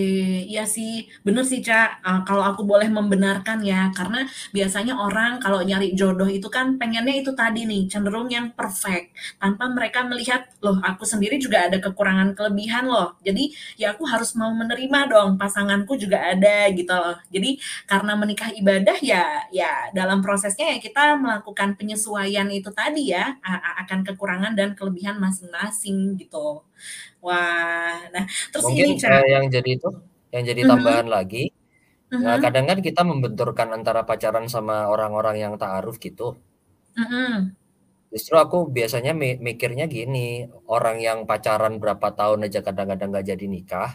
iya 0.52 0.68
sih, 0.68 1.08
bener 1.24 1.44
sih, 1.48 1.64
Ca, 1.64 1.96
eee, 2.04 2.20
kalau 2.28 2.44
aku 2.52 2.68
boleh 2.68 2.90
membenarkan 2.92 3.64
ya, 3.64 3.88
karena 3.96 4.28
biasanya 4.52 4.94
orang 5.00 5.40
kalau 5.40 5.64
nyari 5.64 5.96
jodoh 5.96 6.28
itu 6.28 6.52
kan 6.52 6.76
pengennya 6.76 7.16
itu 7.24 7.32
tadi 7.32 7.64
nih, 7.64 7.88
cenderung 7.88 8.28
yang 8.28 8.52
perfect, 8.60 9.16
tanpa 9.40 9.72
mereka 9.72 10.04
melihat, 10.04 10.52
"Loh, 10.60 10.84
aku 10.84 11.08
sendiri 11.08 11.40
juga 11.40 11.64
ada 11.72 11.80
kekurangan 11.80 12.36
kelebihan 12.36 12.92
loh." 12.92 13.16
Jadi, 13.24 13.56
ya 13.80 13.96
aku 13.96 14.04
harus 14.04 14.36
mau 14.36 14.52
menerima 14.52 15.00
dong, 15.08 15.30
pasanganku 15.40 15.96
juga 15.96 16.20
ada 16.36 16.68
gitu 16.76 16.92
loh. 16.92 17.16
Jadi, 17.32 17.56
karena 17.88 18.20
menikah 18.20 18.52
ibadah 18.52 18.98
ya 19.00 19.48
ya 19.54 19.72
dalam 19.96 20.20
prosesnya 20.20 20.76
ya 20.76 20.78
kita 20.84 21.16
melakukan 21.16 21.80
penyesuaian 21.80 22.52
itu 22.52 22.68
tadi 22.76 23.16
ya, 23.16 23.40
akan 23.80 24.04
kekurangan 24.12 24.60
dan 24.60 24.76
kelebihan 24.76 25.16
masing-masing 25.24 26.20
gitu. 26.20 26.60
Wah, 27.26 27.96
nah 28.14 28.24
terus 28.52 28.68
ini, 28.74 28.84
Mungkin, 28.84 29.00
Ca 29.02 29.10
eee, 29.10 29.26
yang 29.34 29.46
jadi 29.50 29.70
itu, 29.78 29.90
yang 30.34 30.44
jadi 30.50 30.62
Mhm. 30.62 30.70
tambahan 30.70 31.08
lagi, 31.10 31.50
eee, 32.24 32.38
Mhm. 32.38 32.44
kadang 32.44 32.66
kan 32.70 32.80
kita 32.88 33.02
membenturkan 33.12 33.70
antara 33.78 34.02
pacaran 34.10 34.48
sama 34.56 34.76
orang-orang 34.94 35.38
yang 35.44 35.54
ta'aruf 35.62 35.98
gitu. 36.06 36.38
Mhm. 36.98 37.56
Justru 38.12 38.36
aku 38.44 38.58
biasanya 38.76 39.12
mi 39.22 39.40
mikirnya 39.48 39.86
gini, 39.96 40.50
orang 40.68 40.98
yang 41.08 41.20
pacaran 41.30 41.74
berapa 41.82 42.08
tahun 42.20 42.40
aja 42.50 42.60
kadang-kadang 42.68 43.08
nggak 43.14 43.28
jadi 43.32 43.46
nikah 43.48 43.90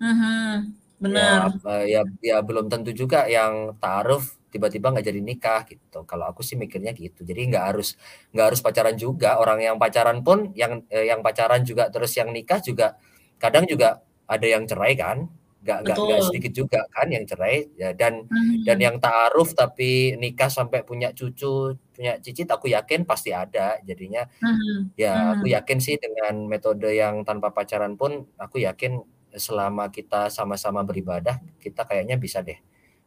Mhm, 0.00 0.76
ya, 1.16 1.26
bener. 1.26 1.60
eee, 1.66 1.82
ya 1.94 2.00
ya 2.28 2.36
belum 2.46 2.66
tentu 2.72 2.90
juga 3.00 3.26
yang 3.26 3.74
ta'aruf 3.82 4.39
tiba-tiba 4.52 4.90
nggak 4.92 5.06
jadi 5.06 5.20
nikah 5.22 5.60
gitu. 5.70 6.02
Kalau 6.04 6.26
aku 6.30 6.42
sih 6.46 6.54
mikirnya 6.58 6.92
gitu. 6.98 7.22
Jadi 7.24 7.40
nggak 7.50 7.64
harus 7.74 7.94
nggak 8.34 8.46
harus 8.52 8.60
pacaran 8.64 8.96
juga, 8.98 9.38
orang 9.42 9.60
yang 9.64 9.76
pacaran 9.80 10.20
pun 10.26 10.52
yang, 10.58 10.82
eee, 10.92 11.08
yang 11.10 11.20
pacaran 11.24 11.62
juga 11.66 11.88
terus 11.94 12.12
yang 12.18 12.30
nikah 12.34 12.60
juga 12.62 12.98
kadang 13.42 13.64
juga 13.70 14.02
ada 14.30 14.46
yang 14.46 14.64
cerai 14.68 14.94
kan, 14.98 15.26
nggak 15.64 15.80
nggak 16.06 16.20
sedikit 16.26 16.52
juga 16.54 16.80
kan 16.94 17.08
yang 17.12 17.24
cerai, 17.28 17.70
ya 17.78 17.90
dan 17.96 18.28
dan 18.66 18.76
Mhm. 18.76 18.82
yang 18.82 18.96
ta'aruf 19.00 19.56
tapi 19.56 20.14
nikah 20.20 20.48
sampai 20.52 20.84
punya 20.86 21.10
cucu, 21.16 21.74
punya 21.96 22.18
cicit 22.22 22.48
aku 22.52 22.68
yakin 22.72 23.04
pasti 23.08 23.32
ada. 23.34 23.78
Jadinya 23.86 24.24
Mhm 24.42 24.92
ya 24.98 25.34
aku 25.36 25.48
mhm. 25.48 25.54
yakin 25.54 25.78
sih 25.82 25.96
dengan 26.00 26.46
metode 26.50 26.90
yang 26.92 27.22
tanpa 27.28 27.50
pacaran 27.56 27.94
pun 28.00 28.26
aku 28.40 28.60
yakin 28.62 29.00
selama 29.36 29.88
kita 29.94 30.28
sama-sama 30.32 30.82
beribadah, 30.86 31.38
kita 31.62 31.86
kayaknya 31.88 32.16
bisa 32.20 32.40
deh, 32.44 32.58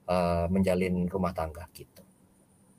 eee, 0.09 0.45
menjalin 0.53 1.07
rumah 1.09 1.31
tangga 1.35 1.65
gitu. 1.75 2.01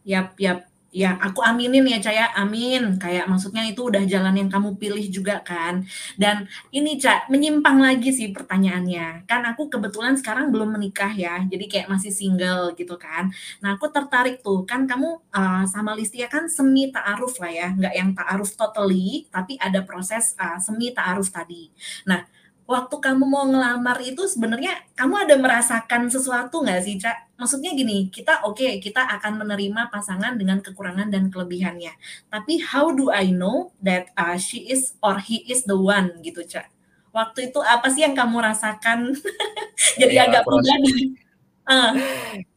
Yap 0.04 0.36
yap. 0.40 0.68
Ya, 0.94 1.18
aku 1.18 1.42
aminin 1.42 1.82
ya, 1.90 1.98
Ca, 1.98 2.12
ya, 2.14 2.26
amin. 2.38 3.02
Kayak 3.02 3.26
maksudnya 3.26 3.66
itu 3.66 3.82
udah 3.90 4.06
jalan 4.06 4.30
yang 4.38 4.46
kamu 4.46 4.78
pilih 4.78 5.02
juga 5.10 5.42
kan. 5.42 5.82
Dan 6.14 6.46
ini, 6.70 6.94
Ca, 7.02 7.26
menyimpang 7.26 7.82
lagi 7.82 8.14
sih 8.14 8.30
pertanyaannya. 8.30 9.26
Kan 9.26 9.42
aku 9.42 9.66
kebetulan 9.66 10.14
sekarang 10.14 10.54
belum 10.54 10.78
menikah 10.78 11.10
ya, 11.10 11.42
jadi 11.50 11.66
kayak 11.66 11.88
masih 11.90 12.14
single 12.14 12.78
gitu 12.78 12.94
kan. 12.94 13.26
Nah, 13.58 13.74
aku 13.74 13.90
tertarik 13.90 14.38
tuh, 14.46 14.62
kan 14.70 14.86
kamu, 14.86 15.18
eee, 15.34 15.62
sama 15.66 15.98
Listia 15.98 16.30
kan 16.30 16.46
semi 16.46 16.86
ta'aruf 16.94 17.42
lah 17.42 17.50
ya, 17.50 17.66
nggak 17.74 17.94
yang 17.98 18.10
ta'aruf 18.14 18.54
totally, 18.54 19.26
tapi 19.34 19.58
ada 19.58 19.82
proses, 19.82 20.38
eee, 20.38 20.58
semi 20.62 20.94
ta'aruf 20.94 21.26
tadi. 21.34 21.74
Nah, 22.06 22.22
waktu 22.64 22.96
kamu 23.00 23.24
mau 23.28 23.44
ngelamar 23.48 24.00
itu 24.04 24.24
sebenarnya 24.28 24.72
kamu 24.96 25.14
ada 25.28 25.36
merasakan 25.40 26.08
sesuatu 26.08 26.64
nggak 26.64 26.80
sih, 26.84 26.96
Ca? 27.02 27.12
Maksudnya 27.36 27.72
gini, 27.76 28.08
kita 28.08 28.46
oke, 28.48 28.80
kita 28.80 29.04
akan 29.18 29.42
menerima 29.44 29.90
pasangan 29.92 30.38
dengan 30.40 30.60
kekurangan 30.64 31.08
dan 31.12 31.28
kelebihannya. 31.32 31.92
Tapi 32.32 32.62
how 32.64 32.90
do 32.94 33.10
I 33.12 33.28
know 33.34 33.72
that, 33.84 34.08
eee, 34.16 34.38
she 34.40 34.58
is 34.70 34.96
or 35.04 35.18
he 35.20 35.44
is 35.50 35.64
the 35.68 35.76
one 35.76 36.20
gitu, 36.24 36.42
Ca? 36.48 36.66
Waktu 37.14 37.52
itu 37.52 37.60
apa 37.62 37.86
sih 37.92 38.02
yang 38.06 38.14
kamu 38.18 38.40
rasakan? 38.42 39.14
Jadi 40.00 40.14
Yang 40.18 40.28
agak 40.32 40.42
pribadi. 40.48 40.92
Heeh. 41.68 41.92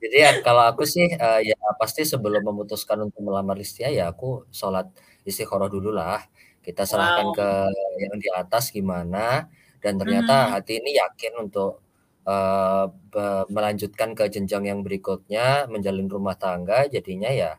Jadi 0.04 0.18
ya 0.22 0.32
kalau 0.46 0.64
aku 0.70 0.84
sih, 0.86 1.06
eee, 1.10 1.40
ya 1.54 1.58
pasti 1.82 2.04
sebelum 2.06 2.44
memutuskan 2.46 3.00
untuk 3.08 3.22
melamar 3.26 3.58
Listia 3.58 3.90
ya 3.92 4.10
aku 4.14 4.46
sholat 4.54 4.88
istikharah 5.28 5.70
dululah. 5.72 6.22
Kita 6.66 6.84
serahkan 6.86 7.28
ke 7.34 7.48
Wow. 7.72 8.02
yang 8.04 8.16
di 8.22 8.30
atas 8.34 8.70
gimana, 8.76 9.48
dan 9.84 9.94
ternyata 10.02 10.36
Mhm. 10.48 10.54
hati 10.54 10.74
ini 10.82 10.98
yakin 11.02 11.34
untuk, 11.48 11.82
be 13.14 13.26
melanjutkan 13.56 14.12
ke 14.18 14.26
jenjang 14.34 14.64
yang 14.72 14.80
berikutnya, 14.86 15.68
menjalin 15.72 16.08
rumah 16.12 16.36
tangga, 16.36 16.86
jadinya 16.92 17.32
ya 17.32 17.52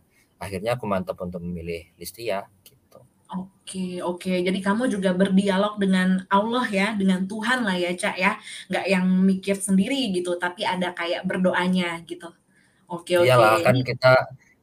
akhirnya 0.43 0.77
aku 0.79 0.85
mantap 0.87 1.19
untuk 1.25 1.41
memilih 1.43 1.83
Listia, 1.99 2.47
gitu. 2.67 3.01
Oke 3.29 4.01
oke. 4.01 4.33
Jadi 4.47 4.59
kamu 4.65 4.83
juga 4.95 5.11
berdialog 5.13 5.77
dengan 5.83 6.09
Allah 6.33 6.65
ya, 6.79 6.87
dengan 7.01 7.21
Tuhan 7.29 7.61
lah 7.67 7.77
ya, 7.77 7.91
Ca, 8.01 8.11
ya. 8.17 8.31
Nggak 8.73 8.85
yang 8.89 9.07
mikir 9.31 9.57
sendiri 9.61 9.97
gitu, 10.17 10.31
tapi 10.41 10.65
ada 10.65 10.89
kayak 10.97 11.29
berdoanya 11.29 12.01
gitu. 12.09 12.33
Oke 12.93 13.15
oke. 13.25 13.27
Iyalah, 13.27 13.55
kan 13.65 13.77
kita 13.89 14.09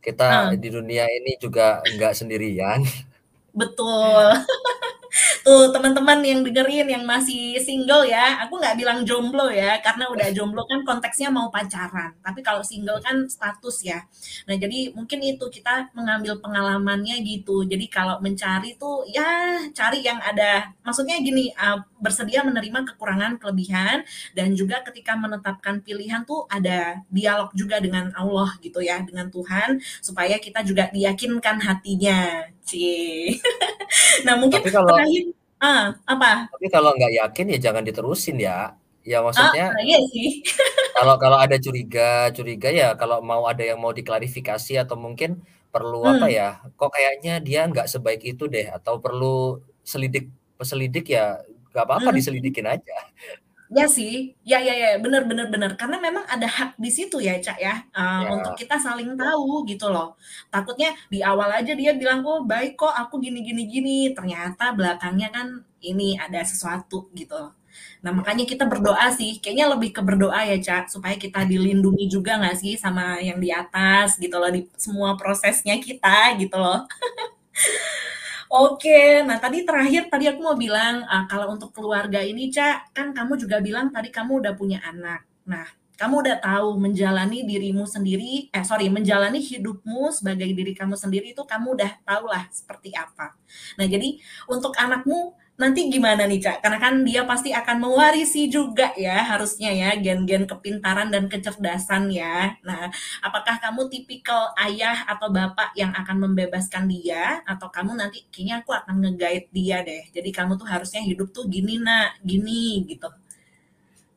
kita 0.06 0.26
Heeh. 0.32 0.58
di 0.62 0.70
dunia 0.76 1.06
ini 1.18 1.32
juga 1.44 1.82
nggak 1.94 2.14
sendirian. 2.20 2.82
Betul. 3.54 4.26
Tuh, 5.46 5.72
teman-teman 5.72 6.20
yang 6.26 6.40
dengerin 6.44 6.88
yang 6.92 7.04
masih 7.08 7.56
single 7.64 8.04
ya, 8.04 8.42
aku 8.44 8.60
nggak 8.60 8.76
bilang 8.76 9.00
jomblo 9.08 9.48
ya, 9.48 9.80
karena 9.80 10.12
udah 10.12 10.28
jomblo 10.36 10.68
kan 10.68 10.84
konteksnya 10.84 11.32
mau 11.32 11.48
pacaran, 11.54 12.12
tapi 12.20 12.44
kalau 12.44 12.60
single 12.66 13.00
kan 13.00 13.24
status 13.32 13.78
ya. 13.86 14.04
Nah, 14.50 14.56
jadi 14.60 14.92
mungkin 14.92 15.20
itu 15.24 15.46
kita 15.48 15.94
mengambil 15.96 16.40
pengalamannya 16.44 17.22
gitu. 17.24 17.64
Jadi 17.64 17.86
kalau 17.88 18.20
mencari 18.20 18.76
tuh 18.76 19.08
ya 19.08 19.56
cari 19.72 20.04
yang 20.04 20.20
ada 20.20 20.74
maksudnya 20.84 21.16
gini, 21.24 21.52
eee, 21.56 21.78
bersedia 22.04 22.44
menerima 22.46 22.86
kekurangan, 22.96 23.40
kelebihan, 23.42 24.04
dan 24.38 24.54
juga 24.54 24.84
ketika 24.86 25.16
menetapkan 25.18 25.80
pilihan 25.82 26.22
tuh 26.28 26.46
ada 26.52 27.00
dialog 27.10 27.50
juga 27.56 27.80
dengan 27.82 28.12
Allah 28.18 28.52
gitu 28.62 28.84
ya, 28.84 29.00
dengan 29.02 29.32
Tuhan, 29.32 29.80
supaya 30.04 30.38
kita 30.44 30.62
juga 30.68 30.92
diyakinkan 30.92 31.58
hatinya. 31.64 32.50
Cie. 32.66 33.38
Nah, 34.26 34.36
mungkin 34.42 34.60
Tapi 34.64 34.74
kalau 34.74 34.90
terakhir 35.06 35.24
ah, 35.62 35.84
apa? 36.10 36.50
tapi 36.52 36.66
kalau 36.74 36.92
nggak 36.98 37.14
yakin 37.22 37.46
ya 37.54 37.58
jangan 37.72 37.84
diterusin 37.88 38.38
ya. 38.42 38.76
Ya 39.06 39.22
Ah, 39.22 39.24
maksudnya 39.30 39.66
iya 39.86 39.98
sih. 40.10 40.42
kalau 40.98 41.16
kalau 41.22 41.38
ada 41.38 41.58
curiga 41.62 42.32
curiga 42.34 42.70
ya 42.74 42.88
kalau 42.98 43.22
mau 43.22 43.46
ada 43.52 43.62
yang 43.66 43.78
mau 43.84 43.94
diklarifikasi 43.94 44.74
atau 44.84 44.98
mungkin 44.98 45.44
perlu 45.74 46.08
apa 46.10 46.26
Mmm. 46.32 46.38
ya, 46.38 46.48
kok 46.80 46.90
kayaknya 46.96 47.34
dia 47.44 47.68
nggak 47.70 47.88
sebaik 47.92 48.22
itu 48.26 48.48
deh, 48.50 48.66
atau 48.72 48.98
perlu 49.04 49.60
selidik 49.86 50.32
selidik 50.64 51.06
ya 51.12 51.44
nggak 51.76 51.86
apa-apa 51.86 52.10
Mhm. 52.12 52.18
diselidikin 52.18 52.66
aja. 52.70 52.96
Iya 53.76 53.86
sih. 53.98 54.12
Ya 54.48 54.58
ya 54.68 54.72
ya, 54.84 54.90
bener 55.04 55.22
bener 55.30 55.48
bener. 55.54 55.72
Karena 55.80 55.98
memang 56.00 56.24
ada 56.34 56.48
hak 56.48 56.70
di 56.80 56.88
situ 56.98 57.18
ya, 57.28 57.36
Ca, 57.46 57.54
ya, 57.60 57.74
untuk 58.32 58.56
Ya. 58.56 58.60
kita 58.64 58.76
saling 58.86 59.10
tahu 59.20 59.68
gitu 59.68 59.86
loh. 59.92 60.16
Takutnya 60.54 60.96
di 61.12 61.20
awal 61.20 61.50
aja 61.60 61.72
dia 61.76 61.92
bilang, 62.00 62.24
"Oh, 62.24 62.40
baik 62.48 62.80
kok, 62.80 62.94
aku 63.02 63.20
gini 63.26 63.44
gini 63.44 63.64
gini," 63.68 63.98
ternyata 64.16 64.72
belakangnya 64.80 65.28
kan 65.36 65.48
ini 65.84 66.16
ada 66.16 66.40
sesuatu 66.48 67.12
gitu. 67.20 67.36
Nah, 68.04 68.12
Ya. 68.12 68.18
makanya 68.20 68.46
kita 68.48 68.64
berdoa 68.72 69.08
sih, 69.20 69.44
kayaknya 69.44 69.68
lebih 69.76 69.92
ke 69.98 70.02
berdoa 70.08 70.40
ya, 70.48 70.58
Ca, 70.68 70.78
supaya 70.88 71.16
kita 71.20 71.44
dilindungi 71.44 72.06
juga 72.16 72.40
nggak 72.40 72.56
sih 72.64 72.74
sama 72.80 73.20
yang 73.20 73.40
di 73.44 73.52
atas 73.52 74.16
gitu 74.24 74.36
loh, 74.40 74.52
di 74.56 74.64
semua 74.80 75.20
prosesnya 75.20 75.76
kita 75.84 76.40
gitu 76.40 76.56
loh. 76.56 76.88
Oke, 78.56 79.26
nah 79.28 79.38
tadi 79.44 79.66
terakhir 79.68 80.08
tadi 80.08 80.26
aku 80.32 80.40
mau 80.48 80.56
bilang, 80.56 81.04
eee, 81.04 81.24
kalau 81.32 81.48
untuk 81.56 81.72
keluarga 81.76 82.22
ini, 82.24 82.48
Ca, 82.56 82.88
kan 82.96 83.12
kamu 83.18 83.34
juga 83.42 83.58
bilang 83.60 83.92
tadi 83.96 84.10
kamu 84.14 84.32
udah 84.42 84.54
punya 84.56 84.80
anak. 84.86 85.26
Nah, 85.50 85.66
kamu 86.00 86.16
udah 86.24 86.38
tahu 86.44 86.70
menjalani 86.80 87.44
dirimu 87.48 87.84
sendiri 87.88 88.52
eh 88.52 88.64
sorry, 88.68 88.88
menjalani 88.92 89.40
hidupmu 89.40 90.12
sebagai 90.12 90.48
diri 90.52 90.72
kamu 90.76 90.96
sendiri 91.00 91.32
itu 91.36 91.44
kamu 91.48 91.68
udah 91.80 91.92
tahulah 92.08 92.44
seperti 92.52 92.92
apa. 92.96 93.36
Nah, 93.80 93.86
jadi 93.88 94.20
untuk 94.52 94.72
anakmu 94.76 95.36
nanti 95.62 95.88
gimana 95.94 96.24
nih, 96.30 96.40
Ca? 96.46 96.54
Karena 96.64 96.78
kan 96.84 96.94
dia 97.08 97.22
pasti 97.24 97.50
akan 97.56 97.78
mewarisi 97.84 98.52
juga 98.52 98.92
ya 99.00 99.24
harusnya 99.32 99.70
ya 99.82 99.90
gen-gen 100.04 100.44
kepintaran 100.52 101.08
dan 101.14 101.26
kecerdasan 101.32 102.04
ya. 102.12 102.54
Nah, 102.68 102.92
apakah 103.24 103.56
kamu 103.64 103.88
tipikal 103.94 104.52
ayah 104.68 105.08
atau 105.08 105.28
bapak 105.32 105.72
yang 105.80 105.92
akan 105.96 106.18
membebaskan 106.28 106.86
dia, 106.92 107.40
atau 107.48 107.68
kamu 107.72 107.92
nanti, 108.00 108.28
"Kayaknya 108.34 108.56
aku 108.64 108.72
akan 108.76 108.96
nge-guide 109.04 109.48
dia 109.56 109.78
deh, 109.88 110.04
jadi 110.16 110.30
kamu 110.36 110.52
tuh 110.60 110.68
harusnya 110.68 111.02
hidup 111.04 111.32
tuh 111.36 111.46
gini, 111.48 111.80
Nak, 111.80 112.20
gini," 112.26 112.84
gitu? 112.92 113.08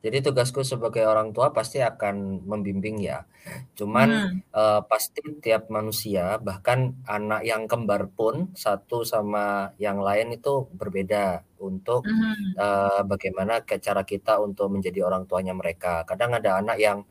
Jadi 0.03 0.17
tugasku 0.23 0.63
sebagai 0.63 1.03
orang 1.03 1.35
tua 1.35 1.51
pasti 1.51 1.83
akan 1.83 2.47
membimbing 2.47 3.03
ya. 3.03 3.27
Cuman, 3.75 4.09
Mhm. 4.09 4.41
eee, 4.55 4.79
pasti 4.87 5.19
tiap 5.43 5.67
manusia 5.67 6.39
bahkan 6.39 6.95
anak 7.03 7.43
yang 7.43 7.67
kembar 7.67 8.07
pun 8.15 8.55
satu 8.55 9.03
sama 9.03 9.75
yang 9.75 9.99
lain 9.99 10.35
itu 10.39 10.71
berbeda 10.71 11.43
untuk, 11.59 12.03
Mhm. 12.03 12.55
eee, 12.55 12.99
bagaimana 13.11 13.59
cara 13.67 14.03
kita 14.07 14.39
untuk 14.39 14.71
menjadi 14.71 15.03
orang 15.07 15.27
tuanya 15.27 15.51
mereka. 15.55 16.07
Kadang 16.07 16.31
ada 16.39 16.59
anak 16.63 16.77
yang 16.79 17.03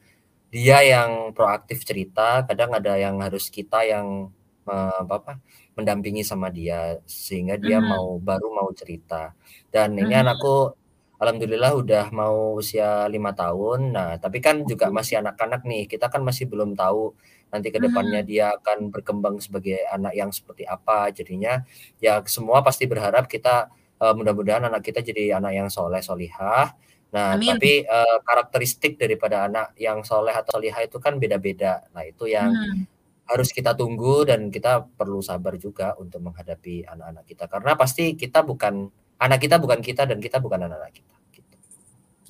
dia 0.55 0.81
yang 0.87 1.33
proaktif 1.37 1.85
cerita, 1.89 2.47
kadang 2.49 2.73
ada 2.79 2.95
yang 3.01 3.19
harus 3.25 3.51
kita 3.53 3.85
yang, 3.89 4.31
eee, 4.71 5.01
apa, 5.11 5.41
mendampingi 5.79 6.23
sama 6.27 6.49
dia, 6.55 7.01
sehingga 7.09 7.57
dia 7.61 7.79
Mhm. 7.79 7.85
mau 7.85 8.17
baru 8.23 8.49
mau 8.55 8.71
cerita. 8.77 9.35
Dan 9.75 9.99
ini 10.01 10.15
Mhm. 10.15 10.19
anakku 10.19 10.78
alhamdulillah 11.19 11.73
udah 11.75 12.05
mau 12.15 12.57
usia 12.59 13.07
lima 13.11 13.35
tahun. 13.35 13.93
Nah, 13.95 14.11
tapi 14.23 14.39
kan 14.39 14.63
juga 14.65 14.89
masih 14.89 15.19
anak-anak 15.23 15.67
nih. 15.67 15.85
Kita 15.91 16.07
kan 16.11 16.23
masih 16.23 16.47
belum 16.47 16.79
tahu 16.79 17.13
nanti 17.51 17.69
ke 17.75 17.79
depannya 17.81 18.21
Hmm. 18.23 18.29
dia 18.29 18.47
akan 18.55 18.79
berkembang 18.95 19.37
sebagai 19.43 19.83
anak 19.91 20.15
yang 20.15 20.31
seperti 20.31 20.65
apa. 20.67 21.11
Jadinya 21.11 21.63
ya 21.99 22.23
semua 22.31 22.63
pasti 22.63 22.87
berharap 22.87 23.27
kita 23.27 23.69
uh, 23.99 24.15
mudah-mudahan 24.15 24.65
anak 24.71 24.83
kita 24.87 25.03
jadi 25.03 25.39
anak 25.43 25.53
yang 25.59 25.69
soleh 25.69 26.01
solihah. 26.01 26.73
Nah, 27.09 27.35
Amin. 27.41 27.57
tapi 27.57 27.83
uh, 27.89 28.21
karakteristik 28.23 29.01
daripada 29.01 29.49
anak 29.49 29.73
yang 29.81 30.05
soleh 30.05 30.33
atau 30.37 30.61
solihah 30.61 30.85
itu 30.85 31.01
kan 31.01 31.17
beda-beda. 31.19 31.83
Nah, 31.97 32.05
itu 32.07 32.31
yang 32.31 32.53
Hmm. 32.53 32.85
harus 33.29 33.53
kita 33.53 33.77
tunggu 33.77 34.25
dan 34.25 34.49
kita 34.49 34.89
perlu 34.97 35.21
sabar 35.21 35.53
juga 35.61 35.93
untuk 36.01 36.25
menghadapi 36.25 36.89
anak-anak 36.89 37.25
kita 37.29 37.45
karena 37.45 37.77
pasti 37.77 38.17
kita 38.17 38.41
bukan 38.41 38.89
anak 39.19 39.39
kita 39.43 39.57
bukan 39.59 39.81
kita 39.83 40.03
dan 40.07 40.19
kita 40.23 40.39
bukan 40.39 40.67
anak-anak 40.67 40.95
kita. 40.95 41.15
Gitu. 41.35 41.55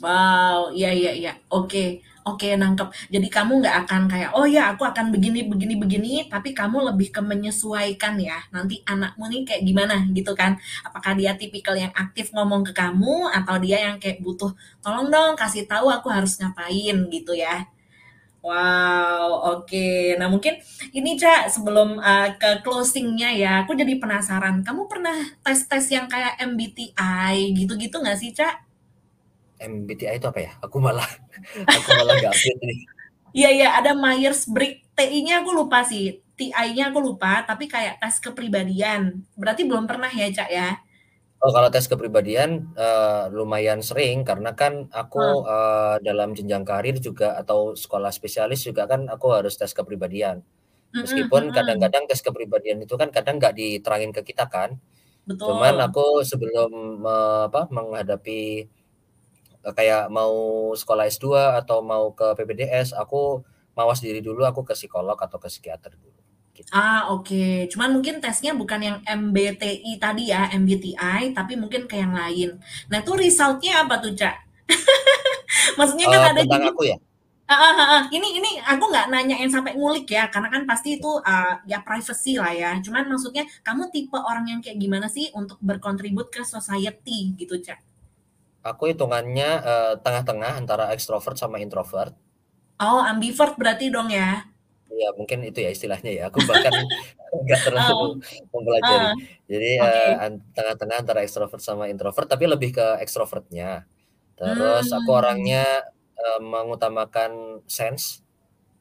Wow, 0.00 0.72
iya 0.72 0.90
iya 0.92 1.12
iya. 1.12 1.32
Oke, 1.52 2.00
oke 2.24 2.48
nangkep. 2.56 2.88
Jadi 3.12 3.28
kamu 3.28 3.52
nggak 3.64 3.76
akan 3.86 4.02
kayak, 4.12 4.30
oh 4.36 4.46
ya 4.48 4.72
aku 4.72 4.84
akan 4.88 5.12
begini 5.14 5.44
begini 5.48 5.74
begini, 5.76 6.12
tapi 6.32 6.52
kamu 6.56 6.92
lebih 6.92 7.08
ke 7.12 7.20
menyesuaikan 7.24 8.16
ya. 8.20 8.38
Nanti 8.54 8.80
anakmu 8.84 9.24
nih 9.28 9.42
kayak 9.48 9.62
gimana 9.68 9.96
gitu 10.12 10.32
kan? 10.36 10.56
Apakah 10.84 11.12
dia 11.16 11.32
tipikal 11.36 11.76
yang 11.76 11.92
aktif 11.96 12.32
ngomong 12.36 12.64
ke 12.68 12.72
kamu 12.76 13.28
atau 13.32 13.56
dia 13.60 13.78
yang 13.90 13.96
kayak 14.00 14.20
butuh, 14.24 14.52
tolong 14.84 15.08
dong 15.12 15.32
kasih 15.36 15.64
tahu 15.68 15.88
aku 15.92 16.08
harus 16.12 16.36
ngapain 16.40 16.96
gitu 17.12 17.32
ya? 17.36 17.68
Wow, 18.48 19.44
oke. 19.60 20.16
Nah 20.16 20.32
mungkin 20.32 20.56
ini 20.96 21.20
Cak 21.20 21.52
sebelum 21.52 22.00
uh, 22.00 22.32
ke 22.40 22.64
closingnya 22.64 23.28
ya, 23.36 23.52
aku 23.60 23.76
jadi 23.76 24.00
penasaran. 24.00 24.64
Kamu 24.64 24.88
pernah 24.88 25.20
tes-tes 25.44 25.92
yang 25.92 26.08
kayak 26.08 26.40
MBTI 26.40 27.52
gitu-gitu 27.52 28.00
nggak 28.00 28.16
sih 28.16 28.32
Cak? 28.32 28.64
MBTI 29.60 30.16
itu 30.16 30.26
apa 30.32 30.40
ya? 30.40 30.52
Aku 30.64 30.80
malah 30.80 31.04
aku 31.76 31.88
malah 31.92 32.16
nggak 32.16 32.32
update 32.32 32.60
nih. 32.64 32.78
Iya 33.36 33.48
iya 33.52 33.68
ada 33.76 33.92
Myers-Briggs 33.92 34.96
TI-nya 34.96 35.44
aku 35.44 35.52
lupa 35.52 35.84
sih. 35.84 36.24
TI-nya 36.38 36.88
aku 36.88 37.04
lupa, 37.04 37.44
tapi 37.44 37.68
kayak 37.68 38.00
tes 38.00 38.16
kepribadian. 38.16 39.28
Berarti 39.36 39.68
belum 39.68 39.84
pernah 39.84 40.08
ya, 40.08 40.32
Cak 40.32 40.48
ya? 40.48 40.80
Oh, 41.38 41.54
kalau 41.54 41.70
tes 41.70 41.86
kepribadian 41.86 42.74
uh, 42.74 43.30
lumayan 43.30 43.78
sering 43.78 44.26
karena 44.26 44.50
kan 44.58 44.90
aku 44.90 45.18
Hmm. 45.18 45.46
uh, 45.46 45.94
dalam 46.02 46.34
jenjang 46.34 46.66
karir 46.66 46.98
juga 46.98 47.38
atau 47.38 47.78
sekolah 47.78 48.10
spesialis 48.10 48.66
juga 48.66 48.90
kan 48.90 49.06
aku 49.06 49.26
harus 49.38 49.54
tes 49.54 49.70
kepribadian. 49.70 50.42
Mhm 50.94 51.04
Meskipun 51.04 51.42
mhm. 51.50 51.52
kadang-kadang 51.56 52.04
tes 52.10 52.20
kepribadian 52.26 52.78
itu 52.86 52.94
kan 53.00 53.10
kadang 53.16 53.36
nggak 53.42 53.54
diterangin 53.60 54.12
ke 54.16 54.22
kita 54.30 54.46
kan. 54.50 54.70
Cuman 55.44 55.74
Betul. 55.74 55.86
aku 55.86 56.22
sebelum 56.26 56.70
me 57.04 57.16
apa, 57.48 57.60
menghadapi 57.70 58.40
eee, 59.66 59.74
kayak 59.78 60.02
mau 60.16 60.34
sekolah 60.80 61.04
S2 61.10 61.58
atau 61.60 61.78
mau 61.90 62.04
ke 62.18 62.26
PPDS, 62.38 62.88
aku 63.02 63.42
mawas 63.78 64.00
diri 64.04 64.20
dulu, 64.24 64.42
aku 64.50 64.60
ke 64.68 64.74
psikolog 64.78 65.18
atau 65.18 65.38
ke 65.42 65.48
psikiater 65.52 65.92
dulu, 65.98 66.17
gitu. 66.58 66.74
Ah, 66.80 67.00
oke. 67.14 67.68
Cuman 67.72 67.90
mungkin 67.96 68.14
tesnya 68.24 68.52
bukan 68.60 68.80
yang 68.88 68.96
MBTI 69.20 69.92
tadi 70.04 70.22
ya, 70.32 70.40
MBTI, 70.60 71.22
tapi 71.36 71.52
mungkin 71.62 71.82
ke 71.90 71.96
yang 72.02 72.12
lain. 72.20 72.48
Nah, 72.92 72.98
itu 73.02 73.12
result-nya 73.16 73.72
apa 73.88 73.94
tuh, 74.04 74.12
Cak? 74.20 74.34
Maksudnya 75.78 76.06
kan 76.12 76.22
Eee, 76.22 76.28
ada 76.32 76.42
tentang 76.42 76.62
juga 76.62 76.68
aku 76.70 76.82
ya? 76.90 76.96
heeh 77.50 77.72
heeh. 77.80 78.02
Ini 78.16 78.28
ini 78.40 78.50
aku 78.72 78.84
nggak 78.92 79.06
nanyain 79.14 79.50
sampai 79.56 79.72
ngulik 79.78 80.06
ya, 80.16 80.24
karena 80.34 80.48
kan 80.54 80.62
pasti 80.70 80.88
itu, 80.98 81.10
eee, 81.30 81.52
ya 81.72 81.78
privacy 81.86 82.32
lah 82.42 82.52
ya. 82.62 82.70
Cuman 82.84 83.04
maksudnya 83.12 83.44
kamu 83.66 83.82
tipe 83.94 84.18
orang 84.30 84.46
yang 84.52 84.60
kayak 84.64 84.78
gimana 84.84 85.08
sih 85.16 85.26
untuk 85.40 85.58
berkontribut 85.68 86.28
ke 86.34 86.42
society 86.54 87.18
gitu, 87.40 87.56
Cak? 87.66 87.80
Aku 88.70 88.82
hitungannya, 88.90 89.50
eee, 89.70 89.92
tengah-tengah 90.04 90.52
antara 90.62 90.84
ekstrovert 90.94 91.34
sama 91.42 91.56
introvert. 91.64 92.12
Oh, 92.86 93.00
ambivert 93.10 93.54
berarti 93.60 93.86
dong 93.94 94.08
ya? 94.10 94.30
Iya, 94.92 95.06
mungkin 95.18 95.38
itu 95.48 95.58
ya 95.64 95.70
istilahnya 95.76 96.10
ya, 96.18 96.22
aku 96.32 96.40
bahkan 96.50 96.74
nggak 97.44 97.60
Oh, 97.60 97.62
terlalu 97.66 98.16
mempelajari. 98.54 99.06
heeh, 99.06 99.28
Jadi, 99.50 99.68
oke. 99.84 99.84
eee, 99.84 100.12
an 100.24 100.32
tengah-tengah 100.56 100.96
antara 101.02 101.20
ekstrovert 101.24 101.60
sama 101.60 101.84
introvert, 101.92 102.24
tapi 102.32 102.44
lebih 102.48 102.70
ke 102.76 102.84
ekstrovertnya. 103.04 103.84
Terus 104.38 104.86
aku 104.96 105.10
Mmm. 105.10 105.18
orangnya, 105.20 105.64
eee, 106.20 106.40
mengutamakan 106.44 107.32
sense. 107.68 108.24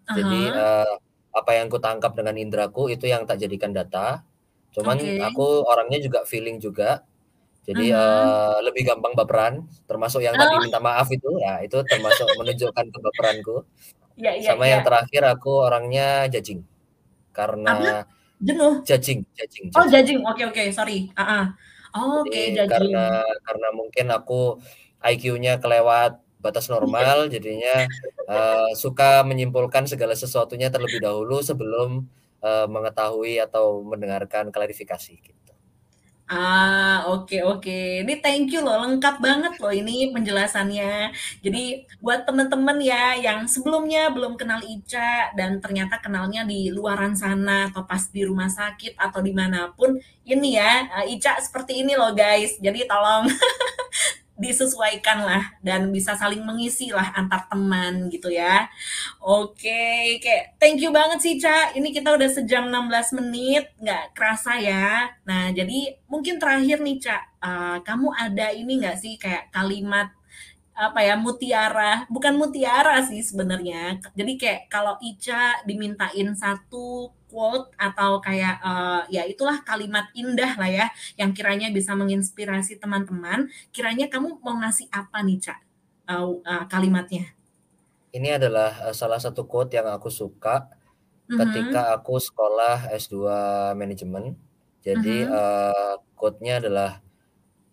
Ah 0.07 0.15
Jadi, 0.17 0.51
eee, 0.53 0.93
apa 1.35 1.51
yang 1.59 1.67
kutangkap 1.73 2.13
dengan 2.19 2.35
indraku 2.39 2.89
itu 2.93 3.05
yang 3.09 3.23
tak 3.29 3.39
jadikan 3.43 3.71
data. 3.75 4.23
Cuman 4.75 4.99
Oke. 5.01 5.17
aku 5.21 5.63
orangnya 5.67 5.99
juga 6.05 6.19
feeling 6.29 6.57
juga. 6.63 7.03
Jadi, 7.67 7.83
Mhm. 7.91 7.99
eee, 7.99 8.57
lebih 8.67 8.83
gampang 8.89 9.13
baperan, 9.19 9.55
termasuk 9.89 10.21
yang 10.23 10.39
tadi 10.39 10.55
Oh. 10.55 10.63
minta 10.63 10.79
maaf 10.79 11.07
itu, 11.11 11.27
ya 11.43 11.59
itu 11.65 11.77
termasuk 11.91 12.29
menunjukkan 12.39 12.87
kebaperanku. 12.95 13.67
Iya 14.17 14.31
iya 14.41 14.51
Sama 14.53 14.65
iya. 14.65 14.71
yang 14.73 14.81
terakhir 14.87 15.23
aku 15.33 15.51
orangnya. 15.67 16.27
Apa? 17.65 17.89
Karena 17.93 18.03
Jenuh? 18.41 18.85
judging 18.87 19.21
judging 19.37 19.67
Oh, 19.75 19.85
judging, 19.91 20.19
oke 20.25 20.43
oke, 20.49 20.63
sorry, 20.73 21.11
heeh. 21.17 21.43
Oke, 21.95 22.29
Jadi 22.29 22.55
judging. 22.55 22.69
karena 22.71 23.03
karena 23.47 23.67
mungkin 23.79 24.05
aku 24.15 24.59
IQ-nya 25.03 25.59
kelewat 25.63 26.11
batas 26.43 26.67
normal, 26.73 27.27
jadinya, 27.33 27.87
eee, 28.29 28.69
suka 28.77 29.23
menyimpulkan 29.29 29.85
segala 29.91 30.13
sesuatunya 30.17 30.69
terlebih 30.73 30.99
dahulu 31.03 31.41
sebelum, 31.45 32.07
eee, 32.43 32.65
mengetahui 32.71 33.33
atau 33.45 33.81
mendengarkan 33.85 34.49
klarifikasi, 34.55 35.13
gitu. 35.21 35.46
Ah, 36.27 37.07
oke 37.07 37.39
oke. 37.47 37.71
Ini 38.03 38.13
thank 38.19 38.51
you 38.51 38.59
loh, 38.59 38.83
lengkap 38.83 39.15
banget 39.23 39.53
loh 39.63 39.71
ini 39.71 40.11
penjelasannya. 40.11 41.15
Jadi 41.39 41.87
buat 42.03 42.27
temen-temen 42.27 42.77
ya 42.83 43.15
yang 43.15 43.47
sebelumnya 43.47 44.11
belum 44.11 44.35
kenal 44.35 44.59
Ica 44.59 45.31
dan 45.39 45.63
ternyata 45.63 46.03
kenalnya 46.03 46.43
di 46.43 46.67
luaran 46.67 47.15
sana 47.15 47.71
atau 47.71 47.87
pas 47.87 48.03
di 48.11 48.27
rumah 48.27 48.51
sakit 48.51 48.99
atau 48.99 49.23
di 49.23 49.31
mana 49.31 49.71
pun, 49.71 49.95
ini 50.27 50.59
ya, 50.59 50.83
eee, 50.99 51.15
Ica 51.15 51.39
seperti 51.39 51.79
ini 51.79 51.95
loh 51.95 52.11
guys. 52.11 52.59
Jadi 52.59 52.83
tolong 52.91 53.31
disesuaikan 54.37 55.25
lah 55.25 55.43
dan 55.65 55.89
bisa 55.89 56.13
saling 56.13 56.45
mengisi 56.45 56.93
lah 56.93 57.09
antar 57.17 57.49
teman 57.49 58.07
gitu 58.13 58.29
ya. 58.29 58.69
Oke, 59.21 60.17
kayak 60.23 60.57
thank 60.61 60.79
you 60.81 60.91
banget 60.93 61.19
sih, 61.25 61.35
Ca. 61.41 61.73
Ini 61.77 61.89
kita 61.93 62.13
udah 62.15 62.29
sejam 62.31 62.69
16 62.69 63.11
menit, 63.17 63.73
nggak 63.81 64.13
kerasa 64.17 64.57
ya. 64.61 65.09
Nah, 65.27 65.49
jadi 65.53 65.97
mungkin 66.09 66.37
terakhir 66.41 66.79
nih, 66.85 66.97
Ca, 67.03 67.17
eee, 67.43 67.77
kamu 67.87 68.07
ada 68.15 68.47
ini 68.53 68.73
nggak 68.81 68.97
sih 69.01 69.13
kayak 69.19 69.49
kalimat, 69.53 70.09
apa 70.77 71.01
ya, 71.01 71.15
mutiara 71.17 72.05
bukan 72.13 72.37
mutiara 72.37 73.01
sih 73.09 73.21
sebenarnya. 73.25 73.97
Jadi 74.13 74.33
kayak 74.37 74.61
kalau 74.69 74.95
Ica 75.01 75.65
dimintain 75.65 76.29
satu 76.37 77.09
quote 77.31 77.69
atau 77.79 78.19
kayak, 78.23 78.55
eee, 78.63 79.01
ya 79.19 79.23
itulah 79.29 79.59
kalimat 79.67 80.07
indah 80.15 80.53
lah 80.59 80.69
ya, 80.71 80.85
yang 81.19 81.31
kiranya 81.37 81.69
bisa 81.75 81.93
menginspirasi 81.99 82.79
teman-teman, 82.81 83.47
kiranya 83.75 84.07
kamu 84.11 84.39
mau 84.43 84.55
ngasih 84.63 84.87
apa 84.91 85.19
nih, 85.27 85.37
Ca, 85.45 85.55
eee 86.11 86.31
eee, 86.47 86.63
kalimatnya? 86.71 87.37
Ini 88.15 88.39
adalah, 88.39 88.87
eee, 88.87 88.95
salah 88.95 89.19
satu 89.19 89.43
quote 89.51 89.75
yang 89.75 89.87
aku 89.91 90.07
suka 90.07 90.71
Mhm. 91.29 91.79
ketika 91.79 91.95
aku 91.95 92.17
sekolah 92.21 92.91
S2 92.93 93.31
manajemen. 93.77 94.35
Jadi, 94.85 95.09
Mhm. 95.15 95.37
eee, 95.37 95.93
quote-nya 96.17 96.61
adalah, 96.63 96.91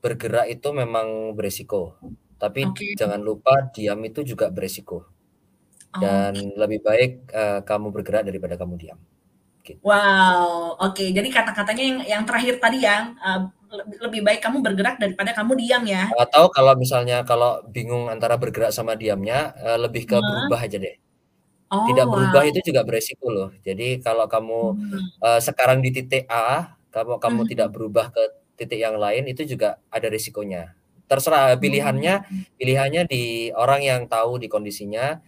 "Bergerak 0.03 0.47
itu 0.55 0.69
memang 0.75 1.37
beresiko, 1.39 1.99
tapi 2.43 2.61
Oke. 2.63 2.95
jangan 2.99 3.21
lupa 3.23 3.71
diam 3.75 4.01
itu 4.09 4.21
juga 4.27 4.49
beresiko. 4.55 5.09
Dan 6.03 6.35
Oke. 6.35 6.55
lebih 6.61 6.81
baik, 6.87 7.11
eee, 7.33 7.61
kamu 7.69 7.89
bergerak 7.95 8.25
daripada 8.29 8.57
kamu 8.61 8.75
diam." 8.83 9.01
Gitu. 9.65 9.81
Wow, 9.85 10.77
oke. 10.81 11.03
Jadi 11.17 11.29
kata-katanya 11.29 11.83
yang 11.89 11.99
yang 12.13 12.23
terakhir 12.29 12.55
tadi 12.63 12.79
ya, 12.87 13.11
eee, 13.21 13.39
lebih 13.75 13.97
lebih 14.07 14.21
baik 14.27 14.41
kamu 14.45 14.59
bergerak 14.65 14.95
daripada 15.03 15.31
kamu 15.35 15.53
diam 15.61 15.83
ya? 15.85 16.05
Atau 16.13 16.53
kalau 16.53 16.77
misalnya 16.77 17.25
kalau 17.25 17.65
bingung 17.73 18.13
antara 18.13 18.37
bergerak 18.37 18.71
sama 18.77 18.93
diamnya, 18.99 19.57
eee, 19.57 19.79
lebih 19.81 20.05
ke 20.05 20.19
berubah 20.21 20.61
aja 20.69 20.77
deh. 20.77 20.95
Tidak 21.87 22.07
Oh, 22.07 22.13
berubah 22.13 22.43
wow. 22.45 22.49
itu 22.49 22.61
juga 22.65 22.83
beresiko 22.87 23.29
loh. 23.33 23.51
Jadi 23.67 24.01
kalau 24.05 24.27
kamu, 24.31 24.61
Mmm. 24.63 25.15
eee, 25.25 25.41
sekarang 25.45 25.81
di 25.85 25.91
titik 25.95 26.25
A, 26.31 26.77
kalau 26.95 27.19
kamu 27.23 27.47
tidak 27.51 27.69
Mhm. 27.69 27.75
berubah 27.75 28.11
ke 28.15 28.23
titik 28.61 28.81
yang 28.83 28.97
lain, 29.01 29.25
itu 29.31 29.45
juga 29.49 29.81
ada 29.93 30.09
resikonya. 30.13 30.75
Terserah 31.11 31.57
pilihannya 31.61 32.15
Mmm. 32.31 32.45
pilihannya 32.61 33.03
di 33.11 33.51
orang 33.57 33.83
yang 33.85 34.03
tahu 34.11 34.39
di 34.43 34.49
kondisinya, 34.53 35.19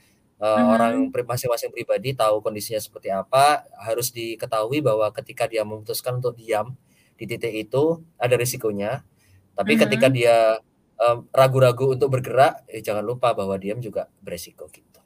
eee, 0.43 0.65
orang 0.67 0.95
Mhm. 0.95 1.13
pri 1.15 1.23
masing-masing 1.27 1.71
pribadi 1.75 2.13
tahu 2.17 2.41
kondisinya 2.45 2.81
seperti 2.83 3.09
apa, 3.15 3.65
harus 3.83 4.11
diketahui 4.15 4.81
bahwa 4.85 5.09
ketika 5.17 5.47
dia 5.51 5.63
memutuskan 5.67 6.19
untuk 6.23 6.37
diam 6.39 6.77
di 7.19 7.25
titik 7.31 7.53
itu, 7.55 8.03
ada 8.21 8.35
resikonya. 8.39 9.05
Tapi 9.59 9.75
ketika 9.81 10.09
Mhm. 10.09 10.13
dia, 10.13 10.59
ragu-ragu 11.35 11.95
untuk 11.97 12.11
bergerak, 12.21 12.65
eh 12.71 12.81
jangan 12.85 13.05
lupa 13.07 13.33
bahwa 13.37 13.57
diam 13.61 13.79
juga 13.83 14.09
beresiko, 14.25 14.69
gitu. 14.73 15.01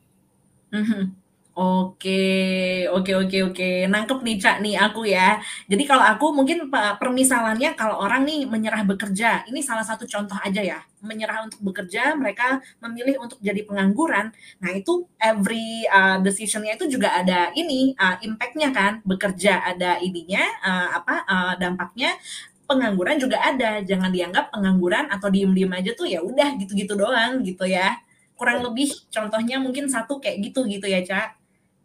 Mhm. 0.72 1.19
Oke, 1.60 2.88
oke, 2.88 3.12
oke, 3.20 3.36
oke. 3.52 3.68
Nangkep 3.92 4.18
nih, 4.24 4.36
Cak, 4.40 4.56
nih 4.64 4.80
aku 4.80 5.04
ya. 5.04 5.36
Jadi 5.68 5.84
kalau 5.84 6.00
aku 6.08 6.32
mungkin 6.32 6.72
permisalannya 6.72 7.76
kalau 7.76 8.00
orang 8.00 8.24
nih 8.24 8.48
menyerah 8.48 8.80
bekerja, 8.88 9.44
ini 9.44 9.60
salah 9.60 9.84
satu 9.84 10.08
contoh 10.08 10.40
aja 10.40 10.64
ya. 10.64 10.80
Menyerah 11.04 11.44
untuk 11.44 11.60
bekerja, 11.60 12.16
mereka 12.16 12.64
memilih 12.80 13.20
untuk 13.20 13.36
jadi 13.44 13.60
pengangguran. 13.68 14.32
Nah, 14.64 14.70
itu 14.72 15.04
every 15.20 15.84
uh, 15.92 16.16
decision-nya 16.24 16.80
itu 16.80 16.96
juga 16.96 17.12
ada 17.20 17.52
ini 17.52 17.92
uh, 18.00 18.16
impact-nya 18.24 18.72
kan. 18.72 18.92
Bekerja 19.04 19.60
ada 19.60 20.00
ininya 20.00 20.40
uh, 20.64 20.88
apa 20.96 21.14
uh, 21.28 21.52
dampaknya 21.60 22.16
pengangguran 22.64 23.20
juga 23.20 23.36
ada. 23.36 23.84
Jangan 23.84 24.08
dianggap 24.08 24.48
pengangguran 24.48 25.12
atau 25.12 25.28
diem-diem 25.28 25.72
aja 25.76 25.92
tuh 25.92 26.08
ya 26.08 26.24
udah 26.24 26.56
gitu-gitu 26.56 26.96
doang 26.96 27.44
gitu 27.44 27.68
ya. 27.68 28.00
Kurang 28.32 28.64
lebih 28.64 28.88
contohnya 29.12 29.60
mungkin 29.60 29.92
satu 29.92 30.16
kayak 30.24 30.40
gitu 30.48 30.64
gitu 30.64 30.88
ya, 30.88 31.04
Cak. 31.04 31.39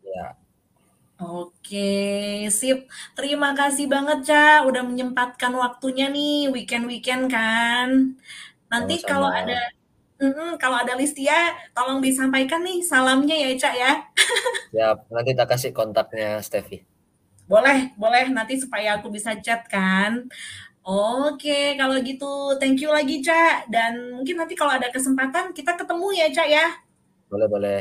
Ya. 0.05 0.37
Oke, 1.15 1.77
sip. 2.51 2.91
Terima 3.15 3.55
kasih 3.55 3.87
banget, 3.87 4.17
Ca, 4.27 4.67
udah 4.67 4.83
menyempatkan 4.83 5.53
waktunya 5.55 6.11
nih 6.11 6.51
weekend-weekend 6.51 7.31
kan. 7.31 7.89
Nanti 8.67 8.93
Sama-sama. 8.99 9.09
kalau 9.09 9.29
ada 9.31 9.59
mm 10.19 10.51
kalau 10.63 10.77
ada 10.83 10.93
Listia, 10.99 11.55
tolong 11.75 11.99
disampaikan 12.03 12.61
nih 12.67 12.83
salamnya 12.83 13.35
ya, 13.35 13.49
Ca 13.61 13.71
ya. 13.75 13.91
Siap, 14.75 14.97
nanti 15.13 15.31
tak 15.39 15.47
kasih 15.55 15.71
kontaknya 15.71 16.43
Steffi. 16.43 16.83
Boleh, 17.47 17.93
boleh 17.95 18.25
nanti 18.35 18.57
supaya 18.59 18.97
aku 18.99 19.07
bisa 19.13 19.37
chat 19.39 19.63
kan. 19.71 20.27
Oke, 20.85 21.77
kalau 21.79 21.95
gitu 22.03 22.59
thank 22.61 22.81
you 22.83 22.91
lagi, 22.91 23.21
Ca. 23.23 23.63
Dan 23.71 24.19
mungkin 24.19 24.35
nanti 24.41 24.53
kalau 24.59 24.75
ada 24.75 24.89
kesempatan 24.91 25.53
kita 25.55 25.79
ketemu 25.79 26.07
ya, 26.11 26.27
Ca 26.35 26.43
ya. 26.45 26.65
Boleh, 27.29 27.47
boleh. 27.49 27.79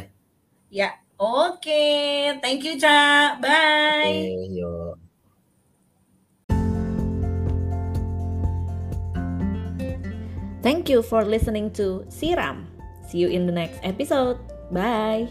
Ya, 0.72 0.98
oke. 1.18 2.40
Thank 2.40 2.64
you, 2.64 2.80
Ca. 2.80 3.38
Bye. 3.40 4.32
Oke, 4.32 4.50
yuk. 4.50 4.98
Thank 10.64 10.88
you 10.88 11.04
for 11.04 11.24
listening 11.28 11.70
to 11.76 12.08
Siram. 12.08 12.64
See 13.04 13.20
you 13.20 13.28
in 13.28 13.44
the 13.44 13.52
next 13.52 13.84
episode. 13.84 14.40
Bye. 14.72 15.28